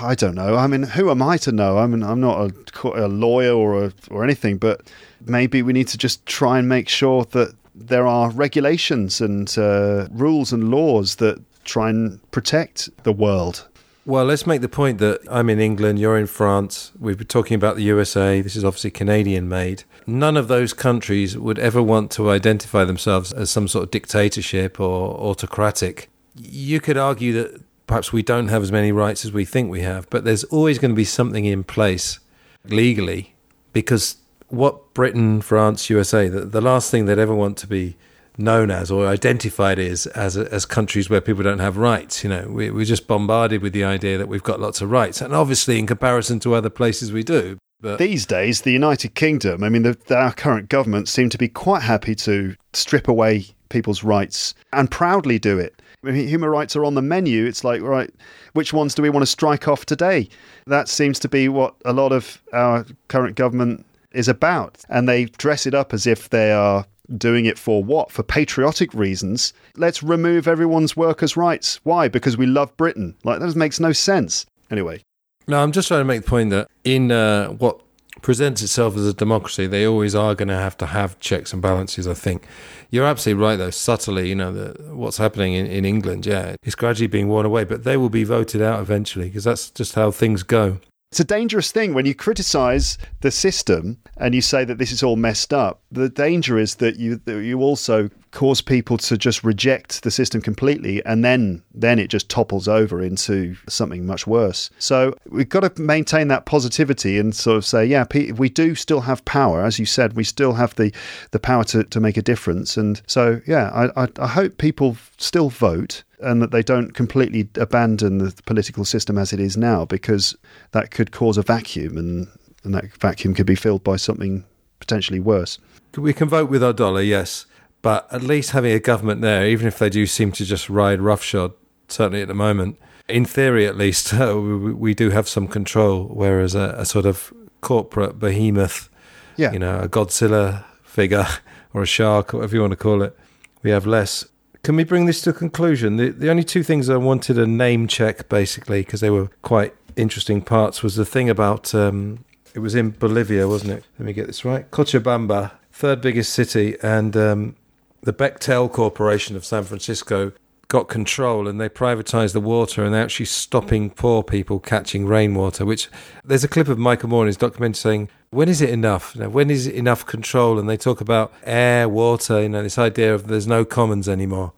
I 0.00 0.14
don't 0.14 0.34
know. 0.34 0.56
I 0.56 0.66
mean, 0.66 0.84
who 0.84 1.10
am 1.10 1.20
I 1.20 1.36
to 1.38 1.52
know? 1.52 1.76
I 1.76 1.86
mean, 1.86 2.02
I'm 2.02 2.20
not 2.20 2.52
a, 2.84 3.04
a 3.04 3.08
lawyer 3.08 3.54
or 3.54 3.84
a, 3.84 3.92
or 4.10 4.24
anything, 4.24 4.56
but 4.56 4.80
maybe 5.26 5.60
we 5.60 5.74
need 5.74 5.88
to 5.88 5.98
just 5.98 6.24
try 6.24 6.58
and 6.58 6.70
make 6.70 6.88
sure 6.88 7.26
that 7.32 7.54
there 7.74 8.06
are 8.06 8.30
regulations 8.30 9.20
and 9.20 9.56
uh, 9.58 10.06
rules 10.10 10.52
and 10.52 10.70
laws 10.70 11.16
that 11.16 11.42
try 11.64 11.90
and 11.90 12.20
protect 12.30 12.88
the 13.04 13.12
world. 13.12 13.68
Well, 14.06 14.26
let's 14.26 14.46
make 14.46 14.60
the 14.60 14.68
point 14.68 14.98
that 14.98 15.20
I'm 15.30 15.48
in 15.48 15.58
England, 15.58 15.98
you're 15.98 16.18
in 16.18 16.26
France, 16.26 16.92
we've 16.98 17.16
been 17.16 17.26
talking 17.26 17.54
about 17.54 17.76
the 17.76 17.82
USA, 17.84 18.42
this 18.42 18.54
is 18.54 18.62
obviously 18.62 18.90
Canadian 18.90 19.48
made. 19.48 19.84
None 20.06 20.36
of 20.36 20.48
those 20.48 20.74
countries 20.74 21.38
would 21.38 21.58
ever 21.58 21.82
want 21.82 22.10
to 22.12 22.28
identify 22.28 22.84
themselves 22.84 23.32
as 23.32 23.50
some 23.50 23.66
sort 23.66 23.84
of 23.84 23.90
dictatorship 23.90 24.78
or 24.78 25.16
autocratic. 25.16 26.10
You 26.36 26.80
could 26.80 26.98
argue 26.98 27.32
that 27.32 27.62
perhaps 27.86 28.12
we 28.12 28.22
don't 28.22 28.48
have 28.48 28.62
as 28.62 28.70
many 28.70 28.92
rights 28.92 29.24
as 29.24 29.32
we 29.32 29.46
think 29.46 29.70
we 29.70 29.80
have, 29.80 30.08
but 30.10 30.24
there's 30.24 30.44
always 30.44 30.78
going 30.78 30.90
to 30.90 30.96
be 30.96 31.04
something 31.04 31.46
in 31.46 31.64
place 31.64 32.18
legally 32.64 33.34
because 33.72 34.16
what 34.48 34.94
Britain, 34.94 35.40
France, 35.40 35.90
USA, 35.90 36.28
the, 36.28 36.40
the 36.40 36.60
last 36.60 36.90
thing 36.90 37.06
they'd 37.06 37.18
ever 37.18 37.34
want 37.34 37.56
to 37.58 37.66
be 37.66 37.96
known 38.36 38.70
as 38.70 38.90
or 38.90 39.06
identified 39.06 39.78
as 39.78 40.06
as 40.08 40.36
as 40.36 40.66
countries 40.66 41.08
where 41.08 41.20
people 41.20 41.42
don't 41.42 41.60
have 41.60 41.76
rights. 41.76 42.24
You 42.24 42.30
know, 42.30 42.48
we, 42.48 42.70
we're 42.70 42.84
just 42.84 43.06
bombarded 43.06 43.62
with 43.62 43.72
the 43.72 43.84
idea 43.84 44.18
that 44.18 44.28
we've 44.28 44.42
got 44.42 44.60
lots 44.60 44.80
of 44.80 44.90
rights, 44.90 45.20
and 45.20 45.34
obviously, 45.34 45.78
in 45.78 45.86
comparison 45.86 46.40
to 46.40 46.54
other 46.54 46.70
places, 46.70 47.12
we 47.12 47.22
do. 47.22 47.58
But 47.80 47.98
these 47.98 48.24
days, 48.24 48.62
the 48.62 48.72
United 48.72 49.14
Kingdom, 49.14 49.62
I 49.62 49.68
mean, 49.68 49.82
the, 49.82 49.96
our 50.16 50.32
current 50.32 50.68
government 50.68 51.08
seem 51.08 51.28
to 51.30 51.38
be 51.38 51.48
quite 51.48 51.82
happy 51.82 52.14
to 52.16 52.54
strip 52.72 53.08
away 53.08 53.46
people's 53.68 54.02
rights 54.02 54.54
and 54.72 54.90
proudly 54.90 55.38
do 55.38 55.58
it. 55.58 55.82
I 56.02 56.10
mean, 56.10 56.26
human 56.26 56.48
rights 56.48 56.76
are 56.76 56.84
on 56.84 56.94
the 56.94 57.02
menu. 57.02 57.44
It's 57.44 57.64
like, 57.64 57.82
right, 57.82 58.10
which 58.52 58.72
ones 58.72 58.94
do 58.94 59.02
we 59.02 59.10
want 59.10 59.22
to 59.22 59.26
strike 59.26 59.68
off 59.68 59.84
today? 59.84 60.28
That 60.66 60.88
seems 60.88 61.18
to 61.20 61.28
be 61.28 61.48
what 61.48 61.74
a 61.84 61.92
lot 61.92 62.12
of 62.12 62.42
our 62.52 62.86
current 63.08 63.36
government 63.36 63.84
is 64.14 64.28
about. 64.28 64.82
And 64.88 65.08
they 65.08 65.26
dress 65.26 65.66
it 65.66 65.74
up 65.74 65.92
as 65.92 66.06
if 66.06 66.30
they 66.30 66.52
are 66.52 66.86
doing 67.18 67.46
it 67.46 67.58
for 67.58 67.84
what? 67.84 68.10
For 68.10 68.22
patriotic 68.22 68.94
reasons. 68.94 69.52
Let's 69.76 70.02
remove 70.02 70.48
everyone's 70.48 70.96
workers' 70.96 71.36
rights. 71.36 71.80
Why? 71.84 72.08
Because 72.08 72.36
we 72.36 72.46
love 72.46 72.76
Britain. 72.76 73.14
Like, 73.24 73.40
that 73.40 73.56
makes 73.56 73.80
no 73.80 73.92
sense. 73.92 74.46
Anyway. 74.70 75.02
No, 75.46 75.62
I'm 75.62 75.72
just 75.72 75.88
trying 75.88 76.00
to 76.00 76.04
make 76.04 76.24
the 76.24 76.30
point 76.30 76.50
that 76.50 76.68
in 76.84 77.12
uh, 77.12 77.48
what 77.48 77.80
presents 78.22 78.62
itself 78.62 78.96
as 78.96 79.06
a 79.06 79.12
democracy, 79.12 79.66
they 79.66 79.86
always 79.86 80.14
are 80.14 80.34
going 80.34 80.48
to 80.48 80.56
have 80.56 80.76
to 80.78 80.86
have 80.86 81.20
checks 81.20 81.52
and 81.52 81.60
balances, 81.60 82.08
I 82.08 82.14
think. 82.14 82.46
You're 82.90 83.04
absolutely 83.04 83.44
right, 83.44 83.56
though, 83.56 83.70
subtly, 83.70 84.28
you 84.28 84.34
know, 84.34 84.52
the, 84.52 84.94
what's 84.94 85.18
happening 85.18 85.52
in, 85.52 85.66
in 85.66 85.84
England, 85.84 86.24
yeah, 86.24 86.56
it's 86.62 86.74
gradually 86.74 87.08
being 87.08 87.28
worn 87.28 87.44
away, 87.44 87.64
but 87.64 87.84
they 87.84 87.98
will 87.98 88.08
be 88.08 88.24
voted 88.24 88.62
out 88.62 88.80
eventually 88.80 89.26
because 89.26 89.44
that's 89.44 89.70
just 89.70 89.94
how 89.94 90.10
things 90.10 90.42
go. 90.42 90.78
It's 91.10 91.20
a 91.20 91.24
dangerous 91.24 91.70
thing 91.70 91.94
when 91.94 92.06
you 92.06 92.14
criticize 92.14 92.98
the 93.20 93.30
system 93.30 93.98
and 94.16 94.34
you 94.34 94.40
say 94.40 94.64
that 94.64 94.78
this 94.78 94.90
is 94.90 95.02
all 95.02 95.14
messed 95.14 95.54
up. 95.54 95.80
The 95.92 96.08
danger 96.08 96.58
is 96.58 96.76
that 96.76 96.96
you 96.96 97.20
you 97.26 97.60
also 97.60 98.10
cause 98.34 98.60
people 98.60 98.98
to 98.98 99.16
just 99.16 99.44
reject 99.44 100.02
the 100.02 100.10
system 100.10 100.42
completely 100.42 101.02
and 101.06 101.24
then 101.24 101.62
then 101.72 102.00
it 102.00 102.08
just 102.08 102.28
topples 102.28 102.66
over 102.66 103.00
into 103.00 103.56
something 103.68 104.04
much 104.04 104.26
worse. 104.26 104.70
So 104.78 105.14
we've 105.28 105.48
got 105.48 105.60
to 105.60 105.80
maintain 105.80 106.26
that 106.28 106.44
positivity 106.44 107.18
and 107.18 107.34
sort 107.34 107.56
of 107.56 107.64
say, 107.64 107.86
yeah, 107.86 108.04
we 108.36 108.48
do 108.48 108.74
still 108.74 109.02
have 109.02 109.24
power, 109.24 109.64
as 109.64 109.78
you 109.78 109.86
said, 109.86 110.14
we 110.14 110.24
still 110.24 110.54
have 110.54 110.74
the 110.74 110.92
the 111.30 111.38
power 111.38 111.64
to, 111.64 111.84
to 111.84 112.00
make 112.00 112.16
a 112.16 112.22
difference. 112.22 112.76
And 112.76 113.00
so 113.06 113.40
yeah, 113.46 113.70
I, 113.70 114.02
I, 114.04 114.08
I 114.18 114.26
hope 114.26 114.58
people 114.58 114.96
still 115.16 115.48
vote 115.48 116.02
and 116.18 116.42
that 116.42 116.50
they 116.50 116.62
don't 116.62 116.92
completely 116.92 117.48
abandon 117.54 118.18
the 118.18 118.34
political 118.46 118.84
system 118.84 119.16
as 119.16 119.32
it 119.32 119.38
is 119.38 119.56
now 119.56 119.84
because 119.84 120.34
that 120.72 120.90
could 120.90 121.12
cause 121.12 121.38
a 121.38 121.42
vacuum 121.42 121.96
and, 121.96 122.26
and 122.64 122.74
that 122.74 122.92
vacuum 122.96 123.32
could 123.32 123.46
be 123.46 123.54
filled 123.54 123.84
by 123.84 123.94
something 123.94 124.44
potentially 124.80 125.20
worse. 125.20 125.58
We 125.96 126.12
can 126.12 126.28
vote 126.28 126.50
with 126.50 126.64
our 126.64 126.72
dollar, 126.72 127.02
yes, 127.02 127.46
but 127.84 128.10
at 128.10 128.22
least 128.22 128.52
having 128.52 128.72
a 128.72 128.80
government 128.80 129.20
there, 129.20 129.46
even 129.46 129.66
if 129.66 129.78
they 129.78 129.90
do 129.90 130.06
seem 130.06 130.32
to 130.32 130.44
just 130.46 130.70
ride 130.70 131.02
roughshod, 131.02 131.52
certainly 131.86 132.22
at 132.22 132.28
the 132.28 132.34
moment, 132.34 132.78
in 133.10 133.26
theory 133.26 133.66
at 133.66 133.76
least, 133.76 134.14
uh, 134.20 134.40
we, 134.40 134.72
we, 134.72 134.94
do 134.94 135.10
have 135.10 135.28
some 135.28 135.46
control, 135.46 136.04
whereas 136.04 136.54
a, 136.54 136.74
a 136.78 136.86
sort 136.86 137.04
of 137.04 137.30
corporate 137.60 138.18
behemoth, 138.18 138.88
yeah. 139.36 139.52
you 139.52 139.58
know, 139.58 139.80
a 139.80 139.88
Godzilla 139.88 140.64
figure 140.82 141.26
or 141.74 141.82
a 141.82 141.86
shark, 141.86 142.32
whatever 142.32 142.54
you 142.54 142.62
want 142.62 142.70
to 142.70 142.76
call 142.76 143.02
it, 143.02 143.14
we 143.62 143.68
have 143.68 143.86
less 143.86 144.24
Can 144.62 144.76
we 144.76 144.84
bring 144.84 145.04
this 145.04 145.20
to 145.20 145.30
a 145.30 145.34
conclusion? 145.34 145.96
The, 145.96 146.08
the 146.08 146.30
only 146.30 146.42
two 146.42 146.62
things 146.62 146.88
I 146.88 146.96
wanted 146.96 147.38
a 147.38 147.46
name 147.46 147.86
check, 147.86 148.30
basically, 148.30 148.80
because 148.80 149.02
they 149.02 149.10
were 149.10 149.28
quite 149.42 149.74
interesting 149.94 150.40
parts, 150.40 150.82
was 150.82 150.96
the 150.96 151.04
thing 151.04 151.28
about 151.28 151.74
um, 151.74 152.24
it 152.54 152.60
was 152.60 152.74
in 152.74 152.92
Bolivia, 152.92 153.46
wasn't 153.46 153.72
it? 153.72 153.84
Let 153.98 154.06
me 154.06 154.14
get 154.14 154.26
this 154.26 154.42
right. 154.42 154.70
Cochabamba, 154.70 155.52
third 155.70 156.00
biggest 156.00 156.32
city, 156.32 156.78
and 156.82 157.14
um, 157.14 157.56
the 158.04 158.12
Bechtel 158.12 158.70
Corporation 158.70 159.34
of 159.34 159.44
San 159.44 159.64
Francisco 159.64 160.32
got 160.68 160.88
control 160.88 161.48
and 161.48 161.60
they 161.60 161.68
privatized 161.68 162.32
the 162.32 162.40
water 162.40 162.84
and 162.84 162.92
they're 162.92 163.02
actually 163.02 163.26
stopping 163.26 163.90
poor 163.90 164.22
people 164.22 164.58
catching 164.58 165.06
rainwater. 165.06 165.64
Which 165.64 165.88
there's 166.24 166.44
a 166.44 166.48
clip 166.48 166.68
of 166.68 166.78
Michael 166.78 167.08
Moore 167.08 167.22
in 167.22 167.28
his 167.28 167.36
documentary 167.36 167.80
saying, 167.80 168.08
"When 168.30 168.48
is 168.48 168.60
it 168.60 168.70
enough? 168.70 169.16
When 169.16 169.50
is 169.50 169.66
it 169.66 169.74
enough 169.74 170.04
control?" 170.04 170.58
And 170.58 170.68
they 170.68 170.76
talk 170.76 171.00
about 171.00 171.32
air, 171.44 171.88
water, 171.88 172.42
you 172.42 172.48
know, 172.48 172.62
this 172.62 172.78
idea 172.78 173.14
of 173.14 173.26
there's 173.26 173.46
no 173.46 173.64
commons 173.64 174.08
anymore. 174.08 174.52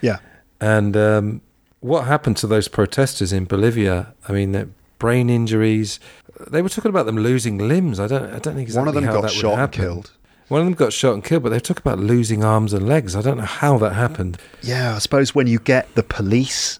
Yeah. 0.00 0.18
And 0.60 0.96
um, 0.96 1.42
what 1.80 2.06
happened 2.06 2.38
to 2.38 2.46
those 2.46 2.68
protesters 2.68 3.32
in 3.32 3.44
Bolivia? 3.44 4.14
I 4.28 4.32
mean, 4.32 4.74
brain 4.98 5.28
injuries. 5.28 6.00
They 6.48 6.62
were 6.62 6.68
talking 6.70 6.90
about 6.90 7.06
them 7.06 7.18
losing 7.18 7.58
limbs. 7.58 8.00
I 8.00 8.06
don't. 8.06 8.32
I 8.32 8.38
don't 8.38 8.54
know 8.54 8.62
exactly 8.62 8.78
One 8.78 8.88
of 8.88 8.94
them 8.94 9.22
got 9.22 9.30
shot 9.30 9.58
and 9.58 9.72
killed. 9.72 10.12
One 10.48 10.60
of 10.60 10.66
them 10.66 10.74
got 10.74 10.92
shot 10.92 11.14
and 11.14 11.24
killed, 11.24 11.42
but 11.42 11.48
they 11.50 11.58
talk 11.60 11.78
about 11.78 11.98
losing 11.98 12.44
arms 12.44 12.72
and 12.72 12.86
legs. 12.86 13.16
I 13.16 13.22
don't 13.22 13.38
know 13.38 13.44
how 13.44 13.78
that 13.78 13.94
happened. 13.94 14.38
Yeah, 14.62 14.94
I 14.94 14.98
suppose 14.98 15.34
when 15.34 15.46
you 15.46 15.58
get 15.58 15.92
the 15.96 16.02
police 16.04 16.78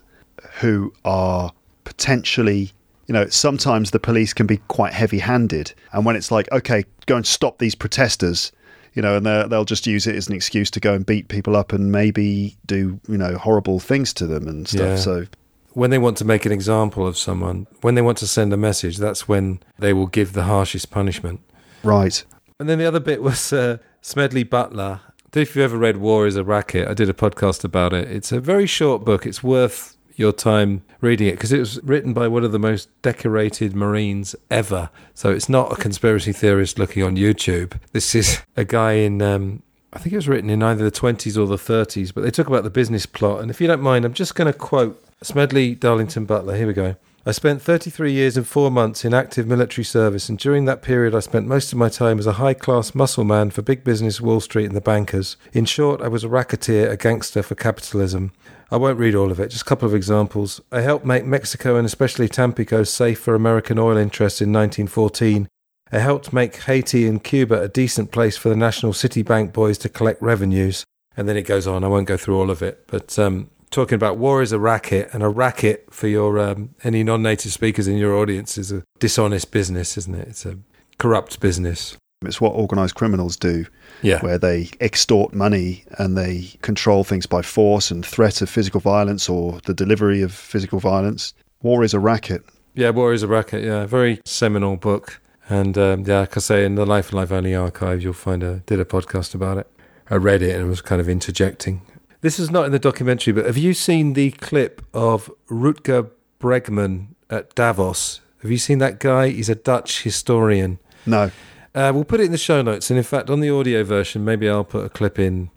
who 0.60 0.92
are 1.04 1.52
potentially, 1.84 2.70
you 3.06 3.12
know, 3.12 3.26
sometimes 3.28 3.90
the 3.90 3.98
police 3.98 4.32
can 4.32 4.46
be 4.46 4.58
quite 4.68 4.92
heavy 4.92 5.18
handed. 5.18 5.72
And 5.92 6.04
when 6.04 6.14
it's 6.16 6.30
like, 6.30 6.50
okay, 6.52 6.84
go 7.06 7.16
and 7.16 7.26
stop 7.26 7.58
these 7.58 7.74
protesters, 7.74 8.52
you 8.94 9.02
know, 9.02 9.16
and 9.16 9.26
they'll 9.26 9.64
just 9.64 9.86
use 9.86 10.06
it 10.06 10.14
as 10.14 10.28
an 10.28 10.34
excuse 10.34 10.70
to 10.72 10.80
go 10.80 10.94
and 10.94 11.04
beat 11.04 11.28
people 11.28 11.56
up 11.56 11.72
and 11.72 11.90
maybe 11.90 12.56
do, 12.66 13.00
you 13.08 13.18
know, 13.18 13.36
horrible 13.36 13.80
things 13.80 14.12
to 14.14 14.26
them 14.26 14.46
and 14.46 14.68
stuff. 14.68 14.80
Yeah. 14.80 14.96
So, 14.96 15.26
When 15.72 15.90
they 15.90 15.98
want 15.98 16.16
to 16.18 16.24
make 16.24 16.46
an 16.46 16.52
example 16.52 17.06
of 17.06 17.18
someone, 17.18 17.66
when 17.80 17.94
they 17.96 18.02
want 18.02 18.18
to 18.18 18.26
send 18.26 18.52
a 18.52 18.56
message, 18.56 18.96
that's 18.98 19.26
when 19.28 19.60
they 19.78 19.92
will 19.92 20.06
give 20.06 20.32
the 20.34 20.44
harshest 20.44 20.90
punishment. 20.90 21.40
right. 21.82 22.24
And 22.58 22.68
then 22.68 22.78
the 22.78 22.86
other 22.86 23.00
bit 23.00 23.22
was 23.22 23.52
uh, 23.52 23.78
Smedley 24.00 24.42
Butler. 24.42 25.00
If 25.34 25.54
you've 25.54 25.64
ever 25.64 25.76
read 25.76 25.98
War 25.98 26.26
is 26.26 26.36
a 26.36 26.44
Racket. 26.44 26.88
I 26.88 26.94
did 26.94 27.10
a 27.10 27.12
podcast 27.12 27.62
about 27.62 27.92
it. 27.92 28.10
It's 28.10 28.32
a 28.32 28.40
very 28.40 28.66
short 28.66 29.04
book. 29.04 29.26
It's 29.26 29.42
worth 29.42 29.98
your 30.14 30.32
time 30.32 30.82
reading 31.02 31.28
it 31.28 31.32
because 31.32 31.52
it 31.52 31.58
was 31.58 31.82
written 31.82 32.14
by 32.14 32.26
one 32.26 32.42
of 32.42 32.52
the 32.52 32.58
most 32.58 32.88
decorated 33.02 33.76
Marines 33.76 34.34
ever. 34.50 34.88
So 35.12 35.30
it's 35.30 35.50
not 35.50 35.70
a 35.70 35.76
conspiracy 35.76 36.32
theorist 36.32 36.78
looking 36.78 37.02
on 37.02 37.16
YouTube. 37.16 37.78
This 37.92 38.14
is 38.14 38.40
a 38.56 38.64
guy 38.64 38.92
in, 38.92 39.20
um, 39.20 39.62
I 39.92 39.98
think 39.98 40.14
it 40.14 40.16
was 40.16 40.26
written 40.26 40.48
in 40.48 40.62
either 40.62 40.88
the 40.88 40.90
20s 40.90 41.36
or 41.36 41.46
the 41.46 41.56
30s, 41.56 42.14
but 42.14 42.22
they 42.22 42.30
talk 42.30 42.46
about 42.46 42.64
the 42.64 42.70
business 42.70 43.04
plot. 43.04 43.42
And 43.42 43.50
if 43.50 43.60
you 43.60 43.66
don't 43.66 43.82
mind, 43.82 44.06
I'm 44.06 44.14
just 44.14 44.34
going 44.34 44.50
to 44.50 44.58
quote 44.58 45.04
Smedley 45.22 45.74
Darlington 45.74 46.24
Butler. 46.24 46.56
Here 46.56 46.66
we 46.66 46.72
go. 46.72 46.96
I 47.28 47.32
spent 47.32 47.60
33 47.60 48.12
years 48.12 48.36
and 48.36 48.46
four 48.46 48.70
months 48.70 49.04
in 49.04 49.12
active 49.12 49.48
military 49.48 49.84
service, 49.84 50.28
and 50.28 50.38
during 50.38 50.64
that 50.66 50.80
period, 50.80 51.12
I 51.12 51.18
spent 51.18 51.48
most 51.48 51.72
of 51.72 51.78
my 51.78 51.88
time 51.88 52.20
as 52.20 52.26
a 52.28 52.34
high 52.34 52.54
class 52.54 52.94
muscle 52.94 53.24
man 53.24 53.50
for 53.50 53.62
big 53.62 53.82
business, 53.82 54.20
Wall 54.20 54.38
Street, 54.38 54.66
and 54.66 54.76
the 54.76 54.80
bankers. 54.80 55.36
In 55.52 55.64
short, 55.64 56.00
I 56.00 56.06
was 56.06 56.22
a 56.22 56.28
racketeer, 56.28 56.88
a 56.88 56.96
gangster 56.96 57.42
for 57.42 57.56
capitalism. 57.56 58.30
I 58.70 58.76
won't 58.76 59.00
read 59.00 59.16
all 59.16 59.32
of 59.32 59.40
it, 59.40 59.48
just 59.48 59.62
a 59.62 59.64
couple 59.64 59.88
of 59.88 59.94
examples. 59.94 60.60
I 60.70 60.82
helped 60.82 61.04
make 61.04 61.24
Mexico 61.24 61.74
and 61.74 61.84
especially 61.84 62.28
Tampico 62.28 62.84
safe 62.84 63.18
for 63.18 63.34
American 63.34 63.76
oil 63.76 63.96
interests 63.96 64.40
in 64.40 64.52
1914. 64.52 65.48
I 65.90 65.98
helped 65.98 66.32
make 66.32 66.62
Haiti 66.62 67.08
and 67.08 67.24
Cuba 67.24 67.60
a 67.60 67.68
decent 67.68 68.12
place 68.12 68.36
for 68.36 68.50
the 68.50 68.56
National 68.56 68.92
City 68.92 69.22
Bank 69.22 69.52
boys 69.52 69.78
to 69.78 69.88
collect 69.88 70.22
revenues. 70.22 70.84
And 71.16 71.28
then 71.28 71.36
it 71.36 71.42
goes 71.42 71.66
on. 71.66 71.82
I 71.82 71.88
won't 71.88 72.06
go 72.06 72.16
through 72.16 72.38
all 72.38 72.50
of 72.52 72.62
it, 72.62 72.84
but 72.86 73.18
um, 73.18 73.50
talking 73.70 73.96
about 73.96 74.16
war 74.18 74.42
is 74.42 74.52
a 74.52 74.58
racket, 74.58 75.08
and 75.12 75.22
a 75.22 75.28
racket 75.28 75.86
for 75.90 76.08
your 76.08 76.38
um, 76.38 76.74
any 76.84 77.02
non-native 77.02 77.52
speakers 77.52 77.86
in 77.88 77.96
your 77.96 78.14
audience 78.14 78.58
is 78.58 78.72
a 78.72 78.82
dishonest 78.98 79.50
business, 79.50 79.96
isn't 79.98 80.14
it? 80.14 80.28
It's 80.28 80.46
a 80.46 80.58
corrupt 80.98 81.40
business. 81.40 81.96
It's 82.24 82.40
what 82.40 82.54
organised 82.54 82.94
criminals 82.94 83.36
do, 83.36 83.66
Yeah. 84.02 84.20
where 84.20 84.38
they 84.38 84.70
extort 84.80 85.34
money 85.34 85.84
and 85.98 86.16
they 86.16 86.54
control 86.62 87.04
things 87.04 87.26
by 87.26 87.42
force 87.42 87.90
and 87.90 88.04
threat 88.04 88.40
of 88.40 88.48
physical 88.48 88.80
violence 88.80 89.28
or 89.28 89.60
the 89.66 89.74
delivery 89.74 90.22
of 90.22 90.32
physical 90.32 90.80
violence. 90.80 91.34
War 91.62 91.84
is 91.84 91.92
a 91.92 92.00
racket. 92.00 92.42
Yeah, 92.74 92.90
War 92.90 93.12
is 93.12 93.22
a 93.22 93.26
Racket. 93.28 93.64
Yeah, 93.64 93.86
very 93.86 94.20
seminal 94.26 94.76
book. 94.76 95.20
And 95.48 95.78
um, 95.78 96.04
yeah, 96.06 96.20
like 96.20 96.36
I 96.36 96.40
say, 96.40 96.64
in 96.64 96.74
the 96.74 96.84
Life 96.84 97.08
and 97.10 97.16
Life 97.16 97.32
Only 97.32 97.54
archive, 97.54 98.02
you'll 98.02 98.12
find 98.12 98.42
a 98.42 98.56
did 98.66 98.80
a 98.80 98.84
podcast 98.84 99.34
about 99.34 99.56
it. 99.58 99.66
I 100.10 100.16
read 100.16 100.42
it 100.42 100.54
and 100.58 100.68
was 100.68 100.80
kind 100.82 101.00
of 101.00 101.08
interjecting. 101.08 101.80
This 102.26 102.40
is 102.40 102.50
not 102.50 102.66
in 102.66 102.72
the 102.72 102.80
documentary, 102.80 103.32
but 103.32 103.46
have 103.46 103.56
you 103.56 103.72
seen 103.72 104.14
the 104.14 104.32
clip 104.32 104.84
of 104.92 105.30
Rutger 105.48 106.10
Bregman 106.40 107.14
at 107.30 107.54
Davos? 107.54 108.20
Have 108.42 108.50
you 108.50 108.58
seen 108.58 108.78
that 108.78 108.98
guy? 108.98 109.28
He's 109.28 109.48
a 109.48 109.54
Dutch 109.54 110.02
historian. 110.02 110.80
No. 111.06 111.30
Uh, 111.72 111.92
we'll 111.94 112.02
put 112.02 112.18
it 112.18 112.24
in 112.24 112.32
the 112.32 112.36
show 112.36 112.62
notes, 112.62 112.90
and 112.90 112.98
in 112.98 113.04
fact, 113.04 113.30
on 113.30 113.38
the 113.38 113.50
audio 113.50 113.84
version, 113.84 114.24
maybe 114.24 114.48
I'll 114.48 114.64
put 114.64 114.84
a 114.84 114.88
clip 114.88 115.20
in 115.20 115.50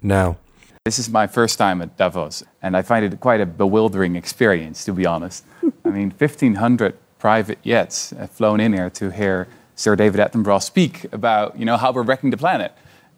now. 0.00 0.38
This 0.86 0.98
is 0.98 1.10
my 1.10 1.26
first 1.26 1.58
time 1.58 1.82
at 1.82 1.94
Davos, 1.98 2.42
and 2.62 2.74
I 2.74 2.80
find 2.80 3.04
it 3.04 3.20
quite 3.20 3.42
a 3.42 3.46
bewildering 3.46 4.16
experience, 4.16 4.82
to 4.86 4.94
be 4.94 5.04
honest. 5.04 5.44
I 5.84 5.90
mean, 5.90 6.10
1,500 6.10 6.96
private 7.18 7.60
jets 7.60 8.12
have 8.12 8.30
flown 8.30 8.60
in 8.60 8.72
here 8.72 8.88
to 8.88 9.10
hear 9.10 9.46
Sir 9.76 9.94
David 9.94 10.20
Attenborough 10.22 10.62
speak 10.62 11.04
about, 11.12 11.58
you 11.58 11.66
know, 11.66 11.76
how 11.76 11.92
we're 11.92 12.02
wrecking 12.02 12.30
the 12.30 12.38
planet. 12.38 12.72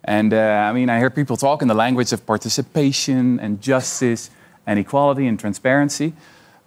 And 0.06 0.32
uh, 0.32 0.38
I 0.38 0.72
mean, 0.72 0.88
I 0.88 0.98
hear 0.98 1.10
people 1.10 1.36
talk 1.36 1.62
in 1.62 1.68
the 1.68 1.74
language 1.74 2.12
of 2.12 2.24
participation 2.24 3.40
and 3.40 3.60
justice 3.60 4.30
and 4.66 4.78
equality 4.78 5.26
and 5.26 5.38
transparency. 5.38 6.14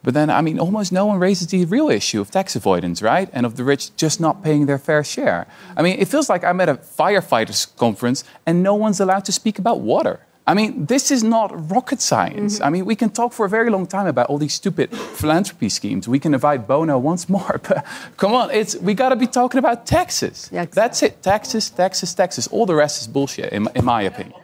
But 0.04 0.14
then, 0.14 0.30
I 0.30 0.42
mean, 0.42 0.60
almost 0.60 0.92
no 0.92 1.06
one 1.06 1.20
raises 1.20 1.48
the 1.48 1.66
real 1.66 1.90
issue 1.90 2.22
of 2.22 2.32
tax 2.32 2.56
avoidance, 2.56 3.02
right? 3.02 3.30
And 3.34 3.46
of 3.46 3.56
the 3.56 3.64
rich 3.64 3.96
just 3.96 4.20
not 4.20 4.44
paying 4.44 4.66
their 4.66 4.78
fair 4.78 5.04
share. 5.04 5.48
I 5.76 5.82
mean, 5.82 6.00
it 6.00 6.08
feels 6.08 6.30
like 6.30 6.44
I'm 6.44 6.62
at 6.62 6.70
a 6.70 6.76
firefighters 6.76 7.76
conference 7.76 8.24
and 8.46 8.64
no 8.64 8.76
one's 8.76 9.00
allowed 9.00 9.26
to 9.26 9.32
speak 9.32 9.60
about 9.60 9.82
water. 9.82 10.22
I 10.50 10.56
mean, 10.56 10.88
this 10.88 11.12
is 11.12 11.24
not 11.24 11.52
rocket 11.70 12.02
science. 12.02 12.56
Mm-hmm. 12.56 12.64
I 12.64 12.70
mean, 12.72 12.86
we 12.86 12.95
can 12.95 13.12
talk 13.12 13.34
for 13.34 13.45
a 13.45 13.50
very 13.50 13.70
long 13.70 13.86
time 13.86 14.08
about 14.08 14.30
all 14.30 14.40
these 14.40 14.56
stupid 14.56 14.90
philanthropy 14.98 15.69
schemes. 15.69 16.07
We 16.07 16.18
can 16.18 16.34
invite 16.34 16.68
Bono 16.68 16.98
once 16.98 17.30
more, 17.30 17.61
but 17.69 17.86
come 18.18 18.34
on, 18.34 18.49
it's 18.49 18.76
we 18.78 18.95
got 18.95 19.10
to 19.10 19.15
be 19.15 19.28
talking 19.28 19.60
about 19.60 19.86
taxes. 19.86 20.49
That's 20.72 21.03
it. 21.03 21.22
Taxes, 21.22 21.69
taxes, 21.69 22.15
taxes. 22.15 22.48
All 22.48 22.65
the 22.65 22.73
rest 22.73 22.99
is 22.99 23.07
bullshit, 23.07 23.53
in, 23.53 23.68
in 23.76 23.86
my 23.86 24.02
opinion. 24.02 24.40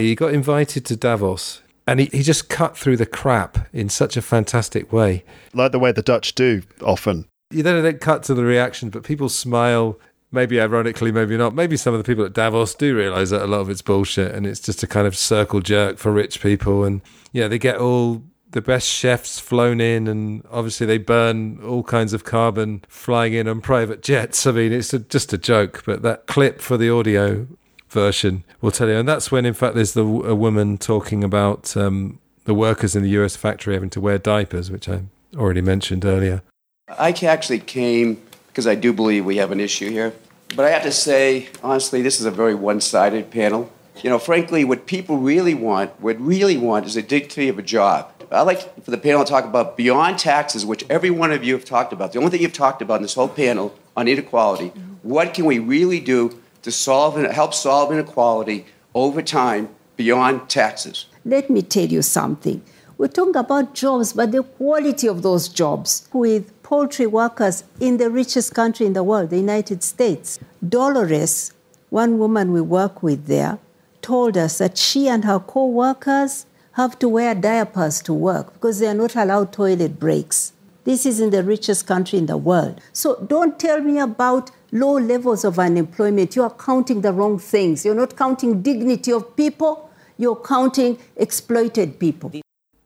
He 0.00 0.16
got 0.16 0.34
invited 0.34 0.84
to 0.86 0.96
Davos, 0.96 1.62
and 1.86 2.00
he, 2.00 2.06
he 2.06 2.24
just 2.24 2.48
cut 2.48 2.76
through 2.76 2.96
the 2.96 3.06
crap 3.06 3.68
in 3.72 3.88
such 3.88 4.16
a 4.16 4.22
fantastic 4.22 4.92
way. 4.92 5.22
Like 5.52 5.70
the 5.70 5.78
way 5.78 5.92
the 5.92 6.02
Dutch 6.02 6.34
do 6.34 6.62
often. 6.82 7.28
You 7.52 7.62
then 7.62 7.80
don't 7.80 8.00
cut 8.00 8.24
to 8.24 8.34
the 8.34 8.42
reaction, 8.42 8.90
but 8.90 9.04
people 9.04 9.28
smile. 9.28 10.00
Maybe 10.34 10.60
ironically, 10.60 11.12
maybe 11.12 11.36
not. 11.36 11.54
Maybe 11.54 11.76
some 11.76 11.94
of 11.94 11.98
the 11.98 12.04
people 12.04 12.24
at 12.24 12.32
Davos 12.32 12.74
do 12.74 12.96
realize 12.96 13.30
that 13.30 13.42
a 13.42 13.46
lot 13.46 13.60
of 13.60 13.70
it's 13.70 13.82
bullshit, 13.82 14.34
and 14.34 14.46
it's 14.46 14.58
just 14.58 14.82
a 14.82 14.86
kind 14.88 15.06
of 15.06 15.16
circle 15.16 15.60
jerk 15.60 15.96
for 15.96 16.10
rich 16.10 16.42
people. 16.42 16.82
And 16.82 17.02
yeah, 17.32 17.46
they 17.46 17.58
get 17.58 17.78
all 17.78 18.24
the 18.50 18.60
best 18.60 18.88
chefs 18.88 19.38
flown 19.38 19.80
in, 19.80 20.08
and 20.08 20.44
obviously 20.50 20.86
they 20.86 20.98
burn 20.98 21.60
all 21.62 21.84
kinds 21.84 22.12
of 22.12 22.24
carbon 22.24 22.84
flying 22.88 23.32
in 23.32 23.46
on 23.46 23.60
private 23.60 24.02
jets. 24.02 24.44
I 24.44 24.50
mean, 24.50 24.72
it's 24.72 24.92
a, 24.92 24.98
just 24.98 25.32
a 25.32 25.38
joke. 25.38 25.84
But 25.86 26.02
that 26.02 26.26
clip 26.26 26.60
for 26.60 26.76
the 26.76 26.90
audio 26.90 27.46
version 27.88 28.42
will 28.60 28.72
tell 28.72 28.88
you, 28.88 28.96
and 28.96 29.08
that's 29.08 29.30
when, 29.30 29.46
in 29.46 29.54
fact, 29.54 29.76
there's 29.76 29.94
the 29.94 30.04
a 30.04 30.34
woman 30.34 30.78
talking 30.78 31.22
about 31.22 31.76
um, 31.76 32.18
the 32.44 32.54
workers 32.54 32.96
in 32.96 33.04
the 33.04 33.10
U.S. 33.10 33.36
factory 33.36 33.74
having 33.74 33.90
to 33.90 34.00
wear 34.00 34.18
diapers, 34.18 34.68
which 34.68 34.88
I 34.88 35.02
already 35.36 35.60
mentioned 35.60 36.04
earlier. 36.04 36.42
I 36.88 37.10
actually 37.22 37.60
came 37.60 38.20
because 38.48 38.66
I 38.66 38.74
do 38.74 38.92
believe 38.92 39.24
we 39.24 39.36
have 39.38 39.50
an 39.50 39.60
issue 39.60 39.90
here. 39.90 40.12
But 40.56 40.66
I 40.66 40.70
have 40.70 40.82
to 40.84 40.92
say, 40.92 41.48
honestly, 41.62 42.00
this 42.00 42.20
is 42.20 42.26
a 42.26 42.30
very 42.30 42.54
one 42.54 42.80
sided 42.80 43.30
panel. 43.30 43.72
You 44.02 44.10
know, 44.10 44.18
frankly, 44.18 44.64
what 44.64 44.86
people 44.86 45.18
really 45.18 45.54
want, 45.54 45.90
what 46.00 46.20
really 46.20 46.56
want, 46.56 46.86
is 46.86 46.96
a 46.96 47.02
dignity 47.02 47.48
of 47.48 47.58
a 47.58 47.62
job. 47.62 48.10
I'd 48.30 48.42
like 48.42 48.84
for 48.84 48.90
the 48.90 48.98
panel 48.98 49.24
to 49.24 49.30
talk 49.30 49.44
about 49.44 49.76
beyond 49.76 50.18
taxes, 50.18 50.64
which 50.64 50.84
every 50.88 51.10
one 51.10 51.32
of 51.32 51.44
you 51.44 51.54
have 51.54 51.64
talked 51.64 51.92
about. 51.92 52.12
The 52.12 52.18
only 52.18 52.30
thing 52.30 52.42
you've 52.42 52.52
talked 52.52 52.82
about 52.82 52.96
in 52.96 53.02
this 53.02 53.14
whole 53.14 53.28
panel 53.28 53.74
on 53.96 54.08
inequality, 54.08 54.70
mm-hmm. 54.70 54.94
what 55.02 55.34
can 55.34 55.44
we 55.44 55.58
really 55.58 56.00
do 56.00 56.40
to 56.62 56.70
solve 56.72 57.16
and 57.16 57.26
help 57.32 57.54
solve 57.54 57.92
inequality 57.92 58.66
over 58.94 59.22
time 59.22 59.68
beyond 59.96 60.48
taxes? 60.48 61.06
Let 61.24 61.50
me 61.50 61.62
tell 61.62 61.86
you 61.86 62.02
something. 62.02 62.62
We're 62.96 63.08
talking 63.08 63.36
about 63.36 63.74
jobs, 63.74 64.12
but 64.12 64.30
the 64.30 64.42
quality 64.42 65.08
of 65.08 65.22
those 65.22 65.48
jobs 65.48 66.08
with 66.12 66.52
poultry 66.64 67.06
workers 67.06 67.62
in 67.78 67.98
the 67.98 68.10
richest 68.10 68.52
country 68.52 68.86
in 68.86 68.94
the 68.94 69.04
world, 69.04 69.30
the 69.30 69.36
United 69.36 69.84
States. 69.84 70.40
Dolores, 70.66 71.52
one 71.90 72.18
woman 72.18 72.50
we 72.50 72.60
work 72.60 73.04
with 73.04 73.26
there, 73.26 73.58
told 74.02 74.36
us 74.36 74.58
that 74.58 74.76
she 74.76 75.06
and 75.06 75.24
her 75.24 75.38
co 75.38 75.66
workers 75.66 76.46
have 76.72 76.98
to 76.98 77.08
wear 77.08 77.34
diapers 77.36 78.02
to 78.02 78.12
work 78.12 78.52
because 78.54 78.80
they 78.80 78.88
are 78.88 78.94
not 78.94 79.14
allowed 79.14 79.52
toilet 79.52 80.00
breaks. 80.00 80.52
This 80.82 81.06
is 81.06 81.20
in 81.20 81.30
the 81.30 81.44
richest 81.44 81.86
country 81.86 82.18
in 82.18 82.26
the 82.26 82.36
world. 82.36 82.80
So 82.92 83.24
don't 83.26 83.58
tell 83.58 83.80
me 83.80 83.98
about 83.98 84.50
low 84.72 84.98
levels 84.98 85.44
of 85.44 85.58
unemployment. 85.58 86.34
You 86.34 86.42
are 86.42 86.54
counting 86.54 87.02
the 87.02 87.12
wrong 87.12 87.38
things. 87.38 87.84
You're 87.84 87.94
not 87.94 88.16
counting 88.16 88.60
dignity 88.60 89.12
of 89.12 89.36
people. 89.36 89.90
You're 90.18 90.36
counting 90.36 90.98
exploited 91.16 91.98
people. 91.98 92.32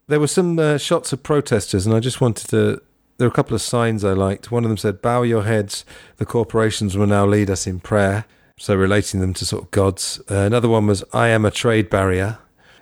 There 0.07 0.21
were 0.21 0.29
some 0.29 0.59
uh, 0.59 0.79
shots 0.79 1.13
of 1.13 1.23
protesters, 1.23 1.87
and 1.87 1.95
I 1.95 2.01
just 2.01 2.21
wanted 2.21 2.49
to. 2.51 2.83
There 3.19 3.27
were 3.27 3.33
a 3.33 3.35
couple 3.35 3.57
of 3.57 3.61
signs 3.61 4.05
I 4.05 4.13
liked. 4.13 4.53
One 4.53 4.65
of 4.65 4.71
them 4.71 4.77
said, 4.77 5.03
Bow 5.03 5.23
your 5.23 5.43
heads, 5.43 5.85
the 6.19 6.25
corporations 6.25 6.97
will 6.97 7.09
now 7.09 7.27
lead 7.27 7.51
us 7.51 7.67
in 7.67 7.81
prayer. 7.81 8.25
So 8.57 8.75
relating 8.77 9.21
them 9.21 9.35
to 9.35 9.45
sort 9.45 9.65
of 9.65 9.71
gods. 9.73 10.21
Uh, 10.31 10.37
another 10.37 10.69
one 10.69 10.87
was, 10.87 11.03
I 11.13 11.29
am 11.29 11.45
a 11.45 11.51
trade 11.51 11.91
barrier, 11.91 12.39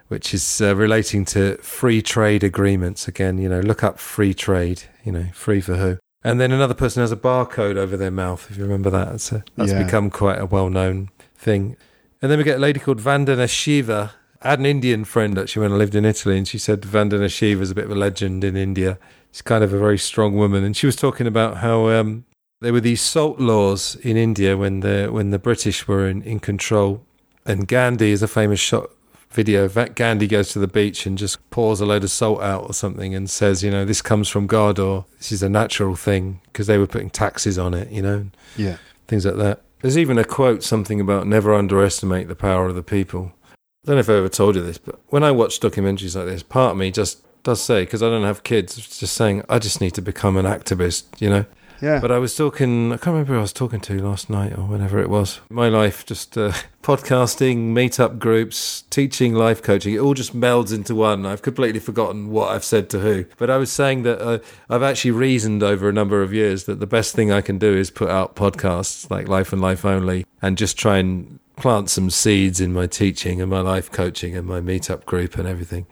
which 0.09 0.35
is 0.35 0.61
uh, 0.61 0.77
relating 0.77 1.25
to 1.27 1.57
free 1.59 2.03
trade 2.03 2.45
agreements. 2.45 3.09
Again, 3.09 3.39
you 3.39 3.49
know, 3.49 3.61
look 3.61 3.83
up 3.83 3.99
free 3.99 4.35
trade, 4.35 4.83
you 5.05 5.13
know, 5.13 5.27
free 5.33 5.61
for 5.63 5.77
who. 5.77 5.99
And 6.23 6.39
then 6.41 6.53
another 6.53 6.75
person 6.75 7.01
has 7.03 7.13
a 7.13 7.17
barcode 7.17 7.77
over 7.77 7.97
their 7.97 8.11
mouth, 8.11 8.47
if 8.51 8.59
you 8.59 8.65
remember 8.65 8.91
that. 8.91 9.11
That's, 9.11 9.33
a, 9.33 9.45
that's 9.57 9.73
Yeah. 9.73 9.83
become 9.83 10.11
quite 10.11 10.39
a 10.39 10.47
well 10.47 10.69
known 10.69 11.09
thing. 11.35 11.77
And 12.21 12.31
then 12.31 12.39
we 12.39 12.45
get 12.45 12.57
a 12.57 12.61
lady 12.61 12.81
called 12.81 13.01
Vandana 13.01 13.49
Shiva. 13.49 14.13
I 14.43 14.51
had 14.51 14.59
an 14.59 14.67
Indian 14.67 15.05
friend 15.05 15.39
actually 15.39 15.63
when 15.63 15.73
I 15.73 15.77
lived 15.77 15.95
in 15.95 16.05
Italy, 16.05 16.37
and 16.37 16.47
she 16.49 16.59
said 16.59 16.83
Vandana 16.83 17.31
Shiva 17.31 17.63
is 17.63 17.71
a 17.71 17.75
bit 17.75 17.85
of 17.85 17.91
a 17.91 17.95
legend 17.95 18.45
in 18.45 18.57
India. 18.57 18.99
She's 19.37 19.43
kind 19.43 19.63
of 19.63 19.75
a 19.75 19.79
very 19.79 19.99
strong 19.99 20.35
woman, 20.35 20.65
and 20.65 20.75
she 20.75 20.87
was 20.87 20.97
talking 20.97 21.27
about 21.27 21.59
how 21.59 21.91
um, 21.91 22.25
there 22.63 22.73
were 22.73 22.81
these 22.81 23.03
salt 23.03 23.39
laws 23.39 23.95
in 23.97 24.17
India 24.17 24.57
when 24.57 24.81
the 24.81 25.09
when 25.13 25.31
the 25.31 25.39
British 25.39 25.87
were 25.87 26.09
in, 26.09 26.23
in 26.23 26.41
control. 26.41 27.05
And 27.45 27.69
Gandhi 27.69 28.13
is 28.13 28.23
a 28.23 28.29
famous 28.29 28.61
shot 28.61 28.89
video. 29.29 29.69
Gandhi 29.69 30.27
goes 30.27 30.49
to 30.53 30.59
the 30.59 30.67
beach 30.67 31.05
and 31.05 31.19
just 31.19 31.51
pours 31.51 31.83
a 31.83 31.85
load 31.85 32.03
of 32.03 32.11
salt 32.11 32.41
out 32.41 32.63
or 32.63 32.73
something 32.73 33.15
and 33.15 33.29
says, 33.29 33.63
you 33.63 33.71
know, 33.71 33.85
this 33.85 34.01
comes 34.01 34.31
from 34.31 34.47
God 34.47 34.79
or 34.79 35.05
this 35.19 35.31
is 35.31 35.43
a 35.43 35.51
natural 35.51 35.97
thing 35.97 36.41
because 36.47 36.67
they 36.67 36.79
were 36.79 36.87
putting 36.87 37.11
taxes 37.11 37.59
on 37.59 37.75
it, 37.75 37.91
you 37.91 38.01
know, 38.01 38.25
Yeah. 38.57 38.79
things 39.07 39.27
like 39.27 39.37
that. 39.37 39.61
There's 39.83 39.99
even 39.99 40.17
a 40.17 40.25
quote, 40.25 40.63
something 40.63 40.99
about 40.99 41.27
never 41.27 41.53
underestimate 41.53 42.29
the 42.29 42.35
power 42.35 42.69
of 42.69 42.75
the 42.75 42.83
people. 42.83 43.33
I 43.53 43.89
don't 43.89 43.97
know 43.97 44.01
if 44.01 44.09
I 44.09 44.15
ever 44.15 44.31
told 44.31 44.57
you 44.57 44.63
this, 44.63 44.79
but 44.79 44.99
when 45.09 45.23
I 45.23 45.31
watch 45.31 45.61
documentaries 45.61 46.17
like 46.17 46.25
this, 46.25 46.43
part 46.43 46.71
of 46.73 46.79
me 46.79 46.91
just 46.91 47.21
does 47.47 47.63
say, 47.63 47.83
because 47.83 48.03
I 48.03 48.11
don't 48.11 48.25
have 48.25 48.43
kids, 48.43 48.77
it's 48.77 48.99
just 48.99 49.15
saying, 49.15 49.43
I 49.49 49.59
just 49.59 49.81
need 49.81 49.93
to 49.93 50.03
become 50.03 50.37
an 50.37 50.45
activist, 50.45 51.05
you 51.19 51.31
know? 51.31 51.47
Yeah. 51.81 52.01
But 52.01 52.11
I 52.11 52.19
was 52.19 52.35
talking, 52.35 52.93
I 52.93 52.97
can't 52.97 53.09
remember 53.09 53.35
who 53.35 53.39
I 53.39 53.43
was 53.43 53.53
talking 53.53 53.81
to 53.81 54.03
last 54.03 54.29
night 54.29 54.57
or 54.57 54.65
whenever 54.65 54.99
it 54.99 55.09
was. 55.09 55.41
My 55.51 55.69
life, 55.69 56.05
just 56.05 56.37
uh, 56.37 56.53
podcasting, 56.83 57.73
meetup 57.73 58.19
groups, 58.19 58.83
teaching, 58.91 59.35
life 59.35 59.63
coaching, 59.63 59.95
it 59.95 59.99
all 59.99 60.15
just 60.15 60.35
melds 60.35 60.75
into 60.75 60.95
one. 60.95 61.25
I've 61.25 61.43
completely 61.43 61.79
forgotten 61.79 62.31
what 62.31 62.51
I've 62.51 62.65
said 62.65 62.91
to 62.91 63.01
who. 63.01 63.27
But 63.37 63.51
I 63.51 63.59
was 63.59 63.71
saying 63.71 64.03
that 64.03 64.21
uh, 64.21 64.39
I've 64.69 64.83
actually 64.83 65.13
reasoned 65.13 65.63
over 65.63 65.89
a 65.89 65.93
number 65.93 66.23
of 66.23 66.35
years 66.35 66.65
that 66.65 66.81
the 66.81 66.87
best 66.87 67.15
thing 67.15 67.31
I 67.31 67.43
can 67.43 67.59
do 67.59 67.77
is 67.77 67.91
put 67.91 68.09
out 68.09 68.35
podcasts 68.35 69.09
like 69.09 69.29
Life 69.29 69.53
and 69.53 69.63
Life 69.63 69.85
Only 69.85 70.27
and 70.43 70.59
just 70.59 70.77
try 70.77 70.99
and 70.99 71.39
plant 71.57 71.91
some 71.91 72.11
seeds 72.11 72.61
in 72.61 72.73
my 72.73 72.87
teaching 72.87 73.41
and 73.41 73.51
my 73.51 73.61
life 73.61 73.91
coaching 73.91 74.37
and 74.37 74.47
my 74.47 74.61
meetup 74.61 75.05
group 75.05 75.37
and 75.37 75.47
everything. 75.47 75.87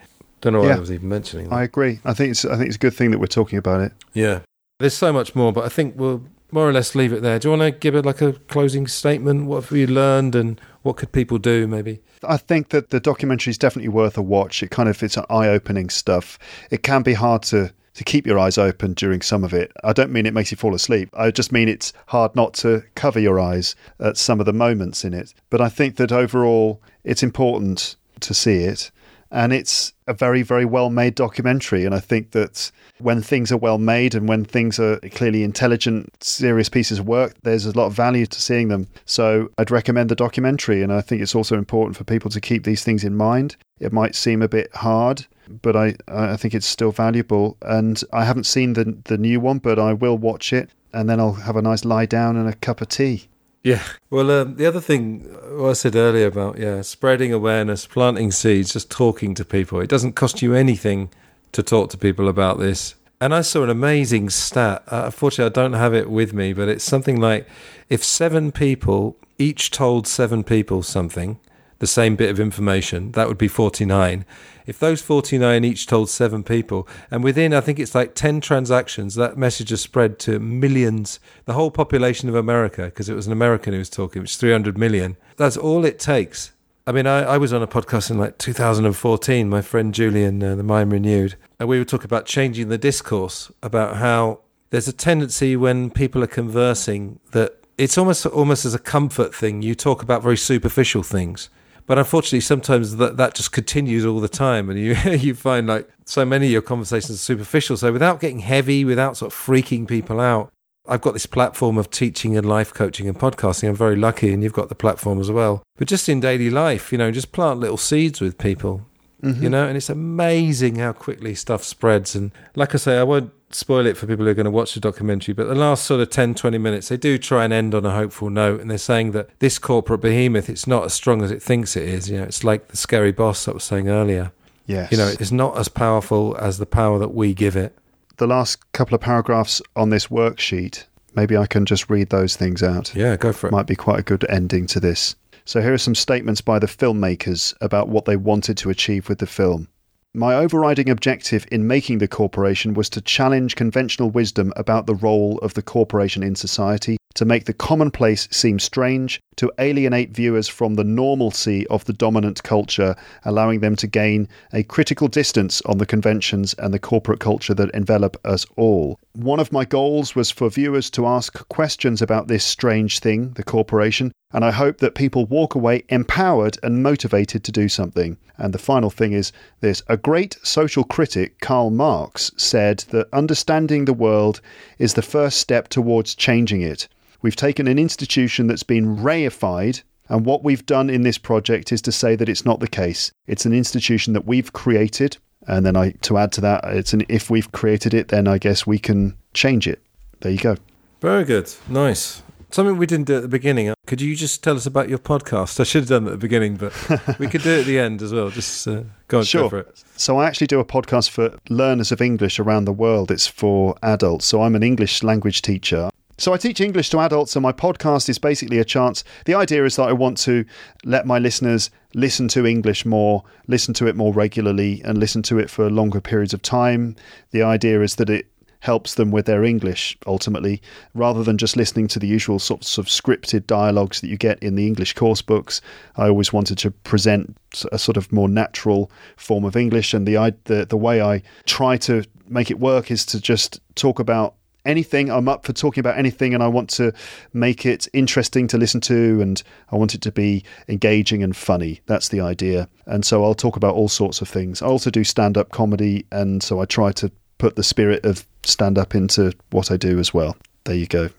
Don't 0.45 0.53
know 0.53 0.61
why 0.61 0.67
Yeah. 0.69 0.77
I 0.77 0.81
was 0.81 0.93
even 0.93 1.09
mentioning 1.09 1.49
that. 1.49 1.55
I 1.55 1.63
agree. 1.63 2.01
I 2.05 2.13
think 2.13 2.33
it's 2.33 2.45
I 2.45 2.57
think 2.57 2.67
it's 2.67 2.77
a 2.77 2.79
good 2.79 2.93
thing 2.93 3.11
that 3.13 3.19
we're 3.19 3.27
talking 3.27 3.59
about 3.59 3.81
it. 3.81 3.93
Yeah. 4.13 4.41
There's 4.79 4.93
so 4.93 5.11
much 5.11 5.35
more, 5.35 5.55
but 5.55 5.65
I 5.65 5.71
think 5.71 5.95
we'll 5.97 6.23
more 6.53 6.69
or 6.69 6.73
less 6.73 6.95
leave 6.95 7.15
it 7.15 7.23
there. 7.23 7.39
Do 7.39 7.49
you 7.49 7.57
want 7.57 7.63
to 7.63 7.71
give 7.71 7.95
it 7.95 8.05
like 8.05 8.21
a 8.21 8.35
closing 8.35 8.87
statement? 8.87 9.47
What 9.47 9.65
have 9.65 9.77
you 9.77 9.87
learned 9.87 10.35
and 10.35 10.61
what 10.83 10.99
could 10.99 11.13
people 11.13 11.39
do 11.39 11.67
maybe? 11.67 12.03
I 12.23 12.37
think 12.37 12.69
that 12.69 12.91
the 12.91 13.01
documentary 13.01 13.53
is 13.53 13.59
definitely 13.59 13.89
worth 13.89 14.19
a 14.19 14.23
watch. 14.23 14.63
It 14.63 14.71
kind 14.71 14.87
of 14.87 15.03
it's 15.03 15.17
eye-opening 15.17 15.89
stuff. 15.89 16.39
It 16.71 16.83
can 16.83 17.03
be 17.03 17.15
hard 17.15 17.43
to 17.45 17.73
to 17.95 18.05
keep 18.05 18.27
your 18.27 18.39
eyes 18.39 18.59
open 18.59 18.93
during 18.93 19.23
some 19.23 19.45
of 19.45 19.55
it. 19.55 19.73
I 19.83 19.95
don't 19.95 20.11
mean 20.13 20.27
it 20.27 20.35
makes 20.35 20.51
you 20.51 20.57
fall 20.59 20.75
asleep. 20.75 21.09
I 21.15 21.31
just 21.31 21.53
mean 21.53 21.69
it's 21.71 21.95
hard 22.09 22.37
not 22.37 22.53
to 22.55 22.83
cover 22.97 23.19
your 23.21 23.41
eyes 23.41 23.77
at 23.99 24.19
some 24.19 24.41
of 24.41 24.47
the 24.47 24.53
moments 24.53 25.05
in 25.05 25.15
it. 25.15 25.33
But 25.49 25.63
I 25.63 25.71
think 25.71 25.97
that 25.97 26.13
overall 26.13 26.83
it's 27.05 27.23
important 27.23 27.97
to 28.21 28.35
see 28.35 28.65
it. 28.65 28.91
And 29.35 29.53
it's 29.53 29.93
a 30.07 30.15
very, 30.15 30.43
very 30.43 30.65
well 30.65 30.91
made 30.91 31.17
documentary. 31.17 31.85
And 31.85 31.93
I 31.93 31.99
think 31.99 32.31
that 32.31 32.71
when 32.99 33.21
things 33.21 33.51
are 33.51 33.57
well 33.57 33.79
made 33.79 34.15
and 34.15 34.29
when 34.29 34.45
things 34.45 34.79
are 34.79 35.01
clearly 35.11 35.43
intelligent, 35.43 36.09
serious 36.23 36.69
pieces 36.69 37.01
of 37.01 37.09
work, 37.09 37.35
there's 37.43 37.67
a 37.67 37.77
lot 37.77 37.87
of 37.87 37.95
value 37.95 38.27
to 38.27 38.41
seeing 38.41 38.69
them. 38.69 38.87
So 39.07 39.51
I'd 39.59 39.73
recommend 39.73 40.09
the 40.09 40.15
documentary. 40.15 40.85
And 40.85 40.93
I 40.93 41.01
think 41.01 41.21
it's 41.21 41.35
also 41.35 41.59
important 41.59 41.97
for 41.97 42.05
people 42.05 42.31
to 42.31 42.41
keep 42.41 42.63
these 42.63 42.85
things 42.85 43.03
in 43.03 43.17
mind. 43.17 43.57
It 43.81 43.93
might 43.93 44.15
seem 44.15 44.41
a 44.41 44.49
bit 44.49 44.73
hard, 44.73 45.27
but 45.63 45.75
I, 45.75 45.97
I 46.07 46.37
think 46.37 46.55
it's 46.55 46.65
still 46.65 46.93
valuable. 46.93 47.57
And 47.63 48.01
I 48.13 48.25
haven't 48.25 48.47
seen 48.47 48.75
the, 48.75 48.97
the 49.07 49.19
new 49.19 49.41
one, 49.41 49.59
but 49.59 49.81
I 49.81 49.95
will 49.95 50.17
watch 50.17 50.53
it. 50.53 50.71
And 50.93 51.11
then 51.11 51.19
I'll 51.19 51.33
have 51.33 51.57
a 51.57 51.63
nice 51.63 51.85
lie 51.85 52.07
down 52.07 52.37
and 52.37 52.49
a 52.49 52.55
cup 52.55 52.81
of 52.81 52.89
tea. 52.89 53.27
Yeah. 53.65 53.83
Well, 54.11 54.31
um, 54.31 54.57
the 54.57 54.67
other 54.67 54.81
thing 54.81 55.21
what 55.59 55.71
I 55.71 55.73
said 55.73 55.97
earlier 55.97 56.27
about 56.27 56.59
yeah, 56.59 56.83
spreading 56.83 57.33
awareness, 57.33 57.87
planting 57.87 58.31
seeds, 58.31 58.75
just 58.75 58.91
talking 58.91 59.35
to 59.35 59.45
people. 59.45 59.81
It 59.81 59.89
doesn't 59.89 60.13
cost 60.13 60.43
you 60.43 60.55
anything 60.55 61.09
to 61.53 61.63
talk 61.63 61.89
to 61.91 61.99
people 61.99 62.29
about 62.29 62.59
this. 62.59 62.95
And 63.23 63.35
I 63.35 63.41
saw 63.41 63.63
an 63.63 63.71
amazing 63.71 64.29
stat. 64.29 64.85
Uh, 64.89 65.05
unfortunately, 65.07 65.47
I 65.47 65.63
don't 65.63 65.79
have 65.79 65.95
it 65.95 66.11
with 66.11 66.35
me, 66.35 66.53
but 66.53 66.69
it's 66.69 66.85
something 66.85 67.19
like 67.19 67.49
if 67.89 68.05
seven 68.05 68.53
people 68.53 69.17
each 69.39 69.71
told 69.71 70.07
seven 70.07 70.45
people 70.45 70.83
something, 70.83 71.39
the 71.85 71.89
same 71.89 72.17
bit 72.17 72.31
of 72.31 72.41
information, 72.41 73.13
that 73.13 73.29
would 73.29 73.37
be 73.37 73.47
49. 73.47 74.25
If 74.67 74.79
those 74.79 75.03
49 75.03 75.65
each 75.65 75.87
told 75.87 76.09
seven 76.09 76.43
people, 76.43 76.89
and 77.11 77.23
within, 77.23 77.53
I 77.53 77.61
think 77.61 77.79
it's 77.79 77.95
like 77.95 78.15
10 78.15 78.41
transactions, 78.41 79.17
that 79.17 79.37
message 79.37 79.69
has 79.69 79.83
spread 79.83 80.19
to 80.21 80.41
millions, 80.41 81.21
the 81.45 81.53
whole 81.53 81.71
population 81.71 82.31
of 82.31 82.35
America, 82.35 82.87
because 82.87 83.11
it 83.11 83.15
was 83.15 83.27
an 83.27 83.35
American 83.35 83.75
who 83.75 83.81
was 83.81 83.91
talking, 83.91 84.23
which 84.23 84.31
is 84.31 84.37
300 84.39 84.79
million. 84.79 85.19
That's 85.37 85.59
all 85.59 85.85
it 85.85 85.99
takes. 85.99 86.53
I 86.87 86.93
mean, 86.93 87.07
I, 87.07 87.21
I 87.25 87.37
was 87.37 87.53
on 87.53 87.63
a 87.63 87.67
podcast 87.67 88.11
in 88.11 88.17
like 88.17 88.39
2014, 88.39 89.47
my 89.47 89.61
friend 89.61 89.93
Julian, 89.93 90.43
uh, 90.43 90.55
the 90.55 90.63
Mind 90.63 90.91
Renewed, 90.91 91.37
and 91.61 91.69
we 91.69 91.79
were 91.79 91.85
talking 91.85 92.07
about 92.07 92.25
changing 92.25 92.71
the 92.71 92.79
discourse 92.79 93.53
about 93.63 93.97
how 93.97 94.41
there's 94.71 94.89
a 94.89 94.93
tendency 94.95 95.55
when 95.55 95.91
people 95.91 96.25
are 96.25 96.27
conversing 96.27 97.21
that 97.33 97.59
it's 97.77 97.99
almost 97.99 98.25
almost 98.25 98.65
as 98.65 98.75
a 98.75 98.79
comfort 98.79 99.35
thing. 99.35 99.61
You 99.61 99.75
talk 99.75 100.03
about 100.03 100.23
very 100.23 100.39
superficial 100.39 101.03
things. 101.03 101.51
But 101.87 101.99
unfortunately, 101.99 102.41
sometimes 102.41 102.97
that, 102.97 103.17
that 103.19 103.35
just 103.35 103.53
continues 103.53 104.07
all 104.07 104.21
the 104.21 104.29
time, 104.29 104.71
and 104.71 104.79
you 104.79 104.95
you 105.13 105.35
find 105.35 105.67
like 105.67 105.89
so 106.07 106.25
many 106.25 106.47
of 106.47 106.53
your 106.53 106.63
conversations 106.63 107.11
are 107.19 107.23
superficial. 107.23 107.77
So 107.77 107.93
without 107.93 108.21
getting 108.21 108.39
heavy, 108.41 108.85
without 108.85 109.17
sort 109.17 109.33
of 109.33 109.39
freaking 109.39 109.87
people 109.87 110.21
out, 110.21 110.51
I've 110.89 111.01
got 111.03 111.13
this 111.13 111.27
platform 111.27 111.77
of 111.79 111.91
teaching 111.91 112.37
and 112.37 112.49
life 112.49 112.73
coaching 112.73 113.07
and 113.09 113.19
podcasting. 113.19 113.69
I'm 113.69 113.77
very 113.77 113.97
lucky, 113.97 114.33
and 114.33 114.43
you've 114.43 114.53
got 114.53 114.69
the 114.71 114.75
platform 114.75 115.21
as 115.21 115.31
well. 115.31 115.63
But 115.77 115.89
just 115.89 116.09
in 116.09 116.21
daily 116.21 116.51
life, 116.51 116.91
you 116.93 116.99
know, 116.99 117.11
just 117.11 117.33
plant 117.33 117.61
little 117.61 117.77
seeds 117.79 118.21
with 118.21 118.39
people, 118.39 118.87
Mhm. 119.23 119.43
you 119.43 119.49
know, 119.51 119.67
and 119.67 119.77
it's 119.77 119.91
amazing 119.91 120.77
how 120.77 120.93
quickly 120.93 121.35
stuff 121.35 121.65
spreads. 121.65 122.15
And 122.15 122.31
like 122.55 122.75
I 122.75 122.79
say, 122.79 122.99
I 122.99 123.03
won't 123.03 123.31
spoil 123.55 123.87
it 123.87 123.97
for 123.97 124.07
people 124.07 124.25
who 124.25 124.31
are 124.31 124.35
going 124.35 124.45
to 124.45 124.51
watch 124.51 124.75
the 124.75 124.81
documentary, 124.81 125.33
but 125.35 125.47
the 125.47 125.55
last 125.55 125.85
sort 125.85 126.01
of 126.01 126.11
10, 126.11 126.35
20 126.35 126.59
minutes, 126.59 126.89
they 126.89 126.97
do 126.97 127.19
try 127.19 127.45
and 127.45 127.53
end 127.53 127.75
on 127.75 127.87
a 127.87 127.95
hopeful 127.95 128.31
note. 128.31 128.61
And 128.61 128.71
they're 128.71 128.79
saying 128.79 129.13
that 129.13 129.31
this 129.39 129.59
corporate 129.59 130.01
behemoth, 130.01 130.51
it's 130.51 130.67
not 130.67 130.85
as 130.85 130.95
strong 130.95 131.23
as 131.23 131.31
it 131.31 131.43
thinks 131.43 131.77
it 131.77 131.89
is. 131.89 132.11
You 132.11 132.19
know, 132.19 132.25
it's 132.25 132.45
like 132.45 132.69
the 132.69 132.77
scary 132.77 133.13
boss 133.13 133.47
I 133.49 133.53
was 133.53 133.65
saying 133.65 133.89
earlier. 133.89 134.33
Yes. 134.67 134.91
You 134.91 134.99
know, 134.99 135.09
it's 135.09 135.33
not 135.33 135.59
as 135.59 135.69
powerful 135.69 136.37
as 136.41 136.59
the 136.59 136.67
power 136.67 136.99
that 136.99 137.15
we 137.15 137.35
give 137.35 137.57
it. 137.57 137.77
the 138.17 138.27
last 138.27 138.73
couple 138.73 138.95
of 138.95 139.01
paragraphs 139.01 139.61
on 139.77 139.91
this 139.91 140.09
worksheet, 140.09 140.85
maybe 141.15 141.37
I 141.37 141.47
can 141.47 141.67
just 141.67 141.91
read 141.91 142.11
those 142.11 142.37
things 142.37 142.63
out. 142.63 142.95
Yeah, 142.95 143.17
go 143.17 143.33
for 143.33 143.49
it. 143.49 143.53
Might 143.53 143.67
be 143.67 143.77
quite 143.77 144.01
a 144.01 144.03
good 144.03 144.25
ending 144.29 144.67
to 144.69 144.81
this. 144.81 145.17
So 145.45 145.61
here 145.61 145.75
are 145.75 145.79
some 145.79 145.95
statements 145.95 146.41
by 146.41 146.59
the 146.59 146.67
filmmakers 146.67 147.55
about 147.61 147.89
what 147.89 148.07
they 148.07 148.17
wanted 148.17 148.57
to 148.59 148.71
achieve 148.71 149.09
with 149.09 149.19
the 149.19 149.27
film. 149.27 149.69
My 150.17 150.37
overriding 150.37 150.89
objective 150.89 151.45
in 151.51 151.67
making 151.67 151.99
the 151.99 152.07
corporation 152.07 152.73
was 152.73 152.89
to 152.91 153.01
challenge 153.01 153.57
conventional 153.57 154.11
wisdom 154.11 154.53
about 154.55 154.87
the 154.87 154.95
role 154.95 155.39
of 155.39 155.55
the 155.55 155.63
corporation 155.63 156.23
in 156.23 156.37
society, 156.37 156.99
to 157.15 157.25
make 157.25 157.47
the 157.47 157.53
commonplace 157.53 158.29
seem 158.31 158.61
strange, 158.61 159.21
to 159.37 159.53
alienate 159.59 160.11
viewers 160.11 160.49
from 160.49 160.75
the 160.75 160.85
normalcy 160.85 161.67
of 161.69 161.85
the 161.85 161.93
dominant 161.93 162.43
culture, 162.43 162.95
allowing 163.25 163.61
them 163.61 163.77
to 163.77 163.87
gain 163.87 164.29
a 164.53 164.63
critical 164.63 165.09
distance 165.09 165.61
on 165.63 165.79
the 165.79 165.87
conventions 165.87 166.55
and 166.55 166.73
the 166.73 166.79
corporate 166.79 167.21
culture 167.21 167.55
that 167.55 167.71
envelop 167.75 168.17
us 168.25 168.47
all. 168.57 168.99
One 169.13 169.41
of 169.41 169.53
my 169.53 169.65
goals 169.65 170.15
was 170.15 170.31
for 170.31 170.51
viewers 170.51 170.91
to 170.91 171.07
ask 171.07 171.49
questions 171.49 172.03
about 172.03 172.29
this 172.29 172.45
strange 172.45 172.99
thing, 172.99 173.31
the 173.35 173.45
corporation, 173.45 174.13
and 174.33 174.45
I 174.45 174.51
hope 174.51 174.79
that 174.79 174.97
people 174.97 175.27
walk 175.27 175.55
away 175.55 175.85
empowered 175.89 176.59
and 176.63 176.83
motivated 176.83 177.45
to 177.45 177.53
do 177.53 177.69
something. 177.69 178.17
And 178.37 178.53
the 178.53 178.59
final 178.59 178.91
thing 178.91 179.13
is 179.13 179.31
this 179.61 179.83
a 179.87 179.97
great 179.97 180.37
social 180.43 180.83
critic, 180.83 181.39
Karl 181.41 181.71
Marx, 181.71 182.33
said 182.37 182.79
that 182.91 183.07
understanding 183.13 183.85
the 183.85 183.93
world 183.93 184.41
is 184.79 184.95
the 184.95 185.03
first 185.03 185.39
step 185.39 185.69
towards 185.69 186.17
changing 186.17 186.63
it. 186.63 186.89
We've 187.25 187.35
taken 187.35 187.67
an 187.69 187.79
institution 187.79 188.49
that's 188.49 188.65
been 188.65 188.99
reified, 188.99 189.83
and 190.11 190.27
what 190.27 190.45
we've 190.45 190.67
done 190.67 190.91
in 190.91 191.05
this 191.05 191.17
project 191.17 191.73
is 191.73 191.81
to 191.81 191.91
say 191.91 192.17
that 192.17 192.29
it's 192.29 192.45
not 192.45 192.61
the 192.61 192.69
case. 192.69 193.13
It's 193.27 193.47
an 193.47 193.55
institution 193.55 194.13
that 194.13 194.27
we've 194.27 194.53
created, 194.53 195.17
and 195.47 195.65
then 195.65 195.75
I 195.75 195.93
to 196.03 196.19
add 196.19 196.33
to 196.33 196.43
that, 196.43 196.65
it's 196.65 196.93
an 196.93 197.07
if 197.09 197.31
we've 197.31 197.51
created 197.51 197.95
it, 197.95 198.09
then 198.09 198.29
I 198.29 198.37
guess 198.37 198.67
we 198.67 198.79
can 198.79 199.17
change 199.33 199.67
it. 199.67 199.81
There 200.21 200.33
you 200.33 200.39
go. 200.39 200.57
Very 201.01 201.25
good. 201.25 201.51
Nice. 201.67 202.23
Something 202.51 202.77
we 202.77 202.85
didn't 202.85 203.07
do 203.07 203.17
at 203.17 203.23
the 203.23 203.29
beginning. 203.29 203.73
Could 203.87 204.03
you 204.03 204.15
just 204.15 204.45
tell 204.45 204.57
us 204.57 204.67
about 204.67 204.91
your 204.91 204.99
podcast? 204.99 205.59
I 205.61 205.65
should 205.65 205.85
have 205.85 205.89
done 205.89 206.05
it 206.05 206.09
at 206.09 206.11
the 206.11 206.19
beginning, 206.19 206.57
but 206.57 206.75
we 207.19 207.27
could 207.27 207.43
do 207.43 207.53
it 207.53 207.61
at 207.61 207.67
the 207.67 207.79
end 207.79 208.03
as 208.03 208.13
well. 208.13 208.29
Just 208.29 208.69
uh, 208.69 208.83
go 209.09 209.21
on, 209.21 209.25
sure. 209.25 209.45
go 209.45 209.49
for 209.49 209.59
it. 209.61 209.83
So 209.97 210.19
I 210.19 210.27
actually 210.27 210.49
do 210.49 210.61
a 210.61 210.65
podcast 210.65 211.09
for 211.09 211.39
learners 211.49 211.91
of 211.91 212.03
English 212.03 212.39
around 212.39 212.67
the 212.67 212.73
world. 212.73 213.11
It's 213.11 213.27
for 213.27 213.77
adults. 213.83 214.27
So 214.27 214.43
I'm 214.43 214.55
an 214.55 214.63
English 214.63 215.03
language 215.03 215.41
teacher. 215.41 215.89
So 216.17 216.33
I 216.33 216.37
teach 216.37 216.61
English 216.61 216.91
to 216.91 217.01
adults, 217.01 217.35
and 217.35 217.43
my 217.43 217.53
podcast 217.53 218.09
is 218.09 218.19
basically 218.19 218.59
a 218.59 218.65
chance. 218.65 219.03
The 219.25 219.35
idea 219.35 219.65
is 219.65 219.77
that 219.77 219.89
I 219.89 219.93
want 219.93 220.17
to 220.19 220.45
let 220.85 221.07
my 221.07 221.19
listeners 221.19 221.71
listen 221.95 222.29
to 222.29 222.47
English 222.47 222.87
more, 222.87 223.25
listen 223.49 223.75
to 223.75 223.89
it 223.89 223.97
more 223.97 224.13
regularly, 224.13 224.81
and 224.85 224.99
listen 224.99 225.23
to 225.25 225.39
it 225.39 225.51
for 225.51 225.69
longer 225.69 226.01
periods 226.01 226.33
of 226.33 226.41
time. 226.41 226.95
The 227.33 227.43
idea 227.43 227.83
is 227.83 227.97
that 227.97 228.11
it 228.11 228.27
helps 228.61 228.95
them 228.95 229.11
with 229.11 229.27
their 229.27 229.45
English 229.45 229.99
ultimately, 230.07 230.63
rather 230.95 231.25
than 231.25 231.37
just 231.37 231.57
listening 231.57 231.89
to 231.89 231.99
the 231.99 232.07
usual 232.07 232.39
sorts 232.39 232.79
of 232.79 232.87
scripted 232.87 233.47
dialogues 233.47 234.01
that 234.01 234.09
you 234.09 234.17
get 234.17 234.39
in 234.43 234.55
the 234.55 234.67
English 234.67 234.95
course 234.95 235.21
books. 235.21 235.61
I 235.97 236.07
always 236.09 236.33
wanted 236.33 236.59
to 236.59 236.71
present 236.71 237.37
a 237.73 237.79
sort 237.79 237.97
of 237.97 238.11
more 238.13 238.29
natural 238.29 238.91
form 239.17 239.45
of 239.45 239.57
English, 239.57 239.93
and 239.93 240.07
the 240.07 240.35
the, 240.45 240.65
the 240.65 240.77
way 240.77 241.03
I 241.03 241.23
try 241.45 241.77
to 241.79 242.05
make 242.29 242.53
it 242.53 242.61
work 242.61 242.91
is 242.91 243.05
to 243.07 243.21
just 243.21 243.61
talk 243.75 243.99
about 243.99 244.37
anything. 244.65 245.11
I'm 245.11 245.29
up 245.29 245.45
for 245.45 245.53
talking 245.53 245.81
about 245.81 245.99
anything, 245.99 246.35
and 246.35 246.43
I 246.43 246.49
want 246.49 246.71
to 246.71 246.93
make 247.33 247.67
it 247.67 247.89
interesting 247.93 248.47
to 248.49 248.59
listen 248.59 248.81
to, 248.83 249.21
and 249.21 249.43
I 249.71 249.77
want 249.77 249.95
it 249.95 250.03
to 250.03 250.13
be 250.13 250.45
engaging 250.69 251.23
and 251.23 251.37
funny. 251.37 251.81
That's 251.87 252.09
the 252.09 252.21
idea. 252.21 252.69
And 252.87 253.05
so 253.05 253.25
I'll 253.25 253.35
talk 253.35 253.57
about 253.57 253.75
all 253.75 253.89
sorts 253.89 254.21
of 254.21 254.29
things. 254.29 254.63
I 254.63 254.67
also 254.67 254.91
do 254.91 255.05
stand 255.05 255.37
up 255.37 255.51
comedy, 255.51 256.07
and 256.11 256.43
so 256.43 256.61
I 256.61 256.65
try 256.65 256.93
to 256.93 257.11
put 257.39 257.57
the 257.57 257.65
spirit 257.65 258.05
of 258.05 258.27
stand 258.45 258.79
up 258.79 258.95
into 258.95 259.33
what 259.51 259.71
I 259.71 259.77
do 259.77 259.99
as 259.99 260.15
well. 260.15 260.37
There 260.65 260.75
you 260.75 260.87
go. 260.87 261.11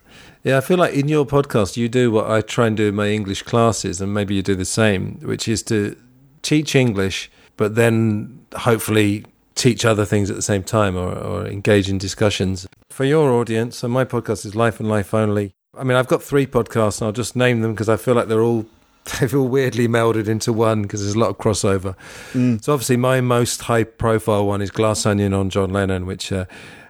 Yeah, 0.42 0.58
I 0.58 0.60
feel 0.60 0.78
like 0.78 0.94
in 0.94 1.08
your 1.08 1.26
podcast, 1.26 1.76
you 1.76 1.88
do 1.88 2.10
what 2.10 2.30
I 2.30 2.40
try 2.40 2.66
and 2.68 2.76
do 2.76 2.88
in 2.88 2.94
my 2.94 3.08
English 3.08 3.42
classes, 3.42 4.00
and 4.00 4.12
maybe 4.12 4.34
you 4.34 4.42
do 4.42 4.54
the 4.54 4.64
same, 4.64 5.18
which 5.20 5.48
is 5.48 5.62
to 5.64 5.96
teach 6.42 6.74
English, 6.74 7.30
but 7.56 7.74
then 7.74 8.44
hopefully 8.54 9.24
teach 9.56 9.84
other 9.84 10.04
things 10.04 10.30
at 10.30 10.36
the 10.36 10.42
same 10.42 10.62
time 10.62 10.96
or, 10.96 11.12
or 11.12 11.46
engage 11.46 11.88
in 11.90 11.98
discussions. 11.98 12.68
For 12.90 13.04
your 13.04 13.32
audience, 13.32 13.78
so 13.78 13.88
my 13.88 14.04
podcast 14.04 14.46
is 14.46 14.54
Life 14.54 14.78
and 14.78 14.88
Life 14.88 15.12
Only. 15.12 15.52
I 15.76 15.82
mean, 15.82 15.96
I've 15.96 16.06
got 16.06 16.22
three 16.22 16.46
podcasts, 16.46 17.00
and 17.00 17.06
I'll 17.06 17.12
just 17.12 17.34
name 17.34 17.60
them 17.62 17.72
because 17.72 17.88
I 17.88 17.96
feel 17.96 18.14
like 18.14 18.28
they're 18.28 18.42
all 18.42 18.66
they've 19.20 19.34
all 19.34 19.48
weirdly 19.48 19.88
melded 19.88 20.28
into 20.28 20.52
one 20.52 20.82
because 20.82 21.02
there's 21.02 21.14
a 21.14 21.18
lot 21.18 21.30
of 21.30 21.38
crossover. 21.38 21.96
Mm. 22.32 22.62
So 22.62 22.72
obviously, 22.72 22.96
my 22.96 23.20
most 23.20 23.62
high-profile 23.62 24.46
one 24.46 24.62
is 24.62 24.70
Glass 24.70 25.06
Onion 25.06 25.32
on 25.32 25.50
John 25.50 25.70
Lennon, 25.70 26.06
which, 26.06 26.32
uh, 26.32 26.46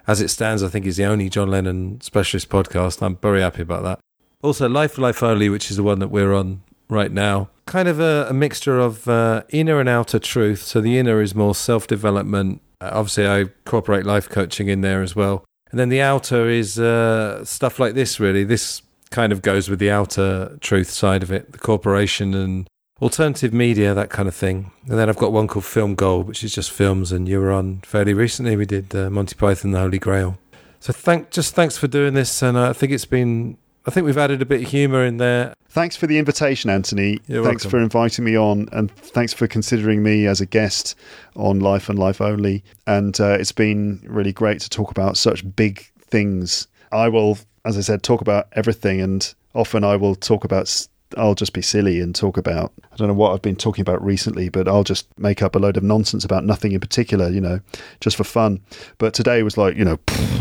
as 0.07 0.21
it 0.21 0.29
stands, 0.29 0.63
I 0.63 0.69
think 0.69 0.87
is 0.87 0.97
the 0.97 1.05
only 1.05 1.29
John 1.29 1.51
Lennon 1.51 2.01
specialist 2.01 2.49
podcast. 2.49 3.03
I'm 3.03 3.17
very 3.17 3.41
happy 3.41 3.63
about 3.63 3.83
that. 3.85 4.01
Also, 4.43 4.69
Life 4.69 4.99
Life 4.99 5.23
Only, 5.23 5.49
which 5.49 5.71
is 5.71 5.77
the 5.77 5.83
one 5.83 5.99
that 5.99 6.09
we're 6.09 6.33
on 6.33 6.63
right 6.89 7.11
now. 7.11 7.49
Kind 7.67 7.89
of 7.89 7.99
a, 8.01 8.27
a 8.31 8.33
mixture 8.33 8.79
of 8.79 9.09
uh, 9.09 9.43
inner 9.49 9.81
and 9.81 9.89
outer 9.89 10.19
truth. 10.19 10.63
So 10.63 10.81
the 10.81 10.99
inner 10.99 11.21
is 11.21 11.35
more 11.35 11.55
self-development. 11.55 12.63
Uh, 12.81 12.91
obviously, 12.93 13.27
I 13.27 13.39
incorporate 13.41 14.07
life 14.07 14.29
coaching 14.29 14.69
in 14.69 14.83
there 14.83 15.03
as 15.03 15.17
well. 15.17 15.45
And 15.71 15.81
then 15.81 15.89
the 15.89 16.01
outer 16.01 16.49
is 16.49 16.79
uh, 16.79 17.45
stuff 17.45 17.81
like 17.81 17.95
this, 17.95 18.21
really. 18.21 18.45
This 18.45 18.83
kind 19.11 19.33
of 19.33 19.43
goes 19.43 19.69
with 19.69 19.79
the 19.79 19.91
outer 19.91 20.59
truth 20.61 20.91
side 20.91 21.23
of 21.23 21.33
it, 21.33 21.53
the 21.53 21.59
corporation 21.59 22.35
and 22.35 22.69
alternative 23.03 23.53
media, 23.53 23.95
that 23.95 24.11
kind 24.11 24.29
of 24.29 24.35
thing. 24.35 24.71
And 24.89 24.99
then 24.99 25.09
I've 25.09 25.19
got 25.19 25.33
one 25.33 25.49
called 25.49 25.65
Film 25.65 25.97
Gold, 25.97 26.29
which 26.29 26.45
is 26.45 26.55
just 26.55 26.71
films, 26.71 27.13
and 27.13 27.29
you 27.29 27.41
were 27.41 27.53
on 27.53 27.81
fairly 27.81 28.15
recently. 28.15 28.57
We 28.57 28.67
did 28.67 28.95
uh, 28.95 29.11
Monty 29.11 29.35
Python, 29.35 29.73
The 29.73 29.81
Holy 29.81 29.99
Grail. 29.99 30.39
So 30.79 30.93
thank, 30.93 31.31
just 31.31 31.55
thanks 31.55 31.77
for 31.77 31.89
doing 31.89 32.15
this, 32.15 32.43
and 32.43 32.57
I 32.57 32.73
think 32.73 32.93
it's 32.93 33.05
been. 33.05 33.59
I 33.87 33.91
think 33.91 34.05
we've 34.05 34.19
added 34.19 34.43
a 34.43 34.47
bit 34.47 34.63
of 34.63 34.69
humour 34.69 35.05
in 35.05 35.19
there. 35.19 35.55
Thanks 35.69 35.95
for 35.95 36.07
the 36.07 36.19
invitation, 36.19 36.71
Anthony. 36.71 37.21
You're 37.29 37.45
thanks 37.45 37.65
welcome. 37.65 37.71
for 37.71 37.83
inviting 37.83 38.25
me 38.25 38.37
on, 38.37 38.69
and 38.73 38.91
thanks 38.91 39.33
for 39.33 39.47
considering 39.47 40.03
me 40.03 40.27
as 40.27 40.41
a 40.41 40.47
guest 40.47 40.97
on 41.37 41.61
Life 41.61 41.89
and 41.89 41.99
Life 41.99 42.21
Only. 42.21 42.65
And 42.87 43.19
uh, 43.21 43.37
it's 43.39 43.53
been 43.53 44.03
really 44.05 44.33
great 44.33 44.61
to 44.61 44.69
talk 44.69 44.91
about 44.91 45.17
such 45.17 45.45
big 45.55 45.89
things. 46.01 46.67
I 46.91 47.09
will 47.09 47.39
as 47.67 47.77
I 47.77 47.81
said, 47.81 48.03
talk 48.03 48.21
about 48.21 48.47
everything, 48.53 49.01
and 49.01 49.35
often 49.55 49.85
I 49.85 49.97
will 49.97 50.15
talk 50.15 50.45
about. 50.45 50.87
I'll 51.17 51.35
just 51.35 51.53
be 51.53 51.63
silly 51.63 52.01
and 52.01 52.15
talk 52.15 52.37
about. 52.37 52.73
I 52.93 52.97
don't 52.97 53.09
know 53.09 53.15
what 53.15 53.33
I've 53.33 53.43
been 53.43 53.57
talking 53.57 53.83
about 53.83 54.05
recently, 54.05 54.49
but 54.49 54.67
I'll 54.67 54.85
just 54.85 55.07
make 55.19 55.41
up 55.41 55.55
a 55.55 55.59
load 55.59 55.77
of 55.77 55.83
nonsense 55.83 56.25
about 56.25 56.45
nothing 56.45 56.73
in 56.73 56.81
particular, 56.81 57.29
you 57.29 57.41
know, 57.41 57.61
just 58.01 58.17
for 58.17 58.25
fun. 58.25 58.61
But 58.99 59.15
today 59.15 59.43
was 59.43 59.57
like, 59.57 59.77
you 59.77 59.85
know, 59.85 59.99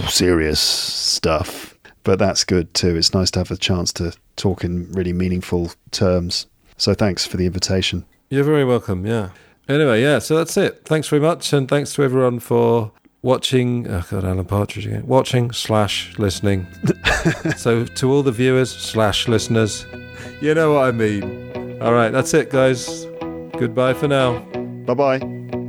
serious 0.08 0.60
stuff. 0.60 1.75
But 2.06 2.20
that's 2.20 2.46
good 2.46 2.74
too. 2.74 2.96
It's 2.96 3.14
nice 3.14 3.30
to 3.32 3.40
have 3.40 3.52
a 3.52 3.58
chance 3.58 3.92
to 3.94 4.14
talk 4.38 4.64
in 4.64 4.90
really 4.94 5.12
meaningful 5.12 5.72
terms. 5.92 6.48
So 6.78 6.94
thanks 6.94 7.26
for 7.26 7.36
the 7.36 7.46
invitation. 7.46 8.06
You're 8.30 8.44
very 8.44 8.64
welcome. 8.64 9.06
Yeah. 9.06 9.32
Anyway, 9.68 10.02
yeah. 10.02 10.20
So 10.20 10.38
that's 10.38 10.56
it. 10.56 10.84
Thanks 10.86 11.10
very 11.10 11.22
much, 11.22 11.52
and 11.52 11.68
thanks 11.68 11.94
to 11.96 12.04
everyone 12.04 12.40
for 12.40 12.92
watching 13.26 13.88
oh 13.88 14.04
god 14.12 14.24
alan 14.24 14.46
partridge 14.46 14.86
again 14.86 15.04
watching 15.08 15.52
slash 15.52 16.16
listening 16.20 16.68
so 17.58 17.84
to 17.84 18.12
all 18.12 18.22
the 18.22 18.32
viewers 18.32 18.70
slash 18.70 19.28
listeners 19.28 19.88
you 20.42 20.54
know 20.54 20.76
what 20.76 20.84
i 20.84 20.92
mean 20.92 21.82
all 21.82 21.92
right 21.92 22.12
that's 22.12 22.36
it 22.36 22.52
guys 22.52 23.06
goodbye 23.58 23.96
for 23.96 24.08
now 24.08 24.38
bye 24.86 24.94
bye 24.94 25.65